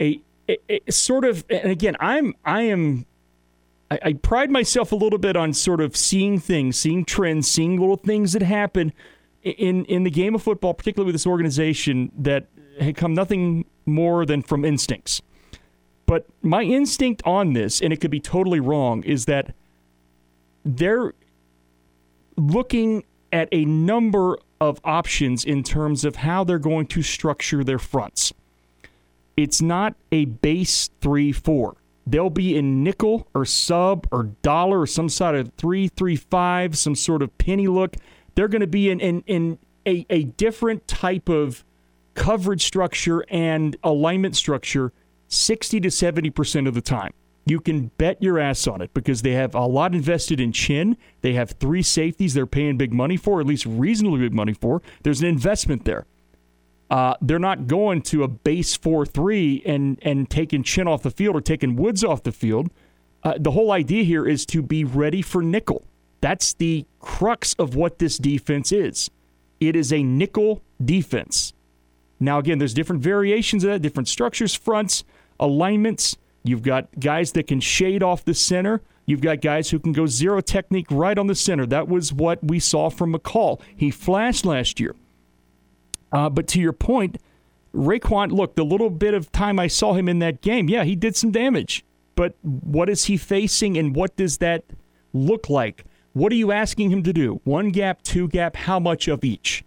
a 0.00 0.20
it, 0.46 0.62
it 0.68 0.94
sort 0.94 1.24
of, 1.24 1.44
and 1.50 1.70
again, 1.70 1.96
I'm 2.00 2.34
I 2.44 2.62
am 2.62 3.06
I, 3.90 3.98
I 4.02 4.12
pride 4.14 4.50
myself 4.50 4.92
a 4.92 4.96
little 4.96 5.18
bit 5.18 5.36
on 5.36 5.52
sort 5.52 5.80
of 5.80 5.96
seeing 5.96 6.38
things, 6.38 6.76
seeing 6.76 7.04
trends, 7.04 7.50
seeing 7.50 7.78
little 7.78 7.96
things 7.96 8.32
that 8.32 8.42
happen 8.42 8.92
in 9.42 9.84
in 9.84 10.04
the 10.04 10.10
game 10.10 10.34
of 10.34 10.42
football, 10.42 10.74
particularly 10.74 11.06
with 11.08 11.14
this 11.14 11.26
organization 11.26 12.10
that 12.18 12.46
had 12.80 12.96
come 12.96 13.14
nothing 13.14 13.64
more 13.86 14.24
than 14.24 14.42
from 14.42 14.64
instincts. 14.64 15.22
But 16.08 16.24
my 16.40 16.62
instinct 16.62 17.20
on 17.26 17.52
this, 17.52 17.82
and 17.82 17.92
it 17.92 18.00
could 18.00 18.10
be 18.10 18.18
totally 18.18 18.60
wrong, 18.60 19.02
is 19.02 19.26
that 19.26 19.54
they're 20.64 21.12
looking 22.34 23.04
at 23.30 23.50
a 23.52 23.66
number 23.66 24.38
of 24.58 24.80
options 24.84 25.44
in 25.44 25.62
terms 25.62 26.06
of 26.06 26.16
how 26.16 26.44
they're 26.44 26.58
going 26.58 26.86
to 26.86 27.02
structure 27.02 27.62
their 27.62 27.78
fronts. 27.78 28.32
It's 29.36 29.60
not 29.60 29.96
a 30.10 30.24
base 30.24 30.88
3 31.02 31.30
4. 31.30 31.76
They'll 32.06 32.30
be 32.30 32.56
in 32.56 32.82
nickel 32.82 33.28
or 33.34 33.44
sub 33.44 34.08
or 34.10 34.30
dollar 34.40 34.80
or 34.80 34.86
some 34.86 35.10
sort 35.10 35.34
of 35.34 35.52
3 35.58 35.88
3 35.88 36.16
5, 36.16 36.78
some 36.78 36.94
sort 36.94 37.20
of 37.20 37.36
penny 37.36 37.68
look. 37.68 37.96
They're 38.34 38.48
going 38.48 38.62
to 38.62 38.66
be 38.66 38.88
in, 38.88 38.98
in, 39.00 39.24
in 39.26 39.58
a, 39.86 40.06
a 40.08 40.22
different 40.22 40.88
type 40.88 41.28
of 41.28 41.66
coverage 42.14 42.64
structure 42.64 43.26
and 43.28 43.76
alignment 43.84 44.34
structure 44.34 44.90
60 45.28 45.80
to 45.80 45.88
70% 45.88 46.66
of 46.66 46.74
the 46.74 46.80
time. 46.80 47.12
You 47.46 47.60
can 47.60 47.90
bet 47.96 48.22
your 48.22 48.38
ass 48.38 48.66
on 48.66 48.82
it 48.82 48.92
because 48.92 49.22
they 49.22 49.32
have 49.32 49.54
a 49.54 49.64
lot 49.66 49.94
invested 49.94 50.38
in 50.38 50.52
Chinn. 50.52 50.98
They 51.22 51.32
have 51.32 51.52
three 51.52 51.82
safeties 51.82 52.34
they're 52.34 52.46
paying 52.46 52.76
big 52.76 52.92
money 52.92 53.16
for, 53.16 53.40
at 53.40 53.46
least 53.46 53.64
reasonably 53.64 54.20
big 54.20 54.34
money 54.34 54.52
for. 54.52 54.82
There's 55.02 55.22
an 55.22 55.28
investment 55.28 55.86
there. 55.86 56.04
Uh, 56.90 57.14
they're 57.20 57.38
not 57.38 57.66
going 57.66 58.02
to 58.02 58.22
a 58.22 58.28
base 58.28 58.76
4 58.76 59.06
3 59.06 59.62
and, 59.64 59.98
and 60.02 60.28
taking 60.28 60.62
Chinn 60.62 60.88
off 60.88 61.02
the 61.02 61.10
field 61.10 61.36
or 61.36 61.40
taking 61.40 61.76
woods 61.76 62.04
off 62.04 62.22
the 62.22 62.32
field. 62.32 62.70
Uh, 63.22 63.34
the 63.38 63.50
whole 63.50 63.72
idea 63.72 64.04
here 64.04 64.26
is 64.26 64.46
to 64.46 64.62
be 64.62 64.84
ready 64.84 65.22
for 65.22 65.42
nickel. 65.42 65.84
That's 66.20 66.52
the 66.54 66.84
crux 67.00 67.54
of 67.54 67.74
what 67.74 67.98
this 67.98 68.18
defense 68.18 68.72
is. 68.72 69.10
It 69.60 69.76
is 69.76 69.92
a 69.92 70.02
nickel 70.02 70.62
defense. 70.82 71.52
Now, 72.20 72.38
again, 72.38 72.58
there's 72.58 72.74
different 72.74 73.02
variations 73.02 73.64
of 73.64 73.70
that, 73.70 73.82
different 73.82 74.08
structures, 74.08 74.54
fronts, 74.54 75.04
alignments. 75.40 76.16
You've 76.42 76.62
got 76.62 76.88
guys 76.98 77.32
that 77.32 77.46
can 77.46 77.60
shade 77.60 78.02
off 78.02 78.24
the 78.24 78.34
center. 78.34 78.80
You've 79.06 79.20
got 79.20 79.40
guys 79.40 79.70
who 79.70 79.78
can 79.78 79.92
go 79.92 80.06
zero 80.06 80.40
technique 80.40 80.86
right 80.90 81.18
on 81.18 81.26
the 81.26 81.34
center. 81.34 81.66
That 81.66 81.88
was 81.88 82.12
what 82.12 82.42
we 82.44 82.60
saw 82.60 82.90
from 82.90 83.14
McCall. 83.14 83.60
He 83.74 83.90
flashed 83.90 84.44
last 84.44 84.78
year. 84.78 84.94
Uh, 86.12 86.28
but 86.28 86.46
to 86.48 86.60
your 86.60 86.72
point, 86.72 87.18
Raekwon, 87.74 88.32
look, 88.32 88.54
the 88.54 88.64
little 88.64 88.90
bit 88.90 89.14
of 89.14 89.30
time 89.32 89.58
I 89.58 89.66
saw 89.66 89.94
him 89.94 90.08
in 90.08 90.18
that 90.20 90.40
game, 90.40 90.68
yeah, 90.68 90.84
he 90.84 90.96
did 90.96 91.16
some 91.16 91.30
damage. 91.30 91.84
But 92.14 92.34
what 92.42 92.88
is 92.88 93.04
he 93.04 93.16
facing 93.16 93.76
and 93.76 93.94
what 93.94 94.16
does 94.16 94.38
that 94.38 94.64
look 95.12 95.48
like? 95.48 95.84
What 96.12 96.32
are 96.32 96.36
you 96.36 96.50
asking 96.50 96.90
him 96.90 97.02
to 97.04 97.12
do? 97.12 97.40
One 97.44 97.70
gap, 97.70 98.02
two 98.02 98.28
gap, 98.28 98.56
how 98.56 98.80
much 98.80 99.06
of 99.08 99.22
each? 99.22 99.64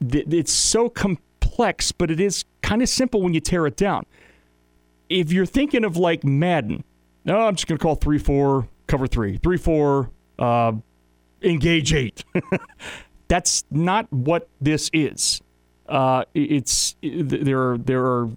It's 0.00 0.52
so 0.52 0.88
complex, 0.88 1.92
but 1.92 2.10
it 2.10 2.18
is 2.18 2.44
kind 2.62 2.82
of 2.82 2.88
simple 2.88 3.22
when 3.22 3.34
you 3.34 3.40
tear 3.40 3.66
it 3.66 3.76
down. 3.76 4.04
If 5.08 5.32
you're 5.32 5.46
thinking 5.46 5.84
of 5.84 5.96
like 5.96 6.24
Madden, 6.24 6.84
no, 7.24 7.38
I'm 7.38 7.54
just 7.54 7.66
going 7.66 7.78
to 7.78 7.82
call 7.82 7.94
3 7.96 8.18
4, 8.18 8.68
cover 8.86 9.06
3, 9.06 9.38
3 9.38 9.56
4, 9.56 10.10
uh, 10.38 10.72
engage 11.42 11.92
8. 11.92 12.24
That's 13.28 13.64
not 13.70 14.12
what 14.12 14.48
this 14.60 14.90
is. 14.92 15.40
Uh, 15.88 16.24
it's 16.34 16.96
there 17.02 17.70
are 17.70 17.78
there 17.78 18.04
are 18.04 18.30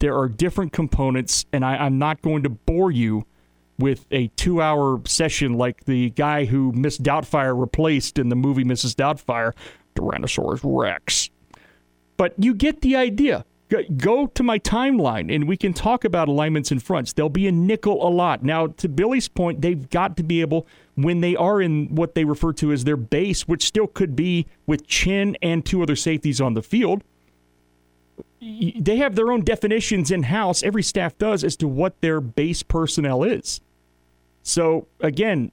there 0.00 0.18
are 0.18 0.28
different 0.28 0.72
components, 0.72 1.44
and 1.52 1.64
I, 1.64 1.76
I'm 1.76 1.98
not 1.98 2.22
going 2.22 2.42
to 2.42 2.48
bore 2.48 2.90
you 2.90 3.24
with 3.78 4.06
a 4.10 4.28
two 4.28 4.60
hour 4.60 5.00
session 5.06 5.54
like 5.54 5.84
the 5.84 6.10
guy 6.10 6.44
who 6.44 6.72
Miss 6.72 6.98
Doubtfire 6.98 7.58
replaced 7.58 8.18
in 8.18 8.28
the 8.28 8.36
movie 8.36 8.64
Mrs. 8.64 8.94
Doubtfire, 8.94 9.52
Tyrannosaurus 9.94 10.60
Rex. 10.64 11.30
But 12.16 12.34
you 12.36 12.54
get 12.54 12.80
the 12.80 12.96
idea. 12.96 13.44
Go 13.96 14.26
to 14.26 14.42
my 14.42 14.58
timeline 14.58 15.34
and 15.34 15.48
we 15.48 15.56
can 15.56 15.72
talk 15.72 16.04
about 16.04 16.28
alignments 16.28 16.70
and 16.70 16.82
fronts. 16.82 17.12
They'll 17.12 17.28
be 17.28 17.46
a 17.46 17.52
nickel 17.52 18.06
a 18.06 18.10
lot. 18.10 18.42
Now, 18.42 18.66
to 18.66 18.88
Billy's 18.88 19.28
point, 19.28 19.60
they've 19.60 19.88
got 19.88 20.16
to 20.18 20.22
be 20.22 20.40
able, 20.40 20.66
when 20.94 21.20
they 21.20 21.36
are 21.36 21.60
in 21.62 21.94
what 21.94 22.14
they 22.14 22.24
refer 22.24 22.52
to 22.54 22.72
as 22.72 22.84
their 22.84 22.96
base, 22.96 23.48
which 23.48 23.64
still 23.64 23.86
could 23.86 24.14
be 24.14 24.46
with 24.66 24.86
Chinn 24.86 25.36
and 25.40 25.64
two 25.64 25.82
other 25.82 25.96
safeties 25.96 26.40
on 26.40 26.54
the 26.54 26.62
field, 26.62 27.02
they 28.40 28.96
have 28.96 29.14
their 29.14 29.30
own 29.30 29.42
definitions 29.42 30.10
in 30.10 30.24
house. 30.24 30.62
Every 30.62 30.82
staff 30.82 31.16
does 31.16 31.44
as 31.44 31.56
to 31.56 31.68
what 31.68 32.00
their 32.00 32.20
base 32.20 32.62
personnel 32.62 33.22
is. 33.22 33.60
So, 34.42 34.88
again, 35.00 35.52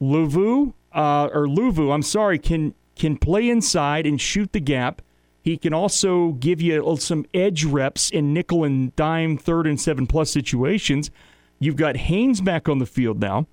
Luvu, 0.00 0.72
uh, 0.92 1.28
or 1.32 1.46
Luvu, 1.46 1.92
I'm 1.92 2.02
sorry, 2.02 2.38
can 2.38 2.74
can 2.96 3.16
play 3.16 3.48
inside 3.48 4.06
and 4.06 4.20
shoot 4.20 4.52
the 4.52 4.60
gap. 4.60 5.02
He 5.42 5.56
can 5.56 5.72
also 5.72 6.32
give 6.32 6.60
you 6.60 6.96
some 6.98 7.24
edge 7.32 7.64
reps 7.64 8.10
in 8.10 8.32
nickel 8.34 8.64
and 8.64 8.94
dime, 8.96 9.38
third 9.38 9.66
and 9.66 9.80
seven 9.80 10.06
plus 10.06 10.30
situations. 10.30 11.10
You've 11.58 11.76
got 11.76 11.96
Haynes 11.96 12.40
back 12.40 12.68
on 12.68 12.78
the 12.78 12.86
field 12.86 13.20
now. 13.20 13.46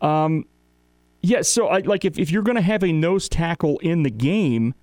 Um, 0.00 0.44
yeah, 1.22 1.42
so 1.42 1.68
I, 1.68 1.78
like 1.78 2.04
if, 2.04 2.18
if 2.18 2.30
you're 2.30 2.42
going 2.42 2.56
to 2.56 2.62
have 2.62 2.82
a 2.82 2.92
nose 2.92 3.28
tackle 3.28 3.78
in 3.78 4.02
the 4.02 4.10
game, 4.10 4.74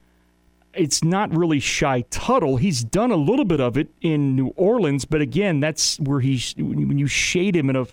it's 0.74 1.04
not 1.04 1.36
really 1.36 1.60
Shy 1.60 2.02
Tuttle. 2.10 2.58
He's 2.58 2.84
done 2.84 3.12
a 3.12 3.16
little 3.16 3.46
bit 3.46 3.60
of 3.60 3.78
it 3.78 3.90
in 4.02 4.36
New 4.36 4.48
Orleans, 4.56 5.06
but 5.06 5.22
again, 5.22 5.60
that's 5.60 6.00
where 6.00 6.20
he's 6.20 6.54
when 6.56 6.98
you 6.98 7.08
shade 7.08 7.56
him 7.56 7.70
in 7.70 7.76
a 7.76 7.88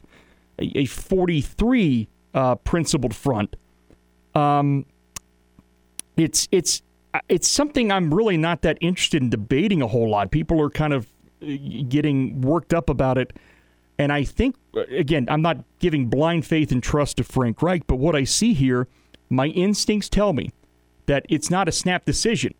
a 0.58 0.84
43 0.84 2.08
uh, 2.34 2.54
principled 2.56 3.14
front. 3.14 3.56
Um, 4.34 4.86
it's 6.16 6.48
it's 6.52 6.82
it's 7.28 7.48
something 7.48 7.92
I'm 7.92 8.12
really 8.12 8.36
not 8.36 8.62
that 8.62 8.78
interested 8.80 9.22
in 9.22 9.30
debating 9.30 9.82
a 9.82 9.86
whole 9.86 10.08
lot. 10.08 10.30
People 10.30 10.60
are 10.60 10.70
kind 10.70 10.92
of 10.92 11.06
uh, 11.42 11.46
getting 11.88 12.40
worked 12.40 12.74
up 12.74 12.88
about 12.90 13.18
it. 13.18 13.36
And 13.98 14.12
I 14.12 14.24
think, 14.24 14.56
uh, 14.76 14.82
again, 14.90 15.26
I'm 15.28 15.42
not 15.42 15.58
giving 15.78 16.08
blind 16.08 16.44
faith 16.44 16.72
and 16.72 16.82
trust 16.82 17.18
to 17.18 17.24
Frank 17.24 17.62
Reich, 17.62 17.86
but 17.86 17.96
what 17.96 18.16
I 18.16 18.24
see 18.24 18.54
here, 18.54 18.88
my 19.30 19.46
instincts 19.46 20.08
tell 20.08 20.32
me 20.32 20.50
that 21.06 21.24
it's 21.28 21.50
not 21.50 21.68
a 21.68 21.72
snap 21.72 22.04
decision. 22.04 22.54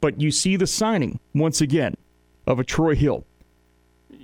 But 0.00 0.20
you 0.20 0.30
see 0.30 0.56
the 0.56 0.66
signing, 0.66 1.18
once 1.34 1.60
again, 1.60 1.96
of 2.46 2.58
a 2.58 2.64
Troy 2.64 2.94
Hill. 2.94 3.24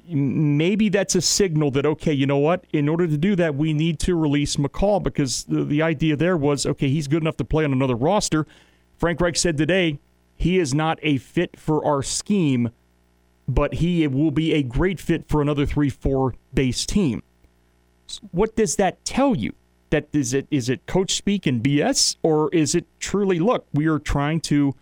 Maybe 0.06 0.90
that's 0.90 1.14
a 1.14 1.22
signal 1.22 1.70
that, 1.72 1.86
okay, 1.86 2.12
you 2.12 2.26
know 2.26 2.38
what? 2.38 2.66
In 2.72 2.88
order 2.88 3.06
to 3.06 3.16
do 3.16 3.34
that, 3.36 3.54
we 3.54 3.72
need 3.72 3.98
to 4.00 4.14
release 4.14 4.56
McCall 4.56 5.02
because 5.02 5.44
the, 5.44 5.64
the 5.64 5.80
idea 5.80 6.14
there 6.14 6.36
was, 6.36 6.66
okay, 6.66 6.88
he's 6.88 7.08
good 7.08 7.22
enough 7.22 7.38
to 7.38 7.44
play 7.44 7.64
on 7.64 7.72
another 7.72 7.96
roster 7.96 8.46
Frank 9.02 9.20
Reich 9.20 9.36
said 9.36 9.58
today 9.58 9.98
he 10.36 10.60
is 10.60 10.72
not 10.72 11.00
a 11.02 11.18
fit 11.18 11.58
for 11.58 11.84
our 11.84 12.04
scheme, 12.04 12.70
but 13.48 13.74
he 13.74 14.06
will 14.06 14.30
be 14.30 14.52
a 14.52 14.62
great 14.62 15.00
fit 15.00 15.26
for 15.26 15.42
another 15.42 15.66
3 15.66 15.90
4 15.90 16.36
base 16.54 16.86
team. 16.86 17.24
What 18.30 18.54
does 18.54 18.76
that 18.76 19.04
tell 19.04 19.34
you? 19.36 19.54
That 19.90 20.06
is 20.12 20.32
it 20.32 20.46
is 20.52 20.68
it 20.68 20.86
coach 20.86 21.14
speak 21.14 21.46
and 21.46 21.60
BS 21.60 22.14
or 22.22 22.48
is 22.54 22.76
it 22.76 22.86
truly 23.00 23.40
look, 23.40 23.66
we 23.74 23.88
are 23.88 23.98
trying 23.98 24.40
to 24.42 24.72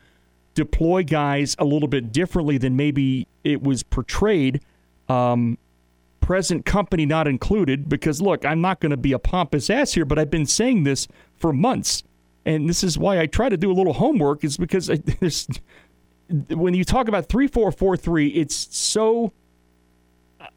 deploy 0.53 1.03
guys 1.03 1.57
a 1.59 1.65
little 1.65 1.89
bit 1.89 2.13
differently 2.13 2.59
than 2.59 2.77
maybe 2.77 3.27
it 3.43 3.63
was 3.63 3.83
portrayed 3.83 4.61
um, 5.09 5.57
present 6.21 6.67
company 6.67 7.07
not 7.07 7.27
included 7.27 7.89
because 7.89 8.21
look, 8.21 8.45
I'm 8.45 8.61
not 8.61 8.81
going 8.81 8.91
to 8.91 8.99
be 8.99 9.13
a 9.13 9.19
pompous 9.19 9.71
ass 9.71 9.95
here, 9.95 10.05
but 10.05 10.19
I've 10.19 10.31
been 10.31 10.45
saying 10.45 10.85
this 10.85 11.09
for 11.39 11.55
months 11.55 12.03
and 12.45 12.69
this 12.69 12.83
is 12.83 12.99
why 12.99 13.21
I 13.21 13.27
try 13.27 13.49
to 13.49 13.57
do 13.57 13.71
a 13.71 13.75
little 13.75 13.93
homework, 13.93 14.45
is 14.45 14.57
because 14.57 14.87
there's, 15.21 15.49
when 16.49 16.75
you 16.75 16.85
talk 16.85 17.09
about 17.09 17.29
three 17.29 17.47
four 17.47 17.71
four 17.73 17.97
three, 17.97 18.29
it's 18.29 18.77
so 18.77 19.33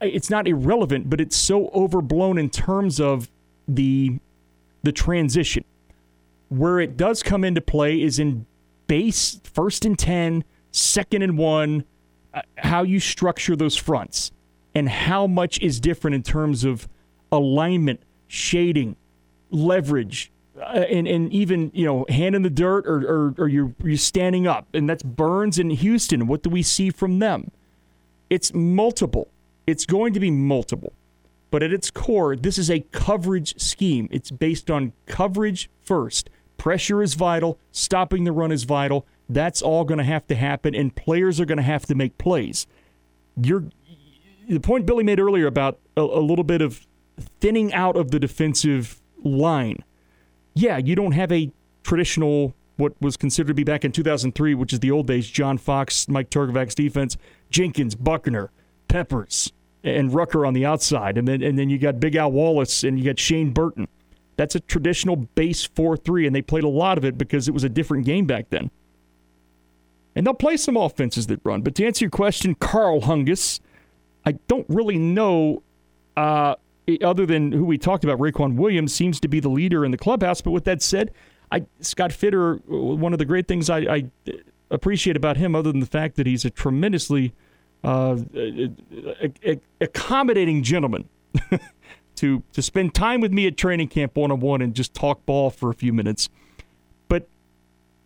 it's 0.02 0.30
not 0.30 0.48
irrelevant, 0.48 1.10
but 1.10 1.20
it's 1.20 1.36
so 1.36 1.70
overblown 1.70 2.38
in 2.38 2.50
terms 2.50 3.00
of 3.00 3.30
the 3.68 4.20
the 4.84 4.92
transition. 4.92 5.64
Where 6.50 6.80
it 6.80 6.98
does 6.98 7.24
come 7.24 7.44
into 7.44 7.62
play 7.62 8.02
is 8.02 8.20
in 8.20 8.46
base 8.88 9.40
first 9.44 9.86
and 9.86 9.98
10, 9.98 10.44
second 10.72 11.22
and 11.22 11.38
1, 11.38 11.84
uh, 12.34 12.42
how 12.58 12.84
you 12.84 13.00
structure 13.00 13.56
those 13.56 13.76
fronts 13.76 14.32
and 14.76 14.90
how 14.90 15.26
much 15.26 15.60
is 15.62 15.80
different 15.80 16.16
in 16.16 16.24
terms 16.24 16.64
of 16.64 16.88
alignment, 17.32 18.02
shading, 18.28 18.96
leverage, 19.50 20.32
uh, 20.60 20.86
and 20.89 21.08
and 21.08 21.32
even 21.34 21.72
you 21.74 21.86
know 21.86 22.06
hand 22.10 22.36
in 22.36 22.43
the 22.43 22.49
dirt 22.49 22.86
or 22.86 23.01
or, 23.01 23.36
or 23.38 23.47
you're 23.47 23.74
you're 23.84 23.97
standing 23.97 24.47
up, 24.47 24.68
and 24.74 24.89
that's 24.89 25.04
Burns 25.04 25.58
and 25.58 25.72
Houston. 25.72 26.28
What 26.28 26.43
do 26.43 26.49
we 26.49 26.62
see 26.62 26.89
from 26.89 27.20
them? 27.20 27.51
It's 28.30 28.54
multiple. 28.54 29.30
It's 29.66 29.86
going 29.86 30.14
to 30.14 30.20
be 30.20 30.30
multiple, 30.30 30.93
but 31.49 31.64
at 31.64 31.72
its 31.74 31.89
core, 31.89 32.36
this 32.36 32.58
is 32.58 32.70
a 32.70 32.82
coverage 32.91 33.60
scheme. 33.60 34.08
It's 34.12 34.30
based 34.30 34.70
on 34.70 34.93
coverage 35.06 35.70
first. 35.82 36.30
Pressure 36.58 37.01
is 37.01 37.16
vital. 37.16 37.60
Stopping 37.72 38.24
the 38.24 38.32
run 38.32 38.51
is 38.51 38.64
vital. 38.64 39.06
That's 39.30 39.62
all 39.62 39.86
going 39.86 39.97
to 39.97 40.04
have 40.04 40.28
to 40.28 40.36
happen, 40.36 40.76
and 40.76 40.95
players 40.95 41.39
are 41.39 41.45
going 41.45 41.58
to 41.58 41.64
have 41.64 41.86
to 41.88 41.95
make 41.95 42.18
plays. 42.18 42.68
You're 43.41 43.66
the 44.47 44.60
point 44.60 44.86
Billy 44.86 45.04
made 45.04 45.20
earlier 45.20 45.47
about 45.47 45.80
a, 45.97 46.01
a 46.01 46.22
little 46.22 46.43
bit 46.43 46.62
of 46.62 46.86
thinning 47.39 47.74
out 47.74 47.95
of 47.95 48.12
the 48.12 48.20
defensive 48.20 49.01
line. 49.24 49.84
Yeah, 50.54 50.78
you 50.78 50.95
don't 50.95 51.14
have 51.14 51.32
a 51.32 51.51
traditional 51.84 52.54
what 52.78 52.99
was 52.99 53.18
considered 53.18 53.49
to 53.49 53.54
be 53.54 53.64
back 53.64 53.86
in 53.86 53.91
2003, 53.91 54.56
which 54.56 54.74
is 54.74 54.80
the 54.80 54.91
old 54.91 55.08
days, 55.08 55.30
John 55.30 55.58
Fox, 55.58 56.08
Mike 56.08 56.30
Trgovac's 56.30 56.74
defense, 56.74 57.18
Jenkins, 57.51 57.93
Buckner, 57.93 58.49
Peppers, 58.88 59.51
and 59.84 60.14
Rucker 60.14 60.45
on 60.45 60.54
the 60.54 60.66
outside, 60.66 61.18
and 61.18 61.28
then 61.28 61.41
and 61.43 61.58
then 61.58 61.70
you 61.70 61.78
got 61.78 61.99
Big 61.99 62.16
Al 62.16 62.32
Wallace 62.32 62.84
and 62.84 62.97
you 62.97 63.06
got 63.06 63.20
Shane 63.20 63.51
Burton. 63.51 63.88
That's 64.36 64.56
a 64.56 64.60
traditional 64.60 65.16
base 65.16 65.68
4-3, 65.68 66.26
and 66.26 66.36
they 66.36 66.41
played 66.41 66.64
a 66.64 66.70
lot 66.70 66.97
of 66.97 67.06
it 67.06 67.18
because 67.18 67.47
it 67.47 67.54
was 67.54 67.64
a 67.64 67.70
different 67.70 68.06
game 68.06 68.26
back 68.26 68.49
then. 68.49 68.72
And 70.16 70.26
they'll 70.26 70.34
play 70.34 70.58
some 70.58 70.76
offenses 70.76 71.28
that 71.28 71.39
run. 71.43 71.62
But 71.62 71.76
to 71.76 71.86
answer 71.86 72.06
your 72.06 72.10
question, 72.10 72.56
Carl 72.56 73.01
Hungus, 73.01 73.60
I 74.26 74.34
don't 74.47 74.66
really 74.70 74.97
know, 74.97 75.62
uh, 76.18 76.56
other 77.02 77.26
than 77.26 77.52
who 77.52 77.66
we 77.66 77.78
talked 77.78 78.04
about, 78.04 78.20
Raequan 78.20 78.56
Williams 78.56 78.94
seems 78.94 79.20
to 79.22 79.28
be 79.28 79.40
the 79.40 79.50
leader 79.50 79.86
in 79.86 79.92
the 79.92 79.98
clubhouse. 79.98 80.42
But 80.42 80.52
with 80.52 80.66
that 80.66 80.82
said, 80.82 81.12
I 81.52 81.66
Scott 81.80 82.12
Fitterer, 82.12 82.62
one 82.68 83.14
of 83.14 83.20
the 83.20 83.26
great 83.26 83.48
things 83.48 83.70
I, 83.70 83.80
I 83.80 84.10
appreciate 84.70 85.16
about 85.16 85.38
him, 85.38 85.56
other 85.56 85.72
than 85.72 85.80
the 85.80 85.86
fact 85.86 86.16
that 86.16 86.28
he's 86.28 86.46
a 86.46 86.50
tremendously 86.50 87.34
uh, 87.84 88.18
accommodating 89.80 90.64
gentleman, 90.64 91.08
to 92.16 92.44
to 92.52 92.62
spend 92.62 92.94
time 92.94 93.22
with 93.22 93.32
me 93.32 93.48
at 93.48 93.58
training 93.58 93.88
camp 93.88 94.18
one 94.18 94.32
on 94.32 94.40
one 94.40 94.62
and 94.62 94.74
just 94.74 94.94
talk 94.94 95.26
ball 95.26 95.50
for 95.50 95.70
a 95.70 95.74
few 95.74 95.94
minutes. 95.94 96.30
But 97.08 97.28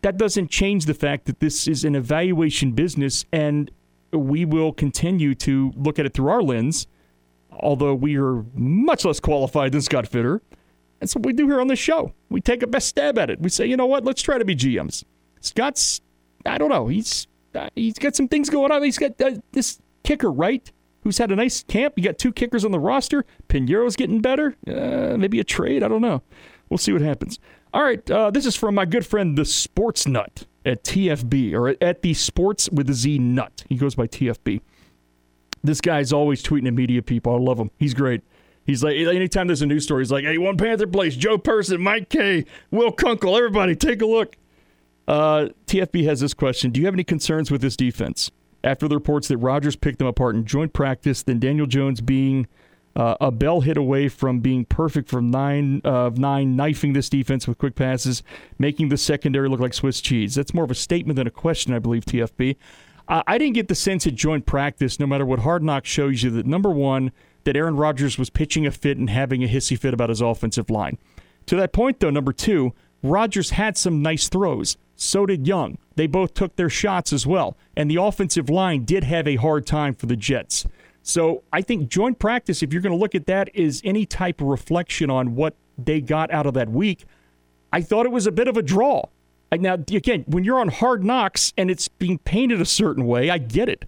that 0.01 0.17
doesn't 0.17 0.51
change 0.51 0.85
the 0.85 0.93
fact 0.93 1.25
that 1.25 1.39
this 1.39 1.67
is 1.67 1.83
an 1.83 1.95
evaluation 1.95 2.73
business, 2.73 3.25
and 3.31 3.71
we 4.11 4.45
will 4.45 4.71
continue 4.71 5.35
to 5.35 5.71
look 5.75 5.99
at 5.99 6.05
it 6.05 6.13
through 6.13 6.29
our 6.29 6.43
lens. 6.43 6.87
Although 7.59 7.95
we 7.95 8.17
are 8.17 8.43
much 8.53 9.05
less 9.05 9.19
qualified 9.19 9.71
than 9.71 9.81
Scott 9.81 10.09
Fitterer. 10.09 10.41
That's 10.99 11.15
what 11.15 11.25
we 11.25 11.33
do 11.33 11.47
here 11.47 11.61
on 11.61 11.67
the 11.67 11.75
show. 11.75 12.13
We 12.29 12.41
take 12.41 12.63
a 12.63 12.67
best 12.67 12.87
stab 12.87 13.19
at 13.19 13.29
it. 13.29 13.39
We 13.39 13.49
say, 13.49 13.67
you 13.67 13.77
know 13.77 13.85
what? 13.85 14.03
Let's 14.03 14.21
try 14.21 14.37
to 14.37 14.45
be 14.45 14.55
GMs. 14.55 15.03
Scott's, 15.41 16.01
I 16.45 16.57
don't 16.57 16.69
know. 16.69 16.87
He's 16.87 17.27
uh, 17.53 17.69
he's 17.75 17.99
got 17.99 18.15
some 18.15 18.27
things 18.27 18.49
going 18.49 18.71
on. 18.71 18.83
He's 18.83 18.97
got 18.97 19.19
uh, 19.21 19.31
this 19.51 19.79
kicker, 20.03 20.31
right? 20.31 20.71
Who's 21.03 21.17
had 21.17 21.31
a 21.31 21.35
nice 21.35 21.63
camp. 21.63 21.93
You 21.97 22.03
got 22.03 22.17
two 22.17 22.33
kickers 22.33 22.65
on 22.65 22.71
the 22.71 22.79
roster. 22.79 23.25
Piñeiro's 23.47 23.95
getting 23.95 24.21
better. 24.21 24.55
Uh, 24.67 25.15
maybe 25.17 25.39
a 25.39 25.43
trade. 25.43 25.83
I 25.83 25.87
don't 25.87 26.01
know. 26.01 26.21
We'll 26.69 26.77
see 26.77 26.91
what 26.91 27.01
happens. 27.01 27.39
All 27.73 27.83
right. 27.83 28.09
Uh, 28.09 28.29
this 28.31 28.45
is 28.45 28.55
from 28.55 28.75
my 28.75 28.85
good 28.85 29.05
friend, 29.05 29.37
the 29.37 29.45
Sports 29.45 30.07
Nut 30.07 30.45
at 30.65 30.83
TFB, 30.83 31.53
or 31.53 31.75
at 31.81 32.01
the 32.01 32.13
Sports 32.13 32.69
with 32.69 32.89
a 32.89 32.93
Z 32.93 33.19
Nut. 33.19 33.63
He 33.69 33.75
goes 33.75 33.95
by 33.95 34.07
TFB. 34.07 34.61
This 35.67 35.81
guy's 35.81 36.13
always 36.13 36.41
tweeting 36.41 36.67
at 36.67 36.73
media 36.73 37.01
people. 37.01 37.35
I 37.35 37.37
love 37.37 37.59
him. 37.59 37.71
He's 37.77 37.93
great. 37.93 38.21
He's 38.65 38.83
like, 38.83 38.95
anytime 38.97 39.47
there's 39.47 39.61
a 39.61 39.65
news 39.65 39.83
story, 39.83 40.03
he's 40.03 40.11
like, 40.11 40.25
hey, 40.25 40.37
one 40.37 40.57
Panther 40.57 40.87
place, 40.87 41.15
Joe 41.15 41.37
Person, 41.37 41.81
Mike 41.81 42.09
Kaye, 42.09 42.45
Will 42.69 42.91
Kunkel, 42.91 43.37
everybody, 43.37 43.75
take 43.75 44.01
a 44.01 44.05
look. 44.05 44.35
Uh, 45.07 45.49
TFB 45.67 46.03
has 46.05 46.19
this 46.19 46.33
question 46.33 46.71
Do 46.71 46.81
you 46.81 46.85
have 46.85 46.93
any 46.93 47.03
concerns 47.03 47.49
with 47.49 47.61
this 47.61 47.77
defense? 47.77 48.29
After 48.63 48.87
the 48.87 48.95
reports 48.95 49.29
that 49.29 49.37
Rodgers 49.37 49.75
picked 49.75 49.99
them 49.99 50.07
apart 50.07 50.35
in 50.35 50.45
joint 50.45 50.73
practice, 50.73 51.23
then 51.23 51.39
Daniel 51.39 51.67
Jones 51.67 52.01
being 52.01 52.47
uh, 52.97 53.15
a 53.21 53.31
bell 53.31 53.61
hit 53.61 53.77
away 53.77 54.09
from 54.09 54.39
being 54.39 54.65
perfect 54.65 55.07
from 55.07 55.29
nine 55.29 55.81
of 55.85 56.15
uh, 56.15 56.19
nine, 56.19 56.55
knifing 56.55 56.93
this 56.93 57.09
defense 57.09 57.47
with 57.47 57.57
quick 57.57 57.75
passes, 57.75 58.23
making 58.57 58.89
the 58.89 58.97
secondary 58.97 59.47
look 59.47 59.59
like 59.59 59.73
Swiss 59.73 60.01
cheese. 60.01 60.35
That's 60.35 60.53
more 60.53 60.63
of 60.65 60.71
a 60.71 60.75
statement 60.75 61.15
than 61.15 61.27
a 61.27 61.31
question, 61.31 61.73
I 61.73 61.79
believe, 61.79 62.05
TFB. 62.05 62.57
Uh, 63.07 63.23
I 63.25 63.37
didn't 63.37 63.53
get 63.55 63.67
the 63.67 63.75
sense 63.75 64.05
at 64.05 64.15
joint 64.15 64.45
practice, 64.45 64.99
no 64.99 65.07
matter 65.07 65.25
what 65.25 65.39
Hard 65.39 65.63
Knock 65.63 65.85
shows 65.85 66.23
you, 66.23 66.29
that 66.31 66.45
number 66.45 66.69
one, 66.69 67.11
that 67.45 67.55
Aaron 67.55 67.77
Rodgers 67.77 68.17
was 68.17 68.29
pitching 68.29 68.65
a 68.65 68.71
fit 68.71 68.97
and 68.97 69.09
having 69.09 69.43
a 69.43 69.47
hissy 69.47 69.79
fit 69.79 69.93
about 69.93 70.09
his 70.09 70.21
offensive 70.21 70.69
line. 70.69 70.97
To 71.45 71.55
that 71.55 71.71
point, 71.71 71.99
though, 72.01 72.09
number 72.09 72.33
two, 72.33 72.73
Rodgers 73.01 73.51
had 73.51 73.77
some 73.77 74.01
nice 74.01 74.27
throws. 74.27 74.77
So 74.95 75.25
did 75.25 75.47
Young. 75.47 75.77
They 75.95 76.07
both 76.07 76.33
took 76.33 76.55
their 76.55 76.69
shots 76.69 77.13
as 77.13 77.25
well. 77.25 77.55
And 77.77 77.89
the 77.89 78.01
offensive 78.01 78.49
line 78.49 78.83
did 78.83 79.03
have 79.05 79.27
a 79.27 79.37
hard 79.37 79.65
time 79.65 79.93
for 79.93 80.07
the 80.07 80.15
Jets. 80.15 80.65
So 81.03 81.43
I 81.53 81.61
think 81.61 81.87
joint 81.87 82.19
practice, 82.19 82.61
if 82.61 82.73
you're 82.73 82.81
going 82.81 82.91
to 82.91 82.99
look 82.99 83.15
at 83.15 83.27
that, 83.27 83.49
is 83.55 83.81
any 83.85 84.05
type 84.05 84.41
of 84.41 84.47
reflection 84.47 85.09
on 85.09 85.35
what 85.35 85.55
they 85.77 86.01
got 86.01 86.31
out 86.31 86.45
of 86.45 86.53
that 86.55 86.69
week. 86.69 87.05
I 87.71 87.81
thought 87.81 88.05
it 88.05 88.11
was 88.11 88.27
a 88.27 88.31
bit 88.31 88.47
of 88.47 88.57
a 88.57 88.61
draw. 88.61 89.05
Now, 89.51 89.73
again, 89.73 90.25
when 90.27 90.43
you're 90.43 90.59
on 90.59 90.67
hard 90.67 91.03
knocks 91.03 91.53
and 91.57 91.71
it's 91.71 91.87
being 91.87 92.17
painted 92.19 92.59
a 92.59 92.65
certain 92.65 93.05
way, 93.05 93.29
I 93.29 93.37
get 93.37 93.69
it. 93.69 93.85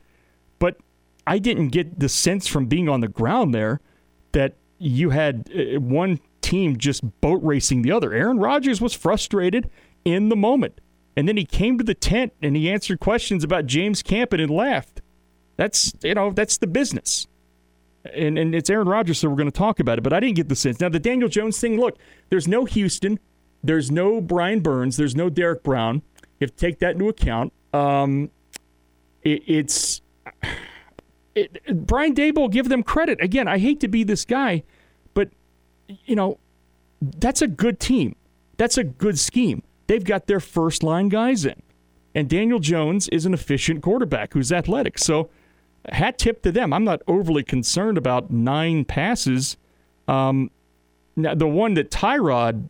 But 0.57 0.77
I 1.27 1.37
didn't 1.37 1.69
get 1.69 1.99
the 1.99 2.09
sense 2.09 2.47
from 2.47 2.67
being 2.67 2.87
on 2.87 3.01
the 3.01 3.07
ground 3.07 3.53
there 3.53 3.81
that 4.31 4.55
you 4.77 5.09
had 5.09 5.49
uh, 5.53 5.79
one 5.79 6.19
team 6.41 6.77
just 6.77 7.03
boat 7.21 7.41
racing 7.43 7.81
the 7.81 7.91
other. 7.91 8.13
Aaron 8.13 8.39
Rodgers 8.39 8.79
was 8.79 8.93
frustrated 8.93 9.69
in 10.05 10.29
the 10.29 10.35
moment. 10.35 10.79
And 11.15 11.27
then 11.27 11.35
he 11.35 11.45
came 11.45 11.77
to 11.77 11.83
the 11.83 11.93
tent 11.93 12.33
and 12.41 12.55
he 12.55 12.69
answered 12.69 12.99
questions 13.01 13.43
about 13.43 13.65
James 13.65 14.01
Campen 14.01 14.39
and 14.39 14.49
laughed. 14.49 15.01
That's, 15.57 15.91
you 16.01 16.13
know, 16.13 16.31
that's 16.31 16.57
the 16.57 16.67
business. 16.67 17.27
And, 18.15 18.39
and 18.39 18.55
it's 18.55 18.69
Aaron 18.69 18.87
Rodgers, 18.87 19.19
so 19.19 19.27
we're 19.27 19.35
going 19.35 19.51
to 19.51 19.57
talk 19.57 19.81
about 19.81 19.97
it. 19.97 20.01
But 20.01 20.13
I 20.13 20.21
didn't 20.21 20.37
get 20.37 20.47
the 20.47 20.55
sense. 20.55 20.79
Now, 20.79 20.87
the 20.87 20.99
Daniel 20.99 21.27
Jones 21.27 21.59
thing, 21.59 21.77
look, 21.77 21.97
there's 22.29 22.47
no 22.47 22.63
Houston. 22.63 23.19
There's 23.63 23.91
no 23.91 24.21
Brian 24.21 24.61
Burns. 24.61 24.97
There's 24.97 25.15
no 25.15 25.29
Derrick 25.29 25.63
Brown. 25.63 26.01
You 26.39 26.45
have 26.45 26.51
to 26.51 26.57
take 26.57 26.79
that 26.79 26.93
into 26.93 27.09
account. 27.09 27.53
Um, 27.73 28.31
it, 29.23 29.43
it's 29.47 30.01
it, 31.35 31.85
Brian 31.85 32.15
Daboll. 32.15 32.51
give 32.51 32.69
them 32.69 32.83
credit. 32.83 33.21
Again, 33.21 33.47
I 33.47 33.57
hate 33.57 33.79
to 33.81 33.87
be 33.87 34.03
this 34.03 34.25
guy, 34.25 34.63
but 35.13 35.29
you 36.05 36.15
know, 36.15 36.39
that's 37.01 37.41
a 37.41 37.47
good 37.47 37.79
team. 37.79 38.15
That's 38.57 38.77
a 38.77 38.83
good 38.83 39.17
scheme. 39.17 39.63
They've 39.87 40.03
got 40.03 40.27
their 40.27 40.39
first 40.39 40.83
line 40.83 41.09
guys 41.09 41.45
in. 41.45 41.61
And 42.13 42.29
Daniel 42.29 42.59
Jones 42.59 43.07
is 43.09 43.25
an 43.25 43.33
efficient 43.33 43.81
quarterback 43.81 44.33
who's 44.33 44.51
athletic. 44.51 44.97
So 44.97 45.29
hat 45.87 46.17
tip 46.17 46.41
to 46.43 46.51
them. 46.51 46.73
I'm 46.73 46.83
not 46.83 47.01
overly 47.07 47.43
concerned 47.43 47.97
about 47.97 48.31
nine 48.31 48.85
passes. 48.85 49.57
Um, 50.07 50.51
now, 51.15 51.35
the 51.35 51.47
one 51.47 51.73
that 51.75 51.91
Tyrod 51.91 52.69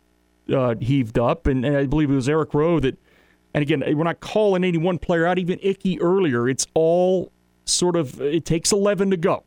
uh, 0.50 0.74
heaved 0.80 1.18
up, 1.18 1.46
and, 1.46 1.64
and, 1.64 1.76
I 1.76 1.86
believe 1.86 2.10
it 2.10 2.14
was 2.14 2.28
Eric 2.28 2.54
Rowe 2.54 2.80
that, 2.80 2.96
and 3.54 3.62
again, 3.62 3.82
we're 3.96 4.04
not 4.04 4.20
calling 4.20 4.64
any 4.64 4.78
one 4.78 4.98
player 4.98 5.26
out, 5.26 5.38
even 5.38 5.58
Ickey 5.62 6.00
earlier. 6.00 6.48
It's 6.48 6.66
all 6.74 7.32
sort 7.64 7.96
of 7.96 8.20
it 8.20 8.44
takes 8.44 8.72
11 8.72 9.10
to 9.10 9.16
go. 9.16 9.44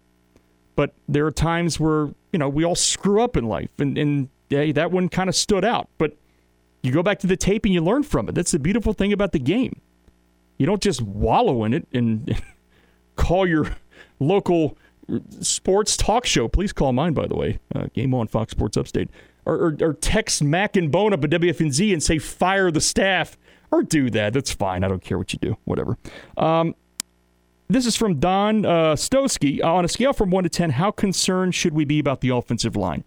But 0.76 0.94
there 1.08 1.26
are 1.26 1.32
times 1.32 1.80
where, 1.80 2.10
you 2.32 2.40
know, 2.40 2.50
we 2.50 2.64
all 2.64 2.76
screw 2.76 3.22
up 3.22 3.38
in 3.38 3.46
life 3.46 3.70
and 3.78 3.98
and 3.98 4.30
yeah, 4.50 4.72
that 4.74 4.92
one 4.92 5.10
kind 5.10 5.30
of 5.30 5.36
stood 5.36 5.64
out. 5.64 5.88
But 5.98 6.16
you 6.82 6.92
go 6.92 7.04
back 7.04 7.20
to 7.20 7.28
the 7.28 7.38
tape 7.38 7.66
and 7.66 7.74
you 7.74 7.82
learn 7.82 8.04
from 8.04 8.28
it. 8.28 8.36
That's 8.36 8.52
the 8.52 8.60
beautiful 8.60 8.94
thing 8.94 9.14
about 9.14 9.32
the 9.32 9.40
game. 9.40 9.82
You 10.58 10.66
don't 10.66 10.82
just 10.82 11.02
wallow 11.02 11.64
in 11.64 11.74
it 11.74 11.88
and 11.94 12.42
call 13.16 13.48
your 13.48 13.76
local 14.20 14.78
sports 15.42 15.98
talk 15.98 16.26
show. 16.26 16.48
Please 16.48 16.74
call 16.74 16.94
mine, 16.94 17.14
by 17.14 17.28
the 17.28 17.36
way. 17.36 17.60
Uh, 17.74 17.88
Game 17.94 18.14
on 18.14 18.28
Fox 18.28 18.52
Sports 18.52 18.78
Upstate. 18.78 19.10
Or, 19.46 19.56
or, 19.56 19.78
or, 19.82 19.94
text 19.94 20.42
Mac 20.42 20.78
and 20.78 20.90
Bone 20.90 21.14
up 21.14 21.24
at 21.24 21.30
WFNZ 21.30 21.92
and 21.92 22.02
say 22.02 22.18
fire 22.18 22.72
the 22.72 22.80
staff. 22.80 23.38
Or 23.72 23.84
do 23.84 24.10
that. 24.12 24.34
That's 24.34 24.54
fine. 24.54 24.84
I 24.84 24.88
don't 24.88 25.04
care 25.04 25.18
what 25.18 25.34
you 25.34 25.40
do. 25.40 25.58
Whatever. 25.66 25.98
Um, 26.38 26.76
this 27.68 27.86
is 27.86 27.96
from 27.96 28.20
Don 28.20 28.66
uh, 28.66 28.94
Stosky. 28.94 29.62
Uh, 29.62 29.74
on 29.74 29.84
a 29.84 29.88
scale 29.88 30.14
from 30.14 30.30
1 30.30 30.44
to 30.44 30.50
10, 30.50 30.72
how 30.72 30.92
concerned 30.92 31.56
should 31.56 31.74
we 31.74 31.86
be 31.86 32.00
about 32.00 32.22
the 32.22 32.30
offensive 32.30 32.76
line? 32.76 33.04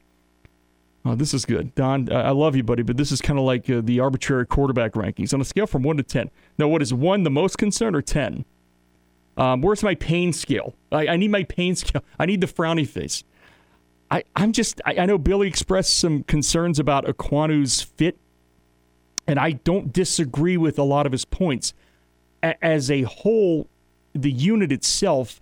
Oh, 1.04 1.14
this 1.14 1.32
is 1.32 1.44
good. 1.44 1.72
Don, 1.76 2.12
I 2.12 2.30
love 2.30 2.56
you, 2.56 2.64
buddy, 2.64 2.82
but 2.82 2.96
this 2.96 3.12
is 3.12 3.20
kind 3.20 3.38
of 3.38 3.44
like 3.44 3.70
uh, 3.70 3.80
the 3.80 4.00
arbitrary 4.00 4.44
quarterback 4.44 4.92
rankings. 4.92 5.32
On 5.32 5.40
a 5.40 5.44
scale 5.44 5.66
from 5.66 5.84
1 5.84 5.98
to 5.98 6.02
10. 6.02 6.30
Now, 6.58 6.66
what 6.66 6.82
is 6.82 6.92
1 6.92 7.22
the 7.22 7.30
most 7.30 7.58
concerned 7.58 7.94
or 7.94 8.02
10? 8.02 8.44
Um, 9.36 9.60
where's 9.60 9.84
my 9.84 9.94
pain 9.94 10.32
scale? 10.32 10.74
I, 10.90 11.08
I, 11.08 11.16
need 11.16 11.30
my 11.30 11.44
pain 11.44 11.76
scale. 11.76 12.02
I 12.18 12.26
need 12.26 12.40
the 12.40 12.46
frowny 12.46 12.88
face. 12.88 13.22
I, 14.10 14.24
I'm 14.34 14.52
just, 14.52 14.80
I, 14.84 14.98
I 14.98 15.06
know 15.06 15.18
Billy 15.18 15.48
expressed 15.48 15.98
some 15.98 16.22
concerns 16.22 16.78
about 16.78 17.06
Ekwonu's 17.06 17.82
fit, 17.82 18.18
and 19.26 19.38
I 19.38 19.52
don't 19.52 19.92
disagree 19.92 20.56
with 20.56 20.78
a 20.78 20.84
lot 20.84 21.06
of 21.06 21.12
his 21.12 21.24
points. 21.24 21.74
A- 22.42 22.62
as 22.64 22.90
a 22.90 23.02
whole, 23.02 23.68
the 24.12 24.30
unit 24.30 24.70
itself, 24.70 25.40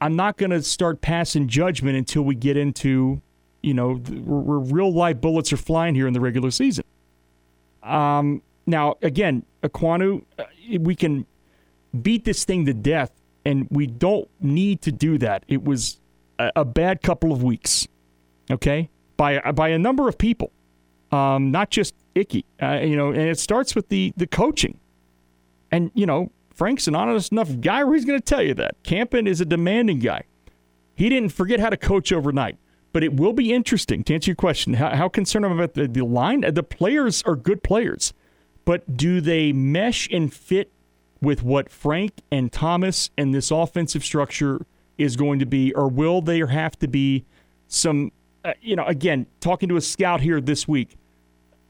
I'm 0.00 0.16
not 0.16 0.36
going 0.36 0.50
to 0.50 0.62
start 0.62 1.00
passing 1.00 1.48
judgment 1.48 1.96
until 1.96 2.22
we 2.22 2.34
get 2.34 2.56
into, 2.56 3.22
you 3.62 3.72
know, 3.72 3.94
where 3.94 4.58
real 4.58 4.92
live 4.92 5.20
bullets 5.20 5.52
are 5.52 5.56
flying 5.56 5.94
here 5.94 6.06
in 6.06 6.12
the 6.12 6.20
regular 6.20 6.50
season. 6.50 6.84
Um, 7.82 8.42
now, 8.66 8.96
again, 9.02 9.44
Ekwonu, 9.62 10.24
uh, 10.38 10.44
we 10.78 10.94
can 10.94 11.26
beat 12.02 12.24
this 12.24 12.44
thing 12.44 12.66
to 12.66 12.74
death, 12.74 13.12
and 13.46 13.66
we 13.70 13.86
don't 13.86 14.28
need 14.40 14.82
to 14.82 14.92
do 14.92 15.16
that. 15.18 15.44
It 15.48 15.64
was 15.64 16.00
a, 16.38 16.50
a 16.56 16.64
bad 16.64 17.02
couple 17.02 17.32
of 17.32 17.42
weeks, 17.42 17.86
okay, 18.50 18.90
by 19.16 19.40
by 19.52 19.68
a 19.68 19.78
number 19.78 20.08
of 20.08 20.18
people, 20.18 20.52
um, 21.12 21.50
not 21.50 21.70
just 21.70 21.94
Ickey. 22.14 22.44
Uh, 22.62 22.80
you 22.80 22.96
know, 22.96 23.08
and 23.10 23.22
it 23.22 23.38
starts 23.38 23.74
with 23.74 23.88
the 23.88 24.12
the 24.16 24.26
coaching, 24.26 24.78
and 25.70 25.90
you 25.94 26.06
know, 26.06 26.30
Frank's 26.54 26.86
an 26.86 26.94
honest 26.94 27.32
enough 27.32 27.60
guy 27.60 27.84
where 27.84 27.94
he's 27.94 28.04
going 28.04 28.18
to 28.18 28.24
tell 28.24 28.42
you 28.42 28.54
that. 28.54 28.76
Campen 28.82 29.26
is 29.26 29.40
a 29.40 29.44
demanding 29.44 29.98
guy. 29.98 30.24
He 30.94 31.08
didn't 31.08 31.30
forget 31.30 31.60
how 31.60 31.70
to 31.70 31.76
coach 31.76 32.12
overnight. 32.12 32.58
But 32.94 33.02
it 33.02 33.16
will 33.16 33.32
be 33.32 33.52
interesting 33.52 34.04
to 34.04 34.14
answer 34.14 34.30
your 34.30 34.36
question. 34.36 34.74
How, 34.74 34.94
how 34.94 35.08
concerned 35.08 35.44
I'm 35.44 35.50
about 35.50 35.74
the, 35.74 35.88
the 35.88 36.04
line? 36.04 36.42
The 36.42 36.62
players 36.62 37.24
are 37.24 37.34
good 37.34 37.64
players, 37.64 38.14
but 38.64 38.96
do 38.96 39.20
they 39.20 39.52
mesh 39.52 40.08
and 40.12 40.32
fit 40.32 40.70
with 41.20 41.42
what 41.42 41.68
Frank 41.70 42.12
and 42.30 42.52
Thomas 42.52 43.10
and 43.18 43.34
this 43.34 43.50
offensive 43.50 44.04
structure 44.04 44.64
is 44.96 45.16
going 45.16 45.40
to 45.40 45.44
be, 45.44 45.74
or 45.74 45.88
will 45.88 46.20
there 46.20 46.46
have 46.46 46.78
to 46.78 46.86
be 46.86 47.24
some, 47.66 48.12
uh, 48.44 48.52
you 48.60 48.76
know, 48.76 48.84
again, 48.84 49.26
talking 49.40 49.68
to 49.68 49.76
a 49.76 49.80
scout 49.80 50.20
here 50.20 50.40
this 50.40 50.68
week 50.68 50.96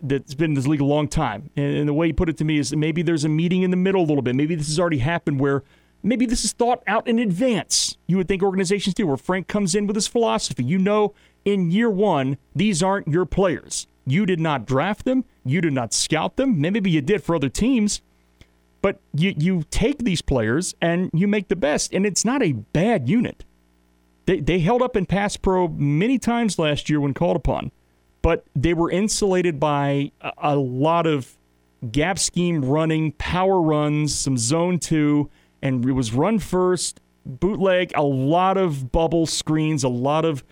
that's 0.03 0.35
been 0.35 0.51
in 0.51 0.55
this 0.55 0.67
league 0.67 0.81
a 0.81 0.85
long 0.85 1.09
time, 1.09 1.51
and, 1.57 1.77
and 1.77 1.89
the 1.89 1.95
way 1.95 2.09
he 2.09 2.13
put 2.13 2.29
it 2.29 2.37
to 2.39 2.45
me 2.45 2.59
is 2.59 2.75
maybe 2.75 3.03
there's 3.03 3.25
a 3.25 3.29
meeting 3.29 3.63
in 3.63 3.71
the 3.71 3.77
middle 3.77 4.03
a 4.03 4.07
little 4.07 4.23
bit. 4.23 4.35
Maybe 4.35 4.55
this 4.55 4.67
has 4.67 4.79
already 4.79 4.99
happened 4.99 5.41
where 5.41 5.63
maybe 6.03 6.27
this 6.27 6.45
is 6.45 6.53
thought 6.53 6.83
out 6.87 7.07
in 7.07 7.19
advance. 7.19 7.97
You 8.07 8.19
would 8.19 8.29
think 8.29 8.43
organizations 8.43 8.95
do, 8.95 9.07
where 9.07 9.17
Frank 9.17 9.49
comes 9.49 9.75
in 9.75 9.87
with 9.87 9.97
his 9.97 10.07
philosophy. 10.07 10.65
You 10.65 10.79
know, 10.79 11.15
in 11.45 11.71
year 11.71 11.89
one, 11.91 12.39
these 12.55 12.83
aren't 12.83 13.09
your 13.09 13.25
players. 13.25 13.87
You 14.07 14.27
did 14.27 14.41
not 14.41 14.67
draft 14.67 15.05
them. 15.05 15.25
You 15.45 15.61
did 15.61 15.73
not 15.73 15.95
scout 15.95 16.37
them. 16.37 16.61
Maybe 16.61 16.91
you 16.91 17.01
did 17.01 17.23
for 17.23 17.35
other 17.37 17.49
teams. 17.49 18.03
But 18.83 19.01
you, 19.15 19.33
you 19.39 19.65
take 19.71 20.01
these 20.01 20.21
players 20.21 20.75
and 20.83 21.11
you 21.15 21.27
make 21.27 21.49
the 21.49 21.57
best, 21.57 21.95
and 21.95 22.05
it's 22.05 22.23
not 22.23 22.43
a 22.43 22.53
bad 22.53 23.09
unit. 23.09 23.45
They, 24.27 24.41
they 24.41 24.59
held 24.61 24.83
up 24.83 24.97
in 24.97 25.07
pass 25.07 25.37
pro 25.37 25.69
many 25.69 26.19
times 26.19 26.59
last 26.59 26.89
year 26.89 27.01
when 27.01 27.15
called 27.15 27.37
upon, 27.37 27.73
but 28.23 28.45
they 28.55 28.75
were 28.75 28.91
insulated 28.91 29.61
by 29.61 30.13
a, 30.21 30.33
a 30.39 30.57
lot 30.57 31.07
of 31.07 31.37
gap 31.93 32.19
scheme 32.19 32.65
running, 32.65 33.13
power 33.13 33.61
runs, 33.61 34.15
some 34.15 34.39
zone 34.39 34.79
two, 34.79 35.31
and 35.63 35.85
it 35.85 35.93
was 35.93 36.13
run 36.13 36.39
first, 36.39 37.01
bootleg, 37.27 37.93
a 37.95 38.03
lot 38.03 38.57
of 38.57 38.91
bubble 38.93 39.27
screens, 39.27 39.85
a 39.85 39.89
lot 39.89 40.25
of 40.25 40.45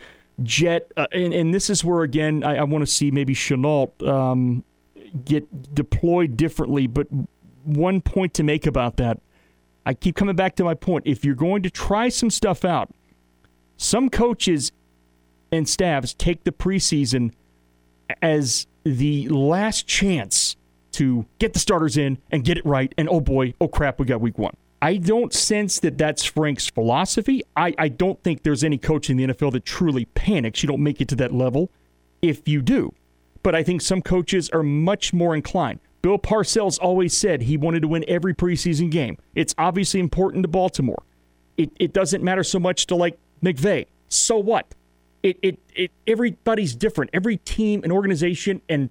jet. 0.42 0.90
Uh, 0.96 1.06
and, 1.12 1.32
and, 1.32 1.54
this 1.54 1.70
is 1.70 1.84
where, 1.84 2.02
again, 2.02 2.42
I, 2.44 2.56
I 2.56 2.62
want 2.64 2.82
to 2.82 2.90
see 2.90 3.10
maybe 3.10 3.34
Shenault 3.34 4.06
um, 4.06 4.64
get 5.24 5.74
deployed 5.74 6.36
differently, 6.36 6.86
but 6.86 7.06
one 7.64 8.00
point 8.00 8.34
to 8.34 8.42
make 8.42 8.66
about 8.66 8.96
that. 8.96 9.20
I 9.84 9.94
keep 9.94 10.16
coming 10.16 10.36
back 10.36 10.56
to 10.56 10.64
my 10.64 10.74
point. 10.74 11.06
If 11.06 11.24
you're 11.24 11.34
going 11.34 11.62
to 11.62 11.70
try 11.70 12.08
some 12.08 12.30
stuff 12.30 12.64
out, 12.64 12.90
some 13.82 14.08
coaches 14.08 14.72
and 15.50 15.68
staffs 15.68 16.14
take 16.14 16.44
the 16.44 16.52
preseason 16.52 17.32
as 18.20 18.66
the 18.84 19.28
last 19.28 19.86
chance 19.86 20.56
to 20.92 21.26
get 21.38 21.52
the 21.52 21.58
starters 21.58 21.96
in 21.96 22.18
and 22.30 22.44
get 22.44 22.58
it 22.58 22.66
right. 22.66 22.94
And 22.96 23.08
oh 23.08 23.20
boy, 23.20 23.54
oh 23.60 23.68
crap, 23.68 23.98
we 23.98 24.06
got 24.06 24.20
week 24.20 24.38
one. 24.38 24.54
I 24.80 24.96
don't 24.96 25.32
sense 25.32 25.78
that 25.80 25.96
that's 25.96 26.24
Frank's 26.24 26.68
philosophy. 26.68 27.42
I, 27.56 27.74
I 27.78 27.88
don't 27.88 28.20
think 28.22 28.42
there's 28.42 28.64
any 28.64 28.78
coach 28.78 29.08
in 29.10 29.16
the 29.16 29.28
NFL 29.28 29.52
that 29.52 29.64
truly 29.64 30.06
panics. 30.06 30.62
You 30.62 30.68
don't 30.68 30.82
make 30.82 31.00
it 31.00 31.08
to 31.08 31.16
that 31.16 31.32
level 31.32 31.70
if 32.20 32.48
you 32.48 32.62
do. 32.62 32.92
But 33.42 33.54
I 33.54 33.62
think 33.62 33.80
some 33.80 34.02
coaches 34.02 34.48
are 34.50 34.62
much 34.62 35.12
more 35.12 35.34
inclined. 35.34 35.80
Bill 36.02 36.18
Parcells 36.18 36.78
always 36.80 37.16
said 37.16 37.42
he 37.42 37.56
wanted 37.56 37.82
to 37.82 37.88
win 37.88 38.04
every 38.08 38.34
preseason 38.34 38.90
game. 38.90 39.18
It's 39.34 39.54
obviously 39.56 40.00
important 40.00 40.42
to 40.42 40.48
Baltimore. 40.48 41.02
It, 41.56 41.70
it 41.78 41.92
doesn't 41.92 42.24
matter 42.24 42.42
so 42.42 42.58
much 42.58 42.86
to 42.86 42.96
like 42.96 43.18
McVay. 43.42 43.86
So 44.08 44.38
what? 44.38 44.74
It, 45.22 45.38
it, 45.42 45.58
it, 45.74 45.90
everybody's 46.06 46.74
different. 46.74 47.10
Every 47.12 47.36
team 47.38 47.82
and 47.82 47.92
organization 47.92 48.60
and 48.68 48.90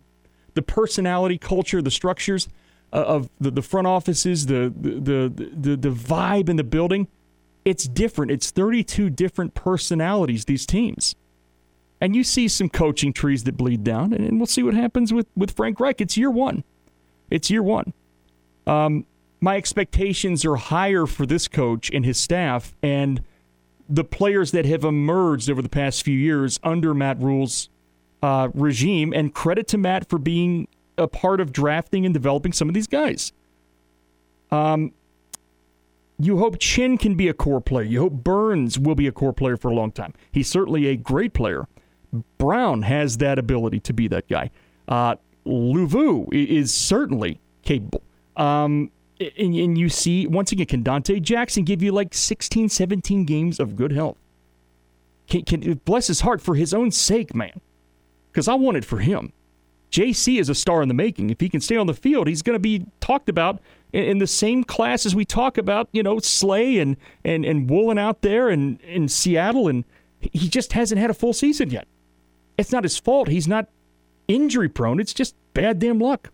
the 0.53 0.61
personality, 0.61 1.37
culture, 1.37 1.81
the 1.81 1.91
structures 1.91 2.47
uh, 2.93 2.97
of 2.97 3.29
the, 3.39 3.51
the 3.51 3.61
front 3.61 3.87
offices, 3.87 4.45
the, 4.45 4.73
the, 4.75 5.29
the, 5.29 5.75
the 5.75 5.89
vibe 5.89 6.49
in 6.49 6.55
the 6.55 6.63
building, 6.63 7.07
it's 7.63 7.85
different. 7.85 8.31
It's 8.31 8.51
32 8.51 9.09
different 9.09 9.53
personalities, 9.53 10.45
these 10.45 10.65
teams. 10.65 11.15
And 11.99 12.15
you 12.15 12.23
see 12.23 12.47
some 12.47 12.69
coaching 12.69 13.13
trees 13.13 13.43
that 13.43 13.55
bleed 13.55 13.83
down, 13.83 14.11
and 14.13 14.39
we'll 14.39 14.47
see 14.47 14.63
what 14.63 14.73
happens 14.73 15.13
with, 15.13 15.27
with 15.35 15.51
Frank 15.51 15.79
Reich. 15.79 16.01
It's 16.01 16.17
year 16.17 16.31
one. 16.31 16.63
It's 17.29 17.51
year 17.51 17.61
one. 17.61 17.93
Um, 18.65 19.05
my 19.39 19.55
expectations 19.55 20.43
are 20.43 20.55
higher 20.55 21.05
for 21.05 21.25
this 21.25 21.47
coach 21.47 21.91
and 21.91 22.03
his 22.03 22.19
staff 22.19 22.75
and 22.81 23.23
the 23.91 24.03
players 24.03 24.51
that 24.51 24.65
have 24.65 24.83
emerged 24.83 25.49
over 25.49 25.61
the 25.61 25.69
past 25.69 26.03
few 26.03 26.17
years 26.17 26.59
under 26.63 26.93
Matt 26.93 27.19
Rhule's 27.19 27.69
uh, 28.23 28.49
regime. 28.53 29.13
And 29.13 29.33
credit 29.33 29.67
to 29.69 29.77
Matt 29.77 30.09
for 30.09 30.17
being 30.17 30.67
a 30.97 31.07
part 31.07 31.41
of 31.41 31.51
drafting 31.51 32.05
and 32.05 32.13
developing 32.13 32.53
some 32.53 32.69
of 32.69 32.73
these 32.73 32.87
guys. 32.87 33.33
Um, 34.49 34.93
you 36.19 36.37
hope 36.37 36.59
Chinn 36.59 36.97
can 36.97 37.15
be 37.15 37.27
a 37.27 37.33
core 37.33 37.61
player. 37.61 37.85
You 37.85 38.01
hope 38.01 38.13
Burns 38.13 38.77
will 38.77 38.95
be 38.95 39.07
a 39.07 39.11
core 39.11 39.33
player 39.33 39.57
for 39.57 39.69
a 39.69 39.73
long 39.73 39.91
time. 39.91 40.13
He's 40.31 40.47
certainly 40.47 40.87
a 40.87 40.95
great 40.95 41.33
player. 41.33 41.67
Brown 42.37 42.83
has 42.83 43.17
that 43.17 43.39
ability 43.39 43.79
to 43.81 43.93
be 43.93 44.07
that 44.09 44.27
guy. 44.27 44.51
Uh, 44.87 45.15
is 45.45 46.73
certainly 46.73 47.39
capable. 47.63 48.03
Um, 48.37 48.91
and, 49.37 49.55
and, 49.55 49.77
you 49.77 49.89
see, 49.89 50.27
once 50.27 50.51
again, 50.51 50.65
can 50.65 50.83
Donte 50.83 51.21
Jackson 51.21 51.63
give 51.63 51.81
you 51.81 51.91
like 51.91 52.13
16, 52.13 52.69
17 52.69 53.25
games 53.25 53.59
of 53.59 53.75
good 53.75 53.91
health? 53.91 54.17
Can, 55.27 55.43
can 55.43 55.81
bless 55.85 56.07
his 56.07 56.21
heart 56.21 56.41
for 56.41 56.55
his 56.55 56.73
own 56.73 56.91
sake, 56.91 57.33
man. 57.35 57.61
Because 58.31 58.47
I 58.47 58.55
want 58.55 58.77
it 58.77 58.85
for 58.85 58.99
him. 58.99 59.33
Jaycee 59.91 60.39
is 60.39 60.49
a 60.49 60.55
star 60.55 60.81
in 60.81 60.87
the 60.87 60.93
making. 60.93 61.29
If 61.29 61.41
he 61.41 61.49
can 61.49 61.59
stay 61.59 61.75
on 61.75 61.87
the 61.87 61.93
field, 61.93 62.27
he's 62.27 62.41
going 62.41 62.55
to 62.55 62.59
be 62.59 62.85
talked 63.01 63.27
about 63.27 63.61
in, 63.91 64.03
in, 64.03 64.17
the 64.19 64.27
same 64.27 64.63
class 64.63 65.05
as 65.05 65.13
we 65.13 65.25
talk 65.25 65.57
about, 65.57 65.89
you 65.91 66.01
know, 66.01 66.19
Slay 66.19 66.79
and 66.79 66.95
and 67.25 67.43
and 67.43 67.69
Woolen 67.69 67.97
out 67.97 68.21
there 68.21 68.47
and 68.47 68.79
in 68.81 69.09
Seattle, 69.09 69.67
and 69.67 69.83
he 70.19 70.47
just 70.47 70.71
hasn't 70.73 70.99
had 70.99 71.09
a 71.09 71.13
full 71.13 71.33
season 71.33 71.71
yet. 71.71 71.87
It's 72.57 72.71
not 72.71 72.83
his 72.83 72.97
fault. 72.97 73.27
He's 73.27 73.49
not 73.49 73.67
injury 74.29 74.69
prone. 74.69 74.99
It's 74.99 75.13
just 75.13 75.35
bad 75.53 75.79
damn 75.79 75.99
luck. 75.99 76.31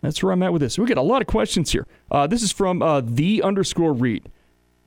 That's 0.00 0.22
where 0.22 0.32
I'm 0.32 0.42
at 0.42 0.52
with 0.52 0.62
this. 0.62 0.78
We 0.78 0.86
get 0.86 0.98
a 0.98 1.02
lot 1.02 1.20
of 1.20 1.28
questions 1.28 1.72
here. 1.72 1.86
Uh, 2.10 2.26
this 2.26 2.42
is 2.42 2.52
from 2.52 2.82
uh, 2.82 3.02
the 3.04 3.42
underscore 3.42 3.92
read. 3.92 4.30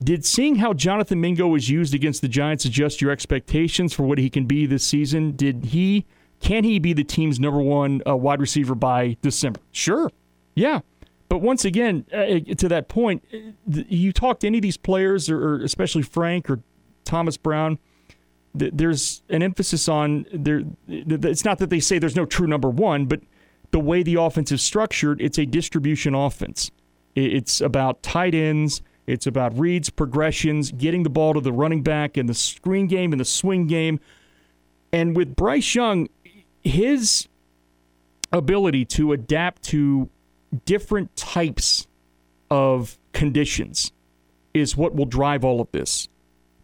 Did 0.02 0.24
seeing 0.24 0.56
how 0.56 0.72
Jonathan 0.72 1.20
Mingo 1.20 1.46
was 1.46 1.70
used 1.70 1.94
against 1.94 2.20
the 2.20 2.28
Giants 2.28 2.64
adjust 2.64 3.00
your 3.00 3.10
expectations 3.10 3.92
for 3.92 4.02
what 4.02 4.18
he 4.18 4.28
can 4.28 4.44
be 4.44 4.66
this 4.66 4.84
season? 4.84 5.36
Did 5.36 5.66
he 5.66 6.04
can 6.40 6.64
he 6.64 6.78
be 6.78 6.92
the 6.92 7.04
team's 7.04 7.40
number 7.40 7.60
one 7.60 8.02
uh, 8.06 8.16
wide 8.16 8.40
receiver 8.40 8.74
by 8.74 9.16
December? 9.22 9.60
Sure, 9.70 10.10
yeah. 10.54 10.80
But 11.28 11.38
once 11.38 11.64
again, 11.64 12.04
uh, 12.12 12.54
to 12.56 12.68
that 12.68 12.88
point, 12.88 13.24
uh, 13.32 13.38
you 13.66 14.12
talk 14.12 14.40
to 14.40 14.46
any 14.46 14.58
of 14.58 14.62
these 14.62 14.76
players, 14.76 15.30
or, 15.30 15.42
or 15.42 15.62
especially 15.62 16.02
Frank 16.02 16.50
or 16.50 16.60
Thomas 17.04 17.36
Brown 17.36 17.78
there's 18.54 19.22
an 19.28 19.42
emphasis 19.42 19.88
on 19.88 20.26
there. 20.32 20.62
It's 20.88 21.44
not 21.44 21.58
that 21.58 21.70
they 21.70 21.80
say 21.80 21.98
there's 21.98 22.16
no 22.16 22.24
true 22.24 22.46
number 22.46 22.70
one, 22.70 23.06
but 23.06 23.20
the 23.74 23.80
way 23.80 24.04
the 24.04 24.14
offense 24.14 24.52
is 24.52 24.62
structured, 24.62 25.20
it's 25.20 25.36
a 25.36 25.44
distribution 25.44 26.14
offense. 26.14 26.70
It's 27.16 27.60
about 27.60 28.04
tight 28.04 28.32
ends. 28.32 28.82
It's 29.08 29.26
about 29.26 29.58
reads, 29.58 29.90
progressions, 29.90 30.70
getting 30.70 31.02
the 31.02 31.10
ball 31.10 31.34
to 31.34 31.40
the 31.40 31.52
running 31.52 31.82
back 31.82 32.16
and 32.16 32.28
the 32.28 32.34
screen 32.34 32.86
game 32.86 33.12
and 33.12 33.18
the 33.18 33.24
swing 33.24 33.66
game. 33.66 33.98
And 34.92 35.16
with 35.16 35.34
Bryce 35.34 35.74
Young, 35.74 36.08
his 36.62 37.26
ability 38.32 38.84
to 38.84 39.10
adapt 39.10 39.64
to 39.64 40.08
different 40.64 41.16
types 41.16 41.88
of 42.52 42.96
conditions 43.12 43.90
is 44.54 44.76
what 44.76 44.94
will 44.94 45.04
drive 45.04 45.44
all 45.44 45.60
of 45.60 45.72
this. 45.72 46.08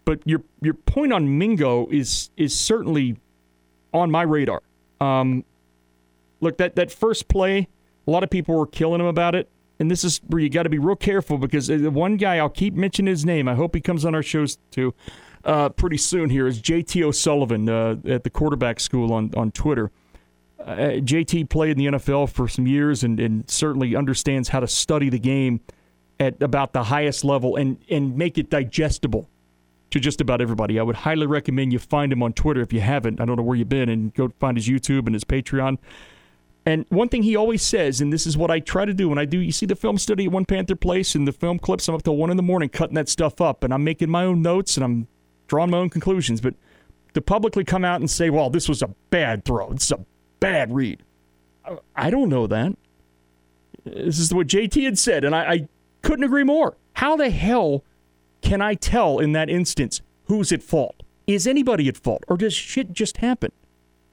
But 0.04 0.20
your 0.24 0.44
your 0.62 0.74
point 0.74 1.12
on 1.12 1.38
Mingo 1.38 1.88
is 1.90 2.30
is 2.36 2.56
certainly 2.56 3.16
on 3.92 4.12
my 4.12 4.22
radar. 4.22 4.62
Um, 5.00 5.44
look, 6.40 6.58
that 6.58 6.76
that 6.76 6.90
first 6.90 7.28
play, 7.28 7.68
a 8.06 8.10
lot 8.10 8.22
of 8.22 8.30
people 8.30 8.56
were 8.56 8.66
killing 8.66 9.00
him 9.00 9.06
about 9.06 9.34
it, 9.34 9.48
and 9.78 9.90
this 9.90 10.04
is 10.04 10.20
where 10.26 10.40
you 10.40 10.48
got 10.48 10.64
to 10.64 10.68
be 10.68 10.78
real 10.78 10.96
careful 10.96 11.38
because 11.38 11.68
the 11.68 11.90
one 11.90 12.16
guy 12.16 12.36
I'll 12.36 12.48
keep 12.48 12.74
mentioning 12.74 13.10
his 13.10 13.24
name. 13.24 13.48
I 13.48 13.54
hope 13.54 13.74
he 13.74 13.80
comes 13.80 14.04
on 14.04 14.14
our 14.14 14.22
shows 14.22 14.58
too. 14.70 14.94
Uh, 15.42 15.70
pretty 15.70 15.96
soon 15.96 16.28
here 16.28 16.46
is 16.46 16.60
JT 16.60 17.02
O'Sullivan 17.02 17.68
uh, 17.68 17.96
at 18.06 18.24
the 18.24 18.30
quarterback 18.30 18.80
school 18.80 19.12
on 19.12 19.32
on 19.36 19.50
Twitter. 19.52 19.90
Uh, 20.60 21.00
JT 21.00 21.48
played 21.48 21.78
in 21.78 21.78
the 21.78 21.98
NFL 21.98 22.28
for 22.30 22.46
some 22.46 22.66
years 22.66 23.02
and, 23.02 23.18
and 23.18 23.48
certainly 23.48 23.96
understands 23.96 24.50
how 24.50 24.60
to 24.60 24.68
study 24.68 25.08
the 25.08 25.18
game 25.18 25.60
at 26.18 26.42
about 26.42 26.74
the 26.74 26.84
highest 26.84 27.24
level 27.24 27.56
and, 27.56 27.78
and 27.88 28.16
make 28.16 28.36
it 28.36 28.50
digestible 28.50 29.26
to 29.90 29.98
just 29.98 30.20
about 30.20 30.40
everybody. 30.40 30.78
I 30.78 30.82
would 30.82 30.96
highly 30.96 31.26
recommend 31.26 31.72
you 31.72 31.78
find 31.78 32.12
him 32.12 32.22
on 32.22 32.32
Twitter 32.34 32.60
if 32.60 32.72
you 32.72 32.80
haven't. 32.80 33.20
I 33.20 33.24
don't 33.24 33.36
know 33.36 33.42
where 33.42 33.56
you've 33.56 33.68
been, 33.68 33.88
and 33.88 34.14
go 34.14 34.30
find 34.38 34.56
his 34.56 34.68
YouTube 34.68 35.06
and 35.06 35.14
his 35.14 35.24
Patreon. 35.24 35.78
And 36.66 36.84
one 36.88 37.08
thing 37.08 37.22
he 37.22 37.36
always 37.36 37.62
says, 37.62 38.00
and 38.00 38.12
this 38.12 38.26
is 38.26 38.36
what 38.36 38.50
I 38.50 38.60
try 38.60 38.84
to 38.84 38.92
do 38.92 39.08
when 39.08 39.18
I 39.18 39.24
do, 39.24 39.38
you 39.38 39.52
see 39.52 39.66
the 39.66 39.74
film 39.74 39.96
study 39.96 40.26
at 40.26 40.32
One 40.32 40.44
Panther 40.44 40.76
Place 40.76 41.14
and 41.14 41.26
the 41.26 41.32
film 41.32 41.58
clips, 41.58 41.88
I'm 41.88 41.94
up 41.94 42.02
till 42.02 42.16
one 42.16 42.30
in 42.30 42.36
the 42.36 42.42
morning 42.42 42.68
cutting 42.68 42.94
that 42.96 43.08
stuff 43.08 43.40
up, 43.40 43.64
and 43.64 43.72
I'm 43.72 43.82
making 43.82 44.10
my 44.10 44.24
own 44.24 44.42
notes 44.42 44.76
and 44.76 44.84
I'm 44.84 45.08
drawing 45.46 45.70
my 45.70 45.78
own 45.78 45.88
conclusions. 45.88 46.40
But 46.40 46.54
to 47.14 47.22
publicly 47.22 47.64
come 47.64 47.84
out 47.84 48.00
and 48.00 48.10
say, 48.10 48.28
well, 48.28 48.50
this 48.50 48.68
was 48.68 48.82
a 48.82 48.88
bad 49.08 49.44
throw, 49.44 49.72
it's 49.72 49.90
a 49.90 50.04
bad 50.38 50.74
read, 50.74 51.02
I 51.96 52.10
don't 52.10 52.28
know 52.28 52.46
that. 52.46 52.76
This 53.84 54.18
is 54.18 54.34
what 54.34 54.46
JT 54.46 54.84
had 54.84 54.98
said, 54.98 55.24
and 55.24 55.34
I, 55.34 55.52
I 55.52 55.68
couldn't 56.02 56.24
agree 56.24 56.44
more. 56.44 56.76
How 56.94 57.16
the 57.16 57.30
hell 57.30 57.84
can 58.42 58.60
I 58.60 58.74
tell 58.74 59.18
in 59.18 59.32
that 59.32 59.48
instance 59.48 60.02
who's 60.24 60.52
at 60.52 60.62
fault. 60.62 61.02
Is 61.26 61.46
anybody 61.46 61.88
at 61.88 61.96
fault, 61.96 62.24
or 62.28 62.36
does 62.36 62.54
shit 62.54 62.92
just 62.92 63.18
happen? 63.18 63.52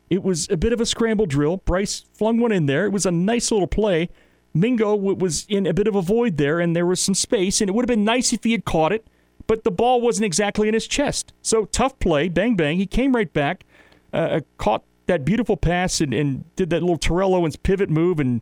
It 0.09 0.23
was 0.23 0.47
a 0.49 0.57
bit 0.57 0.73
of 0.73 0.79
a 0.79 0.85
scramble 0.85 1.25
drill. 1.25 1.57
Bryce 1.57 2.05
flung 2.13 2.39
one 2.39 2.51
in 2.51 2.65
there. 2.65 2.85
It 2.85 2.91
was 2.91 3.05
a 3.05 3.11
nice 3.11 3.51
little 3.51 3.67
play. 3.67 4.09
Mingo 4.53 4.95
was 4.95 5.45
in 5.49 5.67
a 5.67 5.73
bit 5.73 5.87
of 5.87 5.95
a 5.95 6.01
void 6.01 6.37
there, 6.37 6.59
and 6.59 6.75
there 6.75 6.85
was 6.85 7.01
some 7.01 7.13
space, 7.13 7.61
and 7.61 7.69
it 7.69 7.73
would 7.73 7.83
have 7.83 7.95
been 7.95 8.05
nice 8.05 8.33
if 8.33 8.43
he 8.43 8.51
had 8.53 8.65
caught 8.65 8.91
it, 8.91 9.07
but 9.45 9.63
the 9.63 9.71
ball 9.71 10.01
wasn't 10.01 10.25
exactly 10.25 10.67
in 10.67 10.73
his 10.73 10.87
chest. 10.87 11.33
So 11.41 11.65
tough 11.65 11.99
play, 11.99 12.27
bang 12.29 12.55
bang. 12.55 12.77
He 12.77 12.85
came 12.85 13.15
right 13.15 13.31
back, 13.31 13.65
uh, 14.13 14.17
uh 14.17 14.39
caught 14.57 14.83
that 15.05 15.25
beautiful 15.25 15.57
pass, 15.57 16.01
and, 16.01 16.13
and 16.13 16.55
did 16.55 16.69
that 16.71 16.81
little 16.81 16.97
Terrell 16.97 17.35
Owens 17.35 17.55
pivot 17.55 17.89
move, 17.89 18.19
and 18.19 18.41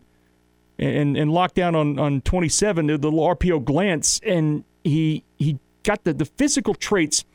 and 0.79 1.17
and 1.17 1.31
locked 1.31 1.55
down 1.55 1.75
on 1.75 1.99
on 1.99 2.21
27, 2.21 2.87
the 2.87 2.97
little 2.97 3.19
RPO 3.19 3.65
glance, 3.65 4.19
and 4.25 4.63
he 4.83 5.23
he 5.37 5.59
got 5.83 6.03
the 6.03 6.13
the 6.13 6.25
physical 6.25 6.75
traits. 6.75 7.25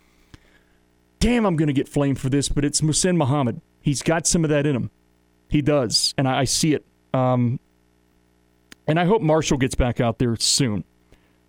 Damn, 1.19 1.45
I'm 1.45 1.57
going 1.57 1.67
to 1.67 1.75
get 1.75 1.87
flamed 1.87 2.19
for 2.19 2.31
this, 2.31 2.49
but 2.49 2.65
it's 2.65 2.81
Muhsin 2.81 3.17
Muhammad. 3.17 3.61
He's 3.81 4.03
got 4.03 4.27
some 4.27 4.45
of 4.45 4.51
that 4.51 4.67
in 4.67 4.77
him. 4.77 4.91
He 5.49 5.63
does, 5.63 6.15
and 6.17 6.29
I, 6.29 6.41
I 6.41 6.45
see 6.45 6.75
it. 6.75 6.85
Um, 7.13 7.59
and 8.87 8.99
I 8.99 9.05
hope 9.05 9.23
Marshall 9.23 9.59
gets 9.59 9.75
back 9.75 10.01
out 10.01 10.19
there 10.19 10.37
soon. 10.37 10.85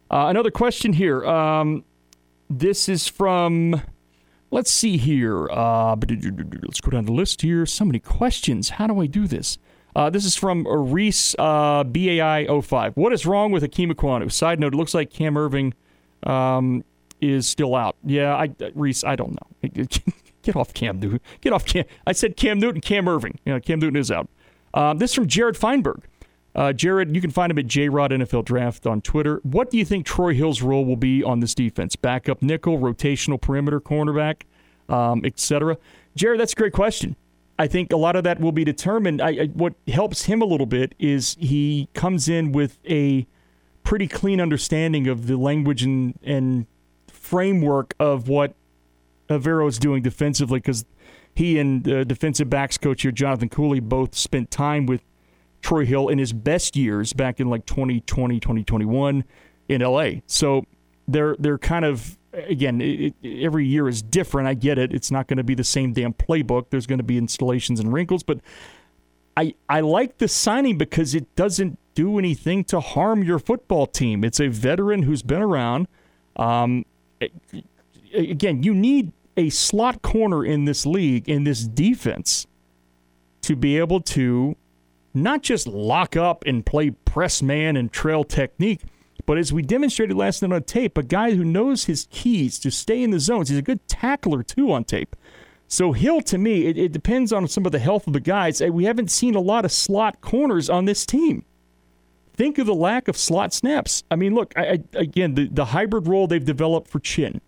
Uh, 0.09 0.27
another 0.27 0.51
question 0.51 0.93
here. 0.93 1.25
Um, 1.25 1.83
this 2.49 2.89
is 2.89 3.07
from, 3.07 3.81
let's 4.51 4.69
see 4.69 4.97
here. 4.97 5.49
Uh, 5.49 5.95
let's 5.95 6.81
go 6.81 6.91
down 6.91 7.05
the 7.05 7.13
list 7.13 7.41
here. 7.41 7.65
So 7.65 7.85
many 7.85 7.99
questions. 7.99 8.69
How 8.69 8.87
do 8.87 9.01
I 9.01 9.07
do 9.07 9.27
this? 9.27 9.57
Uh, 9.95 10.09
this 10.09 10.25
is 10.25 10.35
from 10.35 10.67
Reese 10.67 11.35
uh, 11.37 11.83
BAI05. 11.83 12.95
What 12.95 13.13
is 13.13 13.25
wrong 13.25 13.51
with 13.51 13.63
Ikem 13.63 13.91
Ekwonu? 13.91 14.31
Side 14.31 14.59
note, 14.59 14.73
it 14.73 14.77
looks 14.77 14.93
like 14.93 15.09
Cam 15.09 15.35
Erving 15.35 15.73
um, 16.23 16.83
is 17.19 17.47
still 17.47 17.75
out. 17.75 17.95
Yeah, 18.03 18.35
I, 18.35 18.49
Reese, 18.73 19.03
I 19.03 19.15
don't 19.15 19.31
know. 19.31 19.83
Get 20.41 20.55
off 20.55 20.73
Cam 20.73 20.99
Newton. 20.99 21.19
Get 21.41 21.53
off 21.53 21.65
Cam. 21.65 21.85
I 22.05 22.13
said 22.13 22.35
Cam 22.35 22.59
Newton, 22.59 22.81
Cam 22.81 23.05
Erving. 23.05 23.37
You 23.45 23.53
know, 23.53 23.59
Cam 23.59 23.79
Newton 23.79 23.97
is 23.97 24.11
out. 24.11 24.27
Um, 24.73 24.97
this 24.97 25.13
from 25.13 25.27
Jared 25.27 25.57
Feinberg. 25.57 26.03
Uh, 26.53 26.73
Jared, 26.73 27.15
you 27.15 27.21
can 27.21 27.31
find 27.31 27.49
him 27.51 27.59
at 27.59 27.65
JRod 27.65 28.09
NFL 28.09 28.45
Draft 28.45 28.85
on 28.85 29.01
Twitter. 29.01 29.39
What 29.43 29.69
do 29.69 29.77
you 29.77 29.85
think 29.85 30.05
Troy 30.05 30.33
Hill's 30.33 30.61
role 30.61 30.83
will 30.83 30.97
be 30.97 31.23
on 31.23 31.39
this 31.39 31.55
defense? 31.55 31.95
Backup 31.95 32.41
nickel, 32.41 32.77
rotational 32.77 33.39
perimeter 33.39 33.79
cornerback, 33.79 34.41
um, 34.89 35.23
etc. 35.23 35.77
Jared, 36.15 36.39
that's 36.41 36.53
a 36.53 36.55
great 36.55 36.73
question. 36.73 37.15
I 37.57 37.67
think 37.67 37.93
a 37.93 37.97
lot 37.97 38.15
of 38.15 38.23
that 38.23 38.41
will 38.41 38.51
be 38.51 38.63
determined. 38.63 39.21
I, 39.21 39.29
I, 39.29 39.45
what 39.53 39.75
helps 39.87 40.23
him 40.23 40.41
a 40.41 40.45
little 40.45 40.65
bit 40.65 40.95
is 40.99 41.37
he 41.39 41.87
comes 41.93 42.27
in 42.27 42.51
with 42.51 42.79
a 42.89 43.27
pretty 43.83 44.07
clean 44.07 44.41
understanding 44.41 45.07
of 45.07 45.27
the 45.27 45.37
language 45.37 45.83
and, 45.83 46.17
and 46.23 46.65
framework 47.07 47.93
of 47.99 48.27
what 48.27 48.55
Evero 49.39 49.67
is 49.67 49.79
doing 49.79 50.01
defensively 50.01 50.59
because 50.59 50.85
he 51.33 51.59
and 51.59 51.87
uh, 51.87 52.03
defensive 52.03 52.49
backs 52.49 52.77
coach 52.77 53.03
here, 53.03 53.11
Jonathan 53.11 53.49
Cooley, 53.49 53.79
both 53.79 54.15
spent 54.15 54.51
time 54.51 54.85
with 54.85 55.01
Troy 55.61 55.85
Hill 55.85 56.09
in 56.09 56.17
his 56.17 56.33
best 56.33 56.75
years 56.75 57.13
back 57.13 57.39
in 57.39 57.49
like 57.49 57.65
2020, 57.65 58.39
2021 58.39 59.23
in 59.69 59.81
LA. 59.81 60.09
So 60.27 60.65
they're 61.07 61.35
they're 61.39 61.57
kind 61.57 61.85
of 61.85 62.17
again 62.33 62.81
it, 62.81 63.13
it, 63.21 63.43
every 63.43 63.65
year 63.65 63.87
is 63.87 64.01
different. 64.01 64.47
I 64.47 64.53
get 64.53 64.77
it. 64.77 64.93
It's 64.93 65.11
not 65.11 65.27
going 65.27 65.37
to 65.37 65.43
be 65.43 65.55
the 65.55 65.63
same 65.63 65.93
damn 65.93 66.13
playbook. 66.13 66.69
There's 66.69 66.87
going 66.87 66.99
to 66.99 67.03
be 67.03 67.17
installations 67.17 67.79
and 67.79 67.93
wrinkles, 67.93 68.23
but 68.23 68.39
I 69.37 69.53
I 69.69 69.81
like 69.81 70.17
the 70.17 70.27
signing 70.27 70.77
because 70.77 71.15
it 71.15 71.33
doesn't 71.35 71.77
do 71.93 72.17
anything 72.17 72.63
to 72.65 72.79
harm 72.79 73.23
your 73.23 73.39
football 73.39 73.85
team. 73.85 74.23
It's 74.23 74.39
a 74.39 74.47
veteran 74.47 75.03
who's 75.03 75.21
been 75.21 75.41
around. 75.41 75.87
Um, 76.37 76.85
again, 78.13 78.63
you 78.63 78.73
need 78.73 79.11
a 79.37 79.49
slot 79.49 80.01
corner 80.01 80.45
in 80.45 80.65
this 80.65 80.85
league 80.85 81.29
in 81.29 81.43
this 81.43 81.63
defense 81.63 82.47
to 83.41 83.55
be 83.55 83.77
able 83.77 84.01
to 84.01 84.55
not 85.13 85.41
just 85.41 85.67
lock 85.67 86.15
up 86.15 86.43
and 86.45 86.65
play 86.65 86.91
press 86.91 87.41
man 87.41 87.75
and 87.75 87.91
trail 87.91 88.23
technique, 88.23 88.81
but 89.25 89.37
as 89.37 89.51
we 89.51 89.61
demonstrated 89.61 90.15
last 90.15 90.41
night 90.41 90.53
on 90.53 90.63
tape, 90.63 90.97
a 90.97 91.03
guy 91.03 91.31
who 91.31 91.43
knows 91.43 91.85
his 91.85 92.07
keys 92.11 92.59
to 92.59 92.71
stay 92.71 93.03
in 93.03 93.11
the 93.11 93.19
zones. 93.19 93.49
He's 93.49 93.57
a 93.57 93.63
good 93.63 93.87
tackler, 93.87 94.43
too, 94.43 94.71
on 94.71 94.83
tape. 94.83 95.15
So 95.67 95.93
Hill, 95.93 96.21
to 96.21 96.37
me, 96.37 96.65
it, 96.65 96.77
it 96.77 96.91
depends 96.91 97.31
on 97.31 97.47
some 97.47 97.65
of 97.65 97.71
the 97.71 97.79
health 97.79 98.07
of 98.07 98.13
the 98.13 98.19
guys. 98.19 98.61
Uh, 98.61 98.67
we 98.67 98.85
haven't 98.85 99.11
seen 99.11 99.35
a 99.35 99.39
lot 99.39 99.63
of 99.63 99.71
slot 99.71 100.21
corners 100.21 100.69
on 100.69 100.85
this 100.85 101.05
team. 101.05 101.45
Think 102.33 102.57
of 102.57 102.65
the 102.65 102.75
lack 102.75 103.07
of 103.07 103.17
slot 103.17 103.53
snaps. 103.53 104.03
I 104.09 104.15
mean, 104.15 104.33
look, 104.33 104.53
I, 104.57 104.61
I, 104.61 104.79
again, 104.95 105.35
the, 105.35 105.47
the 105.47 105.65
hybrid 105.65 106.07
role 106.07 106.27
they've 106.27 106.43
developed 106.43 106.89
for 106.89 106.99
Chinn. 106.99 107.41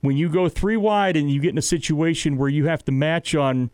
When 0.00 0.16
you 0.16 0.28
go 0.28 0.48
three 0.48 0.76
wide 0.76 1.16
and 1.16 1.30
you 1.30 1.40
get 1.40 1.50
in 1.50 1.58
a 1.58 1.62
situation 1.62 2.36
where 2.36 2.48
you 2.48 2.66
have 2.66 2.84
to 2.86 2.92
match 2.92 3.34
on 3.34 3.70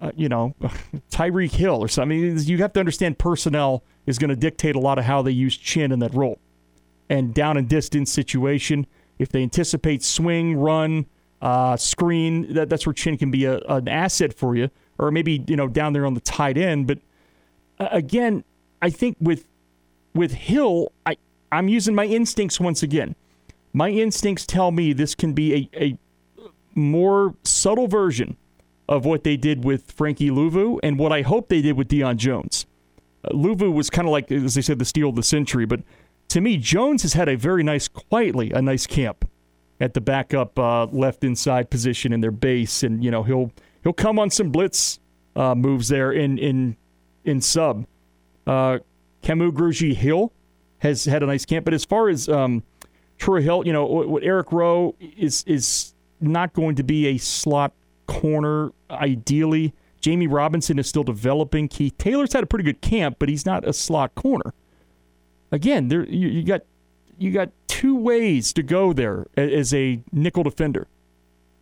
uh, 0.00 0.12
you 0.16 0.28
know, 0.28 0.54
Tyreek 1.10 1.52
Hill 1.52 1.82
or 1.82 1.88
something. 1.88 2.38
You 2.38 2.58
have 2.58 2.72
to 2.74 2.80
understand 2.80 3.18
personnel 3.18 3.82
is 4.06 4.18
going 4.18 4.30
to 4.30 4.36
dictate 4.36 4.76
a 4.76 4.80
lot 4.80 4.98
of 4.98 5.04
how 5.04 5.22
they 5.22 5.30
use 5.30 5.56
Chinn 5.56 5.92
in 5.92 5.98
that 6.00 6.14
role. 6.14 6.38
And 7.10 7.34
down 7.34 7.56
and 7.56 7.68
distance 7.68 8.12
situation, 8.12 8.86
if 9.18 9.30
they 9.30 9.42
anticipate 9.42 10.02
swing, 10.02 10.56
run, 10.56 11.06
uh, 11.40 11.76
screen, 11.76 12.52
that, 12.54 12.68
that's 12.68 12.86
where 12.86 12.92
Chinn 12.92 13.16
can 13.16 13.30
be 13.30 13.44
a, 13.44 13.58
an 13.60 13.88
asset 13.88 14.34
for 14.34 14.54
you. 14.54 14.70
Or 14.98 15.10
maybe, 15.10 15.44
you 15.46 15.56
know, 15.56 15.68
down 15.68 15.92
there 15.92 16.06
on 16.06 16.14
the 16.14 16.20
tight 16.20 16.58
end. 16.58 16.86
But 16.86 16.98
uh, 17.78 17.88
again, 17.90 18.44
I 18.82 18.90
think 18.90 19.16
with 19.20 19.46
with 20.14 20.32
Hill, 20.32 20.90
I, 21.06 21.16
I'm 21.52 21.68
using 21.68 21.94
my 21.94 22.04
instincts 22.04 22.58
once 22.58 22.82
again. 22.82 23.14
My 23.72 23.90
instincts 23.90 24.46
tell 24.46 24.70
me 24.70 24.92
this 24.92 25.14
can 25.14 25.32
be 25.32 25.70
a, 25.74 25.84
a 25.84 25.98
more 26.74 27.34
subtle 27.44 27.86
version 27.86 28.36
of 28.88 29.04
what 29.04 29.24
they 29.24 29.36
did 29.36 29.64
with 29.64 29.92
Frankie 29.92 30.30
Luvu 30.30 30.78
and 30.82 30.98
what 30.98 31.12
I 31.12 31.22
hope 31.22 31.48
they 31.48 31.60
did 31.60 31.76
with 31.76 31.88
Deion 31.88 32.16
Jones. 32.16 32.66
Uh, 33.24 33.30
Luvu 33.30 33.72
was 33.72 33.90
kind 33.90 34.08
of 34.08 34.12
like, 34.12 34.32
as 34.32 34.54
they 34.54 34.62
said, 34.62 34.78
the 34.78 34.84
steal 34.84 35.10
of 35.10 35.16
the 35.16 35.22
century, 35.22 35.66
but 35.66 35.80
to 36.28 36.40
me, 36.40 36.56
Jones 36.56 37.02
has 37.02 37.14
had 37.14 37.28
a 37.28 37.36
very 37.36 37.62
nice, 37.62 37.88
quietly, 37.88 38.50
a 38.52 38.60
nice 38.60 38.86
camp 38.86 39.28
at 39.80 39.94
the 39.94 40.00
backup 40.00 40.58
uh, 40.58 40.86
left 40.86 41.24
inside 41.24 41.70
position 41.70 42.12
in 42.12 42.20
their 42.20 42.30
base, 42.30 42.82
and 42.82 43.02
you 43.02 43.10
know 43.10 43.22
he'll 43.22 43.50
he'll 43.82 43.92
come 43.92 44.18
on 44.18 44.30
some 44.30 44.50
blitz 44.50 44.98
uh, 45.36 45.54
moves 45.54 45.88
there 45.88 46.12
in 46.12 46.38
in 46.38 46.76
in 47.24 47.40
sub. 47.40 47.86
Uh, 48.46 48.78
Grugier 49.22 49.94
Hill 49.94 50.32
has 50.78 51.04
had 51.04 51.22
a 51.22 51.26
nice 51.26 51.44
camp, 51.44 51.64
but 51.64 51.74
as 51.74 51.84
far 51.84 52.08
as 52.08 52.28
um, 52.28 52.62
Troy 53.18 53.42
Hill, 53.42 53.66
you 53.66 53.72
know 53.72 53.84
what, 53.84 54.22
Eric 54.22 54.52
Rowe 54.52 54.94
is 55.00 55.44
is 55.46 55.94
not 56.20 56.52
going 56.52 56.76
to 56.76 56.82
be 56.82 57.06
a 57.08 57.18
slot 57.18 57.72
corner, 58.06 58.72
ideally. 58.90 59.74
Jammie 60.00 60.30
Robinson 60.30 60.78
is 60.78 60.88
still 60.88 61.02
developing. 61.04 61.68
Keith 61.68 61.98
Taylor's 61.98 62.32
had 62.32 62.44
a 62.44 62.46
pretty 62.46 62.64
good 62.64 62.80
camp, 62.80 63.16
but 63.18 63.28
he's 63.28 63.44
not 63.44 63.66
a 63.66 63.72
slot 63.72 64.14
corner. 64.14 64.54
Again, 65.50 65.88
there 65.88 66.04
you, 66.04 66.28
you 66.28 66.42
got 66.44 66.62
you 67.18 67.32
got 67.32 67.50
two 67.66 67.96
ways 67.96 68.52
to 68.52 68.62
go 68.62 68.92
there 68.92 69.26
as 69.36 69.74
a 69.74 70.00
nickel 70.12 70.44
defender, 70.44 70.86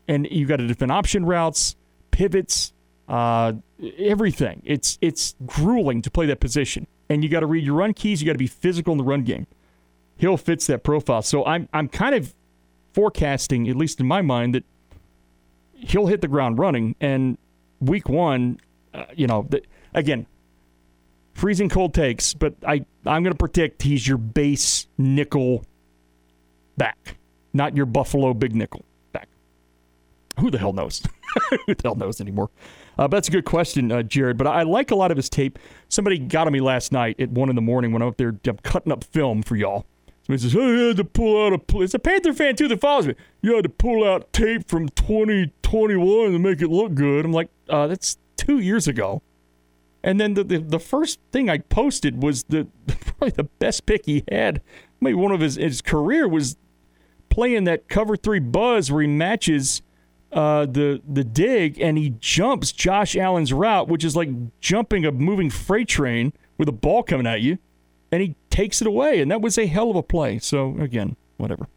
and 0.06 0.28
you 0.30 0.46
got 0.46 0.56
to 0.56 0.66
defend 0.66 0.92
option 0.92 1.24
routes, 1.24 1.76
pivots, 2.10 2.72
uh, 3.08 3.54
everything. 3.98 4.62
It's 4.64 4.98
it's 5.00 5.34
grueling 5.46 6.02
to 6.02 6.10
play 6.10 6.26
that 6.26 6.40
position, 6.40 6.86
and 7.08 7.22
you 7.22 7.30
got 7.30 7.40
to 7.40 7.46
read 7.46 7.64
your 7.64 7.76
run 7.76 7.94
keys. 7.94 8.20
You 8.20 8.26
got 8.26 8.32
to 8.32 8.38
be 8.38 8.46
physical 8.46 8.92
in 8.92 8.98
the 8.98 9.04
run 9.04 9.22
game. 9.22 9.46
Hill 10.16 10.36
fits 10.36 10.66
that 10.66 10.82
profile, 10.82 11.22
so 11.22 11.44
I'm 11.44 11.68
I'm 11.72 11.88
kind 11.88 12.14
of 12.14 12.34
forecasting, 12.92 13.68
at 13.68 13.76
least 13.76 14.00
in 14.00 14.06
my 14.06 14.22
mind, 14.22 14.54
that 14.54 14.64
he'll 15.74 16.06
hit 16.06 16.22
the 16.22 16.28
ground 16.28 16.58
running. 16.58 16.96
And 17.00 17.36
week 17.80 18.08
one, 18.08 18.58
uh, 18.94 19.04
you 19.14 19.26
know, 19.26 19.46
the, 19.48 19.62
again, 19.92 20.26
freezing 21.34 21.68
cold 21.68 21.92
takes, 21.92 22.32
but 22.32 22.54
I, 22.66 22.86
I'm 23.04 23.22
going 23.22 23.34
to 23.34 23.38
predict 23.38 23.82
he's 23.82 24.08
your 24.08 24.16
base 24.16 24.86
nickel 24.96 25.64
back, 26.78 27.18
not 27.52 27.76
your 27.76 27.84
Buffalo 27.86 28.32
big 28.32 28.54
nickel 28.54 28.84
back. 29.12 29.28
Who 30.40 30.50
the 30.50 30.58
hell 30.58 30.72
knows? 30.72 31.02
Who 31.66 31.74
the 31.74 31.82
hell 31.84 31.94
knows 31.94 32.20
anymore? 32.20 32.50
Uh, 32.98 33.08
but 33.08 33.10
that's 33.18 33.28
a 33.28 33.32
good 33.32 33.44
question, 33.44 33.92
uh, 33.92 34.02
Jared. 34.02 34.38
But 34.38 34.46
I 34.46 34.62
like 34.62 34.90
a 34.90 34.96
lot 34.96 35.10
of 35.10 35.18
his 35.18 35.28
tape. 35.28 35.58
Somebody 35.90 36.18
got 36.18 36.46
on 36.46 36.52
me 36.54 36.60
last 36.60 36.92
night 36.92 37.20
at 37.20 37.30
one 37.30 37.50
in 37.50 37.56
the 37.56 37.62
morning 37.62 37.92
when 37.92 38.00
I'm 38.00 38.08
up 38.08 38.16
there 38.16 38.34
I'm 38.46 38.56
cutting 38.62 38.90
up 38.90 39.04
film 39.04 39.42
for 39.42 39.56
y'all. 39.56 39.84
Somebody 40.26 40.42
says, 40.42 40.56
"Oh, 40.56 40.68
you 40.72 40.88
had 40.88 40.96
to 40.96 41.04
pull 41.04 41.46
out 41.46 41.52
a." 41.52 41.78
It's 41.80 41.94
a 41.94 42.00
Panther 42.00 42.32
fan 42.32 42.56
too 42.56 42.66
that 42.66 42.80
follows 42.80 43.06
me. 43.06 43.14
You 43.42 43.54
had 43.54 43.62
to 43.62 43.68
pull 43.68 44.02
out 44.02 44.32
tape 44.32 44.68
from 44.68 44.88
2021 44.88 46.32
to 46.32 46.38
make 46.40 46.60
it 46.60 46.68
look 46.68 46.94
good. 46.94 47.24
I'm 47.24 47.32
like, 47.32 47.48
uh, 47.68 47.86
that's 47.86 48.18
two 48.36 48.58
years 48.58 48.88
ago. 48.88 49.22
And 50.02 50.20
then 50.20 50.34
the, 50.34 50.42
the, 50.42 50.58
the 50.58 50.80
first 50.80 51.20
thing 51.30 51.48
I 51.48 51.58
posted 51.58 52.24
was 52.24 52.42
the 52.44 52.66
probably 52.86 53.30
the 53.30 53.44
best 53.44 53.86
pick 53.86 54.06
he 54.06 54.24
had. 54.28 54.62
Maybe 55.00 55.14
one 55.14 55.30
of 55.30 55.40
his 55.40 55.54
his 55.54 55.80
career 55.80 56.26
was 56.26 56.56
playing 57.28 57.62
that 57.64 57.88
cover 57.88 58.16
three 58.16 58.40
buzz 58.40 58.90
where 58.90 59.02
he 59.02 59.08
matches 59.08 59.80
uh, 60.32 60.66
the 60.66 61.00
the 61.08 61.22
dig 61.22 61.80
and 61.80 61.96
he 61.96 62.14
jumps 62.18 62.72
Josh 62.72 63.14
Allen's 63.14 63.52
route, 63.52 63.86
which 63.86 64.02
is 64.02 64.16
like 64.16 64.30
jumping 64.58 65.04
a 65.04 65.12
moving 65.12 65.50
freight 65.50 65.86
train 65.86 66.32
with 66.58 66.68
a 66.68 66.72
ball 66.72 67.04
coming 67.04 67.28
at 67.28 67.42
you 67.42 67.58
and 68.10 68.22
he 68.22 68.34
takes 68.56 68.80
it 68.80 68.86
away. 68.86 69.20
And 69.20 69.30
that 69.30 69.42
was 69.42 69.58
a 69.58 69.66
hell 69.66 69.90
of 69.90 69.96
a 69.96 70.02
play. 70.02 70.38
So, 70.38 70.76
again, 70.78 71.16
whatever. 71.36 71.68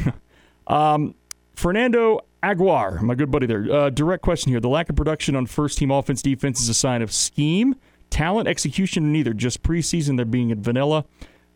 um, 0.66 1.14
Fernando 1.54 2.20
Aguiar, 2.42 3.02
my 3.02 3.14
good 3.14 3.30
buddy 3.30 3.46
there. 3.46 3.70
Uh, 3.70 3.90
direct 3.90 4.22
question 4.22 4.50
here. 4.50 4.58
The 4.58 4.70
lack 4.70 4.88
of 4.88 4.96
production 4.96 5.36
on 5.36 5.44
first 5.44 5.76
team 5.76 5.90
offense 5.90 6.22
defense 6.22 6.62
is 6.62 6.70
a 6.70 6.74
sign 6.74 7.02
of 7.02 7.12
scheme, 7.12 7.76
talent, 8.08 8.48
execution, 8.48 9.12
neither. 9.12 9.34
Just 9.34 9.62
preseason, 9.62 10.16
they're 10.16 10.24
being 10.24 10.50
at 10.50 10.58
vanilla. 10.58 11.04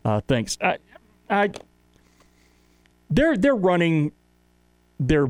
Uh, 0.05 0.21
thanks. 0.27 0.55
I, 0.61 0.77
I, 1.29 1.49
they're 3.09 3.35
they're 3.35 3.55
running 3.55 4.11
their 4.99 5.29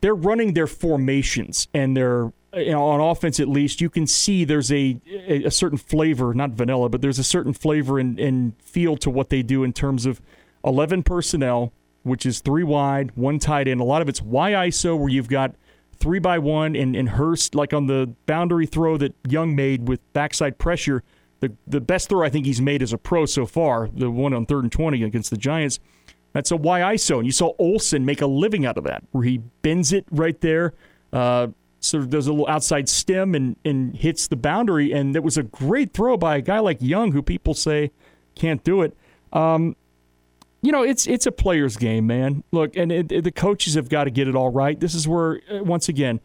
they're 0.00 0.14
running 0.14 0.54
their 0.54 0.68
formations 0.68 1.66
and 1.74 1.96
their 1.96 2.32
you 2.56 2.72
know, 2.72 2.82
on 2.84 3.00
offense 3.00 3.38
at 3.38 3.48
least, 3.48 3.80
you 3.80 3.90
can 3.90 4.06
see 4.06 4.44
there's 4.44 4.72
a, 4.72 4.98
a, 5.06 5.44
a 5.44 5.50
certain 5.50 5.78
flavor, 5.78 6.32
not 6.34 6.50
vanilla, 6.50 6.88
but 6.88 7.02
there's 7.02 7.18
a 7.18 7.24
certain 7.24 7.52
flavor 7.52 7.98
and, 7.98 8.18
and 8.18 8.54
feel 8.62 8.96
to 8.98 9.10
what 9.10 9.28
they 9.28 9.42
do 9.42 9.62
in 9.62 9.72
terms 9.72 10.06
of 10.06 10.20
11 10.64 11.02
personnel, 11.02 11.72
which 12.02 12.24
is 12.24 12.40
three 12.40 12.62
wide, 12.62 13.12
one 13.14 13.38
tight 13.38 13.68
end. 13.68 13.80
A 13.80 13.84
lot 13.84 14.02
of 14.02 14.08
it's 14.08 14.22
Y 14.22 14.52
ISO, 14.52 14.98
where 14.98 15.08
you've 15.08 15.28
got 15.28 15.54
three 15.98 16.18
by 16.18 16.38
one, 16.38 16.74
and, 16.74 16.96
and 16.96 17.10
Hurst, 17.10 17.54
like 17.54 17.72
on 17.72 17.86
the 17.86 18.12
boundary 18.26 18.66
throw 18.66 18.96
that 18.96 19.14
Young 19.28 19.54
made 19.54 19.88
with 19.88 20.00
backside 20.12 20.58
pressure, 20.58 21.02
the, 21.40 21.52
the 21.66 21.80
best 21.80 22.08
throw 22.08 22.24
I 22.24 22.30
think 22.30 22.46
he's 22.46 22.62
made 22.62 22.82
as 22.82 22.92
a 22.92 22.98
pro 22.98 23.26
so 23.26 23.44
far, 23.44 23.88
the 23.92 24.10
one 24.10 24.32
on 24.32 24.46
third 24.46 24.64
and 24.64 24.72
20 24.72 25.02
against 25.02 25.30
the 25.30 25.36
Giants. 25.36 25.78
That's 26.32 26.50
a 26.50 26.56
Y 26.56 26.80
ISO. 26.80 27.18
And 27.18 27.26
you 27.26 27.32
saw 27.32 27.52
Olsen 27.58 28.04
make 28.04 28.20
a 28.20 28.26
living 28.26 28.66
out 28.66 28.78
of 28.78 28.84
that, 28.84 29.04
where 29.12 29.24
he 29.24 29.38
bends 29.62 29.92
it 29.92 30.06
right 30.10 30.40
there. 30.40 30.74
Uh, 31.12 31.48
sort 31.86 32.02
of 32.02 32.10
does 32.10 32.26
a 32.26 32.32
little 32.32 32.48
outside 32.48 32.88
stem 32.88 33.34
and, 33.34 33.56
and 33.64 33.96
hits 33.96 34.28
the 34.28 34.36
boundary. 34.36 34.92
And 34.92 35.14
it 35.16 35.22
was 35.22 35.36
a 35.36 35.42
great 35.42 35.92
throw 35.92 36.16
by 36.16 36.36
a 36.36 36.40
guy 36.40 36.58
like 36.58 36.78
Young, 36.80 37.12
who 37.12 37.22
people 37.22 37.54
say 37.54 37.90
can't 38.34 38.62
do 38.64 38.82
it. 38.82 38.96
Um, 39.32 39.76
you 40.62 40.72
know, 40.72 40.82
it's 40.82 41.06
it's 41.06 41.26
a 41.26 41.32
player's 41.32 41.76
game, 41.76 42.06
man. 42.06 42.42
Look, 42.50 42.76
and 42.76 42.90
it, 42.90 43.12
it, 43.12 43.24
the 43.24 43.32
coaches 43.32 43.74
have 43.74 43.88
got 43.88 44.04
to 44.04 44.10
get 44.10 44.26
it 44.26 44.34
all 44.34 44.50
right. 44.50 44.78
This 44.78 44.94
is 44.94 45.06
where, 45.06 45.40
uh, 45.50 45.62
once 45.62 45.88
again, 45.88 46.20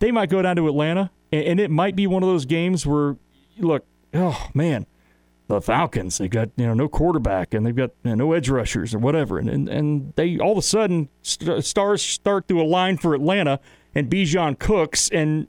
they 0.00 0.10
might 0.10 0.30
go 0.30 0.42
down 0.42 0.56
to 0.56 0.66
Atlanta, 0.66 1.10
and, 1.30 1.44
and 1.44 1.60
it 1.60 1.70
might 1.70 1.94
be 1.94 2.06
one 2.06 2.22
of 2.22 2.28
those 2.28 2.44
games 2.44 2.86
where, 2.86 3.16
look, 3.58 3.84
oh 4.12 4.48
man, 4.52 4.86
the 5.46 5.60
Falcons 5.60 6.18
They've 6.18 6.30
got 6.30 6.50
you 6.56 6.66
know 6.66 6.74
no 6.74 6.88
quarterback 6.88 7.54
and 7.54 7.66
they've 7.66 7.76
got 7.76 7.90
you 8.02 8.10
know, 8.10 8.26
no 8.26 8.32
edge 8.32 8.48
rushers 8.48 8.94
or 8.94 8.98
whatever, 8.98 9.38
and 9.38 9.48
and, 9.48 9.68
and 9.68 10.12
they 10.16 10.38
all 10.38 10.52
of 10.52 10.58
a 10.58 10.62
sudden 10.62 11.08
st- 11.22 11.64
stars 11.64 12.02
start 12.02 12.48
to 12.48 12.60
align 12.60 12.96
for 12.96 13.14
Atlanta 13.14 13.60
and 13.94 14.10
Bijan 14.10 14.58
cooks, 14.58 15.08
and 15.10 15.46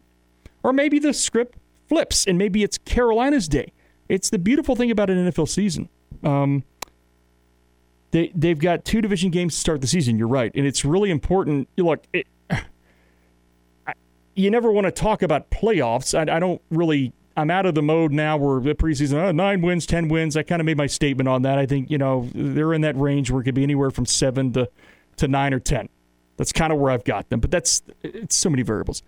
or 0.63 0.73
maybe 0.73 0.99
the 0.99 1.13
script 1.13 1.57
flips 1.87 2.25
and 2.25 2.37
maybe 2.37 2.63
it's 2.63 2.77
Carolina's 2.79 3.47
day. 3.47 3.71
It's 4.09 4.29
the 4.29 4.39
beautiful 4.39 4.75
thing 4.75 4.91
about 4.91 5.09
an 5.09 5.31
NFL 5.31 5.49
season. 5.49 5.89
Um, 6.23 6.63
they 8.11 8.31
they've 8.35 8.59
got 8.59 8.85
two 8.85 9.01
division 9.01 9.31
games 9.31 9.55
to 9.55 9.59
start 9.59 9.81
the 9.81 9.87
season. 9.87 10.17
You're 10.17 10.27
right, 10.27 10.51
and 10.55 10.65
it's 10.65 10.85
really 10.85 11.09
important. 11.09 11.67
You 11.75 11.85
look, 11.85 12.03
it, 12.13 12.27
you 14.35 14.51
never 14.51 14.71
want 14.71 14.85
to 14.85 14.91
talk 14.91 15.21
about 15.21 15.49
playoffs. 15.49 16.17
I, 16.17 16.35
I, 16.35 16.39
don't 16.39 16.61
really. 16.69 17.13
I'm 17.35 17.51
out 17.51 17.65
of 17.65 17.75
the 17.75 17.81
mode 17.81 18.13
now 18.13 18.37
where 18.37 18.61
the 18.61 18.73
preseason 18.75 19.15
oh, 19.15 19.31
nine 19.31 19.61
wins, 19.61 19.85
ten 19.85 20.07
wins. 20.07 20.37
I 20.37 20.43
kind 20.43 20.61
of 20.61 20.65
made 20.65 20.77
my 20.77 20.87
statement 20.87 21.27
on 21.27 21.41
that. 21.41 21.57
I 21.57 21.65
think 21.65 21.89
you 21.89 21.97
know 21.97 22.29
they're 22.33 22.73
in 22.73 22.81
that 22.81 22.95
range 22.95 23.31
where 23.31 23.41
it 23.41 23.45
could 23.45 23.55
be 23.55 23.63
anywhere 23.63 23.91
from 23.91 24.05
seven 24.05 24.53
to 24.53 24.69
to 25.17 25.27
nine 25.27 25.53
or 25.53 25.59
ten. 25.59 25.89
That's 26.37 26.51
kind 26.51 26.73
of 26.73 26.79
where 26.79 26.91
I've 26.91 27.03
got 27.03 27.29
them. 27.29 27.39
But 27.39 27.51
that's 27.51 27.81
it's 28.03 28.35
so 28.35 28.49
many 28.49 28.63
variables. 28.63 29.03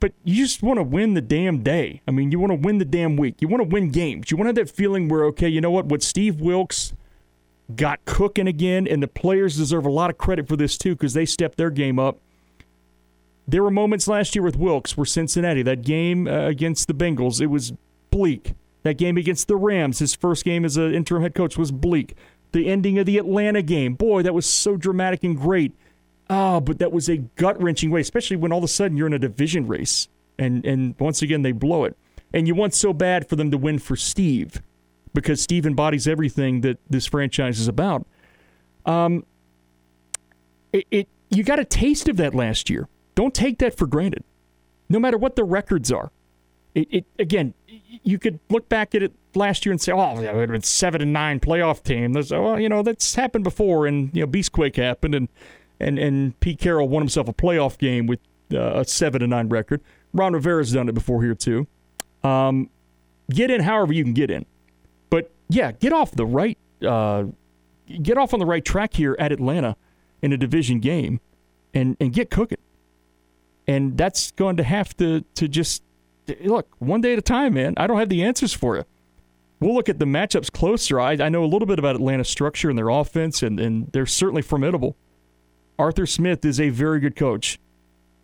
But 0.00 0.12
you 0.22 0.44
just 0.44 0.62
want 0.62 0.78
to 0.78 0.82
win 0.82 1.14
the 1.14 1.22
damn 1.22 1.62
day. 1.62 2.02
I 2.06 2.10
mean, 2.10 2.30
you 2.30 2.38
want 2.38 2.50
to 2.50 2.58
win 2.58 2.78
the 2.78 2.84
damn 2.84 3.16
week. 3.16 3.36
You 3.40 3.48
want 3.48 3.62
to 3.62 3.68
win 3.68 3.90
games. 3.90 4.30
You 4.30 4.36
want 4.36 4.46
to 4.46 4.60
have 4.60 4.66
that 4.68 4.74
feeling 4.74 5.08
where, 5.08 5.24
okay, 5.26 5.48
you 5.48 5.60
know 5.60 5.70
what? 5.70 5.86
What 5.86 6.02
Steve 6.02 6.40
Wilks 6.40 6.92
got 7.74 8.04
cooking 8.04 8.46
again, 8.46 8.86
and 8.86 9.02
the 9.02 9.08
players 9.08 9.56
deserve 9.56 9.86
a 9.86 9.90
lot 9.90 10.10
of 10.10 10.18
credit 10.18 10.46
for 10.46 10.56
this 10.56 10.76
too 10.76 10.94
because 10.94 11.14
they 11.14 11.24
stepped 11.24 11.56
their 11.56 11.70
game 11.70 11.98
up. 11.98 12.18
There 13.46 13.62
were 13.62 13.70
moments 13.70 14.08
last 14.08 14.34
year 14.34 14.42
with 14.42 14.56
Wilks 14.56 14.96
where 14.96 15.04
Cincinnati, 15.04 15.62
that 15.62 15.82
game 15.82 16.26
uh, 16.26 16.46
against 16.46 16.88
the 16.88 16.94
Bengals, 16.94 17.40
it 17.40 17.46
was 17.46 17.72
bleak. 18.10 18.54
That 18.82 18.98
game 18.98 19.16
against 19.16 19.48
the 19.48 19.56
Rams, 19.56 19.98
his 19.98 20.14
first 20.14 20.44
game 20.44 20.64
as 20.64 20.76
an 20.76 20.94
interim 20.94 21.22
head 21.22 21.34
coach, 21.34 21.56
was 21.56 21.72
bleak. 21.72 22.14
The 22.52 22.68
ending 22.68 22.98
of 22.98 23.06
the 23.06 23.18
Atlanta 23.18 23.62
game, 23.62 23.94
boy, 23.94 24.22
that 24.22 24.34
was 24.34 24.46
so 24.46 24.76
dramatic 24.76 25.24
and 25.24 25.36
great. 25.36 25.72
Oh, 26.30 26.60
but 26.60 26.78
that 26.78 26.92
was 26.92 27.08
a 27.08 27.18
gut 27.18 27.60
wrenching 27.62 27.90
way, 27.90 28.00
especially 28.00 28.36
when 28.36 28.52
all 28.52 28.58
of 28.58 28.64
a 28.64 28.68
sudden 28.68 28.96
you're 28.96 29.06
in 29.06 29.12
a 29.12 29.18
division 29.18 29.66
race 29.66 30.08
and 30.38 30.64
and 30.64 30.94
once 30.98 31.22
again 31.22 31.42
they 31.42 31.52
blow 31.52 31.84
it. 31.84 31.96
And 32.32 32.48
you 32.48 32.54
want 32.54 32.74
so 32.74 32.92
bad 32.92 33.28
for 33.28 33.36
them 33.36 33.50
to 33.50 33.58
win 33.58 33.78
for 33.78 33.94
Steve 33.94 34.60
because 35.12 35.40
Steve 35.40 35.66
embodies 35.66 36.08
everything 36.08 36.62
that 36.62 36.78
this 36.90 37.06
franchise 37.06 37.60
is 37.60 37.68
about. 37.68 38.06
Um, 38.84 39.24
it, 40.72 40.86
it 40.90 41.08
you 41.30 41.44
got 41.44 41.58
a 41.58 41.64
taste 41.64 42.08
of 42.08 42.16
that 42.16 42.34
last 42.34 42.68
year. 42.68 42.88
Don't 43.14 43.34
take 43.34 43.58
that 43.58 43.76
for 43.76 43.86
granted, 43.86 44.24
no 44.88 44.98
matter 44.98 45.16
what 45.16 45.36
the 45.36 45.44
records 45.44 45.92
are. 45.92 46.10
It, 46.74 46.88
it 46.90 47.04
again, 47.18 47.54
you 48.02 48.18
could 48.18 48.40
look 48.50 48.68
back 48.68 48.94
at 48.94 49.02
it 49.02 49.12
last 49.36 49.64
year 49.64 49.72
and 49.72 49.80
say, 49.80 49.92
"Oh, 49.92 50.18
it 50.18 50.48
would 50.48 50.64
seven 50.64 51.00
and 51.00 51.12
nine 51.12 51.38
playoff 51.38 51.84
team." 51.84 52.12
There's, 52.12 52.32
well, 52.32 52.58
you 52.58 52.68
know, 52.68 52.82
that's 52.82 53.14
happened 53.14 53.44
before, 53.44 53.86
and 53.86 54.10
you 54.12 54.22
know, 54.22 54.26
Beastquake 54.26 54.76
happened, 54.76 55.14
and 55.14 55.28
and 55.80 55.98
and 55.98 56.38
Pete 56.40 56.58
Carroll 56.58 56.88
won 56.88 57.02
himself 57.02 57.28
a 57.28 57.32
playoff 57.32 57.78
game 57.78 58.06
with 58.06 58.20
uh, 58.52 58.80
a 58.80 58.84
seven 58.84 59.20
to 59.20 59.26
nine 59.26 59.48
record. 59.48 59.80
Ron 60.12 60.32
Rivera's 60.32 60.72
done 60.72 60.88
it 60.88 60.94
before 60.94 61.22
here 61.22 61.34
too. 61.34 61.66
Um, 62.22 62.70
get 63.30 63.50
in 63.50 63.62
however 63.62 63.92
you 63.92 64.04
can 64.04 64.14
get 64.14 64.30
in, 64.30 64.46
but 65.10 65.30
yeah, 65.48 65.72
get 65.72 65.92
off 65.92 66.12
the 66.12 66.26
right, 66.26 66.58
uh, 66.86 67.24
get 68.02 68.16
off 68.16 68.32
on 68.32 68.40
the 68.40 68.46
right 68.46 68.64
track 68.64 68.94
here 68.94 69.16
at 69.18 69.32
Atlanta 69.32 69.76
in 70.22 70.32
a 70.32 70.36
division 70.36 70.80
game, 70.80 71.20
and 71.72 71.96
and 72.00 72.12
get 72.12 72.30
cooking. 72.30 72.58
And 73.66 73.96
that's 73.96 74.30
going 74.32 74.56
to 74.58 74.62
have 74.62 74.96
to 74.98 75.22
to 75.34 75.48
just 75.48 75.82
look 76.40 76.68
one 76.78 77.00
day 77.00 77.12
at 77.12 77.18
a 77.18 77.22
time, 77.22 77.54
man. 77.54 77.74
I 77.76 77.86
don't 77.86 77.98
have 77.98 78.08
the 78.08 78.22
answers 78.22 78.52
for 78.52 78.76
you. 78.76 78.84
We'll 79.60 79.74
look 79.74 79.88
at 79.88 79.98
the 79.98 80.04
matchups 80.04 80.52
closer. 80.52 81.00
I, 81.00 81.12
I 81.12 81.28
know 81.28 81.44
a 81.44 81.46
little 81.46 81.66
bit 81.66 81.78
about 81.78 81.94
Atlanta's 81.94 82.28
structure 82.28 82.68
and 82.68 82.78
their 82.78 82.88
offense, 82.88 83.42
and, 83.42 83.58
and 83.58 83.90
they're 83.92 84.06
certainly 84.06 84.42
formidable. 84.42 84.96
Arthur 85.78 86.06
Smith 86.06 86.44
is 86.44 86.60
a 86.60 86.68
very 86.70 87.00
good 87.00 87.16
coach. 87.16 87.58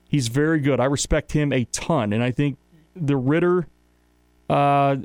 He's 0.08 0.28
very 0.28 0.60
good. 0.60 0.80
I 0.80 0.86
respect 0.86 1.32
him 1.32 1.52
a 1.52 1.64
ton, 1.66 2.12
and 2.12 2.22
I 2.22 2.30
think 2.30 2.58
the 2.96 3.16
Ridder 3.16 3.66
uh, 4.48 4.96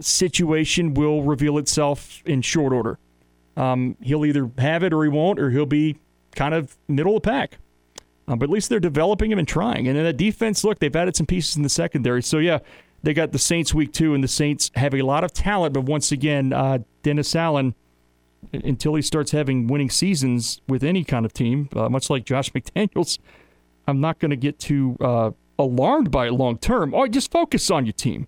situation 0.00 0.94
will 0.94 1.22
reveal 1.22 1.58
itself 1.58 2.22
in 2.26 2.42
short 2.42 2.72
order. 2.72 2.98
Um, 3.56 3.96
he'll 4.02 4.24
either 4.24 4.50
have 4.58 4.82
it 4.82 4.92
or 4.92 5.02
he 5.02 5.08
won't, 5.08 5.38
or 5.38 5.50
he'll 5.50 5.66
be 5.66 5.96
kind 6.34 6.54
of 6.54 6.76
middle 6.88 7.16
of 7.16 7.22
the 7.22 7.30
pack. 7.30 7.58
Uh, 8.28 8.36
but 8.36 8.44
at 8.44 8.50
least 8.50 8.68
they're 8.68 8.78
developing 8.78 9.30
him 9.32 9.38
and 9.38 9.48
trying. 9.48 9.88
And 9.88 9.96
then 9.96 10.04
the 10.04 10.12
defense, 10.12 10.62
look, 10.62 10.78
they've 10.78 10.94
added 10.94 11.16
some 11.16 11.26
pieces 11.26 11.56
in 11.56 11.62
the 11.62 11.68
secondary. 11.68 12.22
So 12.22 12.38
yeah, 12.38 12.60
they 13.02 13.12
got 13.12 13.32
the 13.32 13.38
Saints 13.38 13.74
week 13.74 13.92
two, 13.92 14.14
and 14.14 14.22
the 14.22 14.28
Saints 14.28 14.70
have 14.76 14.94
a 14.94 15.02
lot 15.02 15.24
of 15.24 15.32
talent. 15.32 15.74
But 15.74 15.84
once 15.84 16.12
again, 16.12 16.52
uh, 16.52 16.78
Dennis 17.02 17.34
Allen 17.34 17.74
until 18.52 18.94
he 18.94 19.02
starts 19.02 19.30
having 19.32 19.66
winning 19.66 19.90
seasons 19.90 20.60
with 20.68 20.82
any 20.82 21.04
kind 21.04 21.24
of 21.24 21.32
team, 21.32 21.68
uh, 21.74 21.88
much 21.88 22.10
like 22.10 22.24
Josh 22.24 22.50
McDaniels, 22.52 23.18
I'm 23.86 24.00
not 24.00 24.18
going 24.18 24.30
to 24.30 24.36
get 24.36 24.58
too 24.58 24.96
uh, 25.00 25.30
alarmed 25.58 26.10
by 26.10 26.26
it 26.26 26.32
long 26.32 26.58
term. 26.58 26.94
Oh, 26.94 27.06
just 27.06 27.30
focus 27.30 27.70
on 27.70 27.86
your 27.86 27.92
team. 27.92 28.26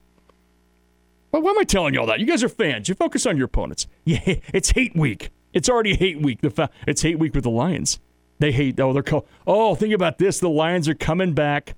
Well, 1.30 1.43
why 1.43 1.51
am 1.51 1.59
I 1.59 1.64
telling 1.64 1.94
you 1.94 2.01
all 2.01 2.06
that? 2.06 2.20
You 2.20 2.26
guys 2.26 2.44
are 2.44 2.48
fans. 2.48 2.89
You 2.89 2.94
focus 2.94 3.24
on 3.26 3.36
your 3.36 3.47
opponents. 3.47 3.86
Yeah, 4.05 4.18
it's 4.52 4.70
hate 4.70 4.97
week. 4.97 5.30
It's 5.52 5.68
already 5.68 5.94
hate 5.94 6.20
week. 6.20 6.40
The 6.40 6.51
fa- 6.51 6.70
it's 6.89 7.02
hate 7.02 7.18
week 7.20 7.34
with 7.34 7.44
the 7.44 7.51
Lions. 7.51 8.01
They 8.40 8.51
hate. 8.51 8.80
Oh, 8.80 8.93
they're 8.93 9.02
called. 9.05 9.28
Oh, 9.47 9.76
think 9.76 9.94
about 9.94 10.18
this. 10.18 10.40
The 10.40 10.48
Lions 10.48 10.89
are 10.89 10.94
coming 10.94 11.32
back 11.32 11.76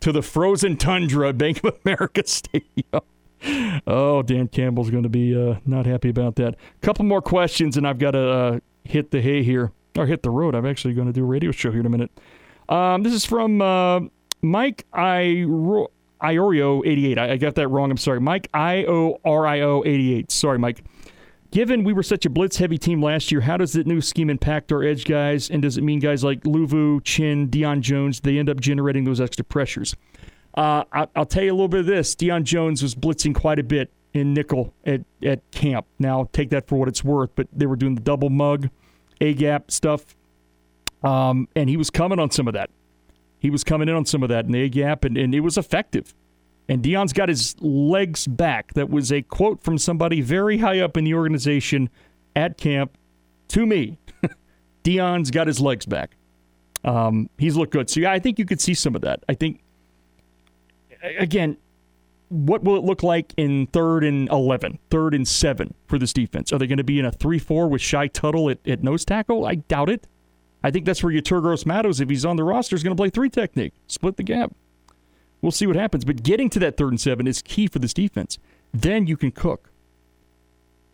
to 0.00 0.12
the 0.12 0.22
frozen 0.22 0.76
tundra 0.76 1.32
Bank 1.32 1.64
of 1.64 1.76
America 1.84 2.22
Stadium 2.26 3.02
oh, 3.86 4.22
Dan 4.22 4.48
Campbell's 4.48 4.90
going 4.90 5.02
to 5.02 5.08
be 5.08 5.36
uh, 5.36 5.56
not 5.66 5.86
happy 5.86 6.08
about 6.08 6.36
that. 6.36 6.56
Couple 6.80 7.04
more 7.04 7.22
questions, 7.22 7.76
and 7.76 7.86
I've 7.86 7.98
got 7.98 8.12
to 8.12 8.30
uh, 8.30 8.58
hit 8.84 9.10
the 9.10 9.20
hay 9.20 9.42
here, 9.42 9.72
or 9.96 10.06
hit 10.06 10.22
the 10.22 10.30
road. 10.30 10.54
I'm 10.54 10.66
actually 10.66 10.94
going 10.94 11.06
to 11.06 11.12
do 11.12 11.22
a 11.22 11.26
radio 11.26 11.50
show 11.50 11.70
here 11.70 11.80
in 11.80 11.86
a 11.86 11.90
minute. 11.90 12.10
Um, 12.68 13.02
this 13.02 13.12
is 13.12 13.24
from 13.24 13.60
uh, 13.60 14.00
Mike 14.42 14.86
I 14.92 15.44
Iorio 16.22 16.82
88. 16.86 17.18
I, 17.18 17.32
I 17.32 17.36
got 17.36 17.54
that 17.56 17.68
wrong. 17.68 17.90
I'm 17.90 17.96
sorry. 17.96 18.20
Mike 18.20 18.48
I 18.54 18.84
O 18.86 19.20
R 19.24 19.46
I 19.46 19.60
O 19.60 19.82
88. 19.84 20.30
Sorry, 20.30 20.58
Mike. 20.58 20.84
Given 21.52 21.84
we 21.84 21.92
were 21.92 22.02
such 22.02 22.26
a 22.26 22.30
blitz 22.30 22.56
heavy 22.56 22.76
team 22.76 23.00
last 23.00 23.30
year, 23.30 23.40
how 23.40 23.56
does 23.56 23.72
the 23.72 23.84
new 23.84 24.00
scheme 24.00 24.28
impact 24.28 24.72
our 24.72 24.82
edge 24.82 25.04
guys? 25.04 25.48
And 25.48 25.62
does 25.62 25.78
it 25.78 25.82
mean 25.82 26.00
guys 26.00 26.24
like 26.24 26.42
Luvu, 26.42 27.02
Chinn, 27.04 27.48
Deion 27.48 27.80
Jones, 27.80 28.20
they 28.20 28.38
end 28.38 28.50
up 28.50 28.60
generating 28.60 29.04
those 29.04 29.20
extra 29.20 29.44
pressures? 29.44 29.94
Uh, 30.56 30.84
I, 30.90 31.06
will 31.14 31.26
tell 31.26 31.42
you 31.42 31.52
a 31.52 31.54
little 31.54 31.68
bit 31.68 31.80
of 31.80 31.86
this. 31.86 32.14
Deion 32.14 32.44
Jones 32.44 32.82
was 32.82 32.94
blitzing 32.94 33.34
quite 33.34 33.58
a 33.58 33.62
bit 33.62 33.90
in 34.14 34.32
nickel 34.32 34.72
at, 34.84 35.02
at 35.22 35.48
camp. 35.50 35.86
Now, 35.98 36.28
take 36.32 36.50
that 36.50 36.66
for 36.66 36.76
what 36.78 36.88
it's 36.88 37.04
worth, 37.04 37.30
but 37.34 37.46
they 37.52 37.66
were 37.66 37.76
doing 37.76 37.94
the 37.94 38.00
double 38.00 38.30
mug, 38.30 38.70
A 39.20 39.34
gap 39.34 39.70
stuff. 39.70 40.16
Um, 41.02 41.48
and 41.54 41.68
he 41.68 41.76
was 41.76 41.90
coming 41.90 42.18
on 42.18 42.30
some 42.30 42.48
of 42.48 42.54
that. 42.54 42.70
He 43.38 43.50
was 43.50 43.62
coming 43.62 43.88
in 43.88 43.94
on 43.94 44.06
some 44.06 44.22
of 44.22 44.30
that 44.30 44.46
in 44.46 44.52
the 44.52 44.62
A 44.62 44.68
gap, 44.68 45.04
and, 45.04 45.16
and 45.18 45.34
it 45.34 45.40
was 45.40 45.58
effective. 45.58 46.14
And 46.68 46.82
Deion's 46.82 47.12
got 47.12 47.28
his 47.28 47.54
legs 47.60 48.26
back. 48.26 48.72
That 48.74 48.90
was 48.90 49.12
a 49.12 49.22
quote 49.22 49.62
from 49.62 49.78
somebody 49.78 50.20
very 50.20 50.58
high 50.58 50.80
up 50.80 50.96
in 50.96 51.04
the 51.04 51.14
organization 51.14 51.90
at 52.34 52.56
camp 52.56 52.96
to 53.48 53.66
me. 53.66 53.98
Deion's 54.84 55.30
got 55.30 55.46
his 55.46 55.60
legs 55.60 55.86
back. 55.86 56.16
Um, 56.84 57.28
he's 57.38 57.56
looked 57.56 57.72
good. 57.72 57.90
So 57.90 58.00
yeah, 58.00 58.12
I 58.12 58.18
think 58.18 58.38
you 58.38 58.46
could 58.46 58.60
see 58.60 58.74
some 58.74 58.96
of 58.96 59.02
that. 59.02 59.22
I 59.28 59.34
think 59.34 59.60
again, 61.18 61.56
what 62.28 62.64
will 62.64 62.76
it 62.76 62.84
look 62.84 63.02
like 63.02 63.32
in 63.36 63.66
third 63.68 64.04
and 64.04 64.28
11, 64.30 64.78
third 64.90 65.14
and 65.14 65.26
seven 65.26 65.74
for 65.86 65.98
this 65.98 66.12
defense? 66.12 66.52
Are 66.52 66.58
they 66.58 66.66
going 66.66 66.78
to 66.78 66.84
be 66.84 66.98
in 66.98 67.04
a 67.04 67.12
3 67.12 67.38
4 67.38 67.68
with 67.68 67.80
Shy 67.80 68.08
Tuttle 68.08 68.50
at, 68.50 68.58
at 68.66 68.82
nose 68.82 69.04
tackle? 69.04 69.46
I 69.46 69.56
doubt 69.56 69.90
it. 69.90 70.06
I 70.62 70.70
think 70.70 70.84
that's 70.84 71.02
where 71.02 71.12
Yetur 71.12 71.40
Gross-Matos, 71.40 72.00
if 72.00 72.08
he's 72.08 72.24
on 72.24 72.36
the 72.36 72.42
roster, 72.42 72.74
is 72.74 72.82
going 72.82 72.96
to 72.96 73.00
play 73.00 73.10
three 73.10 73.30
technique, 73.30 73.72
split 73.86 74.16
the 74.16 74.24
gap. 74.24 74.52
We'll 75.40 75.52
see 75.52 75.66
what 75.66 75.76
happens. 75.76 76.04
But 76.04 76.22
getting 76.24 76.50
to 76.50 76.58
that 76.60 76.76
third 76.76 76.88
and 76.88 77.00
seven 77.00 77.26
is 77.26 77.42
key 77.42 77.68
for 77.68 77.78
this 77.78 77.94
defense. 77.94 78.38
Then 78.72 79.06
you 79.06 79.16
can 79.16 79.30
cook. 79.30 79.70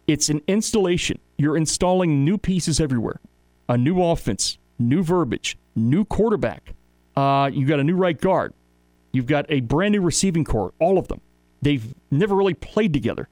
It's 0.07 0.29
an 0.29 0.43
installation. 0.47 1.21
You're 1.39 1.57
installing 1.57 2.25
new 2.25 2.37
pieces 2.37 2.81
everywhere 2.81 3.21
a 3.69 3.79
new 3.79 4.03
offense, 4.03 4.59
new 4.79 5.03
verbiage, 5.03 5.57
new 5.75 6.05
quarterback. 6.05 6.75
Uh, 7.17 7.49
you 7.53 7.67
got 7.67 7.81
a 7.81 7.85
new 7.85 7.97
right 7.97 8.21
guard. 8.21 8.53
You've 9.13 9.27
got 9.27 9.47
a 9.49 9.61
brand 9.61 9.93
new 9.93 10.01
receiving 10.01 10.45
core, 10.45 10.73
all 10.79 10.99
of 10.99 11.09
them. 11.09 11.21
They've 11.61 11.95
never 12.11 12.35
really 12.35 12.55
played 12.55 12.93
together, 12.93 13.29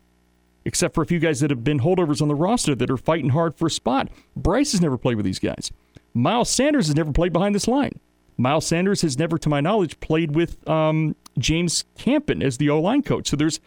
except 0.64 0.94
for 0.94 1.02
a 1.02 1.06
few 1.06 1.18
guys 1.18 1.40
that 1.40 1.50
have 1.50 1.64
been 1.64 1.80
holdovers 1.80 2.22
on 2.22 2.28
the 2.28 2.34
roster 2.34 2.74
that 2.74 2.90
are 2.90 2.96
fighting 2.96 3.30
hard 3.30 3.56
for 3.56 3.66
a 3.66 3.70
spot. 3.70 4.08
Bryce 4.36 4.72
has 4.72 4.80
never 4.80 4.98
played 4.98 5.16
with 5.16 5.24
these 5.24 5.38
guys. 5.38 5.72
Miles 6.12 6.50
Sanders 6.50 6.86
has 6.86 6.96
never 6.96 7.12
played 7.12 7.32
behind 7.32 7.54
this 7.54 7.66
line. 7.66 7.98
Miles 8.36 8.66
Sanders 8.66 9.02
has 9.02 9.18
never, 9.18 9.38
to 9.38 9.48
my 9.48 9.60
knowledge, 9.60 9.98
played 10.00 10.34
with 10.34 10.66
um, 10.68 11.16
James 11.38 11.84
Campen 11.96 12.42
as 12.42 12.58
the 12.58 12.70
O 12.70 12.80
line 12.80 13.02
coach. 13.02 13.28
So 13.28 13.36
there's 13.36 13.60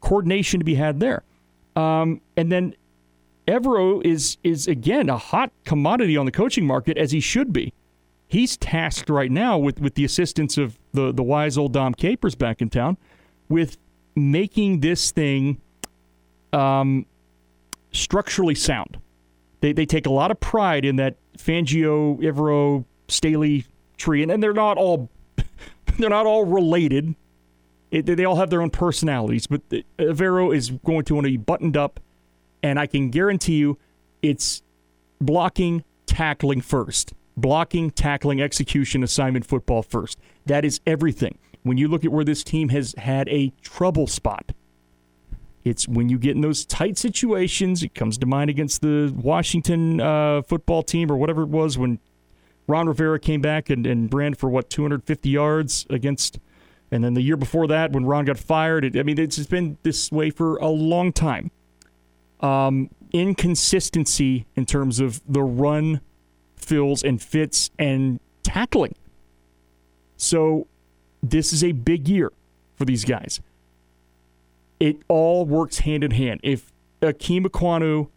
coordination 0.00 0.60
to 0.60 0.64
be 0.64 0.76
had 0.76 1.00
there. 1.00 1.24
Um, 1.74 2.20
and 2.36 2.50
then 2.50 2.74
Evero 3.46 4.04
is 4.04 4.38
is 4.42 4.66
again 4.66 5.08
a 5.08 5.18
hot 5.18 5.52
commodity 5.64 6.16
on 6.16 6.26
the 6.26 6.32
coaching 6.32 6.66
market 6.66 6.96
as 6.96 7.12
he 7.12 7.20
should 7.20 7.52
be 7.52 7.72
he's 8.28 8.56
tasked 8.56 9.10
right 9.10 9.30
now 9.30 9.58
with, 9.58 9.80
with 9.80 9.94
the 9.94 10.04
assistance 10.04 10.58
of 10.58 10.78
the, 10.96 11.12
the 11.12 11.22
wise 11.22 11.56
old 11.56 11.72
Dom 11.72 11.94
Capers 11.94 12.34
back 12.34 12.60
in 12.60 12.68
town 12.68 12.96
with 13.48 13.78
making 14.16 14.80
this 14.80 15.12
thing 15.12 15.60
um, 16.52 17.06
structurally 17.92 18.54
sound. 18.54 18.98
They, 19.60 19.72
they 19.72 19.86
take 19.86 20.06
a 20.06 20.10
lot 20.10 20.30
of 20.30 20.40
pride 20.40 20.84
in 20.84 20.96
that 20.96 21.16
Fangio, 21.38 22.18
Evero, 22.20 22.84
Staley 23.08 23.66
tree, 23.96 24.22
and, 24.22 24.32
and 24.32 24.42
they're 24.42 24.52
not 24.52 24.76
all 24.76 25.10
they're 25.98 26.10
not 26.10 26.26
all 26.26 26.44
related. 26.44 27.14
It, 27.90 28.06
they 28.06 28.24
all 28.24 28.36
have 28.36 28.50
their 28.50 28.62
own 28.62 28.70
personalities, 28.70 29.46
but 29.46 29.62
Evero 29.98 30.54
is 30.54 30.70
going 30.70 31.04
to 31.04 31.14
want 31.14 31.26
to 31.26 31.30
be 31.30 31.36
buttoned 31.36 31.76
up, 31.76 32.00
and 32.62 32.80
I 32.80 32.86
can 32.86 33.10
guarantee 33.10 33.56
you, 33.56 33.78
it's 34.22 34.62
blocking, 35.20 35.84
tackling 36.06 36.60
first 36.60 37.14
blocking, 37.36 37.90
tackling, 37.90 38.40
execution, 38.40 39.02
assignment 39.02 39.46
football 39.46 39.82
first. 39.82 40.18
That 40.46 40.64
is 40.64 40.80
everything. 40.86 41.38
When 41.62 41.76
you 41.76 41.88
look 41.88 42.04
at 42.04 42.12
where 42.12 42.24
this 42.24 42.44
team 42.44 42.68
has 42.70 42.94
had 42.96 43.28
a 43.28 43.52
trouble 43.62 44.06
spot, 44.06 44.52
it's 45.64 45.88
when 45.88 46.08
you 46.08 46.18
get 46.18 46.36
in 46.36 46.42
those 46.42 46.64
tight 46.64 46.96
situations. 46.96 47.82
It 47.82 47.94
comes 47.94 48.18
to 48.18 48.26
mind 48.26 48.50
against 48.50 48.82
the 48.82 49.12
Washington 49.16 50.00
uh, 50.00 50.42
football 50.42 50.84
team 50.84 51.10
or 51.10 51.16
whatever 51.16 51.42
it 51.42 51.48
was 51.48 51.76
when 51.76 51.98
Ron 52.68 52.86
Rivera 52.86 53.18
came 53.18 53.40
back 53.40 53.68
and, 53.68 53.86
and 53.86 54.12
ran 54.12 54.34
for 54.34 54.48
what 54.48 54.70
250 54.70 55.28
yards 55.28 55.86
against, 55.90 56.38
and 56.90 57.02
then 57.02 57.14
the 57.14 57.20
year 57.20 57.36
before 57.36 57.66
that 57.66 57.92
when 57.92 58.06
Ron 58.06 58.24
got 58.24 58.38
fired. 58.38 58.84
It, 58.84 58.96
I 58.96 59.02
mean, 59.02 59.18
it's 59.18 59.44
been 59.46 59.76
this 59.82 60.10
way 60.12 60.30
for 60.30 60.56
a 60.58 60.68
long 60.68 61.12
time. 61.12 61.50
Um, 62.40 62.90
inconsistency 63.12 64.46
in 64.56 64.66
terms 64.66 65.00
of 65.00 65.20
the 65.26 65.42
run 65.42 66.00
fills 66.66 67.02
and 67.02 67.22
fits 67.22 67.70
and 67.78 68.20
tackling. 68.42 68.94
So 70.16 70.66
this 71.22 71.52
is 71.52 71.62
a 71.62 71.72
big 71.72 72.08
year 72.08 72.32
for 72.74 72.84
these 72.84 73.04
guys. 73.04 73.40
It 74.80 74.98
all 75.08 75.46
works 75.46 75.78
hand 75.80 76.04
in 76.04 76.10
hand. 76.10 76.40
If 76.42 76.72
Ikem 77.00 77.46
Ekwonu, 77.46 78.08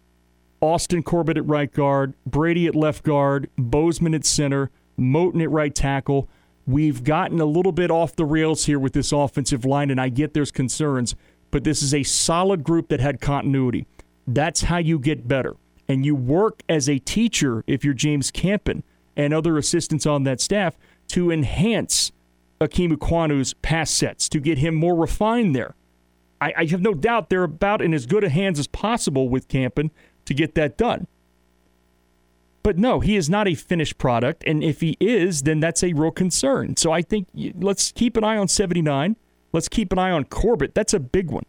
Austin 0.61 1.03
Corbett 1.03 1.37
at 1.37 1.45
right 1.45 1.71
guard, 1.71 2.13
Brady 2.25 2.67
at 2.67 2.75
left 2.75 3.03
guard, 3.03 3.49
Bozeman 3.57 4.13
at 4.13 4.25
center, 4.25 4.69
Moton 4.99 5.41
at 5.41 5.49
right 5.49 5.73
tackle, 5.73 6.27
we've 6.67 7.03
gotten 7.03 7.39
a 7.39 7.45
little 7.45 7.71
bit 7.71 7.91
off 7.91 8.15
the 8.15 8.25
rails 8.25 8.65
here 8.65 8.79
with 8.79 8.93
this 8.93 9.11
offensive 9.11 9.63
line, 9.63 9.89
and 9.89 10.01
I 10.01 10.09
get 10.09 10.33
there's 10.33 10.51
concerns, 10.51 11.15
but 11.51 11.63
this 11.63 11.81
is 11.81 11.93
a 11.93 12.03
solid 12.03 12.63
group 12.63 12.89
that 12.89 12.99
had 12.99 13.21
continuity. 13.21 13.87
That's 14.27 14.63
how 14.63 14.77
you 14.77 14.99
get 14.99 15.27
better 15.27 15.55
and 15.89 16.05
you 16.05 16.13
work 16.13 16.61
as 16.69 16.87
a 16.87 16.99
teacher, 16.99 17.63
if 17.65 17.83
you're 17.83 17.95
James 17.95 18.29
Campen 18.29 18.83
and 19.17 19.33
other 19.33 19.57
assistants 19.57 20.05
on 20.05 20.23
that 20.23 20.39
staff, 20.39 20.77
to 21.09 21.31
enhance 21.31 22.11
Ikem 22.61 22.95
Ekwonu's 22.95 23.55
pass 23.55 23.89
sets, 23.89 24.29
to 24.29 24.39
get 24.39 24.59
him 24.59 24.75
more 24.75 24.95
refined 24.95 25.55
there. 25.55 25.75
I, 26.39 26.53
I, 26.57 26.65
have 26.65 26.81
no 26.81 26.93
doubt 26.93 27.29
they're 27.29 27.43
about 27.43 27.81
in 27.81 27.93
as 27.93 28.05
good 28.05 28.23
a 28.23 28.29
hands 28.29 28.59
as 28.59 28.67
possible 28.67 29.27
with 29.27 29.47
Campen 29.47 29.91
to 30.25 30.33
get 30.33 30.55
that 30.55 30.77
done. 30.77 31.07
But 32.61 32.77
no, 32.77 32.99
he 32.99 33.15
is 33.15 33.29
not 33.29 33.47
a 33.47 33.55
finished 33.55 33.97
product, 33.97 34.43
and 34.45 34.63
if 34.63 34.81
he 34.81 34.95
is, 34.99 35.43
then 35.43 35.59
that's 35.59 35.83
a 35.83 35.93
real 35.93 36.11
concern. 36.11 36.77
So 36.77 36.91
I 36.91 37.01
think 37.01 37.27
let's 37.33 37.91
keep 37.91 38.15
an 38.15 38.23
eye 38.23 38.37
on 38.37 38.47
79. 38.47 39.15
Let's 39.51 39.67
keep 39.67 39.91
an 39.91 39.97
eye 39.97 40.11
on 40.11 40.25
Corbett. 40.25 40.75
That's 40.75 40.93
a 40.93 40.99
big 40.99 41.31
one 41.31 41.45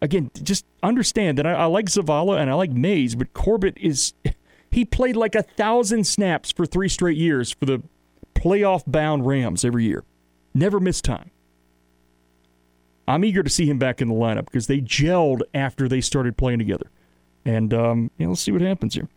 again, 0.00 0.30
just 0.42 0.64
understand 0.82 1.38
that 1.38 1.46
I, 1.46 1.52
I 1.52 1.64
like 1.66 1.86
Zavala 1.86 2.38
and 2.38 2.50
I 2.50 2.54
like 2.54 2.70
Mays, 2.70 3.14
but 3.14 3.32
Corbett 3.32 3.76
is 3.78 4.14
he 4.70 4.84
played 4.84 5.16
like 5.16 5.34
a 5.34 5.42
thousand 5.42 6.06
snaps 6.06 6.50
for 6.50 6.66
three 6.66 6.88
straight 6.88 7.16
years 7.16 7.52
for 7.52 7.64
the 7.66 7.82
playoff 8.34 8.82
bound 8.86 9.26
Rams 9.26 9.64
every 9.64 9.84
year. 9.84 10.04
Never 10.52 10.80
missed 10.80 11.04
time. 11.04 11.30
I'm 13.06 13.24
eager 13.24 13.42
to 13.42 13.50
see 13.50 13.66
him 13.66 13.78
back 13.78 14.00
in 14.00 14.08
the 14.08 14.14
lineup 14.14 14.46
because 14.46 14.66
they 14.66 14.80
gelled 14.80 15.42
after 15.52 15.88
they 15.88 16.00
started 16.00 16.36
playing 16.36 16.58
together. 16.58 16.90
And 17.44 17.74
um, 17.74 18.10
yeah, 18.18 18.28
let's 18.28 18.40
see 18.40 18.52
what 18.52 18.62
happens 18.62 18.94
here. 18.94 19.08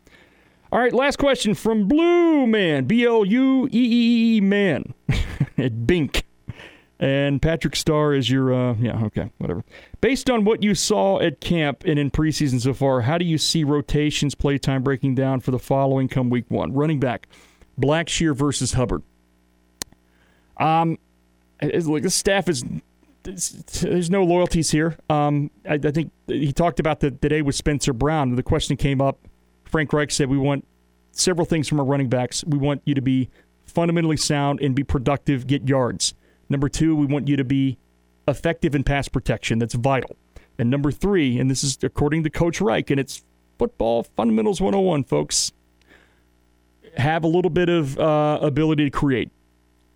All 0.71 0.79
right, 0.79 0.93
last 0.93 1.17
question 1.17 1.53
from 1.53 1.87
Blue 1.87 2.45
Man, 2.45 2.85
B 2.85 3.05
L 3.05 3.23
U 3.23 3.67
E 3.67 3.69
E 3.71 4.37
E 4.37 4.41
Man 4.41 4.93
at 5.57 5.87
Bink. 5.87 6.26
And 6.99 7.41
Patrick 7.41 7.75
Starr 7.75 8.15
is 8.15 8.29
your, 8.29 8.51
uh, 8.51 8.73
yeah, 8.79 9.03
okay, 9.05 9.29
whatever. 9.37 9.63
Based 10.01 10.29
on 10.29 10.45
what 10.45 10.63
you 10.63 10.73
saw 10.73 11.19
at 11.19 11.39
camp 11.39 11.83
and 11.85 11.99
in 11.99 12.09
preseason 12.09 12.59
so 12.59 12.73
far, 12.73 13.01
how 13.01 13.19
do 13.19 13.25
you 13.25 13.37
see 13.37 13.63
rotations, 13.63 14.33
playtime 14.33 14.81
breaking 14.81 15.13
down 15.13 15.39
for 15.39 15.51
the 15.51 15.59
following 15.59 16.07
come 16.07 16.29
week 16.31 16.45
one? 16.49 16.73
Running 16.73 16.99
back, 16.99 17.27
Blackshear 17.79 18.35
versus 18.35 18.73
Hubbard. 18.73 19.03
Um, 20.57 20.97
like 21.61 22.01
the 22.01 22.09
staff 22.09 22.49
is, 22.49 22.65
there's 23.23 24.09
no 24.09 24.23
loyalties 24.23 24.71
here. 24.71 24.97
Um, 25.07 25.51
I, 25.69 25.75
I 25.75 25.91
think 25.91 26.11
he 26.25 26.51
talked 26.51 26.79
about 26.79 26.99
the 26.99 27.11
today 27.11 27.43
with 27.43 27.53
Spencer 27.53 27.93
Brown. 27.93 28.35
The 28.35 28.41
question 28.41 28.75
came 28.75 29.01
up. 29.01 29.19
Frank 29.65 29.93
Reich 29.93 30.09
said 30.09 30.29
we 30.29 30.37
want 30.37 30.65
several 31.11 31.45
things 31.45 31.67
from 31.67 31.79
our 31.79 31.85
running 31.85 32.09
backs. 32.09 32.43
We 32.45 32.57
want 32.57 32.81
you 32.85 32.95
to 32.95 33.01
be 33.01 33.29
fundamentally 33.65 34.17
sound 34.17 34.61
and 34.61 34.73
be 34.73 34.83
productive, 34.83 35.45
get 35.45 35.67
yards. 35.67 36.15
Number 36.49 36.69
two, 36.69 36.95
we 36.95 37.05
want 37.05 37.27
you 37.27 37.37
to 37.37 37.43
be 37.43 37.77
effective 38.27 38.75
in 38.75 38.83
pass 38.83 39.07
protection. 39.07 39.59
That's 39.59 39.73
vital. 39.73 40.15
And 40.59 40.69
number 40.69 40.91
three, 40.91 41.39
and 41.39 41.51
this 41.51 41.63
is 41.63 41.77
according 41.83 42.23
to 42.23 42.29
Coach 42.29 42.61
Reich, 42.61 42.89
and 42.89 42.99
it's 42.99 43.23
football 43.59 44.03
fundamentals 44.15 44.59
101, 44.59 45.03
folks. 45.03 45.51
Have 46.97 47.23
a 47.23 47.27
little 47.27 47.51
bit 47.51 47.69
of 47.69 47.97
uh, 47.99 48.39
ability 48.41 48.85
to 48.85 48.89
create. 48.89 49.29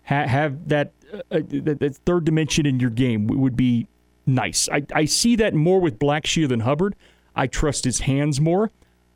Ha- 0.04 0.26
have 0.26 0.68
that, 0.68 0.92
uh, 1.12 1.18
uh 1.30 1.40
that, 1.48 1.80
that 1.80 1.96
third 2.06 2.24
dimension 2.24 2.64
in 2.64 2.78
your 2.78 2.90
game 2.90 3.26
would 3.26 3.56
be 3.56 3.88
nice. 4.24 4.68
I, 4.70 4.84
I 4.94 5.04
see 5.06 5.36
that 5.36 5.54
more 5.54 5.80
with 5.80 5.98
Blackshear 5.98 6.48
than 6.48 6.60
Hubbard. 6.60 6.94
I 7.34 7.46
trust 7.46 7.84
his 7.84 8.00
hands 8.00 8.40
more. 8.40 8.70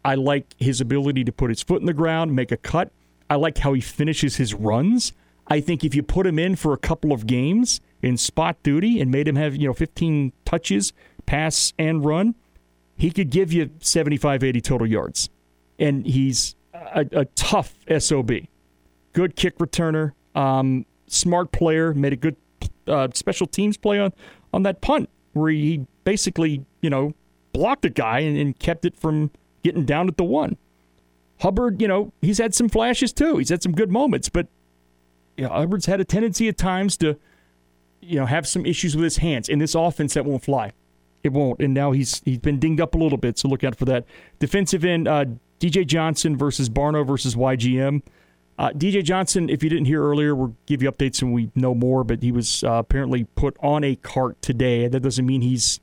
I 0.04 0.14
like 0.14 0.54
his 0.58 0.80
ability 0.80 1.24
to 1.24 1.32
put 1.32 1.50
his 1.50 1.62
foot 1.62 1.80
in 1.80 1.86
the 1.86 1.92
ground, 1.92 2.34
make 2.34 2.52
a 2.52 2.56
cut. 2.56 2.90
I 3.28 3.36
like 3.36 3.58
how 3.58 3.72
he 3.72 3.80
finishes 3.80 4.36
his 4.36 4.54
runs. 4.54 5.12
I 5.48 5.60
think 5.60 5.85
if 5.85 5.94
you 5.94 6.02
put 6.02 6.27
him 6.27 6.39
in 6.39 6.56
for 6.56 6.73
a 6.73 6.78
couple 6.78 7.12
of 7.12 7.27
games 7.27 7.81
in 8.02 8.16
spot 8.16 8.62
duty 8.62 9.01
and 9.01 9.10
made 9.10 9.28
him 9.28 9.36
have, 9.36 9.56
you 9.56 9.68
know, 9.68 9.74
15 9.74 10.32
touches, 10.44 10.93
pass 11.24 11.73
and 11.78 12.05
run, 12.05 12.35
he 12.97 13.10
could 13.10 13.31
give 13.31 13.52
you 13.52 13.70
75, 13.81 14.43
80 14.43 14.60
total 14.60 14.86
yards. 14.86 15.28
And 15.78 16.06
he's 16.06 16.56
a, 16.73 17.06
a 17.12 17.24
tough 17.27 17.74
SOB. 17.98 18.32
Good 19.12 19.36
kick 19.36 19.59
returner, 19.59 20.12
um, 20.35 20.85
smart 21.06 21.52
player, 21.52 21.94
made 21.94 22.12
a 22.12 22.16
good 22.16 22.36
uh, 22.86 23.09
special 23.14 23.47
teams 23.47 23.77
play 23.77 23.98
on, 23.98 24.12
on 24.52 24.62
that 24.64 24.81
punt 24.81 25.09
where 25.32 25.51
he 25.51 25.86
basically, 26.05 26.64
you 26.81 26.90
know, 26.90 27.14
blocked 27.52 27.85
a 27.85 27.90
guy 27.90 28.20
and, 28.20 28.36
and 28.39 28.59
kept 28.59 28.85
it 28.85 28.97
from 28.97 29.31
getting 29.62 29.85
down 29.85 30.09
at 30.09 30.16
the 30.16 30.24
one. 30.24 30.56
Hubbard, 31.40 31.82
you 31.82 31.89
know, 31.89 32.12
he's 32.23 32.39
had 32.39 32.55
some 32.55 32.68
flashes 32.68 33.12
too. 33.12 33.36
He's 33.36 33.51
had 33.51 33.62
some 33.62 33.73
good 33.73 33.90
moments, 33.90 34.28
but 34.28 34.47
you 35.36 35.44
know, 35.44 35.50
Hubbard's 35.50 35.86
had 35.86 36.00
a 36.00 36.04
tendency 36.04 36.48
at 36.48 36.56
times 36.56 36.96
to, 36.98 37.16
you 38.00 38.18
know, 38.18 38.26
have 38.26 38.46
some 38.46 38.64
issues 38.64 38.96
with 38.96 39.04
his 39.04 39.18
hands. 39.18 39.48
In 39.48 39.58
this 39.58 39.74
offense, 39.74 40.14
that 40.14 40.24
won't 40.24 40.44
fly. 40.44 40.72
It 41.22 41.32
won't. 41.32 41.60
And 41.60 41.74
now 41.74 41.92
he's 41.92 42.22
he's 42.24 42.38
been 42.38 42.58
dinged 42.58 42.80
up 42.80 42.94
a 42.94 42.98
little 42.98 43.18
bit, 43.18 43.38
so 43.38 43.48
look 43.48 43.64
out 43.64 43.76
for 43.76 43.84
that. 43.86 44.04
Defensive 44.38 44.84
end, 44.84 45.08
uh, 45.08 45.24
DJ 45.60 45.86
Johnson 45.86 46.36
versus 46.36 46.68
Barno 46.68 47.06
versus 47.06 47.34
YGM. 47.34 48.02
Uh, 48.58 48.70
DJ 48.70 49.02
Johnson, 49.04 49.50
if 49.50 49.62
you 49.62 49.68
didn't 49.68 49.84
hear 49.84 50.02
earlier, 50.02 50.34
we'll 50.34 50.56
give 50.64 50.82
you 50.82 50.90
updates 50.90 51.22
when 51.22 51.32
we 51.32 51.50
know 51.54 51.74
more, 51.74 52.04
but 52.04 52.22
he 52.22 52.32
was 52.32 52.64
uh, 52.64 52.72
apparently 52.72 53.24
put 53.24 53.56
on 53.60 53.84
a 53.84 53.96
cart 53.96 54.40
today. 54.40 54.88
That 54.88 55.00
doesn't 55.00 55.26
mean 55.26 55.42
he's 55.42 55.80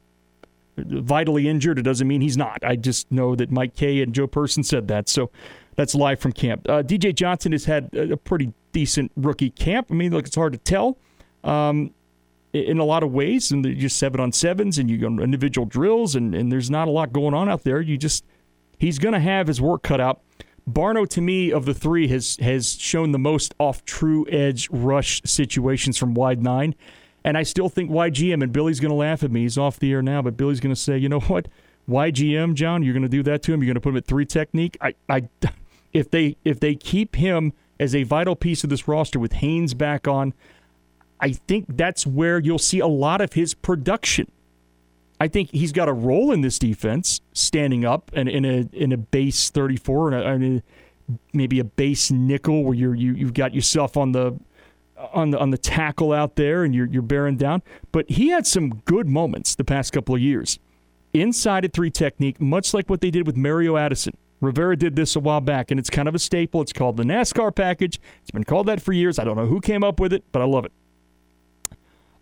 vitally 0.77 1.47
injured. 1.47 1.77
It 1.77 1.83
doesn't 1.83 2.07
mean 2.07 2.21
he's 2.21 2.37
not. 2.37 2.63
I 2.63 2.75
just 2.75 3.11
know 3.11 3.35
that 3.35 3.51
Mike 3.51 3.75
Kaye 3.75 4.01
and 4.01 4.13
Joe 4.13 4.25
Person 4.25 4.63
said 4.63 4.87
that. 4.87 5.07
So 5.07 5.29
that's 5.75 5.93
live 5.93 6.19
from 6.19 6.31
camp. 6.31 6.67
Uh, 6.67 6.81
DJ 6.81 7.13
Johnson 7.13 7.51
has 7.51 7.65
had 7.65 7.93
a 7.95 8.17
pretty 8.17 8.53
decent 8.73 9.11
rookie 9.15 9.49
camp. 9.49 9.87
I 9.89 9.93
mean, 9.93 10.11
look, 10.11 10.27
it's 10.27 10.35
hard 10.35 10.53
to 10.53 10.59
tell 10.59 10.97
um, 11.43 11.91
in 12.51 12.79
a 12.79 12.83
lot 12.83 13.03
of 13.03 13.11
ways. 13.11 13.51
And 13.51 13.65
just 13.77 13.97
seven 13.97 14.19
on 14.19 14.31
sevens 14.31 14.77
and 14.77 14.89
you 14.89 14.97
go 14.97 15.07
individual 15.07 15.65
drills, 15.65 16.15
and, 16.15 16.35
and 16.35 16.51
there's 16.51 16.69
not 16.69 16.87
a 16.87 16.91
lot 16.91 17.13
going 17.13 17.33
on 17.33 17.47
out 17.47 17.63
there. 17.63 17.79
You 17.79 17.97
just, 17.97 18.25
he's 18.77 18.99
going 18.99 19.13
to 19.13 19.19
have 19.19 19.47
his 19.47 19.61
work 19.61 19.83
cut 19.83 20.01
out. 20.01 20.21
Barno, 20.69 21.07
to 21.09 21.21
me, 21.21 21.51
of 21.51 21.65
the 21.65 21.73
three, 21.73 22.07
has 22.07 22.37
has 22.37 22.79
shown 22.79 23.11
the 23.11 23.19
most 23.19 23.53
off 23.59 23.83
true 23.83 24.25
edge 24.29 24.69
rush 24.69 25.21
situations 25.25 25.97
from 25.97 26.13
wide 26.13 26.41
nine. 26.41 26.73
And 27.25 27.37
I 27.37 27.43
still 27.43 27.69
think 27.69 27.89
YGM, 27.89 28.43
and 28.43 28.51
Billy's 28.51 28.79
going 28.79 28.89
to 28.91 28.95
laugh 28.95 29.23
at 29.23 29.31
me. 29.31 29.41
He's 29.41 29.57
off 29.57 29.79
the 29.79 29.91
air 29.91 30.01
now, 30.01 30.21
but 30.21 30.35
Billy's 30.35 30.59
going 30.59 30.75
to 30.75 30.79
say, 30.79 30.97
you 30.97 31.09
know 31.09 31.21
what? 31.21 31.47
YGM, 31.89 32.53
John, 32.53 32.83
you're 32.83 32.93
going 32.93 33.03
to 33.03 33.09
do 33.09 33.23
that 33.23 33.43
to 33.43 33.53
him. 33.53 33.61
You're 33.61 33.67
going 33.67 33.75
to 33.75 33.81
put 33.81 33.89
him 33.89 33.97
at 33.97 34.05
three 34.05 34.25
technique. 34.25 34.77
I, 34.81 34.95
I, 35.09 35.27
if 35.93 36.09
they 36.09 36.37
if 36.43 36.59
they 36.59 36.75
keep 36.75 37.15
him 37.15 37.53
as 37.79 37.95
a 37.95 38.03
vital 38.03 38.35
piece 38.35 38.63
of 38.63 38.69
this 38.69 38.87
roster 38.87 39.19
with 39.19 39.33
Haynes 39.33 39.73
back 39.73 40.07
on, 40.07 40.33
I 41.19 41.33
think 41.33 41.65
that's 41.69 42.05
where 42.05 42.39
you'll 42.39 42.59
see 42.59 42.79
a 42.79 42.87
lot 42.87 43.21
of 43.21 43.33
his 43.33 43.53
production. 43.53 44.31
I 45.19 45.27
think 45.27 45.51
he's 45.51 45.71
got 45.71 45.87
a 45.87 45.93
role 45.93 46.31
in 46.31 46.41
this 46.41 46.59
defense, 46.59 47.21
standing 47.31 47.85
up 47.85 48.11
and 48.13 48.27
in 48.27 48.43
a 48.43 48.67
in 48.73 48.91
a 48.91 48.97
base 48.97 49.49
34 49.49 50.11
and, 50.11 50.15
a, 50.15 50.27
and 50.27 50.57
a, 50.57 50.63
maybe 51.33 51.59
a 51.59 51.63
base 51.63 52.11
nickel 52.11 52.63
where 52.63 52.73
you're 52.73 52.95
you 52.95 53.13
you've 53.13 53.33
got 53.33 53.53
yourself 53.53 53.95
on 53.95 54.11
the 54.11 54.37
on 55.13 55.31
the 55.31 55.39
on 55.39 55.51
the 55.51 55.57
tackle 55.57 56.11
out 56.11 56.35
there 56.35 56.63
and 56.63 56.75
you're 56.75 56.87
you're 56.87 57.01
bearing 57.01 57.37
down. 57.37 57.63
But 57.91 58.09
he 58.09 58.29
had 58.29 58.45
some 58.45 58.81
good 58.85 59.07
moments 59.07 59.55
the 59.55 59.63
past 59.63 59.93
couple 59.93 60.15
of 60.15 60.21
years. 60.21 60.59
Inside 61.13 61.63
at 61.63 61.73
three 61.73 61.91
technique, 61.91 62.41
much 62.41 62.73
like 62.73 62.89
what 62.89 62.99
they 62.99 63.11
did 63.11 63.25
with 63.27 63.37
Mario 63.37 63.77
Addison. 63.77 64.17
Rivera 64.43 64.75
did 64.75 64.95
this 64.95 65.15
a 65.15 65.19
while 65.19 65.41
back, 65.41 65.71
and 65.71 65.79
it's 65.79 65.89
kind 65.89 66.07
of 66.07 66.15
a 66.15 66.19
staple. 66.19 66.61
It's 66.61 66.73
called 66.73 66.97
the 66.97 67.03
NASCAR 67.03 67.55
package. 67.55 67.99
It's 68.21 68.31
been 68.31 68.43
called 68.43 68.67
that 68.67 68.81
for 68.81 68.93
years. 68.93 69.19
I 69.19 69.23
don't 69.23 69.37
know 69.37 69.47
who 69.47 69.61
came 69.61 69.83
up 69.83 69.99
with 69.99 70.13
it, 70.13 70.23
but 70.31 70.41
I 70.41 70.45
love 70.45 70.65
it. 70.65 70.71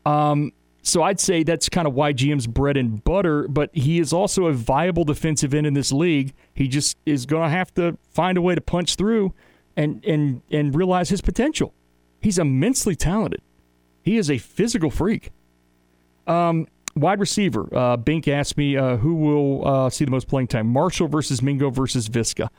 Um, 0.06 0.52
so 0.84 1.04
I'd 1.04 1.20
say 1.20 1.44
that's 1.44 1.70
kind 1.70 1.88
of 1.88 1.94
YGM's 1.94 2.48
bread 2.48 2.76
and 2.76 3.04
butter, 3.04 3.48
but 3.48 3.70
he 3.74 4.00
is 4.00 4.14
also 4.14 4.48
a 4.48 4.54
viable 4.54 5.04
defensive 5.04 5.54
end 5.54 5.68
in 5.68 5.74
this 5.74 5.92
league. 5.92 6.34
He 6.54 6.68
just 6.68 6.98
is 7.06 7.26
going 7.26 7.44
to 7.44 7.50
have 7.50 7.74
to 7.76 7.98
find 8.12 8.38
a 8.38 8.42
way 8.42 8.56
to 8.56 8.62
punch 8.62 8.96
through 8.96 9.34
and 9.78 10.04
and 10.06 10.42
and 10.52 10.76
realize 10.76 11.10
his 11.10 11.22
potential. 11.22 11.74
He's 12.20 12.38
immensely 12.38 12.96
talented. 12.96 13.42
He 14.04 14.18
is 14.18 14.30
a 14.30 14.38
physical 14.38 14.90
freak. 14.90 15.32
Um, 16.28 16.68
wide 16.96 17.20
receiver. 17.20 17.68
Uh, 17.76 17.98
Bink 17.98 18.28
asked 18.28 18.58
me 18.58 18.78
uh, 18.78 18.98
who 18.98 19.16
will 19.16 19.68
uh, 19.68 19.90
see 19.90 20.06
the 20.06 20.12
most 20.12 20.28
playing 20.28 20.48
time: 20.48 20.68
Marshall 20.68 21.08
versus 21.08 21.42
Mingo 21.42 21.70
versus 21.70 22.10
Visca. 22.10 22.50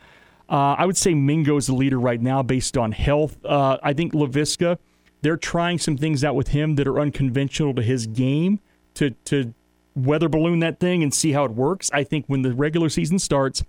Uh, 0.48 0.74
I 0.78 0.86
would 0.86 0.96
say 0.96 1.14
Mingo 1.14 1.56
is 1.56 1.66
the 1.66 1.74
leader 1.74 1.98
right 1.98 2.20
now 2.20 2.42
based 2.42 2.76
on 2.76 2.92
health. 2.92 3.42
Uh, 3.44 3.78
I 3.82 3.92
think 3.92 4.12
Laviska– 4.12 4.78
they're 5.22 5.36
trying 5.36 5.78
some 5.78 5.96
things 5.96 6.22
out 6.22 6.34
with 6.34 6.48
him 6.48 6.74
that 6.74 6.86
are 6.86 7.00
unconventional 7.00 7.74
to 7.74 7.82
his 7.82 8.06
game 8.06 8.60
to 8.94 9.10
to 9.24 9.54
weather 9.94 10.28
balloon 10.28 10.58
that 10.60 10.80
thing 10.80 11.02
and 11.02 11.14
see 11.14 11.32
how 11.32 11.44
it 11.44 11.52
works. 11.52 11.90
I 11.92 12.04
think 12.04 12.26
when 12.26 12.42
the 12.42 12.52
regular 12.52 12.88
season 12.88 13.18
starts, 13.18 13.62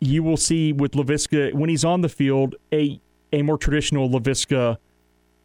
you 0.00 0.22
will 0.22 0.36
see 0.36 0.72
with 0.72 0.92
Laviska 0.92 1.54
when 1.54 1.70
he's 1.70 1.84
on 1.84 2.02
the 2.02 2.08
field 2.08 2.56
a 2.72 3.00
a 3.32 3.42
more 3.42 3.56
traditional 3.56 4.10
Laviska 4.10 4.76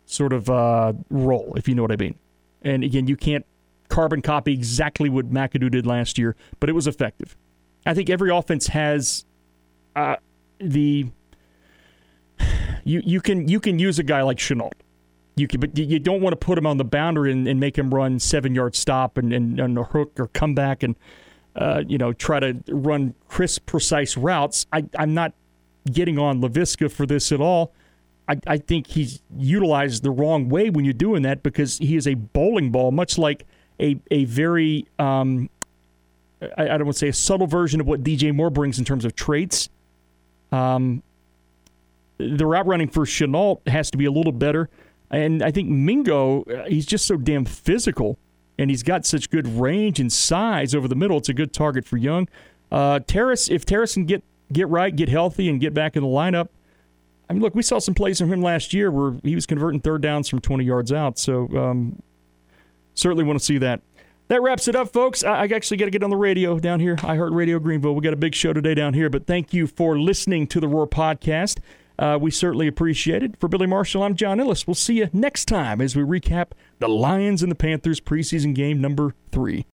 sort 0.05 0.33
of 0.33 0.49
uh, 0.49 0.93
role, 1.09 1.53
if 1.55 1.67
you 1.67 1.75
know 1.75 1.83
what 1.83 1.91
I 1.91 1.97
mean. 1.97 2.15
And 2.63 2.83
again, 2.83 3.07
you 3.07 3.15
can't 3.15 3.45
carbon 3.89 4.21
copy 4.21 4.53
exactly 4.53 5.09
what 5.09 5.31
McAdoo 5.31 5.71
did 5.71 5.85
last 5.85 6.17
year, 6.17 6.35
but 6.59 6.69
it 6.69 6.73
was 6.73 6.87
effective. 6.87 7.35
I 7.85 7.93
think 7.93 8.09
every 8.09 8.29
offense 8.29 8.67
has 8.67 9.25
uh, 9.95 10.17
the 10.59 11.07
you 12.83 13.01
you 13.05 13.21
can 13.21 13.47
you 13.47 13.59
can 13.59 13.79
use 13.79 13.99
a 13.99 14.03
guy 14.03 14.21
like 14.21 14.37
Shenault. 14.37 14.73
you 15.35 15.47
can, 15.47 15.59
but 15.59 15.77
you 15.77 15.99
don't 15.99 16.21
want 16.21 16.33
to 16.33 16.37
put 16.37 16.57
him 16.57 16.65
on 16.65 16.77
the 16.77 16.85
boundary 16.85 17.31
and, 17.31 17.47
and 17.47 17.59
make 17.59 17.77
him 17.77 17.93
run 17.93 18.19
seven 18.19 18.55
yard 18.55 18.75
stop 18.75 19.17
and, 19.17 19.31
and, 19.33 19.59
and 19.59 19.77
a 19.77 19.83
hook 19.83 20.19
or 20.19 20.27
come 20.27 20.55
back 20.55 20.83
and 20.83 20.95
uh, 21.55 21.83
you 21.87 21.97
know 21.97 22.13
try 22.13 22.39
to 22.39 22.57
run 22.69 23.13
crisp, 23.27 23.65
precise 23.65 24.17
routes. 24.17 24.65
I, 24.71 24.85
I'm 24.97 25.13
not 25.13 25.33
getting 25.91 26.19
on 26.19 26.41
Laviska 26.41 26.91
for 26.91 27.05
this 27.05 27.31
at 27.31 27.39
all. 27.41 27.73
I, 28.27 28.37
I 28.45 28.57
think 28.57 28.87
he's 28.87 29.21
utilized 29.37 30.03
the 30.03 30.11
wrong 30.11 30.49
way 30.49 30.69
when 30.69 30.83
you're 30.83 30.93
doing 30.93 31.21
that 31.23 31.43
because 31.43 31.77
he 31.77 31.95
is 31.95 32.05
a 32.05 32.15
bowling 32.15 32.71
ball, 32.71 32.91
much 32.91 33.17
like 33.17 33.45
a 33.79 33.99
a 34.11 34.25
very 34.25 34.87
um, 34.99 35.49
I, 36.41 36.63
I 36.63 36.77
don't 36.77 36.85
want 36.85 36.95
to 36.95 36.99
say 36.99 37.09
a 37.09 37.13
subtle 37.13 37.47
version 37.47 37.81
of 37.81 37.87
what 37.87 38.03
DJ 38.03 38.33
Moore 38.33 38.49
brings 38.49 38.79
in 38.79 38.85
terms 38.85 39.05
of 39.05 39.15
traits. 39.15 39.69
Um, 40.51 41.03
the 42.17 42.45
route 42.45 42.65
running 42.65 42.89
for 42.89 43.05
Shenault 43.05 43.67
has 43.67 43.91
to 43.91 43.97
be 43.97 44.05
a 44.05 44.11
little 44.11 44.31
better. 44.31 44.69
And 45.09 45.41
I 45.41 45.51
think 45.51 45.69
Mingo, 45.69 46.43
uh, 46.43 46.65
he's 46.65 46.85
just 46.85 47.05
so 47.05 47.15
damn 47.15 47.45
physical, 47.45 48.17
and 48.57 48.69
he's 48.69 48.83
got 48.83 49.05
such 49.05 49.29
good 49.29 49.47
range 49.47 49.99
and 49.99 50.11
size 50.11 50.75
over 50.75 50.87
the 50.87 50.95
middle. 50.95 51.17
It's 51.17 51.29
a 51.29 51.33
good 51.33 51.53
target 51.53 51.85
for 51.85 51.97
Young. 51.97 52.27
Uh, 52.71 52.99
Terrace, 53.07 53.49
if 53.49 53.65
Terrace 53.65 53.93
can 53.93 54.05
get 54.05 54.23
get 54.51 54.67
right, 54.69 54.95
get 54.95 55.09
healthy, 55.09 55.49
and 55.49 55.59
get 55.59 55.73
back 55.73 55.95
in 55.95 56.03
the 56.03 56.09
lineup. 56.09 56.49
I 57.29 57.33
mean, 57.33 57.41
look, 57.41 57.55
we 57.55 57.61
saw 57.61 57.79
some 57.79 57.93
plays 57.93 58.19
from 58.19 58.31
him 58.31 58.41
last 58.41 58.73
year 58.73 58.89
where 58.89 59.15
he 59.23 59.35
was 59.35 59.45
converting 59.45 59.81
third 59.81 60.01
downs 60.01 60.29
from 60.29 60.39
20 60.39 60.63
yards 60.63 60.93
out. 60.93 61.19
So 61.19 61.49
um, 61.57 62.01
certainly 62.97 63.23
want 63.23 63.39
to 63.39 63.45
see 63.45 63.57
that. 63.59 63.81
That 64.27 64.41
wraps 64.41 64.67
it 64.67 64.75
up, 64.75 64.91
folks. 64.91 65.23
I, 65.23 65.43
I 65.43 65.45
actually 65.45 65.77
got 65.77 65.85
to 65.85 65.91
get 65.91 66.03
on 66.03 66.09
the 66.09 66.17
radio 66.17 66.59
down 66.59 66.81
here. 66.81 66.97
I 67.03 67.15
heard 67.15 67.33
Radio 67.33 67.59
Greenville. 67.59 67.95
We 67.95 68.01
got 68.01 68.13
a 68.13 68.17
big 68.17 68.35
show 68.35 68.51
today 68.51 68.75
down 68.75 68.93
here, 68.93 69.09
but 69.09 69.25
thank 69.25 69.53
you 69.53 69.67
for 69.67 69.97
listening 69.97 70.47
to 70.47 70.59
the 70.59 70.67
Roar 70.67 70.87
podcast. 70.87 71.59
Uh, 71.97 72.17
we 72.19 72.29
certainly 72.29 72.67
appreciate 72.67 73.23
it. 73.23 73.39
For 73.39 73.47
Billy 73.47 73.67
Marshall, 73.67 74.03
I'm 74.03 74.15
John 74.15 74.39
Ellis. 74.39 74.67
We'll 74.67 74.75
see 74.75 74.95
you 74.95 75.09
next 75.13 75.45
time 75.45 75.81
as 75.81 75.95
we 75.95 76.03
recap 76.03 76.47
the 76.79 76.89
Lions 76.89 77.41
and 77.41 77.51
the 77.51 77.55
Panthers 77.55 77.99
preseason 77.99 78.53
game 78.53 78.81
number 78.81 79.15
three. 79.31 79.65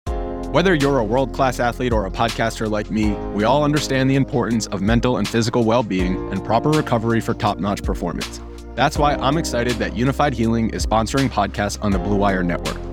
Whether 0.51 0.75
you're 0.75 0.99
a 0.99 1.03
world 1.03 1.33
class 1.33 1.59
athlete 1.59 1.91
or 1.91 2.05
a 2.05 2.11
podcaster 2.11 2.69
like 2.69 2.91
me, 2.91 3.11
we 3.33 3.43
all 3.43 3.63
understand 3.63 4.07
the 4.07 4.15
importance 4.15 4.67
of 4.67 4.81
mental 4.83 5.17
and 5.17 5.27
physical 5.27 5.63
well 5.63 5.81
being 5.81 6.31
and 6.31 6.45
proper 6.45 6.69
recovery 6.69 7.21
for 7.21 7.33
top 7.33 7.57
notch 7.57 7.81
performance. 7.81 8.39
That's 8.75 8.97
why 8.97 9.15
I'm 9.15 9.37
excited 9.37 9.73
that 9.77 9.93
Unifyd 9.93 10.33
Healing 10.33 10.69
is 10.69 10.85
sponsoring 10.85 11.27
podcasts 11.27 11.83
on 11.83 11.91
the 11.91 11.99
Blue 11.99 12.17
Wire 12.17 12.43
Network. 12.43 12.92